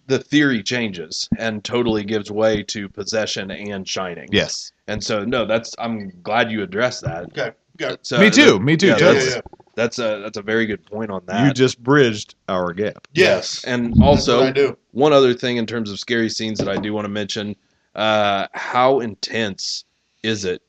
the 0.07 0.19
theory 0.19 0.63
changes 0.63 1.27
and 1.37 1.63
totally 1.63 2.03
gives 2.03 2.29
way 2.31 2.63
to 2.63 2.89
possession 2.89 3.51
and 3.51 3.87
shining. 3.87 4.27
yes. 4.31 4.71
And 4.87 5.03
so, 5.03 5.23
no, 5.25 5.45
that's 5.45 5.75
I'm 5.79 6.11
glad 6.23 6.51
you 6.51 6.63
addressed 6.63 7.01
that. 7.03 7.25
Okay. 7.25 7.51
Okay. 7.81 7.97
So, 8.01 8.19
me 8.19 8.29
too. 8.29 8.59
Me 8.59 8.75
too. 8.77 8.87
Yeah, 8.87 8.93
Yeah, 8.93 8.99
That's- 9.05 9.25
yeah, 9.29 9.35
yeah. 9.35 9.41
That's 9.75 9.99
a 9.99 10.21
that's 10.23 10.37
a 10.39 10.41
very 10.41 10.65
good 10.65 10.83
point 10.87 11.11
on 11.11 11.21
that. 11.27 11.45
You 11.45 11.53
just 11.53 11.83
bridged 11.83 12.33
our 12.49 12.73
gap. 12.73 13.07
Yes. 13.13 13.63
and 13.63 13.93
also 14.01 14.41
I 14.45 14.51
do. 14.51 14.75
one 14.91 15.13
other 15.13 15.35
thing 15.35 15.57
in 15.57 15.67
terms 15.67 15.91
of 15.91 15.99
scary 15.99 16.29
scenes 16.29 16.57
that 16.57 16.67
I 16.67 16.77
do 16.77 16.93
want 16.93 17.05
to 17.05 17.09
mention, 17.09 17.55
uh, 17.93 18.47
how 18.53 19.01
intense 19.01 19.85
is 20.23 20.45
it 20.45 20.63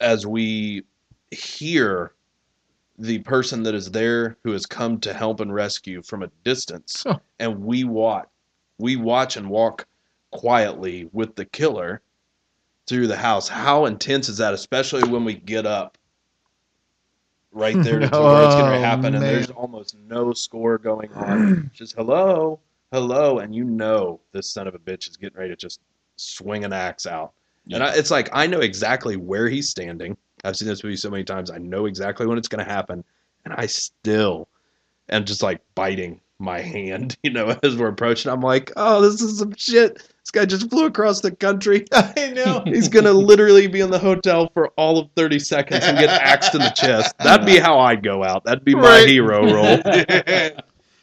as 0.00 0.26
we 0.26 0.82
hear 1.30 2.12
the 2.98 3.20
person 3.20 3.62
that 3.62 3.76
is 3.76 3.88
there 3.92 4.36
who 4.42 4.50
has 4.50 4.66
come 4.66 4.98
to 5.02 5.14
help 5.14 5.38
and 5.38 5.54
rescue 5.54 6.02
from 6.02 6.24
a 6.24 6.30
distance, 6.42 7.04
Huh. 7.06 7.20
and 7.38 7.60
we 7.64 7.84
watch, 7.84 8.26
we 8.78 8.96
watch 8.96 9.36
and 9.36 9.48
walk 9.48 9.86
quietly 10.32 11.08
with 11.12 11.36
the 11.36 11.44
killer 11.44 12.02
through 12.88 13.06
the 13.06 13.16
house. 13.16 13.48
How 13.48 13.84
intense 13.86 14.28
is 14.28 14.38
that, 14.38 14.54
especially 14.54 15.08
when 15.08 15.24
we 15.24 15.34
get 15.34 15.66
up 15.66 15.98
right 17.52 17.76
there 17.82 17.98
to 17.98 18.08
where 18.08 18.44
it's 18.44 18.54
going 18.54 18.66
Oh, 18.72 18.72
to 18.72 18.78
happen, 18.80 19.14
and 19.14 19.22
there's 19.22 19.50
almost 19.50 19.96
no 20.08 20.32
score 20.32 20.78
going 20.78 21.12
on. 21.14 21.70
Just 21.74 21.94
hello, 21.96 22.60
hello, 22.92 23.38
and 23.38 23.54
you 23.54 23.64
know 23.64 24.20
this 24.32 24.50
son 24.50 24.66
of 24.66 24.74
a 24.74 24.78
bitch 24.78 25.08
is 25.08 25.16
getting 25.16 25.38
ready 25.38 25.50
to 25.50 25.56
just 25.56 25.80
swing 26.16 26.64
an 26.64 26.72
axe 26.72 27.06
out. 27.06 27.32
And 27.70 27.82
I, 27.82 27.94
it's 27.94 28.10
like 28.10 28.30
I 28.32 28.46
know 28.46 28.60
exactly 28.60 29.16
where 29.16 29.48
he's 29.48 29.68
standing. 29.68 30.16
I've 30.44 30.56
seen 30.56 30.68
this 30.68 30.82
movie 30.82 30.96
so 30.96 31.10
many 31.10 31.24
times. 31.24 31.50
I 31.50 31.58
know 31.58 31.86
exactly 31.86 32.26
when 32.26 32.38
it's 32.38 32.48
going 32.48 32.64
to 32.64 32.70
happen, 32.70 33.04
and 33.44 33.52
I 33.54 33.66
still 33.66 34.48
am 35.10 35.24
just 35.24 35.42
like 35.42 35.60
biting 35.74 36.20
my 36.38 36.60
hand, 36.60 37.16
you 37.22 37.30
know, 37.30 37.58
as 37.62 37.76
we're 37.76 37.88
approaching. 37.88 38.30
I'm 38.30 38.40
like, 38.40 38.72
oh, 38.76 39.00
this 39.02 39.20
is 39.20 39.38
some 39.38 39.54
shit. 39.56 39.96
This 39.96 40.30
guy 40.32 40.44
just 40.44 40.68
flew 40.70 40.86
across 40.86 41.20
the 41.20 41.30
country. 41.34 41.86
I 41.92 42.32
know. 42.34 42.62
He's 42.66 42.88
gonna 42.90 43.12
literally 43.12 43.66
be 43.66 43.80
in 43.80 43.90
the 43.90 43.98
hotel 43.98 44.50
for 44.54 44.68
all 44.76 44.98
of 44.98 45.08
30 45.16 45.38
seconds 45.38 45.84
and 45.84 45.98
get 45.98 46.10
axed 46.10 46.54
in 46.54 46.60
the 46.60 46.70
chest. 46.70 47.16
That'd 47.18 47.46
be 47.46 47.58
how 47.58 47.78
I'd 47.80 48.02
go 48.02 48.22
out. 48.24 48.44
That'd 48.44 48.64
be 48.64 48.74
my 48.74 48.82
Right. 48.82 49.08
hero 49.08 49.42
role. 49.52 49.80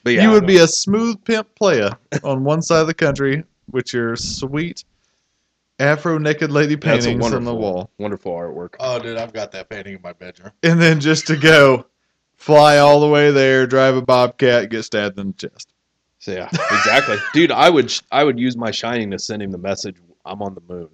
Yeah, 0.08 0.22
you 0.24 0.30
would 0.32 0.46
be 0.46 0.58
a 0.58 0.68
smooth 0.68 1.24
pimp 1.24 1.54
player 1.56 1.90
on 2.24 2.44
one 2.44 2.62
side 2.62 2.82
of 2.82 2.88
the 2.88 2.94
country 2.94 3.44
with 3.72 3.92
your 3.92 4.16
sweet 4.16 4.84
afro 5.80 6.20
naked 6.20 6.52
lady 6.52 6.76
That's 6.76 7.06
a 7.06 7.10
paintings 7.10 7.34
on 7.34 7.44
the 7.44 7.56
wall. 7.56 7.90
wonderful 7.98 8.32
artwork. 8.32 8.76
Oh, 8.80 9.00
dude, 9.00 9.18
I've 9.18 9.34
got 9.34 9.52
that 9.54 9.68
painting 9.70 9.96
in 9.96 10.02
my 10.04 10.14
bedroom. 10.14 10.52
And 10.62 10.80
then 10.80 11.00
just 11.00 11.26
to 11.28 11.36
go 11.36 11.88
fly 12.46 12.78
all 12.78 13.00
the 13.00 13.08
way 13.08 13.32
there, 13.32 13.66
drive 13.66 13.96
a 13.96 14.02
bobcat, 14.04 14.70
get 14.70 14.84
stabbed 14.84 15.20
in 15.20 15.28
the 15.28 15.34
chest. 15.34 15.74
So 16.20 16.32
yeah, 16.32 16.48
exactly, 16.52 17.18
dude. 17.34 17.52
I 17.52 17.70
would 17.70 17.92
I 18.12 18.24
would 18.24 18.40
use 18.40 18.56
my 18.56 18.72
shining 18.72 19.12
to 19.12 19.20
send 19.20 19.42
him 19.42 19.52
the 19.52 19.58
message. 19.58 19.98
I'm 20.26 20.42
on 20.42 20.56
the 20.56 20.62
moon. 20.62 20.90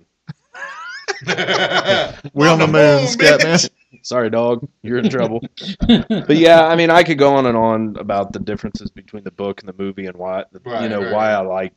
We're 2.33 2.49
on 2.49 2.59
the 2.59 2.67
moon, 2.67 3.05
Scatman. 3.05 3.69
Sorry, 4.01 4.29
dog. 4.29 4.67
You're 4.81 4.97
in 4.97 5.09
trouble. 5.09 5.41
but 5.87 6.35
yeah, 6.37 6.65
I 6.65 6.75
mean, 6.75 6.89
I 6.89 7.03
could 7.03 7.17
go 7.17 7.35
on 7.35 7.45
and 7.45 7.57
on 7.57 7.97
about 7.97 8.33
the 8.33 8.39
differences 8.39 8.89
between 8.89 9.23
the 9.23 9.31
book 9.31 9.61
and 9.61 9.69
the 9.69 9.75
movie 9.81 10.07
and 10.07 10.17
why 10.17 10.45
you 10.53 10.59
Right, 10.65 10.89
know 10.89 11.03
right, 11.03 11.13
why. 11.13 11.31
I 11.31 11.41
like 11.41 11.73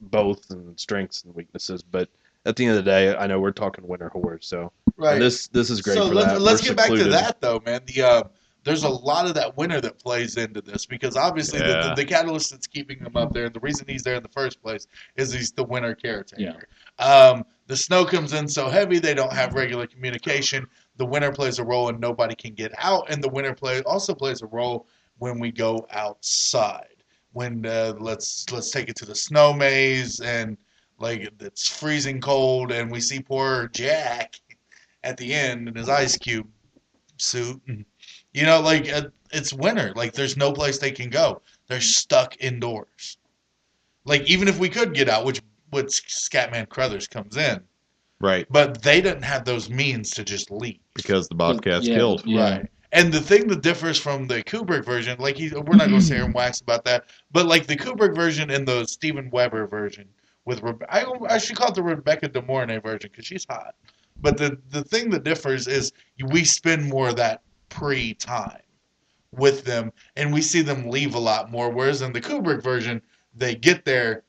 both 0.00 0.50
and 0.50 0.78
strengths 0.78 1.24
and 1.24 1.34
weaknesses. 1.34 1.82
But 1.82 2.08
at 2.44 2.56
the 2.56 2.66
end 2.66 2.76
of 2.76 2.84
the 2.84 2.90
day, 2.90 3.16
I 3.16 3.26
know 3.26 3.40
we're 3.40 3.52
talking 3.52 3.86
winter 3.86 4.08
horror, 4.10 4.38
so 4.42 4.72
right. 4.96 5.14
and 5.14 5.22
this 5.22 5.48
this 5.48 5.70
is 5.70 5.80
great 5.80 5.96
so 5.96 6.08
for 6.08 6.14
let's 6.14 6.32
that. 6.32 6.40
let's 6.40 6.62
We're 6.62 6.68
get 6.68 6.76
back 6.76 6.88
to 6.90 7.04
that 7.10 7.40
though, 7.40 7.62
man. 7.64 7.80
The 7.86 8.02
uh, 8.02 8.22
there's 8.64 8.82
a 8.84 8.88
lot 8.88 9.26
of 9.26 9.34
that 9.34 9.56
winter 9.56 9.80
that 9.80 9.98
plays 9.98 10.36
into 10.36 10.60
this 10.60 10.86
because 10.86 11.16
obviously 11.16 11.58
the, 11.58 11.68
Yeah. 11.68 11.88
the, 11.90 11.94
the 11.96 12.04
catalyst 12.04 12.50
that's 12.50 12.66
keeping 12.66 12.98
him 12.98 13.16
up 13.16 13.32
there 13.32 13.44
and 13.46 13.54
the 13.54 13.60
reason 13.60 13.86
he's 13.86 14.02
there 14.02 14.14
in 14.16 14.22
the 14.22 14.28
first 14.30 14.62
place 14.62 14.86
is 15.16 15.32
he's 15.32 15.52
the 15.52 15.64
winter 15.64 15.94
caretaker. 15.94 16.66
Um, 16.98 17.44
the 17.66 17.76
snow 17.76 18.04
comes 18.04 18.32
in 18.32 18.48
so 18.48 18.68
heavy 18.68 18.98
they 18.98 19.14
don't 19.14 19.32
have 19.32 19.54
regular 19.54 19.86
communication. 19.86 20.66
The 20.96 21.06
winter 21.06 21.32
plays 21.32 21.58
a 21.58 21.64
role 21.64 21.88
and 21.88 21.98
nobody 22.00 22.34
can 22.34 22.54
get 22.54 22.72
out, 22.78 23.10
and 23.10 23.22
the 23.22 23.28
winter 23.28 23.54
play 23.54 23.80
also 23.82 24.14
plays 24.14 24.42
a 24.42 24.46
role 24.46 24.86
when 25.18 25.38
we 25.38 25.50
go 25.50 25.86
outside. 25.90 26.88
When 27.32 27.66
uh, 27.66 27.94
let's 27.98 28.46
let's 28.52 28.70
take 28.70 28.88
it 28.88 28.96
to 28.96 29.04
the 29.06 29.14
snow 29.14 29.52
maze 29.52 30.20
and 30.20 30.56
like 31.00 31.28
it's 31.40 31.68
freezing 31.68 32.20
cold 32.20 32.70
and 32.70 32.90
we 32.90 33.00
see 33.00 33.20
poor 33.20 33.68
Jack 33.68 34.36
at 35.02 35.16
the 35.16 35.34
end 35.34 35.68
in 35.68 35.74
his 35.74 35.88
ice 35.88 36.16
cube 36.16 36.46
suit. 37.18 37.60
And, 37.66 37.84
you 38.34 38.44
know, 38.44 38.60
like 38.60 38.92
uh, 38.92 39.04
it's 39.32 39.52
winter. 39.52 39.92
Like 39.96 40.12
there's 40.12 40.36
no 40.36 40.52
place 40.52 40.78
they 40.78 40.90
can 40.90 41.08
go. 41.08 41.40
They're 41.68 41.80
stuck 41.80 42.36
indoors. 42.40 43.16
Like 44.04 44.22
even 44.28 44.48
if 44.48 44.58
we 44.58 44.68
could 44.68 44.92
get 44.92 45.08
out, 45.08 45.24
which 45.24 45.40
which 45.70 46.02
Scatman 46.08 46.68
Crothers 46.68 47.08
comes 47.08 47.36
in, 47.36 47.60
Right. 48.20 48.46
but 48.50 48.80
they 48.82 49.00
didn't 49.00 49.22
have 49.24 49.44
those 49.44 49.68
means 49.70 50.10
to 50.10 50.24
just 50.24 50.50
leave. 50.50 50.78
Because 50.94 51.26
the 51.28 51.34
Bobcat's 51.34 51.86
Yeah, 51.86 51.96
killed. 51.96 52.22
Yeah. 52.26 52.42
Right. 52.58 52.70
And 52.92 53.12
the 53.12 53.20
thing 53.20 53.48
that 53.48 53.62
differs 53.62 53.98
from 53.98 54.28
the 54.28 54.40
Kubrick 54.44 54.84
version, 54.84 55.18
like 55.18 55.36
he, 55.36 55.48
we're 55.48 55.74
not 55.74 55.88
going 55.88 55.98
to 55.98 56.00
sit 56.00 56.14
here 56.14 56.24
and 56.24 56.32
wax 56.32 56.60
about 56.60 56.84
that, 56.84 57.06
but 57.32 57.46
like 57.46 57.66
the 57.66 57.76
Kubrick 57.76 58.14
version 58.14 58.50
and 58.50 58.68
the 58.68 58.84
Steven 58.86 59.30
Weber 59.30 59.66
version 59.66 60.08
with 60.44 60.60
Rebe- 60.60 60.86
I, 60.88 61.04
I 61.28 61.38
should 61.38 61.56
call 61.56 61.70
it 61.70 61.74
the 61.74 61.82
Rebecca 61.82 62.28
De 62.28 62.40
Mornay 62.40 62.78
version 62.78 63.10
because 63.10 63.26
she's 63.26 63.46
hot. 63.50 63.74
But 64.20 64.36
the 64.36 64.58
the 64.70 64.84
thing 64.84 65.10
that 65.10 65.24
differs 65.24 65.66
is 65.66 65.92
we 66.26 66.44
spend 66.44 66.88
more 66.88 67.08
of 67.08 67.16
that 67.16 67.42
pre 67.74 68.14
time 68.14 68.62
with 69.32 69.64
them, 69.64 69.92
and 70.16 70.32
we 70.32 70.40
see 70.40 70.62
them 70.62 70.88
leave 70.88 71.14
a 71.16 71.18
lot 71.18 71.50
more. 71.50 71.70
Whereas 71.70 72.02
in 72.02 72.12
the 72.12 72.20
Kubrick 72.20 72.62
version, 72.62 73.02
they 73.34 73.56
get 73.56 73.84
there, 73.84 74.22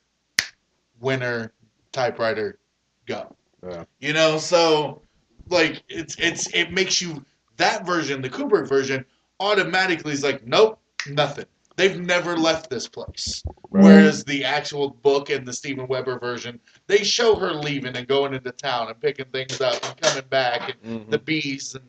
winner, 0.99 1.53
typewriter, 1.91 2.57
go. 3.05 3.35
Yeah. 3.63 3.85
You 3.99 4.13
know, 4.13 4.37
so 4.39 5.01
like 5.49 5.83
it's 5.87 6.15
it's 6.17 6.47
it 6.53 6.71
makes 6.71 7.01
you 7.01 7.23
that 7.57 7.85
version, 7.85 8.21
the 8.21 8.29
Kubrick 8.29 8.67
version, 8.67 9.05
automatically 9.39 10.11
is 10.11 10.23
like, 10.23 10.45
nope, 10.45 10.79
nothing. 11.07 11.45
They've 11.75 11.99
never 11.99 12.35
left 12.35 12.69
this 12.69 12.87
place. 12.87 13.43
Whereas 13.69 14.23
the 14.23 14.43
actual 14.45 14.89
book 14.89 15.29
and 15.29 15.45
the 15.45 15.51
Steven 15.51 15.87
Weber 15.87 16.17
version, 16.17 16.59
they 16.87 17.03
show 17.03 17.35
her 17.35 17.53
leaving 17.53 17.95
and 17.97 18.07
going 18.07 18.33
into 18.33 18.51
town 18.51 18.87
and 18.87 18.99
picking 18.99 19.25
things 19.25 19.59
up 19.59 19.83
and 19.83 20.01
coming 20.01 20.23
back 20.29 20.69
and 20.69 21.07
Mhm. 21.07 21.11
the 21.11 21.19
bees 21.19 21.75
and 21.75 21.83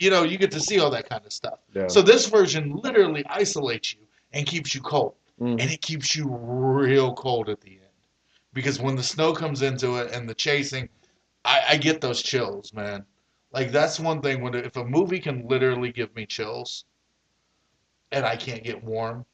you 0.00 0.10
know, 0.10 0.22
you 0.24 0.38
get 0.38 0.50
to 0.52 0.60
see 0.60 0.80
all 0.80 0.90
that 0.90 1.08
kind 1.08 1.24
of 1.24 1.32
stuff. 1.32 1.60
Yeah. 1.74 1.86
So 1.88 2.02
this 2.02 2.26
version 2.26 2.74
literally 2.82 3.24
isolates 3.28 3.92
you 3.94 4.00
and 4.32 4.46
keeps 4.46 4.74
you 4.74 4.80
cold. 4.80 5.14
Mhm. 5.40 5.60
And 5.60 5.70
it 5.70 5.80
keeps 5.82 6.16
you 6.16 6.28
real 6.28 7.14
cold 7.14 7.48
at 7.48 7.60
the 7.60 7.70
end. 7.72 7.80
Because 8.52 8.80
when 8.80 8.96
the 8.96 9.02
snow 9.02 9.32
comes 9.32 9.62
into 9.62 9.96
it 9.96 10.12
and 10.12 10.28
the 10.28 10.34
chasing, 10.34 10.88
I, 11.44 11.62
I 11.70 11.76
get 11.76 12.00
those 12.00 12.20
chills, 12.22 12.72
man. 12.74 13.04
Like 13.52 13.70
that's 13.72 14.00
one 14.00 14.20
thing 14.22 14.42
when 14.42 14.54
if 14.54 14.76
a 14.76 14.84
movie 14.84 15.20
can 15.20 15.46
literally 15.46 15.92
give 15.92 16.14
me 16.14 16.26
chills 16.26 16.84
and 18.12 18.24
I 18.24 18.36
can't 18.36 18.64
get 18.64 18.82
warm, 18.82 19.24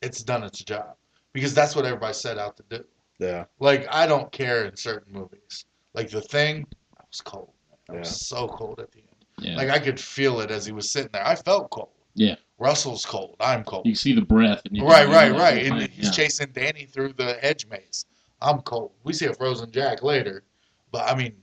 it's 0.00 0.22
done 0.22 0.42
its 0.42 0.62
job. 0.64 0.96
Because 1.32 1.54
that's 1.54 1.74
what 1.74 1.84
everybody 1.84 2.14
set 2.14 2.38
out 2.38 2.56
to 2.58 2.64
do. 2.68 2.84
yeah. 3.18 3.44
Like 3.58 3.86
I 3.90 4.06
don't 4.06 4.30
care 4.32 4.66
in 4.66 4.76
certain 4.76 5.12
movies. 5.12 5.64
Like 5.94 6.10
the 6.10 6.20
thing, 6.20 6.66
I 6.98 7.04
was 7.08 7.20
cold. 7.20 7.52
Man. 7.88 7.96
I 7.96 8.00
was 8.00 8.20
so 8.26 8.48
cold 8.48 8.80
at 8.80 8.90
the 8.92 8.98
end. 8.98 9.08
Yeah. 9.42 9.56
Like 9.56 9.70
I 9.70 9.78
could 9.78 9.98
feel 9.98 10.40
it 10.40 10.50
as 10.50 10.66
he 10.66 10.72
was 10.72 10.90
sitting 10.90 11.10
there. 11.12 11.26
I 11.26 11.34
felt 11.34 11.70
cold. 11.70 11.90
Yeah. 12.14 12.36
Russell's 12.58 13.04
cold. 13.04 13.36
I'm 13.40 13.64
cold. 13.64 13.86
You 13.86 13.94
see 13.94 14.12
the 14.12 14.22
breath. 14.22 14.62
And 14.66 14.76
you 14.76 14.84
Right, 14.84 15.08
right, 15.08 15.32
right. 15.32 15.66
And 15.66 15.82
he's 15.82 16.06
yeah. 16.06 16.10
chasing 16.10 16.50
Danny 16.52 16.86
through 16.86 17.14
the 17.14 17.34
hedge 17.34 17.66
maze. 17.68 18.06
I'm 18.40 18.60
cold. 18.60 18.92
We 19.04 19.12
see 19.12 19.26
a 19.26 19.34
frozen 19.34 19.70
Jack 19.70 20.02
later, 20.02 20.44
but 20.90 21.10
I 21.10 21.16
mean, 21.16 21.34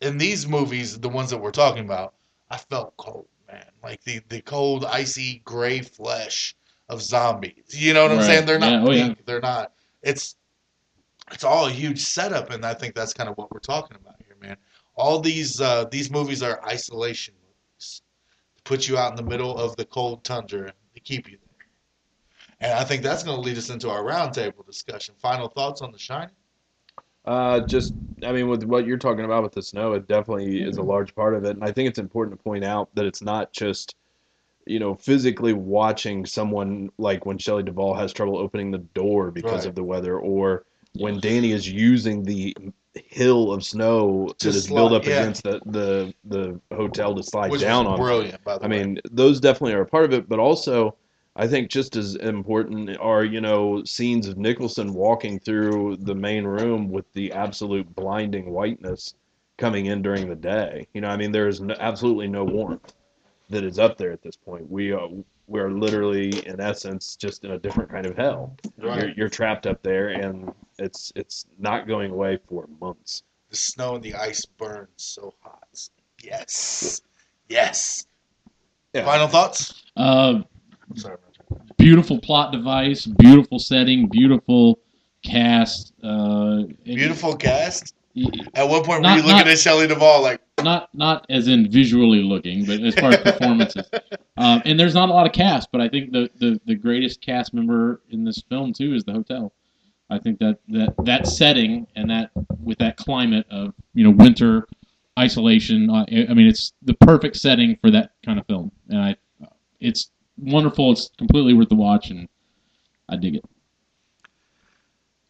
in 0.00 0.18
these 0.18 0.46
movies, 0.46 0.98
the 0.98 1.08
ones 1.08 1.30
that 1.30 1.38
we're 1.38 1.50
talking 1.50 1.84
about, 1.84 2.14
I 2.50 2.56
felt 2.56 2.96
cold, 2.96 3.28
man. 3.50 3.66
Like 3.82 4.02
the 4.04 4.20
the 4.28 4.40
cold, 4.42 4.84
icy, 4.84 5.42
gray 5.44 5.80
flesh 5.80 6.54
of 6.88 7.02
zombies. 7.02 7.64
You 7.70 7.94
know 7.94 8.02
what 8.02 8.12
I'm 8.12 8.22
saying? 8.22 8.46
They're 8.46 8.58
not 8.58 8.72
Yeah, 8.72 8.84
oh, 8.86 8.90
yeah. 8.90 9.14
They're 9.26 9.40
not. 9.40 9.72
It's 10.02 10.36
it's 11.32 11.44
all 11.44 11.66
a 11.66 11.70
huge 11.70 12.00
setup, 12.00 12.50
and 12.50 12.64
I 12.64 12.74
think 12.74 12.94
that's 12.94 13.12
kind 13.12 13.28
of 13.28 13.36
what 13.36 13.50
we're 13.52 13.58
talking 13.58 13.96
about 14.00 14.14
here, 14.18 14.36
man. 14.40 14.56
All 14.96 15.20
these 15.20 15.60
uh, 15.60 15.84
these 15.90 16.10
movies 16.10 16.42
are 16.42 16.60
isolation 16.64 17.34
movies 17.42 18.02
to 18.56 18.62
put 18.62 18.88
you 18.88 18.96
out 18.96 19.10
in 19.10 19.16
the 19.16 19.30
middle 19.30 19.56
of 19.56 19.76
the 19.76 19.84
cold 19.84 20.24
tundra 20.24 20.72
to 20.94 21.00
keep 21.00 21.30
you 21.30 21.36
there. 21.38 21.66
And 22.60 22.72
I 22.78 22.84
think 22.84 23.02
that's 23.02 23.22
going 23.22 23.36
to 23.36 23.40
lead 23.42 23.58
us 23.58 23.68
into 23.68 23.90
our 23.90 24.02
roundtable 24.02 24.64
discussion. 24.64 25.14
Final 25.20 25.48
thoughts 25.48 25.82
on 25.82 25.92
The 25.92 25.98
Shining? 25.98 26.34
Uh, 27.26 27.60
just, 27.60 27.92
I 28.24 28.32
mean, 28.32 28.48
with 28.48 28.64
what 28.64 28.86
you're 28.86 28.96
talking 28.96 29.24
about 29.26 29.42
with 29.42 29.52
the 29.52 29.60
snow, 29.62 29.92
it 29.92 30.08
definitely 30.08 30.62
is 30.62 30.78
a 30.78 30.82
large 30.82 31.14
part 31.14 31.34
of 31.34 31.44
it. 31.44 31.56
And 31.56 31.64
I 31.64 31.72
think 31.72 31.88
it's 31.88 31.98
important 31.98 32.38
to 32.38 32.42
point 32.42 32.64
out 32.64 32.88
that 32.94 33.04
it's 33.04 33.20
not 33.20 33.52
just, 33.52 33.96
you 34.64 34.78
know, 34.78 34.94
physically 34.94 35.52
watching 35.52 36.24
someone 36.24 36.90
like 36.96 37.26
when 37.26 37.36
Shelley 37.36 37.64
Duvall 37.64 37.94
has 37.94 38.12
trouble 38.12 38.38
opening 38.38 38.70
the 38.70 38.78
door 38.78 39.30
because 39.30 39.60
Right. 39.60 39.66
of 39.66 39.74
the 39.74 39.84
weather, 39.84 40.18
or 40.18 40.64
when 40.94 41.20
Danny 41.20 41.52
is 41.52 41.70
using 41.70 42.22
the 42.22 42.56
hill 43.08 43.52
of 43.52 43.64
snow 43.64 44.32
To 44.38 44.48
that 44.48 44.56
is 44.56 44.66
built 44.68 44.92
up 44.92 45.04
yeah. 45.04 45.20
against 45.20 45.42
the, 45.42 45.60
the, 45.66 46.14
the 46.24 46.60
hotel 46.74 47.14
to 47.14 47.22
slide 47.22 47.50
Which 47.50 47.60
down 47.60 47.86
on. 47.86 47.98
brilliant, 47.98 48.42
by 48.44 48.58
the 48.58 48.64
I 48.64 48.68
way. 48.68 48.84
mean, 48.84 49.00
those 49.10 49.40
definitely 49.40 49.74
are 49.74 49.82
a 49.82 49.86
part 49.86 50.04
of 50.04 50.12
it, 50.12 50.28
but 50.28 50.38
also 50.38 50.96
I 51.36 51.46
think 51.46 51.70
just 51.70 51.96
as 51.96 52.14
important 52.16 52.96
are, 52.98 53.24
you 53.24 53.40
know, 53.40 53.84
scenes 53.84 54.26
of 54.26 54.38
Nicholson 54.38 54.94
walking 54.94 55.38
through 55.38 55.98
the 56.00 56.14
main 56.14 56.44
room 56.44 56.88
with 56.88 57.12
the 57.12 57.30
absolute 57.32 57.94
blinding 57.94 58.50
whiteness 58.50 59.14
coming 59.58 59.86
in 59.86 60.00
during 60.00 60.28
the 60.28 60.34
day. 60.34 60.86
You 60.94 61.02
know, 61.02 61.08
I 61.08 61.16
mean, 61.16 61.32
there's 61.32 61.60
no, 61.60 61.74
absolutely 61.78 62.28
no 62.28 62.44
warmth 62.44 62.94
that 63.50 63.64
is 63.64 63.78
up 63.78 63.98
there 63.98 64.12
at 64.12 64.22
this 64.22 64.36
point. 64.36 64.70
We 64.70 64.92
are 64.92 65.08
we're 65.46 65.70
literally, 65.70 66.44
in 66.46 66.60
essence, 66.60 67.16
just 67.16 67.44
in 67.44 67.52
a 67.52 67.58
different 67.58 67.90
kind 67.90 68.06
of 68.06 68.16
hell. 68.16 68.56
Right. 68.78 69.00
You're, 69.00 69.10
you're 69.10 69.28
trapped 69.28 69.66
up 69.66 69.82
there, 69.82 70.08
and 70.08 70.50
it's 70.78 71.12
it's 71.16 71.46
not 71.58 71.86
going 71.88 72.10
away 72.12 72.38
for 72.48 72.68
months. 72.80 73.22
the 73.50 73.56
snow 73.56 73.94
and 73.94 74.02
the 74.04 74.14
ice 74.14 74.44
burns 74.44 74.88
so 74.96 75.32
hot. 75.42 75.62
Yes. 76.22 77.00
Yes. 77.48 78.06
Yeah. 78.92 79.04
Final 79.04 79.28
thoughts? 79.28 79.84
Uh, 79.96 80.40
Sorry. 80.94 81.16
beautiful 81.76 82.18
plot 82.20 82.52
device, 82.52 83.06
beautiful 83.06 83.58
setting, 83.58 84.08
beautiful 84.08 84.78
cast. 85.22 85.92
Uh, 86.02 86.62
Beautiful 86.84 87.36
cast. 87.36 87.94
At 88.54 88.66
one 88.68 88.82
point, 88.82 88.98
were 88.98 89.00
Not- 89.02 89.16
you 89.18 89.22
looking 89.22 89.38
not- 89.38 89.48
at 89.48 89.58
Shelley 89.58 89.86
Duvall 89.86 90.22
like, 90.22 90.40
Not 90.62 90.88
not 90.94 91.26
as 91.28 91.48
in 91.48 91.70
visually 91.70 92.22
looking, 92.22 92.64
but 92.64 92.80
as 92.80 92.94
far 92.94 93.10
as 93.10 93.18
performances. 93.22 93.88
Um, 94.38 94.62
and 94.64 94.80
there's 94.80 94.94
not 94.94 95.10
a 95.10 95.12
lot 95.12 95.26
of 95.26 95.32
cast, 95.32 95.70
but 95.70 95.80
I 95.82 95.88
think 95.88 96.12
the, 96.12 96.30
the, 96.38 96.58
the 96.64 96.74
greatest 96.74 97.20
cast 97.20 97.52
member 97.52 98.00
in 98.10 98.24
this 98.24 98.42
film 98.48 98.72
too 98.72 98.94
is 98.94 99.04
the 99.04 99.12
hotel. 99.12 99.52
I 100.08 100.18
think 100.18 100.38
that, 100.38 100.58
that 100.68 100.94
that 101.04 101.26
setting 101.26 101.86
and 101.96 102.10
that 102.10 102.30
with 102.62 102.78
that 102.78 102.96
climate 102.96 103.46
of 103.50 103.74
you 103.94 104.04
know 104.04 104.10
winter 104.10 104.66
isolation. 105.18 105.90
Uh, 105.90 106.04
I 106.10 106.26
I 106.30 106.34
mean, 106.34 106.46
it's 106.46 106.72
the 106.82 106.94
perfect 106.94 107.36
setting 107.36 107.76
for 107.80 107.90
that 107.90 108.12
kind 108.24 108.38
of 108.38 108.46
film, 108.46 108.70
and 108.88 109.00
I 109.00 109.16
it's 109.80 110.10
wonderful. 110.38 110.92
It's 110.92 111.10
completely 111.18 111.54
worth 111.54 111.68
the 111.68 111.76
watch, 111.76 112.10
and 112.10 112.28
I 113.08 113.16
dig 113.16 113.36
it. 113.36 113.44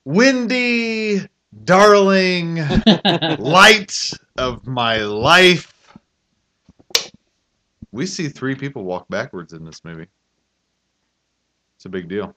Wendy, 0.05 1.27
darling, 1.65 2.57
light 3.39 4.13
of 4.37 4.67
my 4.67 4.99
life. 4.99 5.73
We 7.93 8.07
see 8.07 8.29
three 8.29 8.55
people 8.55 8.85
walk 8.85 9.09
backwards 9.09 9.53
in 9.53 9.65
this 9.65 9.85
movie. 9.85 10.07
It's 11.77 11.87
a 11.87 11.89
big 11.89 12.09
deal. 12.09 12.37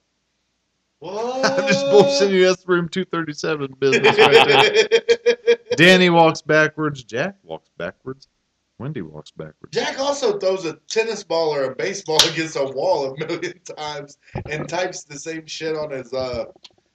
What? 1.00 1.44
I'm 1.60 1.66
just 1.68 1.84
bullshitting 1.86 2.30
you. 2.32 2.46
That's 2.46 2.66
room 2.66 2.88
237 2.88 3.74
business 3.78 4.18
right 4.18 4.48
there. 4.48 5.56
Danny 5.76 6.10
walks 6.10 6.42
backwards. 6.42 7.02
Jack 7.04 7.36
walks 7.42 7.70
backwards. 7.76 8.28
Wendy 8.78 9.02
walks 9.02 9.30
backwards. 9.30 9.72
Jack 9.72 9.98
also 10.00 10.38
throws 10.38 10.64
a 10.64 10.74
tennis 10.88 11.22
ball 11.22 11.54
or 11.54 11.64
a 11.64 11.74
baseball 11.76 12.18
against 12.32 12.56
a 12.56 12.64
wall 12.64 13.12
a 13.14 13.26
million 13.26 13.58
times 13.76 14.16
and 14.48 14.68
types 14.68 15.04
the 15.04 15.18
same 15.18 15.46
shit 15.46 15.76
on 15.76 15.90
his 15.90 16.12
uh 16.14 16.46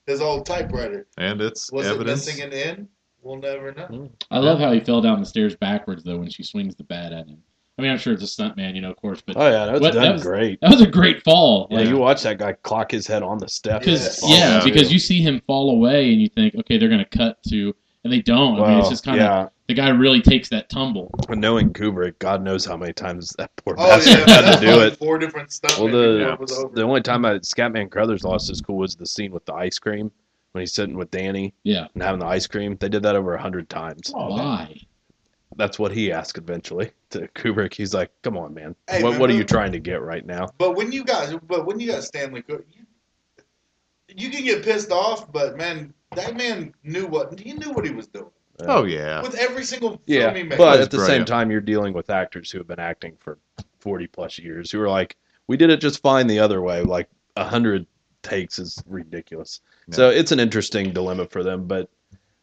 his 0.08 0.22
old 0.22 0.46
typewriter. 0.46 1.08
And 1.18 1.42
it's 1.42 1.72
Was 1.72 1.88
evidence. 1.88 2.28
it 2.28 2.32
missing 2.32 2.44
an 2.44 2.54
N? 2.54 2.88
We'll 3.22 3.38
never 3.38 3.72
know. 3.72 4.12
I 4.30 4.38
love 4.38 4.60
how 4.60 4.72
he 4.72 4.80
fell 4.80 5.02
down 5.02 5.20
the 5.20 5.26
stairs 5.26 5.56
backwards 5.56 6.04
though 6.04 6.18
when 6.18 6.30
she 6.30 6.44
swings 6.44 6.76
the 6.76 6.84
bat 6.84 7.12
at 7.12 7.28
him. 7.28 7.40
I 7.78 7.82
mean, 7.82 7.92
I'm 7.92 7.98
sure 7.98 8.14
it's 8.14 8.24
a 8.24 8.28
stunt 8.28 8.56
man, 8.56 8.74
you 8.76 8.82
know, 8.82 8.90
of 8.90 8.96
course, 8.96 9.22
but 9.22 9.36
Oh 9.38 9.48
yeah, 9.50 9.66
that 9.66 9.72
was 9.74 9.82
What- 9.82 9.94
done 9.94 10.04
that 10.04 10.14
was- 10.14 10.24
great. 10.24 10.62
that 10.62 10.72
was 10.72 10.82
a 10.82 10.88
great 10.88 11.22
fall. 11.24 11.68
Yeah, 11.70 11.80
Like, 11.80 11.88
you 11.90 11.98
watch 11.98 12.24
that 12.24 12.38
guy 12.38 12.54
clock 12.64 12.92
his 12.92 13.06
head 13.06 13.22
on 13.22 13.38
the 13.38 13.50
step. 13.50 13.82
Because 13.82 14.02
Yes. 14.02 14.24
yeah, 14.26 14.58
Yeah. 14.58 14.64
because 14.64 14.94
you 14.94 15.00
see 15.00 15.22
him 15.22 15.42
fall 15.46 15.70
away 15.72 16.12
and 16.14 16.22
you 16.22 16.30
think, 16.30 16.56
okay, 16.56 16.78
they're 16.78 16.88
gonna 16.90 17.04
cut 17.06 17.38
to, 17.50 17.76
and 18.06 18.14
they 18.14 18.22
don't. 18.22 18.62
I 18.62 18.70
mean, 18.70 18.80
it's 18.80 18.90
just 18.90 19.04
kind 19.04 19.20
of 19.20 19.26
yeah. 19.26 19.48
the 19.68 19.74
guy 19.74 19.90
really 19.90 20.22
takes 20.22 20.48
that 20.50 20.70
tumble. 20.70 21.10
But 21.28 21.38
knowing 21.38 21.74
Kubrick, 21.74 22.18
God 22.20 22.44
knows 22.44 22.64
how 22.64 22.78
many 22.78 22.94
times 22.94 23.34
that 23.40 23.54
poor 23.58 23.76
Oh 23.78 23.88
bastard 23.90 24.26
yeah, 24.28 24.42
had 24.42 24.60
to 24.60 24.66
do 24.66 24.76
like 24.78 24.94
it. 24.94 25.00
Four 25.00 25.18
different 25.18 25.52
stuff. 25.52 25.78
Well, 25.78 25.90
the 25.90 26.38
it 26.40 26.76
the 26.76 26.84
only 26.84 27.02
time 27.02 27.26
I, 27.26 27.40
Scatman 27.40 27.90
Crothers 27.92 28.24
lost 28.24 28.48
his 28.48 28.62
cool 28.62 28.78
was 28.78 28.96
the 28.96 29.06
scene 29.06 29.32
with 29.34 29.44
the 29.46 29.54
ice 29.54 29.80
cream 29.80 30.12
when 30.54 30.62
he's 30.62 30.72
sitting 30.72 30.96
with 30.96 31.12
Danny 31.12 31.54
Yeah. 31.64 31.88
and 31.94 32.02
having 32.02 32.20
the 32.22 32.28
ice 32.28 32.48
cream. 32.48 32.78
They 32.80 32.88
did 32.88 33.04
that 33.04 33.16
over 33.18 33.34
a 33.34 33.42
hundred 33.42 33.70
times. 33.70 34.12
Why? 34.14 34.80
That's 35.56 35.80
what 35.80 35.92
he 35.92 36.12
asked 36.12 36.38
eventually 36.38 36.92
to 37.12 37.28
Kubrick. 37.30 37.74
He's 37.74 37.94
like, 37.94 38.12
"Come 38.24 38.38
on, 38.38 38.54
man. 38.54 38.76
Hey, 38.90 39.02
what 39.04 39.12
man, 39.12 39.20
what 39.20 39.30
are 39.30 39.34
you 39.34 39.44
trying 39.44 39.72
to 39.72 39.80
get 39.80 40.02
right 40.02 40.26
now?" 40.26 40.48
But 40.58 40.76
when 40.76 40.92
you 40.92 41.04
guys, 41.04 41.34
but 41.48 41.66
when 41.66 41.80
you 41.80 41.88
got 41.92 42.04
Stanley 42.04 42.42
Cook, 42.42 42.66
you, 42.72 42.84
you 44.16 44.30
can 44.30 44.44
get 44.44 44.64
pissed 44.64 44.92
off, 44.92 45.32
but 45.32 45.58
man, 45.58 45.94
that 46.16 46.36
man 46.36 46.74
knew 46.84 47.08
what 47.08 47.40
he 47.40 47.54
knew 47.54 47.72
what 47.72 47.86
he 47.86 47.92
was 47.92 48.08
doing 48.08 48.30
Oh, 48.62 48.86
yeah. 48.86 49.22
with 49.22 49.36
every 49.36 49.64
single 49.66 49.90
film 49.92 50.02
Yeah, 50.06 50.34
he 50.34 50.44
made. 50.44 50.58
but 50.58 50.78
That's 50.78 50.86
at 50.86 50.92
the 50.92 51.06
same 51.06 51.26
time, 51.26 51.52
you're 51.52 51.60
dealing 51.62 51.94
with 51.94 52.10
actors 52.10 52.50
who 52.52 52.58
have 52.60 52.68
been 52.68 52.80
acting 52.80 53.18
for 53.20 53.38
forty 53.80 54.08
plus 54.08 54.38
years 54.40 54.72
who 54.72 54.82
are 54.82 54.90
like, 54.90 55.16
"We 55.48 55.58
did 55.58 55.70
it 55.70 55.82
just 55.82 56.02
fine 56.02 56.28
the 56.28 56.40
other 56.40 56.62
way." 56.62 56.82
Like 56.82 57.10
a 57.36 57.44
hundred 57.46 57.86
takes 58.24 58.60
is 58.60 58.82
ridiculous. 58.88 59.62
So 59.92 60.10
it's 60.10 60.32
an 60.32 60.40
interesting 60.40 60.92
dilemma 60.94 61.28
for 61.28 61.44
them, 61.44 61.68
but 61.68 61.90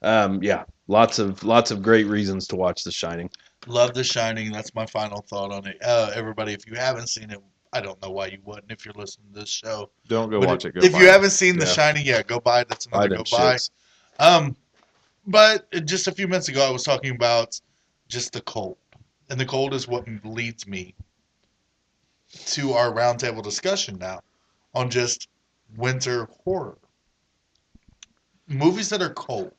Um, 0.03 0.43
yeah, 0.43 0.65
lots 0.89 1.19
of 1.19 1.43
lots 1.45 1.71
of 1.71 1.83
great 1.83 2.07
reasons 2.07 2.47
to 2.49 2.57
watch 2.57 2.85
The 2.85 2.93
Shining. 2.93 3.31
Love 3.67 3.95
The 3.95 4.05
Shining. 4.05 4.51
That's 4.53 4.75
my 4.75 4.87
final 4.87 5.23
thought 5.23 5.53
on 5.53 5.67
it. 5.67 5.79
Uh, 5.83 6.11
everybody, 6.15 6.53
if 6.53 6.67
you 6.67 6.75
haven't 6.75 7.09
seen 7.09 7.31
it, 7.31 7.41
I 7.73 7.81
don't 7.81 8.01
know 8.03 8.11
why 8.11 8.27
you 8.27 8.39
wouldn't 8.45 8.71
if 8.71 8.85
you're 8.85 8.95
listening 8.95 9.29
to 9.33 9.41
this 9.41 9.49
show. 9.49 9.91
Don't 10.09 10.31
go 10.31 10.41
But 10.41 10.49
watch 10.49 10.65
it. 10.65 10.75
Go 10.75 10.81
if 10.83 10.93
you 10.93 11.07
it. 11.07 11.11
haven't 11.11 11.31
seen 11.31 11.59
The 11.59 11.67
Yeah. 11.67 11.73
Shining, 11.73 12.07
yeah, 12.07 12.23
go 12.23 12.41
buy 12.41 12.61
it. 12.63 12.69
That's 12.69 12.87
Buy 12.87 13.05
another 13.07 13.17
them 13.17 13.25
go 13.31 13.37
buy. 13.37 13.55
shits. 13.55 13.71
Um, 14.19 14.57
but 15.27 15.71
just 15.87 16.09
a 16.09 16.13
few 16.13 16.27
minutes 16.29 16.49
ago, 16.49 16.67
I 16.67 16.71
was 16.71 16.83
talking 16.83 17.15
about 17.15 17.61
just 18.09 18.33
the 18.33 18.41
cold, 18.43 18.77
and 19.31 19.41
the 19.41 19.47
cold 19.47 19.73
is 19.73 19.87
what 19.89 20.05
leads 20.25 20.67
me 20.67 20.95
to 22.47 22.73
our 22.73 22.91
roundtable 22.93 23.43
discussion 23.43 23.99
now 23.99 24.21
on 24.75 24.91
just 24.91 25.29
winter 25.77 26.29
horror. 26.45 26.77
Movies 28.49 28.89
that 28.91 29.01
are 29.01 29.15
cold, 29.15 29.53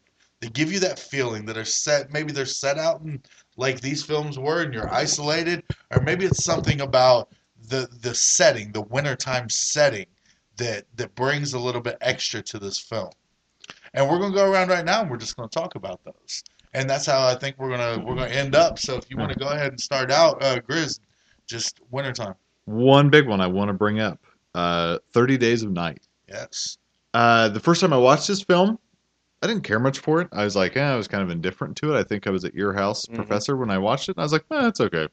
they 0.44 0.50
give 0.50 0.74
you 0.74 0.80
that 0.82 1.00
feeling 1.00 1.46
that 1.46 1.56
are 1.56 1.64
set. 1.64 2.12
Maybe 2.12 2.34
they're 2.34 2.46
set 2.46 2.78
out 2.78 3.00
in 3.00 3.22
like 3.56 3.80
these 3.80 4.04
films 4.04 4.38
were, 4.38 4.62
and 4.62 4.74
you're 4.74 4.94
isolated, 4.94 5.64
or 5.90 6.02
maybe 6.02 6.26
it's 6.26 6.44
something 6.44 6.82
about 6.82 7.30
the 7.70 7.88
the 8.02 8.14
setting, 8.14 8.74
the 8.74 8.82
wintertime 8.82 9.50
setting 9.50 10.06
that 10.58 10.84
that 10.98 11.16
brings 11.16 11.54
a 11.54 11.60
little 11.60 11.80
bit 11.80 11.98
extra 12.02 12.42
to 12.42 12.60
this 12.60 12.78
film. 12.78 13.10
And 13.94 14.10
we're 14.10 14.20
gonna 14.20 14.36
go 14.36 14.52
around 14.52 14.68
right 14.68 14.84
now, 14.84 15.02
and 15.02 15.10
we're 15.10 15.16
just 15.16 15.38
gonna 15.38 15.48
talk 15.48 15.76
about 15.76 16.04
those. 16.04 16.44
And 16.74 16.90
that's 16.90 17.06
how 17.06 17.26
I 17.26 17.36
think 17.36 17.58
we're 17.58 17.70
gonna 17.70 18.04
we're 18.04 18.16
gonna 18.16 18.28
end 18.28 18.54
up. 18.54 18.80
So 18.80 18.98
if 18.98 19.10
you 19.10 19.16
want 19.16 19.32
to 19.32 19.40
go 19.40 19.48
ahead 19.48 19.72
and 19.72 19.80
start 19.80 20.12
out, 20.12 20.44
uh, 20.44 20.60
Grizz, 20.60 21.00
just 21.48 21.80
wintertime. 21.90 22.36
One 22.66 23.10
big 23.10 23.30
one 23.30 23.40
I 23.40 23.48
want 23.48 23.70
to 23.70 23.74
bring 23.74 24.02
up: 24.02 24.20
uh, 24.56 25.00
Thirty 25.14 25.38
Days 25.38 25.64
of 25.64 25.72
Night. 25.72 26.02
Yes. 26.28 26.80
Uh, 27.14 27.48
the 27.48 27.62
first 27.62 27.80
time 27.80 27.94
I 27.94 27.98
watched 27.98 28.28
this 28.28 28.42
film, 28.42 28.78
I 29.44 29.48
didn't 29.48 29.64
care 29.64 29.80
much 29.80 30.00
for 30.00 30.22
it. 30.22 30.30
I 30.32 30.46
was 30.46 30.56
like, 30.56 30.78
eh, 30.78 30.82
I 30.82 30.96
was 30.96 31.10
kind 31.10 31.22
of 31.22 31.30
indifferent 31.30 31.76
to 31.78 31.94
it. 31.94 32.00
I 32.00 32.04
think 32.04 32.28
I 32.28 32.30
was 32.30 32.46
at 32.46 32.54
your 32.56 32.72
house, 32.72 33.06
Mhm. 33.08 33.16
Professor, 33.16 33.58
when 33.58 33.70
I 33.70 33.78
watched 33.78 34.08
it. 34.08 34.18
I 34.18 34.22
was 34.24 34.32
like, 34.32 34.46
eh, 34.52 34.68
it's 34.70 34.80
okay. 34.80 35.10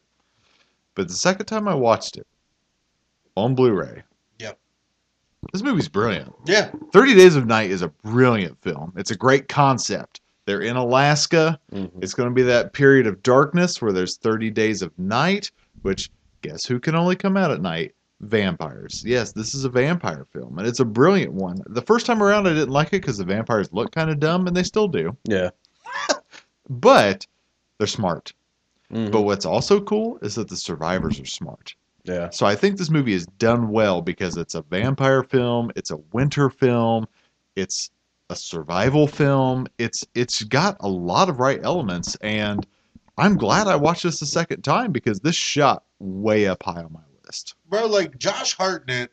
But 0.95 1.09
the 1.09 1.15
second 1.15 1.47
time 1.47 1.67
I 1.67 1.75
watched 1.75 2.17
it 2.17 2.29
on 3.37 3.57
Blu-ray, 3.57 4.05
Yep. 4.39 4.57
this 5.53 5.63
movie's 5.65 5.89
brilliant. 5.89 6.33
Yeah. 6.47 6.71
30 6.93 7.15
Days 7.15 7.35
of 7.35 7.47
Night 7.47 7.73
is 7.73 7.83
a 7.83 7.89
brilliant 7.89 8.57
film. 8.63 8.93
It's 8.97 9.11
a 9.11 9.17
great 9.17 9.49
concept. 9.49 10.21
They're 10.47 10.63
in 10.63 10.77
Alaska. 10.77 11.59
Mhm. 11.73 11.91
It's 12.01 12.15
going 12.15 12.29
to 12.29 12.35
be 12.35 12.43
that 12.43 12.73
period 12.73 13.09
of 13.09 13.23
darkness 13.25 13.83
where 13.83 13.93
there's 13.93 14.17
30 14.17 14.49
days 14.51 14.81
of 14.81 14.97
night, 14.97 15.51
which 15.83 16.09
guess 16.43 16.65
who 16.65 16.79
can 16.79 16.95
only 16.95 17.17
come 17.17 17.37
out 17.37 17.51
at 17.51 17.61
night? 17.61 17.95
Vampires. 18.21 19.03
Yes, 19.07 19.33
this 19.33 19.55
is 19.55 19.65
a 19.65 19.69
vampire 19.71 20.27
film, 20.33 20.59
and 20.59 20.67
it's 20.69 20.81
a 20.81 20.85
brilliant 20.85 21.33
one. 21.33 21.59
The 21.67 21.83
first 21.83 22.07
time 22.07 22.23
around, 22.23 22.47
I 22.47 22.51
didn't 22.53 22.71
like 22.71 22.89
it 22.89 23.01
because 23.03 23.17
the 23.19 23.25
vampires 23.25 23.73
look 23.73 23.93
kind 23.93 24.11
of 24.11 24.21
dumb, 24.21 24.47
and 24.47 24.57
they 24.57 24.63
still 24.63 24.89
do. 24.89 25.17
Yeah. 25.25 25.51
But 26.69 27.27
they're 27.79 27.87
smart. 27.87 28.33
Mhm. 28.93 29.11
But 29.11 29.23
what's 29.23 29.47
also 29.47 29.81
cool 29.81 30.19
is 30.23 30.35
that 30.37 30.49
the 30.49 30.57
survivors 30.57 31.19
are 31.21 31.27
smart. 31.27 31.75
yeah. 32.05 32.31
So 32.31 32.47
I 32.47 32.55
think 32.55 32.77
this 32.79 32.91
movie 32.91 33.13
is 33.13 33.27
done 33.39 33.69
well 33.71 34.03
because 34.03 34.37
it's 34.37 34.55
a 34.55 34.63
vampire 34.63 35.23
film, 35.23 35.71
it's 35.77 35.91
a 35.91 35.97
winter 36.13 36.49
film, 36.49 37.07
it's 37.57 37.91
a 38.31 38.37
survival 38.37 39.07
film. 39.07 39.67
It's 39.79 40.07
it's 40.15 40.43
got 40.45 40.77
a 40.81 40.89
lot 40.89 41.29
of 41.29 41.41
right 41.41 41.61
elements 41.63 42.17
and 42.21 42.67
I'm 43.19 43.37
glad 43.37 43.67
I 43.67 43.77
watched 43.77 44.05
this 44.05 44.23
a 44.23 44.27
second 44.27 44.63
time 44.63 44.93
because 44.93 45.21
this 45.21 45.37
shot 45.37 45.83
way 45.99 46.47
up 46.47 46.63
high 46.63 46.83
on 46.83 46.93
my 46.93 47.01
list. 47.27 47.55
Bro, 47.71 47.87
like 47.87 48.19
Josh 48.19 48.57
Hartnett 48.57 49.11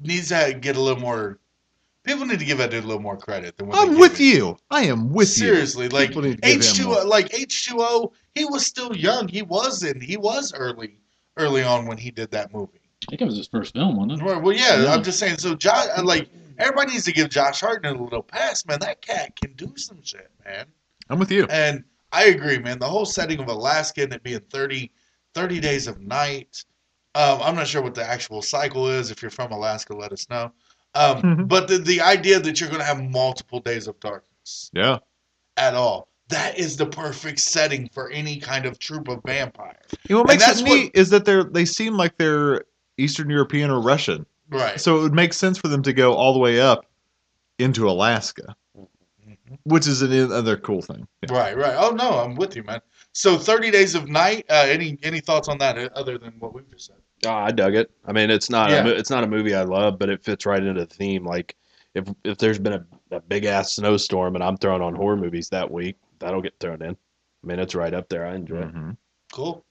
needs 0.00 0.28
to 0.28 0.56
get 0.58 0.76
a 0.76 0.80
little 0.80 1.00
more. 1.00 1.38
People 2.04 2.26
need 2.26 2.38
to 2.38 2.44
give 2.44 2.60
it 2.60 2.72
a 2.72 2.80
little 2.80 3.00
more 3.00 3.16
credit 3.16 3.56
than 3.56 3.68
what 3.68 3.78
I'm 3.78 3.98
with 3.98 4.20
it. 4.20 4.24
you. 4.24 4.56
I 4.70 4.84
am 4.84 5.12
with 5.12 5.28
Seriously, 5.28 5.84
you. 5.84 5.90
Seriously, 5.90 5.98
like 6.00 6.08
People 6.08 6.22
need 6.22 6.42
to 6.42 6.48
give 6.48 6.60
H 6.62 6.74
two 6.74 6.88
like 7.06 7.34
H 7.34 7.66
two 7.66 7.76
O, 7.80 8.12
he 8.34 8.44
was 8.44 8.64
still 8.66 8.94
young. 8.94 9.26
He 9.28 9.42
was 9.42 9.82
in. 9.82 10.00
He 10.00 10.16
was 10.16 10.52
early, 10.54 10.98
early 11.36 11.62
on 11.62 11.86
when 11.86 11.96
he 11.98 12.10
did 12.10 12.30
that 12.30 12.52
movie. 12.52 12.80
I 13.08 13.10
think 13.10 13.22
it 13.22 13.24
was 13.24 13.36
his 13.36 13.48
first 13.48 13.74
film, 13.74 13.96
wasn't 13.96 14.20
it? 14.20 14.24
Well, 14.24 14.40
well, 14.40 14.56
yeah, 14.56 14.82
Yeah. 14.82 14.92
I'm 14.94 15.02
just 15.02 15.18
saying. 15.18 15.38
So, 15.38 15.54
Josh, 15.54 15.86
like 16.02 16.28
everybody 16.58 16.92
needs 16.92 17.04
to 17.06 17.12
give 17.12 17.30
Josh 17.30 17.60
Hartnett 17.60 17.96
a 17.96 18.02
little 18.02 18.22
pass, 18.22 18.64
man. 18.66 18.78
That 18.80 19.00
cat 19.02 19.34
can 19.36 19.52
do 19.54 19.72
some 19.76 20.02
shit, 20.02 20.30
man. 20.44 20.66
I'm 21.10 21.18
with 21.18 21.30
you. 21.30 21.46
And 21.50 21.84
I 22.12 22.24
agree, 22.26 22.58
man. 22.58 22.78
The 22.78 22.88
whole 22.88 23.04
setting 23.06 23.40
of 23.40 23.48
Alaska 23.48 24.02
and 24.02 24.12
it 24.12 24.22
being 24.22 24.40
30, 24.50 24.90
30 25.34 25.60
days 25.60 25.86
of 25.86 26.00
night. 26.00 26.64
Um, 27.14 27.40
I'm 27.42 27.54
not 27.54 27.66
sure 27.68 27.82
what 27.82 27.94
the 27.94 28.04
actual 28.04 28.42
cycle 28.42 28.88
is. 28.88 29.10
If 29.10 29.22
you're 29.22 29.30
from 29.30 29.52
Alaska, 29.52 29.94
let 29.94 30.12
us 30.12 30.28
know. 30.28 30.50
Um, 30.94 31.22
Mhm. 31.22 31.48
but 31.48 31.68
the, 31.68 31.78
the 31.78 32.00
idea 32.00 32.40
that 32.40 32.60
you're 32.60 32.68
going 32.68 32.80
to 32.80 32.86
have 32.86 33.02
multiple 33.02 33.60
days 33.60 33.86
of 33.88 33.98
darkness 34.00 34.70
Yeah. 34.72 34.98
at 35.56 35.74
all, 35.74 36.08
that 36.28 36.58
is 36.58 36.76
the 36.76 36.86
perfect 36.86 37.40
setting 37.40 37.88
for 37.92 38.10
any 38.10 38.38
kind 38.38 38.66
of 38.66 38.78
troop 38.78 39.08
of 39.08 39.20
vampires. 39.24 39.76
You 40.08 40.16
know, 40.16 40.22
what 40.22 40.28
makes 40.28 40.48
it 40.60 40.64
neat 40.64 40.90
is 40.94 41.10
that 41.10 41.24
they're 41.24 41.44
they 41.44 41.64
seem 41.64 41.96
like 41.96 42.16
they're 42.16 42.64
Eastern 42.96 43.28
European 43.30 43.70
or 43.70 43.80
Russian. 43.80 44.24
Right. 44.50 44.80
So 44.80 44.98
it 44.98 45.02
would 45.02 45.14
make 45.14 45.32
sense 45.32 45.58
for 45.58 45.68
them 45.68 45.82
to 45.82 45.92
go 45.92 46.14
all 46.14 46.32
the 46.32 46.38
way 46.38 46.60
up 46.60 46.86
into 47.58 47.88
Alaska. 47.88 48.54
Which 49.64 49.86
is 49.86 50.02
another 50.02 50.56
cool 50.56 50.82
thing. 50.82 51.06
Yeah. 51.28 51.36
Right, 51.38 51.56
right. 51.56 51.74
Oh 51.78 51.90
no, 51.90 52.18
I'm 52.18 52.34
with 52.34 52.56
you, 52.56 52.62
man. 52.64 52.80
So 53.12 53.38
30 53.38 53.70
days 53.70 53.94
of 53.94 54.08
night. 54.08 54.44
Uh, 54.50 54.66
any 54.68 54.98
any 55.02 55.20
thoughts 55.20 55.48
on 55.48 55.58
that 55.58 55.78
uh, 55.78 55.88
other 55.94 56.18
than 56.18 56.32
what 56.40 56.52
we've 56.54 56.68
just 56.70 56.86
said? 56.86 56.96
Oh, 57.26 57.30
I 57.30 57.50
dug 57.52 57.74
it. 57.74 57.90
I 58.04 58.12
mean, 58.12 58.30
it's 58.30 58.50
not 58.50 58.70
Yeah. 58.70 58.84
a, 58.84 58.88
it's 58.88 59.10
not 59.10 59.24
a 59.24 59.26
movie 59.26 59.54
I 59.54 59.62
love, 59.62 59.98
but 59.98 60.08
it 60.10 60.24
fits 60.24 60.44
right 60.46 60.62
into 60.62 60.80
the 60.80 60.86
theme. 60.94 61.24
Like 61.24 61.56
if 61.94 62.04
if 62.24 62.38
there's 62.38 62.58
been 62.58 62.72
a, 62.74 62.86
a 63.12 63.20
big 63.20 63.44
ass 63.44 63.74
snowstorm 63.76 64.34
and 64.34 64.42
I'm 64.44 64.56
throwing 64.56 64.82
on 64.82 64.94
horror 64.94 65.16
movies 65.16 65.48
that 65.50 65.70
week, 65.70 65.96
that'll 66.18 66.42
get 66.42 66.58
thrown 66.60 66.82
in. 66.82 66.90
I 66.90 67.46
mean, 67.46 67.58
it's 67.58 67.74
right 67.74 67.94
up 67.94 68.08
there. 68.08 68.26
I 68.26 68.34
enjoy 68.34 68.58
it. 68.62 68.74
Mhm. 68.74 68.96
Cool, 69.32 69.64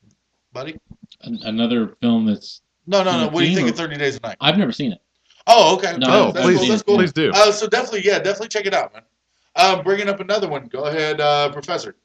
buddy. 0.51 0.77
An- 1.21 1.39
Another 1.43 1.95
film 2.01 2.25
that's 2.25 2.61
No, 2.87 3.03
no, 3.03 3.17
no. 3.17 3.27
What 3.29 3.41
do 3.41 3.47
you 3.47 3.55
think 3.55 3.67
Dean 3.67 3.73
of 3.73 3.77
30 3.77 3.97
days 3.97 4.15
of 4.17 4.23
night? 4.23 4.37
I've 4.41 4.57
never 4.57 4.71
seen 4.71 4.91
it. 4.91 4.99
Oh, 5.47 5.75
okay. 5.75 5.97
No, 5.97 6.07
Oh, 6.29 6.31
please, 6.33 6.59
cool. 6.59 6.79
Cool. 6.79 6.97
please 6.97 7.11
do. 7.13 7.31
Uh, 7.33 7.51
so 7.51 7.67
definitely, 7.67 8.01
yeah, 8.05 8.17
definitely 8.19 8.47
check 8.47 8.65
it 8.65 8.73
out, 8.73 8.93
man. 8.93 9.03
Um, 9.55 9.83
bringing 9.83 10.09
up 10.09 10.19
another 10.19 10.47
one. 10.49 10.65
Go 10.65 10.85
ahead, 10.85 11.21
uh, 11.21 11.49
Professor. 11.51 11.95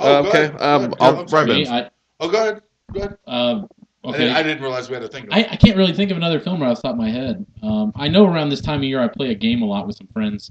Uh, 0.00 0.22
go 0.22 0.28
okay, 0.28 0.44
ahead. 0.46 0.58
Go 0.58 0.64
um, 0.64 0.82
ahead. 0.82 0.94
I'll- 1.00 1.18
I'm 1.20 1.28
sorry. 1.28 1.46
right, 1.50 1.56
Me, 1.56 1.68
I, 1.68 1.90
Oh, 2.20 2.28
go 2.28 2.38
ahead. 2.38 2.62
Go 2.92 3.00
ahead. 3.00 3.18
um, 3.26 3.68
I, 4.04 4.08
okay. 4.08 4.18
didn't, 4.18 4.36
I 4.36 4.42
didn't 4.42 4.62
realize 4.62 4.88
we 4.88 4.94
had 4.94 5.02
a 5.04 5.08
thing. 5.08 5.28
I, 5.30 5.44
I 5.52 5.56
can't 5.56 5.76
really 5.76 5.92
think 5.92 6.10
of 6.10 6.16
another 6.16 6.40
film 6.40 6.60
right 6.60 6.70
off 6.70 6.78
the 6.78 6.82
top 6.82 6.92
of 6.92 6.98
my 6.98 7.10
head. 7.10 7.44
Um, 7.62 7.92
I 7.94 8.08
know 8.08 8.26
around 8.26 8.48
this 8.48 8.60
time 8.60 8.78
of 8.78 8.84
year 8.84 9.00
I 9.00 9.08
play 9.08 9.30
a 9.30 9.34
game 9.34 9.62
a 9.62 9.64
lot 9.64 9.86
with 9.86 9.96
some 9.96 10.08
friends. 10.08 10.50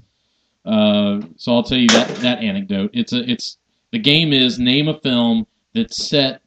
Uh, 0.64 1.20
so 1.36 1.54
I'll 1.54 1.62
tell 1.62 1.78
you 1.78 1.88
that 1.88 2.08
that 2.16 2.38
anecdote. 2.38 2.90
It's 2.94 3.12
a 3.12 3.28
it's 3.30 3.58
the 3.90 3.98
game 3.98 4.32
is 4.32 4.58
name 4.58 4.88
a 4.88 4.98
film 5.00 5.46
that's 5.74 6.08
set 6.08 6.40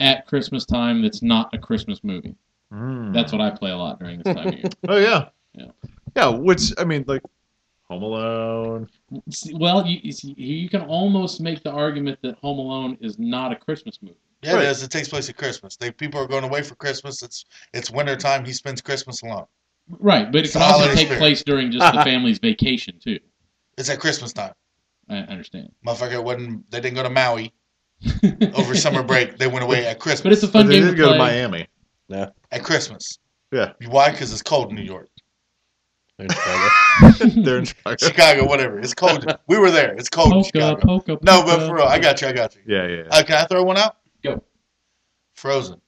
at 0.00 0.26
Christmas 0.26 0.64
time 0.64 1.02
that's 1.02 1.22
not 1.22 1.52
a 1.52 1.58
Christmas 1.58 2.04
movie. 2.04 2.36
Mm. 2.72 3.12
That's 3.12 3.32
what 3.32 3.40
I 3.40 3.50
play 3.50 3.70
a 3.70 3.76
lot 3.76 3.98
during 3.98 4.22
this 4.22 4.34
time 4.34 4.48
of 4.48 4.54
year. 4.54 4.64
Oh 4.88 4.96
yeah. 4.96 5.28
Yeah. 5.54 5.70
Yeah, 6.16 6.28
which 6.28 6.72
I 6.78 6.84
mean, 6.84 7.04
like 7.06 7.22
Home 7.90 8.02
Alone. 8.02 8.88
Well, 9.54 9.86
you, 9.86 10.12
you 10.36 10.68
can 10.68 10.82
almost 10.82 11.40
make 11.40 11.62
the 11.62 11.70
argument 11.70 12.18
that 12.22 12.36
Home 12.38 12.58
Alone 12.58 12.98
is 13.00 13.18
not 13.18 13.50
a 13.52 13.56
Christmas 13.56 13.98
movie. 14.02 14.14
yeah, 14.42 14.54
Right. 14.54 14.64
it 14.64 14.68
is. 14.68 14.82
It 14.82 14.90
takes 14.90 15.08
place 15.08 15.28
at 15.28 15.36
Christmas. 15.36 15.76
They 15.76 15.90
people 15.90 16.20
are 16.20 16.26
going 16.26 16.44
away 16.44 16.62
for 16.62 16.74
Christmas. 16.74 17.22
It's 17.22 17.46
it's 17.72 17.90
winter 17.90 18.14
time. 18.16 18.44
He 18.44 18.52
spends 18.52 18.80
Christmas 18.82 19.22
alone. 19.22 19.46
Right, 19.98 20.30
but 20.30 20.40
it 20.40 20.44
It's 20.44 20.52
can 20.52 20.62
also 20.62 20.86
take 20.94 21.06
spirit. 21.06 21.18
place 21.18 21.42
during 21.42 21.72
just 21.72 21.92
the 21.94 22.02
family's 22.04 22.38
vacation 22.38 22.98
too. 23.02 23.18
It's 23.78 23.88
at 23.88 23.98
Christmas 24.00 24.32
time. 24.34 24.52
I 25.08 25.18
understand. 25.20 25.72
Motherfucker 25.86 26.22
wasn't. 26.22 26.70
They 26.70 26.80
didn't 26.82 26.96
go 26.96 27.02
to 27.04 27.08
Maui 27.10 27.54
over 28.54 28.74
summer 28.74 29.02
break. 29.02 29.38
They 29.38 29.46
went 29.46 29.64
away 29.64 29.86
at 29.86 29.98
Christmas. 29.98 30.22
But 30.22 30.32
it's 30.32 30.42
a 30.42 30.46
But 30.46 30.52
fun 30.52 30.66
they 30.66 30.80
did 30.80 30.90
to 30.90 30.94
go 30.96 31.06
to 31.12 31.16
play. 31.18 31.18
Miami. 31.18 31.66
at 32.52 32.62
Christmas. 32.62 33.18
Yeah. 33.50 33.72
Why? 33.88 34.10
Because 34.10 34.30
it's 34.30 34.42
cold 34.42 34.68
in 34.68 34.74
New 34.76 34.82
York, 34.82 35.08
There's 36.18 36.32
Chicago. 36.34 37.40
They're 37.42 37.58
in 37.58 37.64
Chicago. 37.64 37.96
Chicago, 38.00 38.46
whatever. 38.46 38.80
It's 38.80 38.94
cold. 38.94 39.24
we 39.46 39.56
were 39.58 39.70
there. 39.70 39.94
It's 39.94 40.08
cold 40.08 40.28
in 40.32 40.32
Polka, 40.42 40.50
Chicago. 40.52 40.80
polka, 40.86 41.12
No, 41.22 41.42
but 41.44 41.50
polka. 41.58 41.66
for 41.68 41.74
real, 41.76 41.84
I 41.84 41.98
got 42.00 42.20
you. 42.20 42.28
I 42.28 42.32
got 42.32 42.54
you. 42.56 42.62
Yeah, 42.66 42.86
yeah. 42.88 42.96
yeah. 42.96 43.02
Uh, 43.10 43.22
can 43.22 43.36
I 43.36 43.44
throw 43.44 43.62
one 43.62 43.76
out? 43.76 43.96
Go. 44.24 44.42
Frozen. 45.36 45.80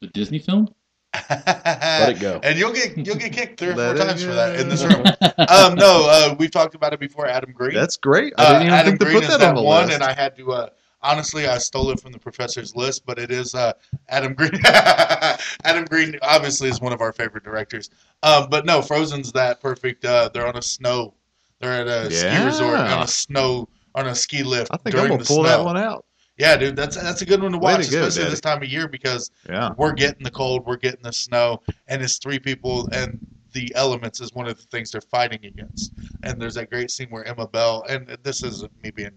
the 0.00 0.06
Disney 0.14 0.38
film. 0.38 0.72
Let 1.30 2.10
it 2.10 2.20
go. 2.20 2.40
And 2.42 2.58
you'll 2.58 2.72
get 2.72 2.96
you'll 2.96 3.16
get 3.16 3.32
kicked 3.32 3.58
three 3.60 3.68
or 3.70 3.74
Let 3.74 3.96
four 3.96 4.04
it 4.04 4.08
times 4.08 4.24
for 4.24 4.32
that 4.34 4.60
in 4.60 4.68
this 4.68 4.82
room. 4.84 5.04
um, 5.48 5.74
no, 5.74 6.06
uh, 6.08 6.34
we've 6.38 6.50
talked 6.50 6.74
about 6.74 6.92
it 6.92 7.00
before. 7.00 7.26
Adam 7.26 7.52
Green. 7.52 7.74
That's 7.74 7.96
great. 7.96 8.32
I 8.38 8.42
Uh, 8.44 8.48
didn't 8.52 8.62
even 8.62 8.74
Adam 8.74 8.86
think 8.92 9.00
to 9.00 9.04
Green 9.06 9.16
put 9.16 9.22
is 9.24 9.30
that 9.30 9.40
that 9.40 9.48
on 9.50 9.54
the 9.56 9.62
one, 9.62 9.84
list. 9.86 9.94
and 9.94 10.04
I 10.04 10.12
had 10.12 10.36
to. 10.36 10.52
Uh, 10.52 10.68
honestly, 11.02 11.46
I 11.46 11.58
stole 11.58 11.90
it 11.90 12.00
from 12.00 12.12
the 12.12 12.18
professor's 12.18 12.74
list, 12.76 13.04
but 13.06 13.18
it 13.18 13.30
is 13.30 13.54
uh, 13.54 13.72
Adam 14.08 14.34
Green. 14.34 14.50
Adam 14.64 15.84
Green 15.84 16.18
obviously 16.22 16.68
is 16.68 16.80
one 16.80 16.92
of 16.92 17.00
our 17.00 17.12
favorite 17.12 17.44
directors. 17.44 17.90
Um, 18.22 18.48
but 18.50 18.66
no, 18.66 18.80
Frozen's 18.82 19.32
that 19.32 19.60
perfect. 19.60 20.04
Uh, 20.04 20.30
they're 20.32 20.46
on 20.46 20.56
a 20.56 20.62
snow. 20.62 21.14
They're 21.60 21.72
at 21.72 21.88
a 21.88 22.10
ski 22.10 22.44
resort 22.44 22.78
on 22.78 23.02
a 23.02 23.06
snow 23.06 23.68
on 23.94 24.06
a 24.06 24.14
ski 24.14 24.42
lift 24.44 24.68
I 24.72 24.76
think 24.76 24.94
during 24.94 25.10
I'm 25.12 25.18
gonna 25.18 25.24
pull 25.26 25.42
snow. 25.42 25.44
that 25.44 25.64
one 25.64 25.76
out. 25.76 26.04
Yeah, 26.36 26.56
dude, 26.56 26.76
that's 26.76 26.94
that's 26.96 27.22
a 27.22 27.26
good 27.26 27.42
one 27.42 27.50
to 27.52 27.58
Way 27.58 27.72
to 27.72 27.78
watch, 27.78 27.90
go, 27.90 28.04
especially 28.04 28.30
this 28.30 28.40
time 28.40 28.62
of 28.62 28.68
year 28.68 28.86
because 28.86 29.32
Yeah. 29.48 29.70
we're 29.76 29.92
getting 29.92 30.22
the 30.22 30.30
cold, 30.30 30.64
we're 30.66 30.76
getting 30.76 31.02
the 31.02 31.12
snow, 31.12 31.60
and 31.88 32.00
it's 32.00 32.18
three 32.18 32.38
people, 32.38 32.88
and 32.92 33.18
the 33.54 33.72
elements 33.74 34.20
is 34.20 34.32
one 34.34 34.46
of 34.46 34.56
the 34.56 34.62
things 34.64 34.92
they're 34.92 35.00
fighting 35.00 35.44
against. 35.44 35.92
And 36.22 36.40
there's 36.40 36.54
that 36.54 36.70
great 36.70 36.92
scene 36.92 37.08
where 37.10 37.24
Emma 37.24 37.48
Bell, 37.48 37.84
and 37.88 38.16
this 38.22 38.44
isn't 38.44 38.70
me 38.84 38.92
being 38.92 39.10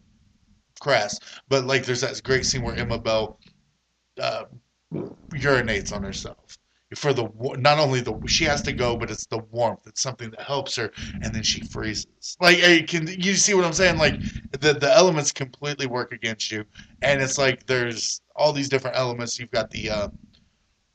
crass, 0.81 1.17
but 1.47 1.65
like 1.65 1.85
there's 1.85 2.01
that 2.01 2.21
great 2.23 2.45
scene 2.45 2.63
where 2.63 2.75
Emma 2.75 2.99
Bell 2.99 3.39
uh, 4.19 4.45
urinates 5.33 5.93
on 5.93 6.03
herself. 6.03 6.57
For 6.95 7.13
the 7.13 7.29
not 7.57 7.79
only 7.79 8.01
the 8.01 8.19
she 8.27 8.43
has 8.43 8.61
to 8.63 8.73
go, 8.73 8.97
but 8.97 9.09
it's 9.09 9.25
the 9.25 9.37
warmth. 9.37 9.87
It's 9.87 10.01
something 10.01 10.29
that 10.31 10.41
helps 10.41 10.75
her, 10.75 10.91
and 11.21 11.33
then 11.33 11.41
she 11.41 11.61
freezes. 11.61 12.35
Like, 12.41 12.57
hey, 12.57 12.83
can 12.83 13.07
you 13.07 13.35
see 13.35 13.53
what 13.53 13.63
I'm 13.63 13.71
saying? 13.71 13.97
Like, 13.97 14.19
the 14.59 14.73
the 14.73 14.93
elements 14.93 15.31
completely 15.31 15.87
work 15.87 16.11
against 16.11 16.51
you, 16.51 16.65
and 17.01 17.21
it's 17.21 17.37
like 17.37 17.65
there's 17.65 18.19
all 18.35 18.51
these 18.51 18.67
different 18.67 18.97
elements. 18.97 19.39
You've 19.39 19.51
got 19.51 19.71
the 19.71 19.89
uh, 19.89 20.07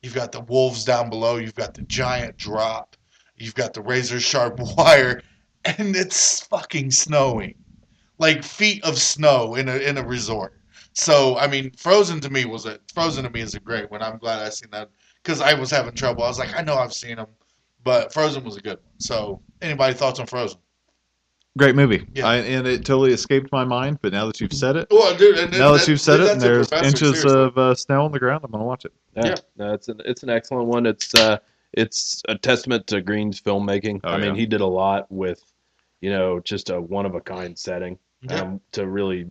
you've 0.02 0.14
got 0.14 0.32
the 0.32 0.40
wolves 0.40 0.84
down 0.84 1.08
below. 1.08 1.36
You've 1.36 1.54
got 1.54 1.72
the 1.72 1.82
giant 1.82 2.36
drop. 2.36 2.94
You've 3.38 3.54
got 3.54 3.72
the 3.72 3.80
razor 3.80 4.20
sharp 4.20 4.60
wire, 4.76 5.22
and 5.64 5.96
it's 5.96 6.40
fucking 6.42 6.90
snowing, 6.90 7.54
like 8.18 8.43
feet 8.43 8.82
of 8.84 8.98
snow 8.98 9.55
in 9.56 9.68
a 9.68 9.76
in 9.76 9.98
a 9.98 10.05
resort. 10.06 10.55
So 10.93 11.36
I 11.38 11.47
mean, 11.47 11.70
Frozen 11.76 12.20
to 12.20 12.30
me 12.30 12.44
was 12.44 12.66
a 12.66 12.78
Frozen 12.94 13.24
to 13.24 13.30
me 13.30 13.40
is 13.40 13.55
a 13.55 13.60
great 13.60 13.90
one. 13.90 14.02
I'm 14.02 14.18
glad 14.18 14.40
I 14.40 14.48
seen 14.48 14.70
that 14.72 14.90
because 15.22 15.40
I 15.40 15.55
was 15.55 15.70
having 15.70 15.94
trouble. 15.94 16.22
I 16.24 16.28
was 16.28 16.38
like, 16.38 16.56
I 16.59 16.62
know 16.62 16.76
I've 16.76 16.93
seen 16.94 17.16
them, 17.16 17.26
but 17.84 18.12
Frozen 18.12 18.44
was 18.44 18.56
a 18.56 18.60
good 18.60 18.78
one. 18.78 18.98
So 18.98 19.40
anybody 19.60 19.94
thoughts 19.94 20.20
on 20.20 20.26
Frozen? 20.26 20.59
Great 21.59 21.74
movie. 21.74 22.06
Yeah. 22.14 22.26
I, 22.26 22.36
and 22.36 22.66
it 22.66 22.84
totally 22.84 23.14
escaped 23.14 23.51
my 23.51 23.64
mind, 23.64 23.98
but 24.02 24.12
now 24.12 24.26
that 24.26 24.43
you've 24.43 24.52
said 24.52 24.76
it, 24.76 24.88
Well, 24.90 25.16
dude, 25.16 25.38
and 25.38 25.51
now 25.52 25.72
that, 25.72 25.78
that- 25.80 25.88
you've 25.88 26.02
said 26.02 26.20
it, 26.20 26.28
and 26.32 26.38
there's 26.40 26.70
inches 26.70 26.98
seriously. 27.22 27.32
of 27.32 27.56
uh, 27.56 27.74
snow 27.74 28.05
on 28.05 28.12
the 28.12 28.18
ground, 28.18 28.43
I'm 28.44 28.51
gonna 28.51 28.64
watch 28.64 28.84
it. 28.84 28.93
Yeah, 29.16 29.26
Yeah. 29.28 29.34
no, 29.56 29.72
it's 29.72 29.88
an 29.88 30.01
it's 30.05 30.22
an 30.22 30.28
excellent 30.30 30.66
one. 30.66 30.84
It's 30.84 31.14
uh 31.14 31.38
it's 31.72 32.22
a 32.28 32.36
testament 32.36 32.86
to 32.88 33.01
Green's 33.01 33.40
filmmaking. 33.40 34.01
Oh, 34.05 34.10
I 34.10 34.16
mean, 34.18 34.34
yeah. 34.34 34.40
he 34.40 34.47
did 34.47 34.60
a 34.60 34.66
lot 34.66 35.10
with, 35.10 35.43
you 36.02 36.10
know, 36.10 36.40
just 36.40 36.68
a 36.70 36.78
one 36.80 37.06
of 37.06 37.14
a 37.14 37.20
kind 37.22 37.59
setting 37.59 37.98
Yeah. 38.22 38.40
um, 38.40 38.60
to 38.72 38.86
really 38.86 39.30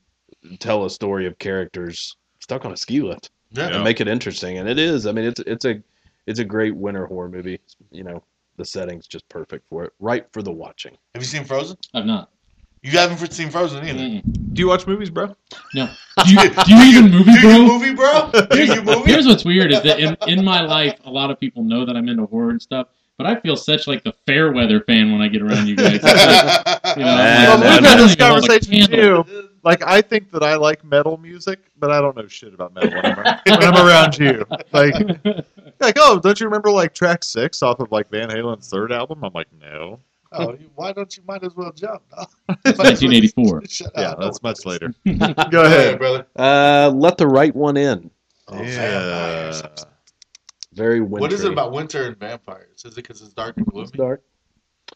tell 0.59 0.85
a 0.85 0.89
story 0.89 1.25
of 1.25 1.37
characters 1.39 2.15
stuck 2.39 2.65
on 2.65 2.71
a 2.71 2.77
ski 2.77 3.01
lift 3.01 3.31
Yeah. 3.51 3.67
and 3.73 3.83
make 3.83 3.99
it 4.01 4.07
interesting. 4.07 4.57
And 4.59 4.69
it 4.69 4.77
is. 4.79 5.05
I 5.07 5.11
mean, 5.11 5.25
it's 5.25 5.39
it's 5.41 5.65
a 5.65 5.81
it's 6.27 6.39
a 6.39 6.45
great 6.45 6.75
winter 6.75 7.05
horror 7.05 7.29
movie. 7.29 7.59
You 7.91 8.03
know, 8.03 8.23
the 8.57 8.65
setting's 8.65 9.07
just 9.07 9.27
perfect 9.29 9.65
for 9.69 9.83
it, 9.85 9.93
right 9.99 10.25
for 10.31 10.41
the 10.41 10.51
watching. 10.51 10.97
Have 11.13 11.23
you 11.23 11.27
seen 11.27 11.43
Frozen? 11.43 11.77
I've 11.93 12.05
not. 12.05 12.29
You 12.83 12.91
haven't 12.91 13.33
seen 13.33 13.49
Frozen 13.49 13.83
either. 13.87 13.97
Mm-mm. 13.99 14.53
Do 14.53 14.59
you 14.61 14.67
watch 14.67 14.85
movies, 14.85 15.09
bro? 15.09 15.35
No. 15.73 15.89
Do 16.25 16.31
you, 16.31 16.49
do 16.49 16.75
you 16.75 16.83
even 16.83 17.11
movie, 17.11 17.31
Do 17.33 17.39
you 17.39 17.41
bro? 17.41 17.65
movie, 17.65 17.93
bro? 17.95 18.29
Do 18.51 18.63
you 18.63 18.81
movie? 18.83 19.11
Here's 19.11 19.25
what's 19.25 19.43
weird 19.43 19.73
is 19.73 19.81
that 19.81 19.99
in, 19.99 20.15
in 20.27 20.45
my 20.45 20.61
life, 20.61 20.97
a 21.03 21.09
lot 21.09 21.29
of 21.31 21.39
people 21.39 21.63
know 21.63 21.83
that 21.85 21.97
I'm 21.97 22.07
into 22.07 22.25
horror 22.27 22.51
and 22.51 22.61
stuff, 22.61 22.87
but 23.17 23.27
I 23.27 23.39
feel 23.39 23.55
such 23.55 23.87
like 23.87 24.03
the 24.03 24.13
fair 24.25 24.51
weather 24.51 24.81
fan 24.81 25.11
when 25.11 25.21
I 25.21 25.27
get 25.27 25.41
around 25.41 25.67
you 25.67 25.75
guys. 25.75 26.01
Like, 26.03 26.13
you 26.97 27.03
know, 27.03 27.09
I'm 27.11 27.59
well, 27.59 27.59
like, 27.59 27.81
we've 27.81 27.89
had 27.89 27.99
this 27.99 28.11
even 28.13 28.27
hold 28.27 28.43
a 28.43 28.47
conversation 28.47 28.91
too. 28.91 29.49
Like, 29.63 29.81
I 29.83 30.01
think 30.01 30.31
that 30.31 30.43
I 30.43 30.55
like 30.55 30.83
metal 30.83 31.17
music, 31.17 31.59
but 31.79 31.91
I 31.91 31.99
don't 32.01 32.15
know 32.15 32.27
shit 32.27 32.53
about 32.53 32.73
metal 32.75 32.91
when 32.91 33.05
I'm, 33.05 33.39
when 33.45 33.63
I'm 33.63 33.87
around 33.87 34.17
you. 34.19 34.45
Like, 34.71 34.93
like, 35.79 35.95
oh, 35.97 36.19
don't 36.19 36.39
you 36.39 36.45
remember 36.45 36.69
like 36.71 36.93
track 36.93 37.23
six 37.23 37.63
off 37.63 37.79
of 37.79 37.91
like 37.91 38.09
Van 38.09 38.29
Halen's 38.29 38.69
third 38.69 38.91
album? 38.91 39.23
I'm 39.23 39.33
like, 39.33 39.47
no. 39.59 39.99
oh, 40.33 40.51
you- 40.51 40.69
why 40.75 40.91
don't 40.91 41.15
you 41.17 41.23
might 41.27 41.43
as 41.43 41.55
well 41.55 41.71
jump? 41.71 42.01
No? 42.47 42.55
It's 42.65 42.77
1984. 42.77 43.63
Shut 43.67 43.91
Yeah, 43.95 44.11
up. 44.11 44.19
that's 44.19 44.43
much 44.43 44.65
later. 44.65 44.93
Go 45.05 45.13
Go 45.17 45.63
ahead, 45.63 45.79
ahead. 45.79 45.97
brother. 45.97 46.27
Uh, 46.35 46.91
let 46.93 47.17
the 47.17 47.27
right 47.27 47.55
one 47.55 47.75
in. 47.77 48.11
Oh, 48.49 48.61
Yeah. 48.61 49.61
Vampires. 50.75 50.87
Very 50.87 51.01
wintry. 51.01 51.21
What 51.21 51.33
is 51.33 51.43
it 51.43 51.51
about 51.51 51.71
winter 51.71 52.05
and 52.07 52.17
vampires? 52.17 52.83
Is 52.85 52.93
it 52.93 52.95
because 52.95 53.21
it's 53.21 53.33
dark 53.33 53.57
and 53.57 53.65
gloomy? 53.65 53.83
It's 53.83 53.91
dark. 53.91 54.23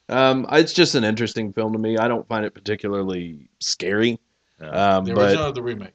Um, 0.08 0.46
it's 0.52 0.74
just 0.74 0.96
an 0.96 1.04
interesting 1.04 1.52
film 1.54 1.74
to 1.74 1.80
me. 1.80 1.98
I 1.98 2.08
don't 2.08 2.28
find 2.28 2.46
it 2.46 2.54
particularly 2.54 3.50
scary. 3.60 4.20
Yeah. 4.62 4.68
Um, 4.98 5.06
The 5.06 5.14
but 5.16 5.22
original 5.30 5.46
or 5.48 5.52
the 5.52 5.64
remake? 5.64 5.94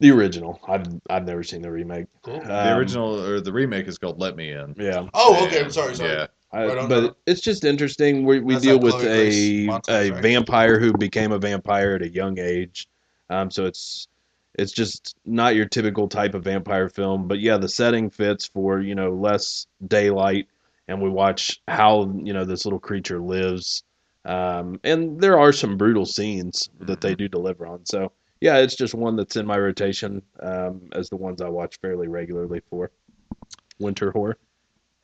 the 0.00 0.10
original, 0.12 0.60
I've 0.68 0.86
I've 1.10 1.24
never 1.26 1.42
seen 1.42 1.62
the 1.62 1.70
remake. 1.70 2.06
Cool. 2.22 2.40
The 2.40 2.72
Um, 2.72 2.78
original 2.78 3.20
or 3.20 3.40
the 3.40 3.52
remake 3.52 3.88
is 3.88 3.98
called 3.98 4.20
Let 4.20 4.36
Me 4.36 4.50
In. 4.52 4.74
yeah. 4.78 5.06
Oh, 5.14 5.44
okay. 5.46 5.60
I'm 5.60 5.70
sorry. 5.70 5.94
Sorry. 5.94 6.10
Yeah. 6.10 6.26
I, 6.52 6.66
Right 6.66 6.88
but 6.88 7.02
right 7.02 7.12
it's 7.26 7.40
just 7.42 7.64
interesting. 7.64 8.24
We 8.24 8.40
we 8.40 8.54
That's 8.54 8.64
deal 8.64 8.78
with 8.78 8.94
Chloe 8.94 9.06
a 9.06 9.66
Moretz, 9.68 9.88
a 9.90 10.10
right? 10.12 10.22
vampire 10.22 10.78
who 10.80 10.92
became 10.94 11.32
a 11.32 11.38
vampire 11.38 11.94
at 11.94 12.02
a 12.02 12.08
young 12.08 12.38
age. 12.38 12.88
Um, 13.30 13.50
so 13.50 13.66
it's 13.66 14.08
it's 14.54 14.72
just 14.72 15.16
not 15.24 15.54
your 15.54 15.66
typical 15.66 16.08
type 16.08 16.34
of 16.34 16.44
vampire 16.44 16.88
film. 16.88 17.28
But 17.28 17.40
yeah, 17.40 17.56
the 17.56 17.68
setting 17.68 18.10
fits 18.10 18.46
for 18.46 18.80
you 18.80 18.94
know 18.94 19.10
less 19.10 19.66
daylight, 19.86 20.48
and 20.88 21.00
we 21.00 21.10
watch 21.10 21.60
how 21.68 22.12
you 22.22 22.32
know 22.32 22.44
this 22.44 22.64
little 22.64 22.80
creature 22.80 23.20
lives. 23.20 23.84
Um, 24.24 24.78
and 24.84 25.20
there 25.20 25.38
are 25.38 25.52
some 25.52 25.78
brutal 25.78 26.04
scenes 26.04 26.68
that 26.80 27.00
they 27.00 27.14
do 27.14 27.28
deliver 27.28 27.66
on. 27.66 27.86
So 27.86 28.12
yeah, 28.40 28.58
it's 28.58 28.76
just 28.76 28.94
one 28.94 29.16
that's 29.16 29.36
in 29.36 29.46
my 29.46 29.58
rotation 29.58 30.22
um, 30.40 30.88
as 30.92 31.08
the 31.08 31.16
ones 31.16 31.40
I 31.40 31.48
watch 31.48 31.78
fairly 31.80 32.08
regularly 32.08 32.60
for 32.70 32.90
winter 33.78 34.10
horror. 34.10 34.38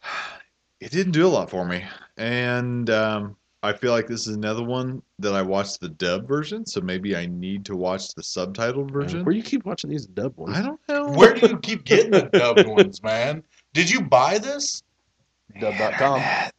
It 0.81 0.91
didn't 0.91 1.13
do 1.13 1.27
a 1.27 1.29
lot 1.29 1.49
for 1.49 1.65
me. 1.65 1.83
And 2.19 2.91
um, 2.91 3.37
I 3.65 3.73
feel 3.73 3.93
like 3.93 4.07
this 4.07 4.27
is 4.27 4.37
another 4.37 4.63
one 4.63 5.01
that 5.21 5.33
I 5.35 5.41
watched 5.41 5.81
the 5.81 5.89
dub 5.89 6.29
version, 6.29 6.67
so 6.67 6.83
maybe 6.83 7.17
I 7.17 7.25
need 7.25 7.65
to 7.65 7.75
watch 7.77 8.15
the 8.15 8.21
subtitled 8.21 8.91
version. 8.91 9.25
Where 9.25 9.35
you 9.35 9.43
keep 9.43 9.65
watching 9.65 9.89
these 9.89 10.05
dub 10.05 10.37
ones? 10.37 10.55
I 10.55 10.61
don't 10.61 10.79
know. 10.87 11.09
Where 11.09 11.33
do 11.33 11.47
you 11.47 11.59
keep 11.59 11.85
getting 11.85 12.11
the 12.11 12.25
dubbed 12.25 12.67
ones, 12.67 13.03
man? 13.03 13.43
Did 13.73 13.91
you 13.91 14.03
buy 14.03 14.37
this? 14.37 14.83
Dub.com. 15.61 16.21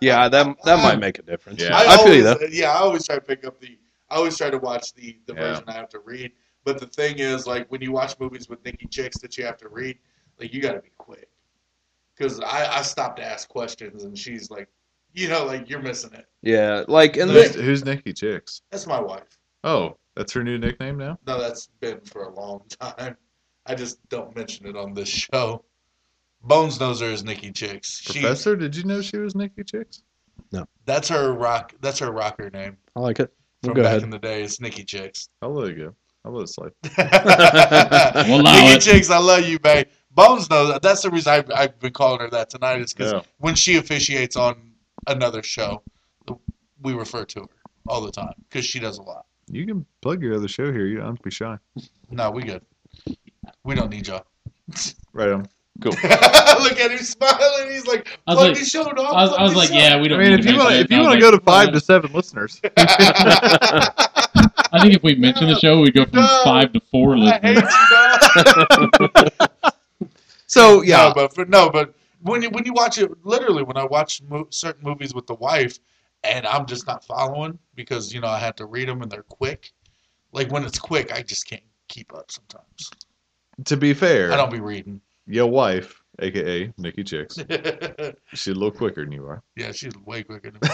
Yeah, 0.00 0.28
that 0.28 0.56
that 0.64 0.82
might 0.82 1.00
make 1.00 1.18
a 1.18 1.22
difference. 1.22 1.60
Yeah. 1.60 1.76
I, 1.76 1.94
I, 1.94 2.04
feel 2.04 2.14
you 2.14 2.22
though. 2.22 2.38
Yeah, 2.50 2.70
I 2.70 2.76
always 2.76 3.04
try 3.04 3.16
to 3.16 3.20
pick 3.20 3.44
up 3.44 3.58
the. 3.60 3.76
I 4.10 4.14
always 4.16 4.36
try 4.38 4.48
to 4.50 4.58
watch 4.58 4.94
the 4.94 5.18
the 5.26 5.34
Yeah. 5.34 5.40
version 5.40 5.64
I 5.66 5.72
have 5.72 5.88
to 5.88 5.98
read. 5.98 6.30
But 6.64 6.78
the 6.78 6.86
thing 6.86 7.18
is, 7.18 7.46
like 7.48 7.66
when 7.72 7.80
you 7.80 7.90
watch 7.90 8.14
movies 8.20 8.48
with 8.48 8.64
Nikki 8.64 8.86
Chicks 8.86 9.18
that 9.18 9.36
you 9.36 9.44
have 9.44 9.56
to 9.56 9.68
read, 9.68 9.98
like 10.38 10.54
you 10.54 10.60
got 10.62 10.74
to 10.74 10.80
be 10.80 10.92
quick. 10.98 11.28
Because 12.16 12.38
I 12.40 12.78
I 12.78 12.82
stopped 12.82 13.16
to 13.18 13.24
ask 13.24 13.48
questions 13.48 14.04
and 14.04 14.16
she's 14.16 14.50
like, 14.50 14.68
you 15.14 15.28
know, 15.28 15.44
like 15.44 15.68
you're 15.68 15.82
missing 15.82 16.12
it. 16.14 16.26
Yeah, 16.42 16.84
like 16.88 17.16
and 17.16 17.30
Who's, 17.30 17.52
the, 17.52 17.62
who's 17.62 17.84
Nikki 17.84 18.12
Chicks? 18.12 18.62
That's 18.70 18.86
my 18.86 19.00
wife. 19.00 19.38
Oh, 19.64 19.96
that's 20.14 20.32
her 20.32 20.44
new 20.44 20.58
nickname 20.58 20.96
now? 20.98 21.18
No, 21.26 21.40
that's 21.40 21.68
been 21.80 22.00
for 22.02 22.24
a 22.24 22.34
long 22.34 22.62
time. 22.80 23.16
I 23.66 23.74
just 23.74 24.06
don't 24.08 24.34
mention 24.36 24.66
it 24.66 24.76
on 24.76 24.94
this 24.94 25.08
show. 25.08 25.64
Bones 26.42 26.78
knows 26.78 27.00
her 27.00 27.06
as 27.10 27.24
Nikki 27.24 27.50
Chicks. 27.50 28.00
She, 28.00 28.20
Professor, 28.20 28.54
did 28.56 28.74
you 28.76 28.84
know 28.84 29.02
she 29.02 29.18
was 29.18 29.34
Nikki 29.34 29.64
Chicks? 29.64 30.02
No, 30.52 30.64
that's 30.86 31.08
her 31.08 31.32
rock. 31.32 31.74
That's 31.80 31.98
her 31.98 32.12
rocker 32.12 32.48
name 32.50 32.76
I 32.96 33.00
like 33.00 33.18
it. 33.18 33.32
from 33.64 33.74
Go 33.74 33.82
back 33.82 33.90
ahead. 33.90 34.02
in 34.04 34.10
the 34.10 34.18
day. 34.20 34.42
It's 34.42 34.60
Nikki 34.60 34.84
Chicks. 34.84 35.28
I'll 35.42 35.52
let 35.52 35.70
it 35.70 35.74
go. 35.74 35.94
I'll 36.24 36.32
let 36.32 36.42
it 36.44 36.48
slide. 36.48 36.72
We'll 38.28 38.42
Nikki 38.42 38.76
it. 38.76 38.80
Chicks, 38.80 39.10
I 39.10 39.18
love 39.18 39.44
you, 39.46 39.58
babe. 39.58 39.86
Bones 40.12 40.48
knows 40.50 40.68
that. 40.72 40.82
That's 40.82 41.02
the 41.02 41.10
reason 41.10 41.32
I've, 41.32 41.50
I've 41.54 41.78
been 41.80 41.92
calling 41.92 42.20
her 42.20 42.30
that 42.30 42.50
tonight. 42.50 42.80
Is 42.80 42.92
because 42.92 43.12
Yeah. 43.12 43.20
when 43.38 43.54
she 43.54 43.76
officiates 43.76 44.36
on 44.36 44.67
another 45.06 45.42
show, 45.42 45.82
we 46.82 46.92
refer 46.94 47.24
to 47.24 47.40
her 47.40 47.46
all 47.86 48.00
the 48.00 48.10
time 48.12 48.32
because 48.48 48.64
she 48.64 48.78
does 48.78 48.98
a 48.98 49.02
lot. 49.02 49.26
You 49.50 49.66
can 49.66 49.84
plug 50.02 50.22
your 50.22 50.34
other 50.34 50.48
show 50.48 50.70
here. 50.72 50.86
You 50.86 50.98
don't 50.98 51.06
have 51.06 51.16
to 51.16 51.22
be 51.22 51.30
shy. 51.30 51.56
No, 52.10 52.30
we 52.30 52.42
good. 52.42 52.62
We 53.64 53.74
don't 53.74 53.90
need 53.90 54.06
y'all. 54.08 54.24
Right 55.14 55.30
on. 55.30 55.46
Cool. 55.80 55.92
Look 55.92 56.78
at 56.78 56.90
him 56.90 56.98
smiling. 56.98 57.70
He's 57.70 57.86
like, 57.86 58.18
I 58.26 58.34
was 58.34 58.38
"Plug 58.38 58.48
like- 58.50 58.58
the 58.58 58.64
show, 58.64 58.84
dog." 58.84 58.98
I 58.98 59.24
was, 59.24 59.32
I 59.32 59.42
was 59.42 59.54
like, 59.54 59.68
show." 59.68 59.74
yeah, 59.74 60.00
we 60.00 60.08
don't. 60.08 60.18
mean, 60.20 60.30
need 60.32 60.40
if 60.40 60.46
you 60.46 60.52
to 60.52 60.58
want, 60.58 60.74
if 60.74 60.90
you 60.90 61.00
want 61.00 61.14
to 61.14 61.20
go 61.20 61.30
to 61.30 61.40
five 61.40 61.68
uh, 61.68 61.72
to 61.72 61.80
seven 61.80 62.12
listeners, 62.12 62.60
I 62.76 63.90
think 64.82 64.94
if 64.94 65.02
we 65.02 65.14
mention 65.14 65.48
the 65.48 65.58
show, 65.60 65.80
we 65.80 65.90
go 65.90 66.04
from 66.04 66.20
No. 66.20 66.40
five 66.44 66.72
to 66.72 66.80
four 66.90 67.16
I 67.16 67.38
hate 67.40 67.56
listeners. 67.56 67.72
you, 68.36 69.08
dog. 69.08 69.30
so 70.46 70.82
yeah, 70.82 71.08
No, 71.08 71.12
but 71.14 71.34
for, 71.34 71.44
no, 71.46 71.70
but 71.70 71.94
when 72.22 72.42
you 72.42 72.50
when 72.50 72.64
you 72.64 72.72
watch 72.72 72.98
it, 72.98 73.10
literally, 73.24 73.62
when 73.62 73.76
I 73.76 73.84
watch 73.84 74.22
mo- 74.22 74.46
certain 74.50 74.82
movies 74.84 75.14
with 75.14 75.26
the 75.26 75.34
wife, 75.34 75.78
and 76.24 76.46
I'm 76.46 76.66
just 76.66 76.86
not 76.86 77.04
following 77.04 77.58
because 77.74 78.12
you 78.12 78.20
know 78.20 78.28
I 78.28 78.38
have 78.38 78.56
to 78.56 78.66
read 78.66 78.88
them 78.88 79.02
and 79.02 79.10
they're 79.10 79.22
quick. 79.22 79.72
Like 80.32 80.50
when 80.50 80.64
it's 80.64 80.78
quick, 80.78 81.12
I 81.12 81.22
just 81.22 81.48
can't 81.48 81.62
keep 81.88 82.14
up 82.14 82.30
sometimes. 82.30 82.90
to 83.64 83.76
be 83.76 83.94
fair, 83.94 84.32
I 84.32 84.36
don't 84.36 84.50
be 84.52 84.60
reading. 84.60 85.00
your 85.26 85.46
wife, 85.46 86.02
aka 86.20 86.72
Nikki 86.76 87.02
Chicks, 87.04 87.36
she's 88.34 88.48
a 88.48 88.54
little 88.54 88.70
quicker 88.70 89.04
than 89.04 89.12
you 89.12 89.26
are. 89.26 89.42
Yeah, 89.56 89.72
she's 89.72 89.96
way 90.04 90.22
quicker 90.22 90.50
than 90.50 90.60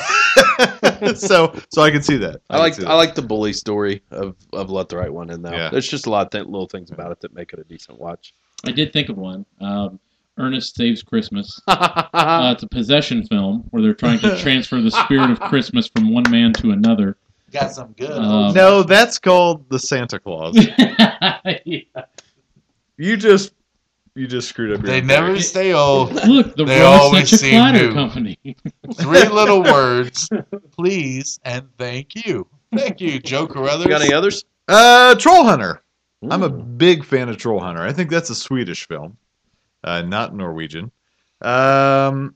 me. 1.02 1.14
so, 1.14 1.54
so 1.72 1.82
I 1.82 1.90
can 1.90 2.02
see 2.02 2.16
that. 2.16 2.40
I 2.50 2.70
can 2.70 2.82
like. 2.84 2.90
I 2.90 2.94
like 2.96 3.14
the 3.14 3.22
bully 3.22 3.52
story 3.52 4.02
of 4.10 4.36
of 4.52 4.70
Let 4.70 4.88
the 4.88 4.96
Right 4.96 5.12
One 5.12 5.30
in 5.30 5.42
though. 5.42 5.52
Yeah. 5.52 5.70
There's 5.70 5.88
just 5.88 6.06
a 6.06 6.10
lot 6.10 6.26
of 6.26 6.30
th- 6.30 6.46
little 6.46 6.66
things 6.68 6.90
about 6.90 7.12
it 7.12 7.20
that 7.20 7.34
make 7.34 7.52
it 7.52 7.58
a 7.58 7.64
decent 7.64 8.00
watch. 8.00 8.34
I 8.66 8.72
did 8.72 8.92
think 8.92 9.08
of 9.10 9.18
one. 9.18 9.44
Um, 9.60 10.00
Ernest 10.38 10.74
Saves 10.76 11.02
Christmas. 11.02 11.60
Uh, 11.68 12.52
it's 12.54 12.62
a 12.62 12.68
possession 12.68 13.26
film 13.26 13.64
where 13.70 13.82
they're 13.82 13.92
trying 13.94 14.18
to 14.20 14.36
transfer 14.38 14.80
the 14.80 14.90
spirit 14.90 15.30
of 15.30 15.40
Christmas 15.40 15.88
from 15.88 16.12
one 16.12 16.24
man 16.30 16.52
to 16.54 16.70
another. 16.70 17.16
Got 17.52 17.72
some 17.72 17.92
good. 17.92 18.10
Um, 18.10 18.54
No, 18.54 18.82
that's 18.82 19.18
called 19.18 19.68
the 19.68 19.78
Santa 19.78 20.18
Claus. 20.20 20.54
yeah. 21.64 21.80
You 22.96 23.16
just 23.16 23.52
you 24.14 24.26
just 24.28 24.48
screwed 24.48 24.72
up. 24.74 24.78
Your 24.82 24.86
They 24.86 25.00
never 25.00 25.26
character. 25.28 25.42
stay 25.42 25.72
old. 25.72 26.12
Look, 26.26 26.54
the 26.56 26.64
They 26.64 26.80
Roy 26.80 26.86
always 26.86 27.30
such 27.30 27.32
a 27.40 27.42
seem 27.42 27.50
clatter 27.54 27.86
new. 27.88 27.92
company. 27.94 28.38
Three 28.94 29.28
little 29.28 29.62
words, 29.64 30.28
please 30.76 31.40
and 31.44 31.66
thank 31.78 32.24
you. 32.26 32.46
Thank 32.74 33.00
you, 33.00 33.18
Joe 33.18 33.46
Carruthers. 33.46 33.84
You 33.84 33.90
got 33.90 34.02
any 34.02 34.14
others? 34.14 34.44
Uh, 34.68 35.14
Troll 35.16 35.44
Hunter. 35.44 35.82
I'm 36.30 36.42
a 36.42 36.48
big 36.48 37.04
fan 37.04 37.28
of 37.28 37.36
Troll 37.38 37.60
Hunter. 37.60 37.82
I 37.82 37.92
think 37.92 38.08
that's 38.10 38.30
a 38.30 38.34
Swedish 38.34 38.86
film, 38.86 39.16
uh, 39.84 40.02
not 40.02 40.34
Norwegian. 40.34 40.90
Um, 41.40 42.34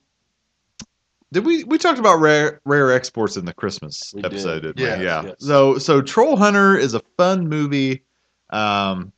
did 1.33 1.45
we 1.45 1.65
we 1.65 1.79
talked 1.79 1.99
about 1.99 2.21
rare 2.21 2.61
rare 2.65 2.93
exports 2.93 3.37
in 3.37 3.45
the 3.45 3.53
Christmas 3.55 4.13
We 4.15 4.23
did. 4.23 4.33
episode? 4.33 4.63
Did. 4.63 4.79
Yeah, 4.79 4.99
we? 4.99 5.05
yeah. 5.05 5.23
yes. 5.25 5.35
So 5.41 5.79
so 5.79 6.01
Troll 6.01 6.37
Hunter 6.37 6.77
is 6.77 6.95
a 6.95 7.01
fun 7.17 7.49
movie. 7.49 8.05
Um, 8.51 9.13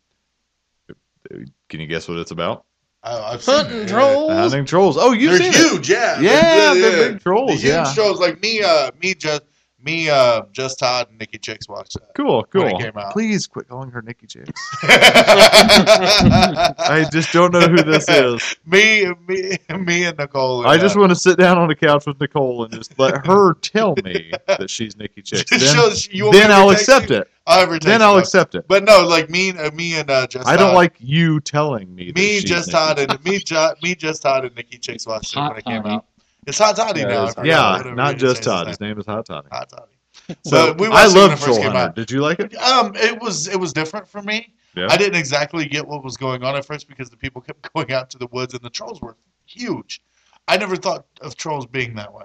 can 1.69 1.81
you 1.81 1.87
guess 1.87 2.09
what 2.09 2.19
it's 2.19 2.31
about? 2.33 2.65
I, 3.03 3.17
I've 3.35 3.45
Hunting 3.45 3.83
it, 3.83 3.89
trolls. 3.89 4.33
Hunting 4.33 4.65
trolls. 4.65 4.97
Oh, 4.99 5.13
you've 5.13 5.39
They're 5.39 5.53
seen 5.53 5.67
it. 5.67 5.71
huge, 5.73 5.89
yeah. 5.89 6.21
Yeah, 6.21 6.75
they're, 6.75 6.75
they're 6.91 7.13
big 7.13 7.21
trolls, 7.23 7.51
The 7.53 7.57
huge 7.57 7.65
yeah. 7.73 7.93
trolls, 7.95 8.21
like 8.21 8.43
me, 8.43 8.63
uh, 8.63 8.91
me, 9.01 9.15
just 9.15 9.43
me, 9.83 10.11
uh, 10.11 10.43
just 10.53 10.79
Todd 10.79 11.09
and 11.11 11.19
Nikki 11.19 11.39
Chicks 11.39 11.69
watched 11.69 11.95
that. 11.95 12.15
Cool, 12.15 12.45
When 12.53 12.67
it 12.67 12.71
cool. 12.71 12.79
came 12.81 12.97
out. 12.99 13.13
Please 13.13 13.47
quit 13.47 13.69
calling 13.69 13.91
her 13.91 14.03
Nikki 14.03 14.27
Chicks. 14.27 14.51
I 14.83 16.75
I 16.79 17.09
just 17.11 17.33
don't 17.33 17.53
know 17.53 17.61
who 17.67 17.83
this 17.83 18.09
is. 18.09 18.57
me, 18.67 19.07
me, 19.29 19.57
me, 19.79 20.05
and 20.05 20.19
Nicole. 20.19 20.61
And, 20.63 20.71
I 20.71 20.77
just 20.79 20.97
want 20.97 21.11
to 21.11 21.17
sit 21.17 21.39
down 21.39 21.59
on 21.59 21.69
the 21.69 21.75
couch 21.75 22.07
with 22.07 22.21
Nicole 22.21 22.65
and 22.65 22.73
just 22.75 22.99
let 22.99 23.27
her 23.27 23.55
tell 23.63 23.95
me 24.05 24.33
that 24.47 24.69
she's 24.71 24.97
Nikki 24.97 25.23
Chicks. 25.23 25.51
Then, 25.51 25.61
She'll- 25.61 25.91
you 26.11 26.33
then 26.33 26.51
I'll 26.53 26.69
text 26.71 26.83
accept 26.89 27.11
you? 27.11 27.17
it. 27.19 27.29
I'll 27.47 27.61
ever 27.63 27.73
text 27.75 27.87
Then 27.87 28.03
I'll 28.03 28.13
though. 28.15 28.19
accept 28.21 28.55
it. 28.55 28.69
But 28.69 28.85
no, 28.85 29.07
like 29.07 29.29
me, 29.31 29.51
uh, 29.51 29.71
me 29.73 29.99
and 29.99 30.09
uh, 30.11 30.27
just 30.27 30.47
I 30.47 30.57
don't 30.57 30.69
Todd- 30.69 30.75
like 30.77 30.95
you 30.99 31.41
telling 31.41 31.93
me. 31.95 32.07
That 32.13 32.17
me, 32.17 32.41
she's 32.41 32.45
just 32.45 32.69
Nikki 32.69 32.77
Todd, 32.79 32.99
and 32.99 33.25
me, 33.25 33.39
ju- 33.39 33.75
me, 33.83 33.95
just 33.95 34.23
Todd, 34.23 34.45
and 34.45 34.55
Nikki 34.55 34.79
Chicks 34.79 35.07
watched 35.07 35.35
it 35.37 35.41
when 35.41 35.57
it 35.57 35.65
came 35.65 35.87
out. 35.87 36.05
It's 36.47 36.59
Hot 36.59 36.77
Toddy 36.77 37.01
Yeah, 37.01 37.07
now. 37.07 37.25
it 37.27 37.39
I 37.39 37.43
is. 37.43 37.47
Yeah, 37.47 37.93
not 37.95 38.17
just 38.17 38.37
changed 38.37 38.45
Todd. 38.45 38.67
his 38.67 38.75
His 38.75 38.81
name 38.81 38.99
is 38.99 39.07
Hot 39.07 39.27
Toddy. 39.27 39.49
Hot 39.53 39.69
Toddy. 39.69 40.37
So 40.45 40.73
we 40.75 40.87
I 40.87 40.91
watched 40.91 41.15
it 41.15 41.19
love 41.19 41.33
it 41.33 41.39
Troll 41.41 41.63
Hunter. 41.63 41.93
Did 41.95 42.11
you 42.11 42.21
like 42.21 42.41
it? 42.41 42.55
Um, 42.57 42.93
it 42.97 43.21
was 43.21 43.49
it 43.49 43.59
was 43.59 43.73
different 43.73 44.09
for 44.09 44.23
me. 44.23 44.53
Yeah. 44.77 44.87
I 44.89 44.97
didn't 44.97 45.19
exactly 45.19 45.67
get 45.67 45.87
what 45.87 46.05
was 46.05 46.17
going 46.17 46.45
on 46.45 46.55
at 46.57 46.65
first 46.65 46.89
because 46.89 47.11
the 47.11 47.17
people 47.17 47.41
kept 47.41 47.73
going 47.75 47.93
out 47.93 48.11
to 48.11 48.19
the 48.19 48.27
woods 48.29 48.55
and 48.55 48.63
the 48.63 48.71
trolls 48.71 49.01
were 49.01 49.17
huge. 49.47 50.01
I 50.49 50.57
never 50.57 50.77
thought 50.77 51.07
of 51.21 51.37
trolls 51.37 51.67
being 51.67 51.95
that 51.95 52.13
way. 52.13 52.25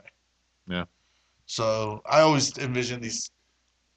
Yeah. 0.67 0.85
So 1.47 2.01
I 2.09 2.21
always 2.21 2.57
envisioned 2.57 3.03
these 3.03 3.31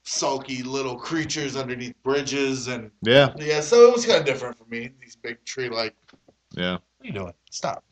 sulky 0.05 0.63
little 0.63 0.97
creatures 0.97 1.57
underneath 1.57 1.95
bridges 2.03 2.69
and 2.69 2.91
Yeah, 3.03 3.33
yeah, 3.39 3.61
so 3.61 3.89
it 3.89 3.93
was 3.93 4.07
kind 4.07 4.19
of 4.21 4.25
different 4.27 4.57
for 4.57 4.65
me. 4.65 4.91
These 5.01 5.17
big 5.17 5.45
tree 5.45 5.69
like, 5.69 5.95
yeah. 6.53 6.73
what 6.73 6.81
are 7.03 7.07
you 7.07 7.13
doing? 7.13 7.33
Stop. 7.51 7.85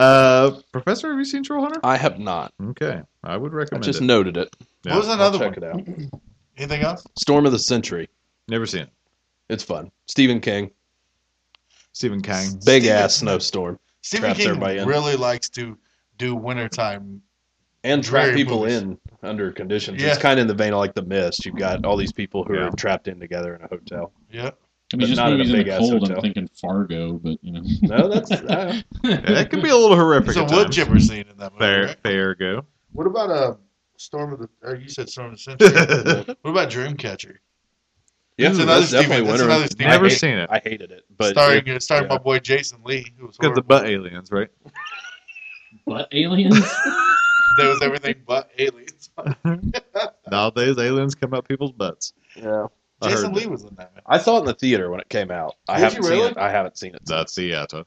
Uh, 0.00 0.60
Professor, 0.72 1.10
have 1.10 1.18
you 1.18 1.24
seen 1.24 1.42
Troll 1.42 1.62
Hunter? 1.62 1.80
I 1.84 1.96
have 1.96 2.18
not. 2.18 2.52
Okay, 2.62 3.02
I 3.22 3.36
would 3.36 3.52
recommend 3.52 3.52
it. 3.52 3.52
I 3.52 3.56
recommend 3.56 3.84
just 3.84 4.00
it. 4.00 4.04
noted 4.04 4.36
it. 4.38 4.56
Yeah, 4.84 4.92
what 4.94 5.00
was 5.00 5.08
I'll 5.08 5.14
another 5.16 5.38
check 5.38 5.60
one? 5.60 5.86
it 5.86 6.10
out. 6.10 6.20
Anything 6.56 6.82
else? 6.82 7.04
Storm 7.18 7.44
of 7.46 7.52
the 7.52 7.58
Century. 7.58 8.08
Never 8.48 8.64
seen 8.66 8.82
it. 8.82 8.90
It's 9.50 9.62
fun. 9.62 9.90
Stephen 10.06 10.40
King. 10.40 10.70
Stephen 11.92 12.22
King. 12.22 12.52
Big 12.64 12.82
Stephen- 12.84 12.96
ass 12.96 13.16
snowstorm. 13.16 13.78
Stephen 14.02 14.24
Traps 14.28 14.38
King 14.38 14.48
everybody 14.48 14.78
in. 14.78 14.88
really 14.88 15.16
likes 15.16 15.50
to 15.50 15.76
do 16.16 16.34
wintertime. 16.34 17.20
And 17.84 18.02
trap 18.04 18.26
Very 18.26 18.36
people 18.36 18.60
movies. 18.60 18.76
in 18.82 18.98
under 19.22 19.50
conditions. 19.52 20.02
Yeah. 20.02 20.08
It's 20.10 20.18
kind 20.18 20.38
of 20.38 20.42
in 20.42 20.48
the 20.48 20.54
vein 20.54 20.72
of 20.74 20.78
like 20.78 20.94
The 20.94 21.02
Mist. 21.02 21.44
You've 21.46 21.56
got 21.56 21.84
all 21.86 21.96
these 21.96 22.12
people 22.12 22.44
who 22.44 22.54
Yeah. 22.54 22.68
are 22.68 22.70
trapped 22.72 23.08
in 23.08 23.18
together 23.20 23.54
in 23.54 23.62
a 23.62 23.68
hotel. 23.68 24.12
Yeah. 24.30 24.50
I 24.92 24.96
mean, 24.96 25.06
just 25.06 25.16
not 25.18 25.32
in 25.32 25.40
a 25.40 25.44
movies 25.44 25.52
in 25.54 25.66
the 25.66 25.78
cold. 25.78 25.92
hotel. 26.02 26.16
I'm 26.16 26.22
thinking 26.22 26.48
Fargo, 26.60 27.12
but 27.14 27.38
you 27.42 27.52
know. 27.52 27.62
No, 27.82 28.08
that's 28.08 28.30
uh, 28.32 28.80
That 29.02 29.48
could 29.50 29.62
be 29.62 29.68
a 29.68 29.76
little 29.76 29.96
horrific. 29.96 30.34
There's 30.34 30.50
a 30.50 30.54
wood 30.56 30.72
chipper 30.72 30.98
scene 30.98 31.26
in 31.30 31.36
that 31.38 31.52
movie. 31.52 31.64
Fair, 31.64 31.86
right? 31.86 31.98
fair 32.02 32.34
go. 32.34 32.64
What 32.92 33.06
about 33.06 33.30
uh, 33.30 33.54
Storm 33.96 34.32
of 34.32 34.40
the? 34.40 34.48
Or 34.62 34.74
you 34.74 34.88
said 34.88 35.08
Storm 35.08 35.32
of 35.32 35.32
the 35.34 35.38
Century. 35.38 36.34
what 36.42 36.50
about 36.50 36.70
Dreamcatcher? 36.70 37.36
yeah. 38.36 38.48
That's 38.48 38.58
another 38.58 38.80
that's 38.80 38.90
definitely 38.90 39.16
Stephen- 39.16 39.26
that's 39.26 39.38
winter. 39.40 39.44
another 39.44 39.66
Stephen 39.66 39.90
Never 39.90 40.06
I 40.06 40.08
hate- 40.08 40.18
seen 40.18 40.38
it. 40.38 40.50
I 40.50 40.58
hated 40.64 40.90
it, 40.90 41.04
but 41.16 41.30
starring 41.32 41.66
it- 41.68 41.76
uh, 41.76 41.78
starring 41.80 42.04
yeah. 42.04 42.14
my 42.16 42.18
boy 42.18 42.38
Jason 42.40 42.80
Lee, 42.84 43.12
who 43.18 43.26
was 43.28 43.36
got 43.36 43.54
the 43.54 43.62
butt 43.62 43.86
aliens, 43.86 44.30
right? 44.32 44.48
But 45.86 46.08
aliens? 46.12 46.68
There 47.58 47.68
was 47.68 47.80
everything 47.82 48.16
but 48.26 48.50
aliens. 48.58 49.10
Nowadays, 50.30 50.78
aliens 50.78 51.14
come 51.14 51.32
up 51.34 51.46
people's 51.48 51.72
butts. 51.72 52.12
yeah. 52.36 52.66
I 53.02 53.10
Jason 53.10 53.32
Lee 53.32 53.42
that. 53.42 53.50
was 53.50 53.62
in 53.62 53.74
that. 53.76 53.94
Man. 53.94 54.02
I 54.06 54.18
saw 54.18 54.36
it 54.36 54.40
in 54.40 54.44
the 54.46 54.54
theater 54.54 54.90
when 54.90 55.00
it 55.00 55.08
came 55.08 55.30
out. 55.30 55.56
I 55.68 55.76
Did 55.76 55.84
haven't 55.84 56.02
you 56.02 56.08
seen 56.08 56.24
it. 56.30 56.36
I 56.38 56.50
haven't 56.50 56.76
seen 56.78 56.94
it. 56.94 57.02
That's 57.06 57.32
since. 57.34 57.46
Seattle. 57.46 57.84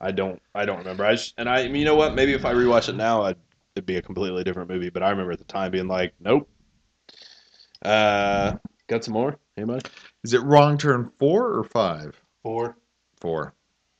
I 0.00 0.10
don't. 0.12 0.40
I 0.54 0.64
don't 0.64 0.78
remember. 0.78 1.04
I 1.04 1.12
just, 1.12 1.34
and 1.38 1.48
I. 1.48 1.62
You 1.62 1.84
know 1.84 1.96
what? 1.96 2.14
Maybe 2.14 2.32
if 2.32 2.44
I 2.44 2.52
rewatch 2.52 2.88
it 2.88 2.96
now, 2.96 3.22
I'd, 3.22 3.36
it'd 3.76 3.86
be 3.86 3.96
a 3.96 4.02
completely 4.02 4.44
different 4.44 4.68
movie. 4.70 4.90
But 4.90 5.02
I 5.02 5.10
remember 5.10 5.32
at 5.32 5.38
the 5.38 5.44
time 5.44 5.70
being 5.70 5.88
like, 5.88 6.14
nope. 6.20 6.48
Uh, 7.84 8.54
got 8.88 9.04
some 9.04 9.14
more? 9.14 9.38
Anybody? 9.56 9.88
Is 10.24 10.34
it 10.34 10.42
Wrong 10.42 10.78
Turn 10.78 11.10
four 11.18 11.52
or 11.52 11.64
five? 11.64 12.20
Four. 12.42 12.76
Four. 13.20 13.54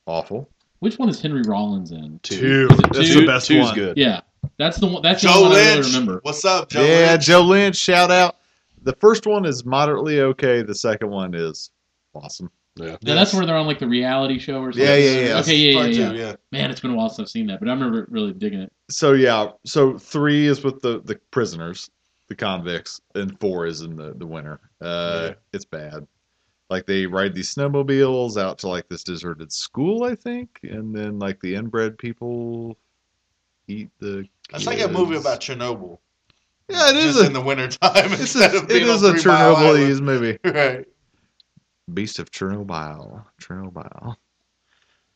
Awful. 0.05 0.49
Which 0.79 0.97
one 0.97 1.09
is 1.09 1.21
Henry 1.21 1.41
Rollins 1.45 1.91
in? 1.91 2.19
Two. 2.23 2.67
Is 2.71 2.79
it 2.79 2.93
That's 2.93 3.07
two? 3.07 3.21
the 3.21 3.25
best 3.27 3.47
Two's 3.47 3.65
one. 3.65 3.75
good. 3.75 3.97
Yeah, 3.97 4.21
that's 4.57 4.77
the 4.77 4.87
one. 4.87 5.01
That's 5.01 5.21
the 5.21 5.27
Joe 5.27 5.41
one 5.41 5.51
I 5.51 5.55
really 5.55 5.75
Lynch. 5.75 5.85
remember. 5.87 6.19
What's 6.23 6.45
up, 6.45 6.69
Joe 6.69 6.85
yeah, 6.85 7.11
Lynch? 7.11 7.25
Joe 7.25 7.41
Lynch. 7.41 7.75
Shout 7.75 8.09
out. 8.09 8.37
The 8.83 8.93
first 8.93 9.25
one 9.25 9.45
is 9.45 9.65
moderately 9.65 10.21
okay. 10.21 10.61
The 10.61 10.75
second 10.75 11.09
one 11.09 11.33
is 11.33 11.71
awesome. 12.13 12.49
Yeah. 12.75 12.95
Yeah, 13.01 13.15
that's 13.15 13.33
where 13.33 13.45
they're 13.45 13.57
on 13.57 13.67
like 13.67 13.79
the 13.79 13.87
reality 13.87 14.39
show 14.39 14.61
or 14.61 14.71
something. 14.71 14.87
Yeah, 14.87 14.95
yeah, 14.95 15.19
yeah. 15.19 15.39
Okay, 15.39 15.55
yeah, 15.55 15.71
yeah, 15.71 15.77
Part 15.81 15.89
yeah. 15.91 16.11
two, 16.11 16.17
yeah. 16.17 16.35
Man, 16.51 16.71
it's 16.71 16.79
been 16.79 16.91
a 16.91 16.95
while 16.95 17.09
since 17.09 17.27
I've 17.27 17.31
seen 17.31 17.47
that, 17.47 17.59
but 17.59 17.67
I 17.67 17.73
remember 17.73 18.07
really 18.09 18.31
digging 18.33 18.61
it. 18.61 18.71
So 18.89 19.13
yeah. 19.13 19.49
So 19.65 19.97
three 19.97 20.47
is 20.47 20.63
with 20.63 20.81
the 20.81 21.01
the 21.01 21.19
prisoners, 21.31 21.89
the 22.29 22.35
convicts, 22.35 23.01
and 23.15 23.37
four 23.39 23.65
is 23.65 23.81
in 23.81 23.95
the 23.95 24.13
the 24.13 24.25
winter. 24.25 24.61
Uh, 24.81 25.29
Yeah. 25.29 25.33
it's 25.51 25.65
bad. 25.65 26.07
Like 26.69 26.85
they 26.85 27.05
ride 27.05 27.33
these 27.33 27.53
snowmobiles 27.53 28.39
out 28.41 28.59
to 28.59 28.69
like 28.69 28.87
this 28.87 29.03
deserted 29.03 29.51
school, 29.51 30.03
I 30.03 30.15
think, 30.15 30.59
and 30.63 30.95
then 30.95 31.19
like 31.19 31.39
the 31.41 31.55
inbred 31.55 31.97
people 31.97 32.77
eat 33.67 33.89
the. 33.99 34.25
That's 34.51 34.67
like 34.67 34.79
a 34.79 34.87
movie 34.87 35.17
about 35.17 35.41
Chernobyl. 35.41 35.99
Yeah, 36.69 36.89
it 36.91 36.95
is 36.97 37.15
Just 37.15 37.23
a- 37.23 37.27
in 37.27 37.33
the 37.33 37.41
wintertime 37.41 37.91
It's 38.13 38.21
instead 38.21 38.53
a, 38.53 38.57
of 38.57 38.63
it 38.65 38.69
being 38.69 38.87
is 38.87 39.03
a 39.03 39.11
Three 39.13 39.21
Chernobylese 39.21 40.01
movie. 40.01 40.37
Right. 40.45 40.85
Beast 41.93 42.19
of 42.19 42.29
Chernobyl. 42.31 43.25
Chernobyl. 43.41 44.15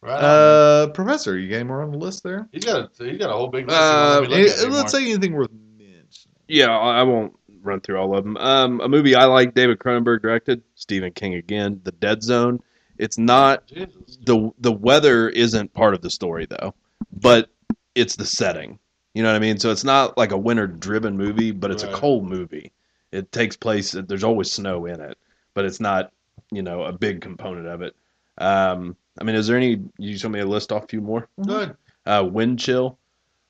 Right. 0.02 0.20
Uh, 0.20 0.88
Professor, 0.88 1.38
you 1.38 1.50
got 1.50 1.56
any 1.58 1.64
more 1.66 1.82
on 1.84 1.92
the 1.92 1.98
list 1.98 2.24
there? 2.24 2.50
he's 2.52 2.66
got 2.66 2.92
a 3.00 3.06
he's 3.06 3.18
got 3.20 3.30
a 3.30 3.34
whole 3.34 3.48
big 3.48 3.68
list. 3.68 3.80
Uh, 3.80 3.84
of 3.84 4.22
what 4.22 4.30
we 4.32 4.44
look 4.44 4.52
at 4.52 4.58
anymore. 4.60 4.78
let's 4.78 4.92
say 4.92 5.04
anything 5.04 5.34
worth 5.34 5.52
mentioning. 5.78 6.36
Yeah, 6.48 6.72
I 6.78 7.00
I 7.00 7.04
won't 7.04 7.34
run 7.62 7.80
through 7.80 7.98
all 8.00 8.18
of 8.18 8.24
them. 8.26 8.36
Um, 8.38 8.82
a 8.82 8.90
movie 8.90 9.16
I 9.16 9.26
like, 9.26 9.54
David 9.54 9.80
Cronenberg 9.80 10.22
directed, 10.22 10.62
Stephen 10.76 11.14
King 11.14 11.36
again, 11.36 11.80
The 11.84 11.94
Dead 11.94 12.22
Zone. 12.22 12.60
It's 12.98 13.18
not 13.18 13.66
Jesus. 13.68 14.18
the 14.26 14.52
the 14.60 14.72
weather 14.74 15.30
isn't 15.30 15.74
part 15.74 15.94
of 15.94 16.02
the 16.02 16.10
story 16.10 16.48
though, 16.50 16.74
but 17.14 17.50
it's 17.96 18.16
the 18.18 18.26
setting. 18.26 18.80
You 19.14 19.22
know 19.24 19.30
what 19.30 19.36
I 19.36 19.40
mean? 19.40 19.60
So 19.60 19.70
it's 19.72 19.84
not 19.84 20.18
like 20.18 20.32
a 20.32 20.38
winter 20.38 20.68
driven 20.68 21.16
movie, 21.18 21.52
but 21.52 21.70
it's 21.72 21.84
Right. 21.84 21.94
a 21.94 21.98
cold 21.98 22.26
movie. 22.26 22.72
It 23.12 23.32
takes 23.32 23.56
place. 23.56 23.92
There's 23.92 24.24
always 24.24 24.52
snow 24.52 24.86
in 24.88 25.00
it, 25.00 25.18
but 25.54 25.66
it's 25.66 25.80
not 25.80 26.12
you 26.52 26.64
know 26.64 26.84
a 26.84 26.92
big 26.92 27.22
component 27.22 27.68
of 27.68 27.82
it. 27.82 27.96
Um, 28.40 28.96
I 29.20 29.24
mean, 29.24 29.36
is 29.36 29.46
there 29.48 29.58
any? 29.58 29.82
You 30.00 30.12
just 30.14 30.24
want 30.26 30.34
me 30.34 30.40
to 30.40 30.46
list 30.48 30.72
off 30.72 30.86
a 30.86 30.88
few 30.88 31.02
more? 31.02 31.28
Good. 31.46 31.76
uh, 32.06 32.28
Wind 32.30 32.60
Chill, 32.60 32.98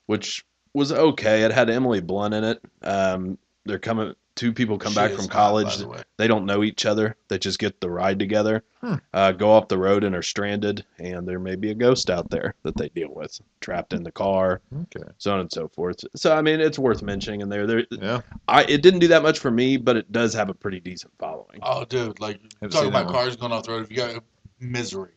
which 0.06 0.44
was 0.74 0.92
okay. 0.92 1.42
It 1.44 1.50
had 1.52 1.70
Emily 1.70 2.00
Blunt 2.00 2.34
in 2.34 2.44
it. 2.44 2.60
Um, 2.82 3.38
they're 3.64 3.78
coming. 3.78 4.14
Two 4.36 4.52
people 4.52 4.78
come 4.78 4.92
She 4.92 4.96
back 4.96 5.12
from 5.12 5.28
college. 5.28 5.78
by 5.84 5.96
the. 5.98 6.04
They 6.18 6.26
don't 6.26 6.44
know 6.44 6.64
each 6.64 6.86
other. 6.86 7.16
They 7.28 7.38
just 7.38 7.58
get 7.60 7.80
the 7.80 7.88
ride 7.90 8.18
together. 8.18 8.64
Hmm. 8.80 8.94
Uh, 9.12 9.30
go 9.32 9.52
off 9.52 9.68
the 9.68 9.78
road 9.78 10.02
and 10.02 10.14
are 10.16 10.22
stranded, 10.22 10.84
and 10.98 11.26
there 11.26 11.38
may 11.38 11.54
be 11.54 11.70
a 11.70 11.74
ghost 11.74 12.10
out 12.10 12.30
there 12.30 12.54
that 12.64 12.76
they 12.76 12.88
deal 12.88 13.10
with, 13.14 13.40
trapped 13.60 13.92
in 13.92 14.02
the 14.02 14.10
car, 14.10 14.60
Okay. 14.82 15.08
so 15.18 15.32
on 15.32 15.40
and 15.40 15.52
so 15.52 15.68
forth. 15.68 16.04
So 16.16 16.36
I 16.36 16.42
mean, 16.42 16.60
it's 16.60 16.78
worth 16.80 17.00
mentioning. 17.02 17.42
And 17.42 17.52
there, 17.52 17.66
there, 17.66 17.84
Yeah. 17.92 18.22
I 18.48 18.64
it 18.64 18.82
didn't 18.82 19.00
do 19.00 19.08
that 19.08 19.22
much 19.22 19.38
for 19.38 19.50
me, 19.52 19.76
but 19.76 19.96
it 19.96 20.10
does 20.10 20.34
have 20.34 20.48
a 20.48 20.54
pretty 20.54 20.80
decent 20.80 21.12
following. 21.18 21.60
Oh, 21.62 21.84
dude, 21.84 22.18
like 22.18 22.40
talking 22.70 22.88
about 22.88 23.04
one. 23.06 23.14
cars 23.14 23.36
going 23.36 23.52
off 23.52 23.64
the 23.64 23.72
road. 23.72 23.84
If 23.84 23.90
you 23.90 23.96
got 23.96 24.22
misery, 24.58 25.12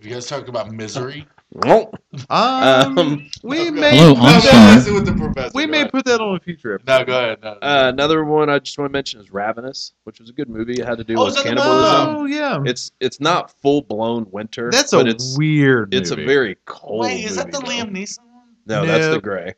if 0.00 0.06
you 0.06 0.12
guys 0.12 0.26
talk 0.26 0.48
about 0.48 0.70
misery, 0.70 1.26
Well, 1.26 1.37
Um, 1.64 1.86
Um, 2.28 3.30
we 3.42 3.70
may 3.70 3.96
Hello, 3.96 4.12
no, 4.14 4.20
I'm 4.20 4.34
no, 4.34 4.40
sorry. 4.40 4.74
listen 4.76 4.94
with 4.94 5.06
the 5.06 5.12
professor. 5.14 5.50
we 5.54 5.64
Go 5.64 5.70
may 5.70 5.80
ahead. 5.80 5.92
put 5.92 6.04
that 6.04 6.20
on 6.20 6.36
a 6.36 6.40
future 6.40 6.74
episode. 6.74 6.98
No, 7.00 7.04
go 7.06 7.18
ahead. 7.18 7.38
No, 7.42 7.52
no. 7.54 7.58
uh, 7.66 7.88
another 7.88 8.24
one 8.24 8.50
I 8.50 8.58
just 8.58 8.78
want 8.78 8.90
to 8.90 8.92
mention 8.92 9.20
is 9.20 9.32
Ravenous, 9.32 9.92
which 10.04 10.20
was 10.20 10.28
a 10.28 10.32
good 10.34 10.48
movie. 10.50 10.74
It 10.74 10.84
had 10.86 10.98
to 10.98 11.04
do 11.04 11.14
Oh, 11.16 11.24
with 11.24 11.30
is 11.30 11.36
that 11.36 11.44
the 11.44 11.48
cannibalism. 11.56 12.16
Oh 12.16 12.24
yeah, 12.26 12.58
It's 12.66 12.90
it's 13.00 13.18
not 13.20 13.50
full 13.62 13.80
blown 13.82 14.26
winter. 14.30 14.70
that's 14.70 14.90
but 14.90 15.06
a 15.06 15.10
it's 15.10 15.38
weird. 15.38 15.94
it's 15.94 16.10
a 16.10 16.16
very 16.16 16.56
cold. 16.66 17.00
Wait, 17.06 17.24
is 17.24 17.36
that 17.36 17.50
the 17.50 17.60
though. 17.60 17.66
Liam 17.66 17.90
Neeson 17.92 18.18
one? 18.20 18.44
No, 18.66 18.84
that's 18.84 19.08
the 19.08 19.20
Grey. 19.20 19.54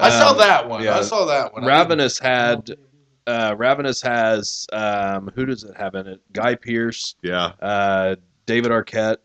I 0.00 0.10
saw 0.10 0.32
Um, 0.32 0.38
that 0.38 0.68
one. 0.68 0.82
yeah. 0.82 0.98
I 0.98 1.02
saw 1.02 1.24
that 1.26 1.52
one. 1.52 1.62
I 1.62 1.66
Ravenous 1.68 2.18
had 2.18 2.68
uh, 3.28 3.54
Ravenous 3.56 4.02
has 4.02 4.66
um, 4.72 5.30
who 5.36 5.46
does 5.46 5.62
it 5.62 5.76
have 5.76 5.94
in 5.94 6.08
it? 6.08 6.20
Guy 6.32 6.56
Pearce, 6.56 7.14
Yeah. 7.22 7.52
uh, 7.62 8.16
David 8.46 8.72
Arquette, 8.72 9.18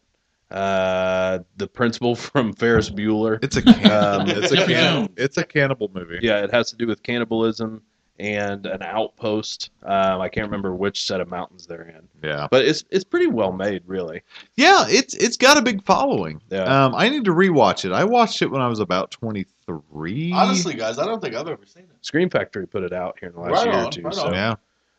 Uh, 0.49 1.39
the 1.57 1.67
principal 1.67 2.15
from 2.29 2.53
Ferris 2.53 2.89
Bueller. 2.89 3.43
It's 3.43 3.57
a 3.57 3.61
can- 3.61 3.91
Um, 3.91 4.29
it's 4.29 4.51
a 4.51 4.55
Jeffrey 4.57 4.73
cannibal, 4.75 5.13
it's 5.17 5.37
a 5.37 5.43
cannibal 5.43 5.91
movie. 5.93 6.19
Yeah, 6.21 6.43
it 6.43 6.51
has 6.53 6.69
to 6.71 6.75
do 6.77 6.87
with 6.87 7.03
cannibalism 7.03 7.81
and 8.19 8.65
an 8.65 8.81
outpost. 8.81 9.69
Um, 9.83 10.21
I 10.21 10.29
can't 10.29 10.47
remember 10.47 10.73
which 10.73 11.05
set 11.05 11.21
of 11.21 11.27
mountains 11.29 11.67
they're 11.67 11.83
in, 11.89 12.07
Yeah. 12.27 12.47
but 12.49 12.65
it's 12.65 12.83
it's 12.89 13.03
pretty 13.03 13.27
well 13.27 13.51
made, 13.51 13.83
really. 13.85 14.21
Yeah, 14.55 14.85
it's 14.87 15.13
it's 15.15 15.37
got 15.37 15.57
a 15.57 15.61
big 15.61 15.83
following. 15.85 16.41
Yeah. 16.49 16.63
Um, 16.85 16.95
I 16.95 17.09
need 17.09 17.25
to 17.25 17.31
rewatch 17.31 17.85
it. 17.85 17.91
I 17.91 18.05
watched 18.05 18.41
it 18.41 18.47
when 18.49 18.61
I 18.61 18.67
was 18.69 18.79
about 18.79 19.11
twenty 19.11 19.45
three. 19.65 20.31
Honestly, 20.31 20.73
guys, 20.73 20.97
I 20.97 21.05
don't 21.05 21.21
think 21.21 21.35
I've 21.35 21.47
ever 21.47 21.65
seen 21.65 21.83
it. 21.83 22.05
Scream 22.05 22.29
Factory 22.29 22.65
put 22.65 22.83
it 22.83 22.93
out 22.93 23.17
here 23.19 23.29
in 23.29 23.35
the 23.35 23.41
last 23.41 23.65
Right 23.65 23.73
year 23.75 23.83
or 23.83 23.91
two. 23.91 24.01
right 24.01 24.13
so, 24.15 24.27
on. 24.27 24.33
yeah, 24.33 24.55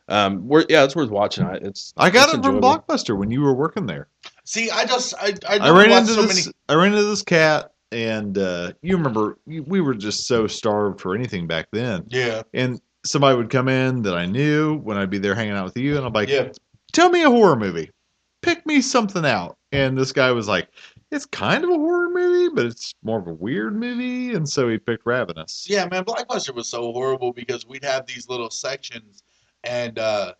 um, 0.08 0.46
we're, 0.46 0.64
yeah, 0.68 0.84
it's 0.84 0.94
worth 0.94 1.10
watching. 1.10 1.44
I- 1.44 1.54
It's 1.56 1.94
I 1.96 2.10
got 2.10 2.28
it's 2.28 2.38
it 2.38 2.44
from. 2.44 2.60
Blockbuster 2.60 3.16
when 3.18 3.30
you 3.32 3.40
were 3.40 3.54
working 3.54 3.86
there. 3.86 4.06
See, 4.48 4.70
I 4.70 4.86
just 4.86 5.12
I 5.20 5.34
I, 5.46 5.58
I 5.58 5.70
ran 5.70 5.92
into 5.92 6.14
so 6.14 6.22
this. 6.22 6.46
many. 6.46 6.56
I 6.70 6.74
ran 6.74 6.94
into 6.94 7.04
this 7.04 7.20
cat, 7.20 7.72
and 7.92 8.38
uh, 8.38 8.72
you 8.80 8.96
remember 8.96 9.36
we 9.44 9.82
were 9.82 9.92
just 9.92 10.26
so 10.26 10.46
starved 10.46 11.02
for 11.02 11.14
anything 11.14 11.46
back 11.46 11.68
then. 11.70 12.06
Yeah, 12.08 12.40
And 12.54 12.80
somebody 13.04 13.36
would 13.36 13.50
come 13.50 13.68
in 13.68 14.00
that 14.02 14.14
I 14.14 14.24
knew 14.24 14.78
when 14.78 14.96
I'd 14.96 15.10
be 15.10 15.18
there 15.18 15.34
hanging 15.34 15.52
out 15.52 15.66
with 15.66 15.76
you, 15.76 15.98
and 15.98 16.06
I'm 16.06 16.14
like, 16.14 16.30
yeah. 16.30 16.48
"Tell 16.94 17.10
me 17.10 17.24
a 17.24 17.30
horror 17.30 17.56
movie. 17.56 17.90
Pick 18.40 18.64
me 18.64 18.80
something 18.80 19.26
out." 19.26 19.58
And 19.72 19.98
this 19.98 20.12
guy 20.12 20.30
was 20.30 20.48
like, 20.48 20.70
"It's 21.10 21.26
kind 21.26 21.62
of 21.62 21.68
a 21.68 21.74
horror 21.76 22.08
movie, 22.08 22.48
but 22.54 22.64
it's 22.64 22.94
more 23.02 23.18
of 23.18 23.26
a 23.26 23.34
weird 23.34 23.76
movie." 23.78 24.32
And 24.32 24.48
so 24.48 24.66
he 24.66 24.78
picked 24.78 25.04
Ravenous. 25.04 25.66
Yeah, 25.68 25.86
man, 25.90 26.06
Blockbuster 26.06 26.54
was 26.54 26.70
so 26.70 26.90
horrible 26.94 27.34
because 27.34 27.66
we'd 27.66 27.84
have 27.84 28.06
these 28.06 28.30
little 28.30 28.48
sections, 28.48 29.22
and 29.64 29.98
uh, 29.98 30.32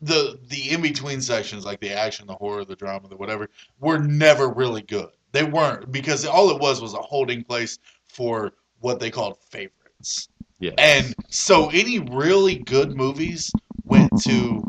the 0.00 0.38
the 0.48 0.70
in 0.70 0.82
between 0.82 1.20
sections, 1.20 1.64
like 1.64 1.80
the 1.80 1.92
action, 1.92 2.26
the 2.26 2.34
horror, 2.34 2.64
the 2.64 2.76
drama, 2.76 3.08
the 3.08 3.16
whatever, 3.16 3.48
were 3.80 3.98
never 3.98 4.48
really 4.48 4.82
good. 4.82 5.08
They 5.32 5.44
weren't 5.44 5.90
because 5.90 6.24
all 6.24 6.50
it 6.50 6.60
was 6.60 6.80
was 6.80 6.94
a 6.94 6.98
holding 6.98 7.42
place 7.42 7.78
for 8.08 8.52
what 8.80 9.00
they 9.00 9.10
called 9.10 9.38
favorites. 9.38 10.28
Yeah. 10.60 10.72
And 10.78 11.14
so 11.28 11.70
any 11.70 11.98
really 11.98 12.58
good 12.58 12.96
movies 12.96 13.50
went 13.84 14.10
to 14.22 14.62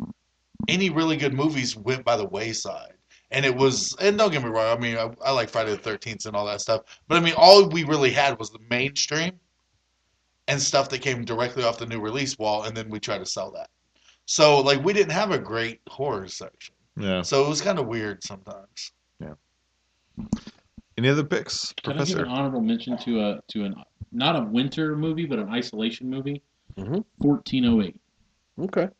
any 0.67 0.89
really 0.89 1.17
good 1.17 1.33
movies 1.33 1.75
went 1.75 2.03
by 2.03 2.17
the 2.17 2.25
wayside. 2.25 2.93
And 3.31 3.45
it 3.45 3.55
was 3.55 3.95
and 3.99 4.17
don't 4.17 4.31
get 4.31 4.43
me 4.43 4.49
wrong, 4.49 4.77
I 4.77 4.79
mean 4.79 4.97
I, 4.97 5.11
I 5.23 5.31
like 5.31 5.49
Friday 5.49 5.71
the 5.71 5.77
thirteenth 5.77 6.25
and 6.25 6.35
all 6.35 6.45
that 6.45 6.61
stuff. 6.61 6.81
But 7.07 7.17
I 7.17 7.21
mean 7.21 7.33
all 7.37 7.67
we 7.67 7.83
really 7.83 8.11
had 8.11 8.39
was 8.39 8.49
the 8.49 8.59
mainstream 8.69 9.39
and 10.47 10.61
stuff 10.61 10.89
that 10.89 11.01
came 11.01 11.25
directly 11.25 11.63
off 11.63 11.77
the 11.77 11.85
new 11.85 11.99
release 11.99 12.37
wall 12.37 12.63
and 12.63 12.75
then 12.75 12.89
we 12.89 12.99
tried 12.99 13.19
to 13.19 13.25
sell 13.25 13.51
that. 13.51 13.69
So 14.25 14.59
like 14.61 14.83
we 14.83 14.93
didn't 14.93 15.11
have 15.11 15.31
a 15.31 15.37
great 15.39 15.81
horror 15.87 16.27
section. 16.27 16.73
Yeah. 16.97 17.21
So 17.21 17.45
it 17.45 17.49
was 17.49 17.61
kind 17.61 17.77
of 17.79 17.87
weird 17.87 18.23
sometimes. 18.23 18.91
Yeah. 19.19 19.33
Any 20.97 21.09
other 21.09 21.23
picks, 21.23 21.73
Can 21.83 21.93
I 21.93 21.97
give 21.97 22.07
Professor? 22.07 22.23
an 22.25 22.29
honorable 22.31 22.61
mention 22.61 22.97
to 22.99 23.19
a 23.21 23.39
to 23.49 23.65
an 23.65 23.75
not 24.11 24.35
a 24.37 24.41
winter 24.45 24.95
movie, 24.95 25.25
but 25.25 25.39
an 25.39 25.49
isolation 25.49 26.09
movie? 26.09 26.41
Mhm. 26.77 27.03
Fourteen 27.21 27.65
oh 27.65 27.81
eight. 27.81 27.99
Okay. 28.59 28.81
Has 28.83 28.91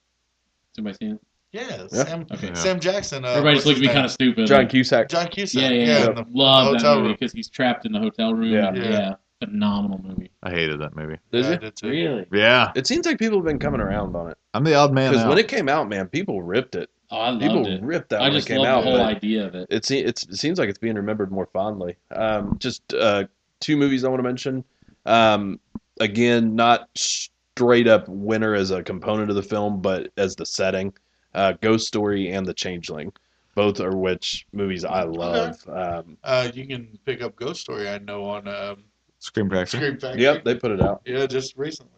anybody 0.78 0.98
seen 0.98 1.12
it? 1.14 1.22
Yeah, 1.54 1.88
Yeah. 1.92 2.04
Sam 2.04 2.26
Okay. 2.34 2.54
Sam 2.54 2.80
Jackson. 2.82 3.24
Uh, 3.24 3.30
Everybody 3.30 3.56
what's 3.56 3.66
just 3.66 3.68
looked 3.68 3.78
at 3.78 3.82
me 3.88 3.94
kind 3.94 4.06
of 4.06 4.12
stupid. 4.12 4.46
John 4.48 4.68
Cusack. 4.68 5.08
John 5.08 5.28
Cusack. 5.28 5.62
yeah, 5.62 5.70
yeah, 5.70 5.86
yeah. 5.86 6.10
in 6.10 6.16
the- 6.16 6.26
Love 6.34 6.74
the 6.74 6.80
that 6.80 6.98
movie 6.98 7.14
because 7.14 7.32
he's 7.32 7.48
trapped 7.48 7.86
in 7.86 7.94
the 7.94 8.00
hotel 8.00 8.34
room. 8.34 8.52
Yeah. 8.52 8.74
Yeah. 8.74 8.90
yeah. 8.90 9.14
Phenomenal 9.44 10.02
movie. 10.04 10.32
I 10.44 10.50
hated 10.52 10.80
that 10.82 10.96
movie. 10.96 11.18
Does 11.32 11.46
Yeah, 11.46 11.52
I 11.52 11.56
it? 11.56 11.62
did 11.62 11.76
too. 11.76 11.90
Really? 11.90 12.26
Yeah, 12.32 12.72
It 12.76 12.88
seems 12.88 13.06
like 13.06 13.20
people 13.20 13.38
have 13.38 13.46
been 13.46 13.60
coming 13.60 13.82
around 13.82 14.16
on 14.16 14.32
it 14.32 14.38
I'm 14.54 14.64
the 14.64 14.74
odd 14.76 14.94
man 14.94 15.12
because 15.12 15.26
out. 15.26 15.30
when 15.30 15.38
it 15.38 15.48
came 15.48 15.68
out, 15.70 15.90
man, 15.90 16.08
people 16.08 16.42
ripped 16.42 16.76
it. 16.76 16.90
Oh, 17.12 17.18
I 17.18 17.30
loved 17.30 17.42
People 17.44 17.68
it. 17.68 17.82
ripped 17.84 18.10
that 18.10 18.22
I 18.22 18.24
when 18.30 18.34
just 18.34 18.48
it 18.50 18.54
came 18.54 18.60
love 18.62 18.68
out. 18.68 18.78
the 18.84 18.90
whole 18.90 18.98
but 18.98 19.06
idea 19.18 19.46
of 19.46 19.54
it. 19.56 19.68
It, 19.70 19.86
se- 19.86 20.00
it's, 20.00 20.24
it 20.24 20.36
seems 20.38 20.58
like 20.58 20.70
it's 20.70 20.80
being 20.80 20.96
remembered 20.96 21.32
more 21.32 21.46
fondly. 21.54 21.98
Um, 22.12 22.58
just 22.60 22.94
uh, 22.94 23.26
two 23.60 23.78
movies 23.78 24.04
I 24.04 24.10
want 24.10 24.20
to 24.20 24.24
mention. 24.24 24.64
Um, 25.06 25.60
again, 26.00 26.56
not 26.56 26.90
straight 26.98 27.88
up 27.88 28.08
winner 28.08 28.56
as 28.56 28.72
a 28.72 28.82
component 28.82 29.30
of 29.30 29.36
the 29.36 29.44
film, 29.44 29.82
but 29.82 30.12
as 30.18 30.36
the 30.36 30.46
setting. 30.46 30.94
Uh, 31.36 31.52
Ghost 31.62 31.86
Story 31.88 32.32
and 32.32 32.46
The 32.46 32.54
Changeling, 32.54 33.12
both 33.54 33.80
are 33.82 33.96
which 33.96 34.48
movies 34.54 34.84
I 34.86 35.04
love. 35.04 35.58
Um, 35.68 36.18
Uh, 36.24 36.50
you 36.54 36.66
can 36.66 36.98
pick 37.06 37.22
up 37.22 37.36
Ghost 37.36 37.62
Story. 37.62 37.88
I 37.90 37.98
know 38.00 38.24
on 38.26 38.48
um, 38.48 38.84
Scream 39.26 39.50
Factory. 39.50 39.80
Scream 39.80 39.98
Factory. 40.00 40.22
yep, 40.22 40.44
they 40.44 40.54
put 40.56 40.72
it 40.72 40.82
out. 40.82 41.02
Yeah, 41.06 41.26
just 41.26 41.58
recently. 41.58 41.92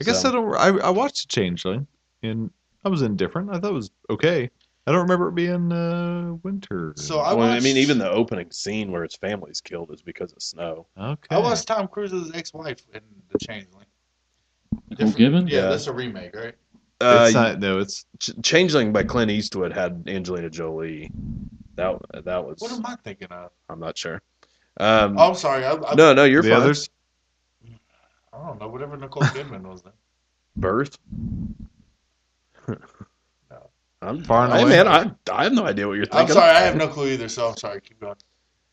I 0.00 0.04
guess 0.04 0.20
So- 0.22 0.28
I 0.28 0.32
don't. 0.32 0.54
I, 0.82 0.86
I 0.86 0.90
watched 0.90 1.28
Changeling, 1.30 1.86
and 2.22 2.50
I 2.84 2.88
was 2.90 3.00
indifferent. 3.02 3.50
I 3.50 3.58
thought 3.58 3.70
it 3.70 3.74
was 3.74 3.90
okay. 4.10 4.50
I 4.86 4.92
don't 4.92 5.02
remember 5.02 5.28
it 5.28 5.34
being 5.34 5.70
uh, 5.72 6.34
winter. 6.42 6.92
So 6.96 7.20
I 7.20 7.32
well, 7.34 7.48
watched, 7.48 7.60
I 7.62 7.64
mean, 7.64 7.76
even 7.76 7.98
the 7.98 8.10
opening 8.10 8.50
scene 8.50 8.90
where 8.90 9.02
his 9.02 9.14
family's 9.14 9.60
killed 9.60 9.90
is 9.92 10.02
because 10.02 10.32
of 10.32 10.42
snow. 10.42 10.86
okay. 10.98 11.34
I 11.36 11.38
watched 11.38 11.66
Tom 11.68 11.86
Cruise's 11.86 12.32
ex-wife 12.34 12.80
in 12.94 13.00
The 13.30 13.38
Changeling. 13.38 13.84
Nicole 14.72 15.06
Different- 15.08 15.16
Gibbon. 15.16 15.48
Yeah, 15.48 15.54
Yeah. 15.64 15.68
that's 15.70 15.86
a 15.86 15.92
remake, 15.92 16.34
right? 16.34 16.54
Uh, 17.00 17.24
It's 17.26 17.34
not. 17.34 17.60
No, 17.60 17.78
it's 17.78 18.04
Ch- 18.18 18.30
Changeling 18.42 18.92
by 18.92 19.04
Clint 19.04 19.30
Eastwood 19.30 19.72
had 19.72 20.02
Angelina 20.06 20.50
Jolie. 20.50 21.10
That 21.76 21.98
that 22.24 22.44
was 22.44 22.58
What 22.60 22.72
am 22.72 22.84
I 22.84 22.96
thinking 23.04 23.28
of? 23.28 23.52
I'm 23.68 23.80
not 23.80 23.96
sure. 23.96 24.20
Um, 24.78 25.18
Oh, 25.18 25.28
I'm 25.30 25.34
sorry. 25.34 25.64
I, 25.64 25.72
I, 25.72 25.94
no, 25.94 26.14
no, 26.14 26.24
you're 26.24 26.42
the 26.42 26.50
fine. 26.50 26.60
others. 26.60 26.88
I 28.32 28.46
don't 28.46 28.60
know. 28.60 28.68
Whatever 28.68 28.96
Nicole 28.96 29.22
Kidman 29.22 29.62
was 29.62 29.82
then. 29.82 29.92
Birth. 30.56 30.96
I'm 34.02 34.22
Far 34.24 34.44
and 34.44 34.54
Hey 34.54 34.62
away. 34.62 34.70
man, 34.70 34.88
I 34.88 35.10
I 35.30 35.44
have 35.44 35.52
no 35.52 35.66
idea 35.66 35.86
what 35.86 35.94
you're 35.94 36.06
thinking. 36.06 36.20
I'm 36.20 36.28
sorry. 36.32 36.50
I 36.56 36.60
have 36.60 36.76
no 36.76 36.88
clue 36.88 37.08
either. 37.08 37.28
So 37.28 37.48
I'm 37.48 37.56
sorry. 37.56 37.80
Keep 37.82 38.00
going. 38.00 38.14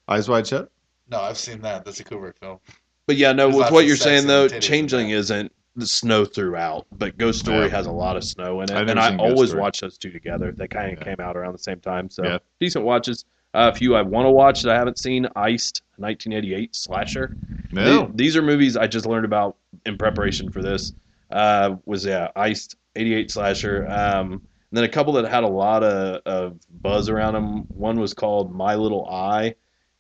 Eyes 0.08 0.30
wide 0.30 0.48
shut. 0.48 0.72
No, 1.10 1.20
I've 1.20 1.38
seen 1.38 1.60
that. 1.62 1.84
That's 1.84 2.00
a 2.00 2.04
Kubrick 2.06 2.38
film. 2.40 2.60
But 3.08 3.18
yeah, 3.18 3.34
no. 3.34 3.48
There's 3.52 3.64
With 3.64 3.72
what 3.72 3.86
you're 3.86 3.98
saying 3.98 4.26
though, 4.28 4.48
titties 4.48 4.54
in 4.56 4.62
Changeling 4.62 5.10
that. 5.10 5.16
isn't 5.16 5.52
the 5.76 5.86
snow 5.86 6.24
throughout, 6.24 6.88
but 6.98 7.18
Ghost 7.18 7.40
Story 7.40 7.66
Yeah. 7.66 7.68
has 7.72 7.88
a 7.88 7.92
lot 7.92 8.16
of 8.16 8.24
snow 8.24 8.62
in 8.62 8.72
it, 8.72 8.76
I've 8.76 8.88
and 8.88 8.98
I 9.00 9.10
Ghost 9.12 9.20
always 9.20 9.50
Story. 9.50 9.62
watch 9.62 9.82
those 9.82 9.98
two 9.98 10.12
together. 10.12 10.54
They 10.54 10.68
kind 10.68 10.94
of 10.94 10.98
Yeah. 11.00 11.04
came 11.16 11.20
out 11.26 11.36
around 11.36 11.52
the 11.54 11.60
same 11.60 11.80
time, 11.82 12.10
so 12.10 12.24
Yeah. 12.24 12.38
decent 12.62 12.86
watches. 12.86 13.26
Uh, 13.58 13.72
a 13.74 13.76
few 13.76 13.96
I 13.96 14.02
want 14.04 14.26
to 14.26 14.32
watch 14.32 14.62
that 14.62 14.72
I 14.74 14.78
haven't 14.78 15.00
seen: 15.00 15.28
Iced, 15.36 15.82
1988 15.98 16.76
slasher. 16.76 17.36
No. 17.72 18.06
The- 18.08 18.14
these 18.14 18.36
are 18.38 18.42
movies 18.42 18.78
I 18.78 18.88
just 18.88 19.06
learned 19.06 19.26
about 19.26 19.58
in 19.86 19.98
preparation 19.98 20.52
for 20.52 20.62
this. 20.62 20.94
Uh, 21.32 21.76
was 21.86 22.06
yeah, 22.06 22.30
Iced, 22.36 22.76
88 22.96 23.32
slasher. 23.32 23.86
Um, 23.90 24.34
and 24.34 24.42
then 24.78 24.84
a 24.84 24.90
couple 24.90 25.14
that 25.14 25.26
had 25.30 25.44
a 25.44 25.48
lot 25.48 25.84
of, 25.84 26.22
of 26.26 26.60
buzz 26.82 27.10
around 27.10 27.34
them. 27.34 27.62
One 27.70 28.00
was 28.00 28.14
called 28.14 28.54
My 28.54 28.76
Little 28.76 29.06
Eye, 29.10 29.56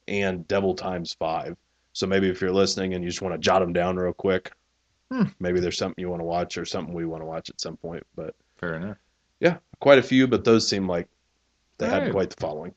and 0.07 0.47
Devil 0.47 0.75
Times 0.75 1.13
Five. 1.13 1.57
So 1.93 2.05
maybe 2.05 2.29
if 2.29 2.41
you're 2.41 2.51
listening 2.51 2.93
and 2.93 3.03
you 3.03 3.09
just 3.09 3.21
want 3.21 3.34
to 3.34 3.39
jot 3.39 3.59
them 3.61 3.73
down 3.73 3.95
real 3.97 4.13
quick, 4.13 4.51
Hmm. 5.11 5.23
maybe 5.39 5.59
there's 5.61 5.77
something 5.77 6.01
you 6.01 6.09
want 6.09 6.19
to 6.19 6.25
watch 6.25 6.57
or 6.57 6.65
something 6.65 6.93
we 6.93 7.05
want 7.05 7.21
to 7.21 7.25
watch 7.25 7.49
at 7.49 7.59
some 7.61 7.77
point. 7.77 8.03
But 8.15 8.35
Fair 8.57 8.75
enough. 8.75 8.97
yeah, 9.39 9.57
quite 9.79 9.97
a 9.99 10.03
few, 10.03 10.27
but 10.27 10.43
those 10.43 10.67
seem 10.67 10.85
like 10.88 11.07
they 11.77 11.85
had 11.88 11.95
Alright. 11.99 12.11
quite 12.11 12.29
the 12.29 12.35
following. 12.41 12.73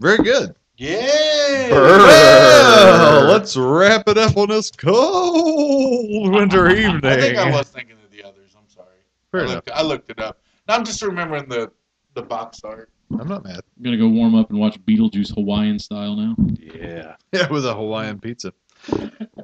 Very 0.00 0.18
good. 0.18 0.54
Yeah. 0.76 1.70
Well, 1.70 3.24
let's 3.30 3.56
wrap 3.56 4.08
it 4.08 4.18
up 4.18 4.36
on 4.36 4.48
this 4.48 4.70
cold 4.70 6.32
winter 6.32 6.70
evening. 6.70 7.04
I 7.04 7.16
think 7.20 7.36
I 7.38 7.50
was 7.50 7.68
thinking 7.68 7.96
of 8.04 8.10
the 8.10 8.24
others. 8.24 8.54
I'm 8.56 8.68
sorry. 8.68 8.88
Fair 9.30 9.40
I 9.42 9.44
enough. 9.44 9.54
looked, 9.54 9.70
I 9.70 9.82
looked 9.82 10.10
it 10.10 10.18
up. 10.20 10.40
Now 10.68 10.74
I'm 10.76 10.84
just 10.84 11.02
remembering 11.02 11.48
the 11.48 11.70
the 12.14 12.22
box 12.22 12.60
art. 12.64 12.90
I'm 13.18 13.28
not 13.28 13.44
mad. 13.44 13.60
I'm 13.76 13.82
gonna 13.84 13.96
go 13.98 14.08
warm 14.08 14.34
up 14.34 14.50
and 14.50 14.58
watch 14.58 14.78
Beetlejuice 14.84 15.34
Hawaiian 15.34 15.78
style 15.78 16.16
now. 16.16 16.34
Yeah. 16.58 17.16
Yeah, 17.32 17.48
with 17.48 17.64
a 17.66 17.74
Hawaiian 17.74 18.18
pizza. 18.18 18.52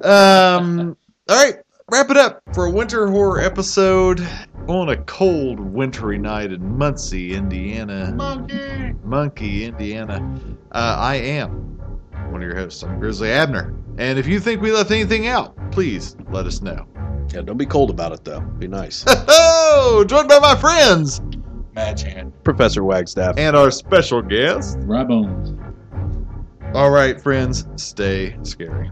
Um. 0.03 0.95
All 1.29 1.35
right, 1.45 1.55
wrap 1.91 2.09
it 2.09 2.17
up 2.17 2.41
for 2.53 2.65
a 2.65 2.71
winter 2.71 3.07
horror 3.07 3.39
episode 3.41 4.25
on 4.67 4.89
a 4.89 4.97
cold, 4.97 5.59
wintry 5.59 6.17
night 6.17 6.51
in 6.51 6.77
Muncie, 6.77 7.33
Indiana. 7.33 8.11
Monkey. 8.15 8.93
Monkey, 9.03 9.65
Indiana. 9.65 10.39
Uh, 10.71 10.95
I 10.99 11.15
am 11.15 11.49
one 12.31 12.41
of 12.43 12.47
your 12.47 12.55
hosts. 12.55 12.83
I'm 12.83 12.99
Grizzly 12.99 13.31
Abner. 13.31 13.73
And 13.97 14.19
if 14.19 14.27
you 14.27 14.39
think 14.39 14.61
we 14.61 14.71
left 14.71 14.91
anything 14.91 15.27
out, 15.27 15.55
please 15.71 16.15
let 16.29 16.45
us 16.45 16.61
know. 16.61 16.85
Yeah, 17.33 17.41
don't 17.41 17.57
be 17.57 17.65
cold 17.65 17.89
about 17.89 18.11
it 18.11 18.23
though. 18.23 18.41
Be 18.41 18.67
nice. 18.67 19.05
Oh, 19.81 20.03
joined 20.03 20.27
by 20.27 20.39
my 20.39 20.55
friends 20.55 21.21
Mad 21.73 21.97
Chad. 21.97 22.31
Professor 22.43 22.83
Wagstaff. 22.83 23.37
and 23.37 23.55
our 23.55 23.71
special 23.71 24.21
guest. 24.21 24.79
Dry. 24.81 25.05
All 26.73 26.89
right, 26.91 27.19
friends, 27.21 27.65
stay 27.75 28.35
scary. 28.43 28.91